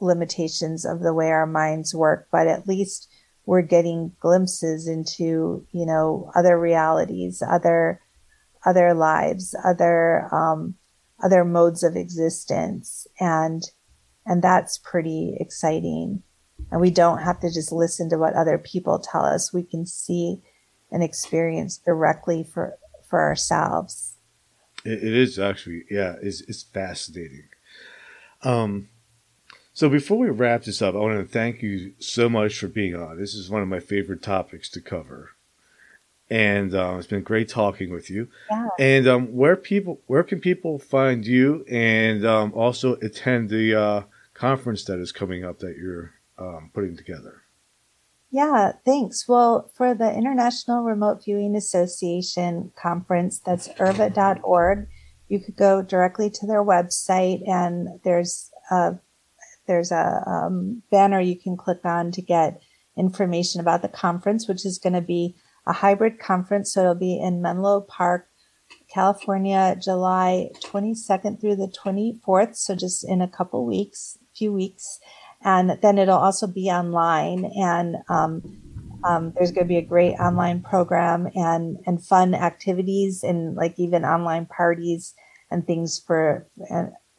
limitations 0.00 0.84
of 0.84 1.00
the 1.00 1.14
way 1.14 1.30
our 1.30 1.46
minds 1.46 1.94
work 1.94 2.28
but 2.30 2.46
at 2.46 2.68
least 2.68 3.08
we're 3.46 3.62
getting 3.62 4.12
glimpses 4.20 4.86
into 4.88 5.66
you 5.72 5.86
know 5.86 6.30
other 6.34 6.58
realities 6.58 7.42
other 7.48 8.00
other 8.64 8.92
lives 8.94 9.54
other 9.64 10.28
um, 10.34 10.74
other 11.24 11.44
modes 11.44 11.82
of 11.82 11.96
existence 11.96 13.06
and 13.20 13.70
and 14.26 14.42
that's 14.42 14.78
pretty 14.78 15.36
exciting 15.40 16.22
and 16.70 16.80
we 16.80 16.90
don't 16.90 17.18
have 17.18 17.40
to 17.40 17.52
just 17.52 17.72
listen 17.72 18.10
to 18.10 18.18
what 18.18 18.34
other 18.34 18.58
people 18.58 18.98
tell 18.98 19.24
us. 19.24 19.52
We 19.52 19.62
can 19.62 19.86
see 19.86 20.40
and 20.90 21.02
experience 21.02 21.78
directly 21.78 22.44
for, 22.44 22.78
for 23.08 23.20
ourselves. 23.20 24.15
It, 24.86 25.04
it 25.04 25.14
is 25.14 25.38
actually, 25.38 25.84
yeah, 25.90 26.16
it's, 26.22 26.40
it's 26.42 26.62
fascinating. 26.62 27.44
Um, 28.42 28.88
so 29.74 29.88
before 29.88 30.18
we 30.18 30.30
wrap 30.30 30.64
this 30.64 30.80
up, 30.80 30.94
I 30.94 30.98
want 30.98 31.18
to 31.18 31.30
thank 31.30 31.62
you 31.62 31.92
so 31.98 32.28
much 32.28 32.58
for 32.58 32.68
being 32.68 32.94
on. 32.94 33.18
This 33.18 33.34
is 33.34 33.50
one 33.50 33.62
of 33.62 33.68
my 33.68 33.80
favorite 33.80 34.22
topics 34.22 34.68
to 34.70 34.80
cover, 34.80 35.32
and 36.30 36.74
um, 36.74 36.98
it's 36.98 37.06
been 37.06 37.22
great 37.22 37.48
talking 37.48 37.92
with 37.92 38.08
you. 38.08 38.28
Yeah. 38.50 38.68
And 38.78 39.06
um, 39.06 39.36
where 39.36 39.56
people, 39.56 40.00
where 40.06 40.22
can 40.22 40.40
people 40.40 40.78
find 40.78 41.26
you, 41.26 41.64
and 41.70 42.24
um, 42.24 42.52
also 42.54 42.94
attend 43.02 43.50
the 43.50 43.74
uh, 43.74 44.02
conference 44.32 44.84
that 44.84 44.98
is 44.98 45.12
coming 45.12 45.44
up 45.44 45.58
that 45.58 45.76
you're 45.76 46.12
um, 46.38 46.70
putting 46.72 46.96
together. 46.96 47.42
Yeah, 48.30 48.72
thanks. 48.84 49.28
Well, 49.28 49.70
for 49.74 49.94
the 49.94 50.12
International 50.12 50.82
Remote 50.82 51.24
Viewing 51.24 51.54
Association 51.54 52.72
conference, 52.76 53.38
that's 53.38 53.68
IRVA.org. 53.68 54.88
You 55.28 55.40
could 55.40 55.56
go 55.56 55.82
directly 55.82 56.30
to 56.30 56.46
their 56.46 56.62
website, 56.62 57.48
and 57.48 58.00
there's 58.04 58.50
a 58.70 58.98
there's 59.66 59.90
a 59.90 60.22
um, 60.26 60.82
banner 60.90 61.20
you 61.20 61.38
can 61.38 61.56
click 61.56 61.84
on 61.84 62.12
to 62.12 62.22
get 62.22 62.60
information 62.96 63.60
about 63.60 63.82
the 63.82 63.88
conference, 63.88 64.48
which 64.48 64.64
is 64.64 64.78
going 64.78 64.92
to 64.92 65.00
be 65.00 65.34
a 65.66 65.72
hybrid 65.72 66.18
conference. 66.18 66.72
So 66.72 66.82
it'll 66.82 66.94
be 66.94 67.18
in 67.18 67.42
Menlo 67.42 67.80
Park, 67.80 68.28
California, 68.92 69.76
July 69.80 70.50
22nd 70.64 71.40
through 71.40 71.56
the 71.56 71.72
24th. 71.84 72.56
So 72.56 72.74
just 72.74 73.04
in 73.08 73.20
a 73.20 73.28
couple 73.28 73.66
weeks, 73.66 74.18
few 74.34 74.52
weeks 74.52 75.00
and 75.42 75.78
then 75.82 75.98
it'll 75.98 76.18
also 76.18 76.46
be 76.46 76.70
online 76.70 77.44
and 77.56 77.96
um, 78.08 78.42
um, 79.04 79.32
there's 79.36 79.52
going 79.52 79.66
to 79.66 79.68
be 79.68 79.76
a 79.76 79.82
great 79.82 80.14
online 80.14 80.62
program 80.62 81.28
and 81.34 81.78
and 81.86 82.02
fun 82.02 82.34
activities 82.34 83.22
and 83.22 83.54
like 83.54 83.74
even 83.78 84.04
online 84.04 84.46
parties 84.46 85.14
and 85.50 85.66
things 85.66 85.98
for 85.98 86.48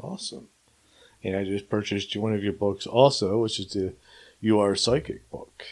Awesome. 0.00 0.48
And 1.22 1.36
I 1.36 1.44
just 1.44 1.68
purchased 1.68 2.14
one 2.16 2.34
of 2.34 2.44
your 2.44 2.52
books 2.52 2.86
also, 2.86 3.38
which 3.38 3.58
is 3.58 3.72
the 3.72 3.94
You 4.40 4.60
Are 4.60 4.76
Psychic 4.76 5.28
book. 5.30 5.64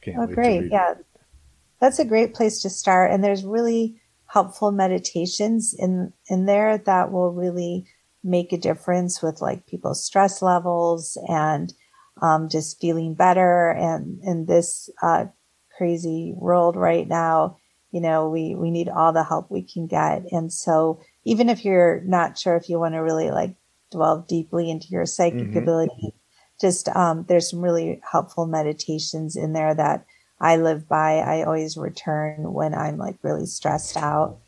Can't 0.00 0.18
oh, 0.18 0.26
great. 0.26 0.70
Yeah. 0.70 0.92
It. 0.92 1.06
That's 1.80 1.98
a 1.98 2.04
great 2.04 2.34
place 2.34 2.62
to 2.62 2.70
start. 2.70 3.10
And 3.10 3.22
there's 3.22 3.44
really 3.44 4.00
helpful 4.26 4.72
meditations 4.72 5.74
in, 5.78 6.12
in 6.28 6.46
there 6.46 6.78
that 6.78 7.12
will 7.12 7.32
really 7.32 7.86
make 8.24 8.52
a 8.52 8.58
difference 8.58 9.22
with 9.22 9.40
like 9.40 9.66
people's 9.66 10.02
stress 10.02 10.42
levels 10.42 11.16
and 11.28 11.72
um, 12.20 12.48
just 12.48 12.80
feeling 12.80 13.14
better. 13.14 13.70
And 13.70 14.20
in 14.24 14.46
this 14.46 14.90
uh, 15.02 15.26
crazy 15.76 16.32
world 16.34 16.74
right 16.74 17.06
now, 17.06 17.58
you 17.94 18.00
know, 18.00 18.28
we, 18.28 18.56
we 18.56 18.72
need 18.72 18.88
all 18.88 19.12
the 19.12 19.22
help 19.22 19.52
we 19.52 19.62
can 19.62 19.86
get. 19.86 20.24
And 20.32 20.52
so 20.52 21.00
even 21.22 21.48
if 21.48 21.64
you're 21.64 22.00
not 22.04 22.36
sure 22.36 22.56
if 22.56 22.68
you 22.68 22.80
want 22.80 22.94
to 22.94 22.98
really 22.98 23.30
like 23.30 23.54
delve 23.92 24.26
deeply 24.26 24.68
into 24.68 24.88
your 24.88 25.06
psychic 25.06 25.50
mm-hmm. 25.50 25.58
ability, 25.58 26.12
just 26.60 26.88
um, 26.88 27.24
there's 27.28 27.48
some 27.48 27.60
really 27.60 28.00
helpful 28.10 28.46
meditations 28.46 29.36
in 29.36 29.52
there 29.52 29.72
that 29.76 30.06
I 30.40 30.56
live 30.56 30.88
by. 30.88 31.18
I 31.18 31.44
always 31.44 31.76
return 31.76 32.52
when 32.52 32.74
I'm 32.74 32.98
like 32.98 33.16
really 33.22 33.46
stressed 33.46 33.96
out. 33.96 34.38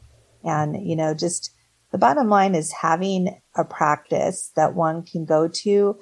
And, 0.42 0.84
you 0.84 0.96
know, 0.96 1.14
just 1.14 1.52
the 1.92 1.98
bottom 1.98 2.28
line 2.28 2.56
is 2.56 2.72
having 2.72 3.40
a 3.54 3.64
practice 3.64 4.50
that 4.56 4.74
one 4.74 5.04
can 5.04 5.24
go 5.24 5.46
to 5.46 5.96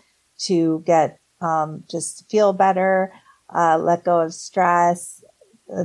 to 0.47 0.83
get 0.87 1.19
um, 1.43 1.85
just 1.91 2.25
feel 2.31 2.55
better, 2.55 3.13
uh, 3.55 3.77
let 3.77 4.03
go 4.03 4.21
of 4.21 4.33
stress, 4.33 5.23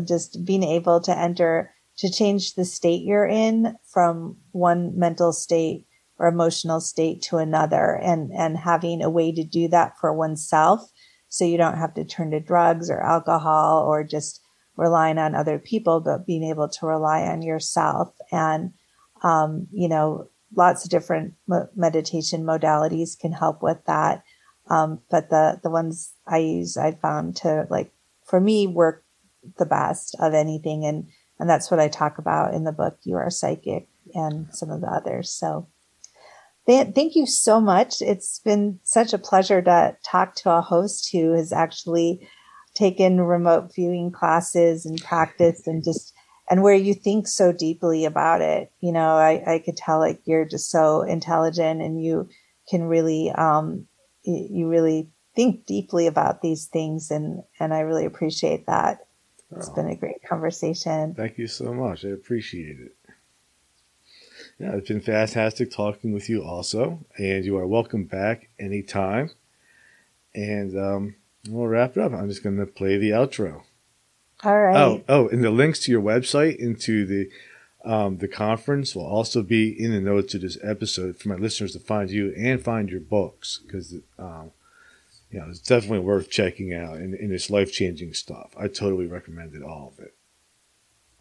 just 0.06 0.46
being 0.46 0.64
able 0.64 1.00
to 1.02 1.18
enter 1.18 1.74
to 1.98 2.12
change 2.12 2.56
the 2.56 2.66
state 2.66 3.04
you're 3.04 3.28
in 3.28 3.76
from 3.92 4.38
one 4.52 4.98
mental 4.98 5.34
state 5.34 5.86
or 6.18 6.28
emotional 6.28 6.80
state 6.80 7.22
to 7.22 7.38
another 7.38 8.00
and, 8.02 8.32
and 8.32 8.58
having 8.58 9.02
a 9.02 9.10
way 9.10 9.32
to 9.32 9.44
do 9.44 9.68
that 9.68 9.98
for 10.00 10.14
oneself. 10.14 10.92
So 11.28 11.46
you 11.46 11.58
don't 11.58 11.78
have 11.78 11.94
to 11.96 12.06
turn 12.06 12.32
to 12.32 12.40
drugs 12.40 12.90
or 12.90 13.02
alcohol 13.02 13.84
or 13.84 14.04
just 14.04 14.42
relying 14.76 15.18
on 15.18 15.36
other 15.36 15.60
people, 15.60 16.00
but 16.00 16.26
being 16.26 16.44
able 16.44 16.70
to 16.70 16.86
rely 16.86 17.24
on 17.24 17.42
yourself 17.42 18.14
and, 18.32 18.72
um, 19.24 19.68
you 19.72 19.90
know, 19.90 20.30
lots 20.56 20.84
of 20.84 20.90
different 20.90 21.34
meditation 21.76 22.44
modalities 22.44 23.20
can 23.20 23.32
help 23.32 23.62
with 23.62 23.78
that. 23.86 24.24
Um, 24.70 25.02
but 25.12 25.30
the, 25.30 25.60
the 25.64 25.70
ones 25.70 26.14
I 26.28 26.38
use, 26.38 26.78
I 26.78 26.94
found 26.94 27.36
to 27.38 27.68
like, 27.70 27.92
for 28.26 28.40
me, 28.40 28.68
work 28.68 29.04
the 29.58 29.66
best 29.66 30.16
of 30.20 30.34
anything. 30.34 30.86
And, 30.86 31.08
and 31.40 31.50
that's 31.50 31.72
what 31.72 31.80
I 31.80 31.88
talk 31.88 32.18
about 32.18 32.54
in 32.54 32.64
the 32.64 32.72
book, 32.72 32.98
You 33.04 33.16
Are 33.18 33.30
Psychic 33.30 33.88
and 34.14 34.48
some 34.54 34.70
of 34.70 34.82
the 34.82 34.88
others. 34.88 35.32
So 35.32 35.68
thank 36.68 37.16
you 37.16 37.26
so 37.26 37.60
much. 37.60 38.02
It's 38.02 38.40
been 38.40 38.80
such 38.84 39.14
a 39.14 39.18
pleasure 39.18 39.62
to 39.62 39.98
talk 40.06 40.36
to 40.36 40.52
a 40.52 40.62
host 40.62 41.10
who 41.12 41.34
has 41.34 41.52
actually 41.52 42.28
taken 42.76 43.22
remote 43.22 43.74
viewing 43.74 44.12
classes 44.12 44.86
and 44.86 45.02
practice 45.02 45.66
and 45.66 45.84
just, 45.84 46.14
and 46.50 46.62
where 46.62 46.76
you 46.76 46.94
think 46.94 47.28
so 47.28 47.52
deeply 47.52 48.06
about 48.06 48.42
it. 48.42 48.72
You 48.82 48.92
know, 48.92 49.16
I, 49.16 49.56
I 49.56 49.60
could 49.60 49.78
tell 49.78 50.00
like 50.00 50.22
you're 50.26 50.46
just 50.46 50.70
so 50.70 51.02
intelligent 51.02 51.82
and 51.82 52.04
you 52.04 52.30
can 52.70 52.84
really, 52.84 53.32
um, 53.32 53.88
you 54.24 54.68
really 54.68 55.10
think 55.36 55.66
deeply 55.66 56.08
about 56.08 56.42
these 56.42 56.66
things 56.66 57.12
and 57.12 57.44
and 57.60 57.74
I 57.74 57.80
really 57.80 58.06
appreciate 58.06 58.66
that. 58.68 59.00
It's 59.56 59.70
oh, 59.70 59.76
been 59.76 59.88
a 59.88 59.96
great 59.96 60.24
conversation. 60.24 61.16
Thank 61.16 61.38
you 61.38 61.48
so 61.48 61.74
much. 61.74 62.06
I 62.06 62.10
appreciate 62.10 62.80
it. 62.80 62.96
Yeah, 64.60 64.76
it's 64.76 64.90
been 64.90 65.02
fantastic 65.02 65.72
talking 65.72 66.14
with 66.14 66.30
you 66.30 66.44
also, 66.44 67.00
and 67.18 67.46
you 67.46 67.58
are 67.58 67.66
welcome 67.66 68.04
back 68.04 68.50
anytime. 68.60 69.32
And 70.36 70.78
um, 70.78 71.16
we'll 71.48 71.68
wrap 71.68 71.98
it 71.98 72.04
up. 72.04 72.14
I'm 72.14 72.28
just 72.28 72.44
going 72.44 72.58
to 72.58 72.66
play 72.66 72.98
the 72.98 73.12
outro. 73.12 73.64
All 74.44 74.60
right. 74.60 74.78
Oh, 74.78 75.04
oh, 75.08 75.28
and 75.30 75.44
the 75.44 75.50
links 75.50 75.80
to 75.82 75.92
your 75.92 76.02
website 76.02 76.58
into 76.58 77.06
the 77.06 77.30
um, 77.86 78.18
the 78.18 78.28
conference 78.28 78.94
will 78.94 79.06
also 79.06 79.42
be 79.42 79.70
in 79.70 79.92
the 79.92 80.02
notes 80.02 80.34
of 80.34 80.42
this 80.42 80.58
episode 80.62 81.18
for 81.18 81.30
my 81.30 81.36
listeners 81.36 81.74
to 81.74 81.80
find 81.80 82.12
you 82.12 82.34
and 82.38 82.62
find 82.62 82.90
your 82.90 83.00
books 83.00 83.62
because, 83.66 83.96
um, 84.18 84.52
you 85.32 85.40
know, 85.40 85.46
it's 85.50 85.60
definitely 85.60 86.00
worth 86.00 86.30
checking 86.30 86.74
out 86.74 86.96
and, 86.96 87.14
and 87.14 87.32
it's 87.32 87.50
life 87.50 87.72
changing 87.72 88.14
stuff. 88.14 88.54
I 88.58 88.68
totally 88.68 89.08
recommend 89.08 89.54
it, 89.54 89.64
all 89.64 89.94
of 89.96 90.04
it. 90.04 90.16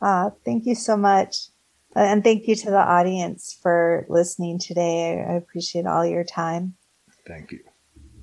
Uh, 0.01 0.31
thank 0.45 0.67
you 0.67 0.75
so 0.75 0.97
much. 0.97 1.49
Uh, 1.95 2.01
and 2.01 2.23
thank 2.23 2.47
you 2.47 2.55
to 2.55 2.71
the 2.71 2.79
audience 2.79 3.59
for 3.61 4.07
listening 4.09 4.59
today. 4.59 5.25
I 5.29 5.35
appreciate 5.35 5.87
all 5.87 6.07
your 6.07 6.25
time. 6.25 6.75
Thank 7.27 7.53
you. 7.53 7.61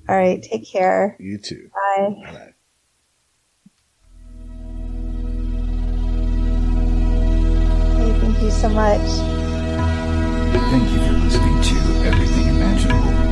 All 0.08 0.16
right. 0.16 0.42
Take 0.42 0.70
care. 0.70 1.16
You 1.18 1.38
too. 1.38 1.70
Bye. 1.96 2.14
Bye. 2.22 2.52
Thank 8.20 8.42
you 8.42 8.50
so 8.50 8.68
much. 8.68 9.00
Thank 10.70 10.90
you 10.90 10.98
for 10.98 11.12
listening 11.12 11.62
to 11.62 12.08
Everything 12.08 12.48
Imaginable. 12.48 13.25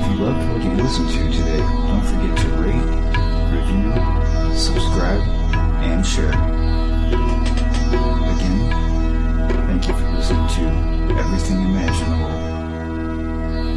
you 0.08 0.14
loved 0.24 0.48
what 0.52 0.62
you 0.62 0.70
listened 0.82 1.10
to 1.10 1.30
today, 1.30 1.58
don't 1.58 2.02
forget 2.02 2.36
to 2.38 2.48
rate, 2.62 2.88
review, 3.52 3.92
subscribe, 4.56 5.22
and 5.82 6.06
share. 6.06 6.32
Again, 8.32 8.58
thank 9.66 9.88
you 9.88 9.94
for 9.94 10.10
listening 10.12 10.48
to 10.48 10.62
Everything 11.18 11.60
Imaginable 11.62 12.34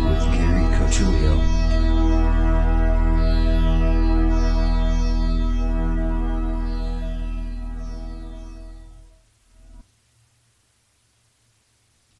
with 0.10 0.24
Gary 0.34 0.66
Cochilio. 0.78 1.61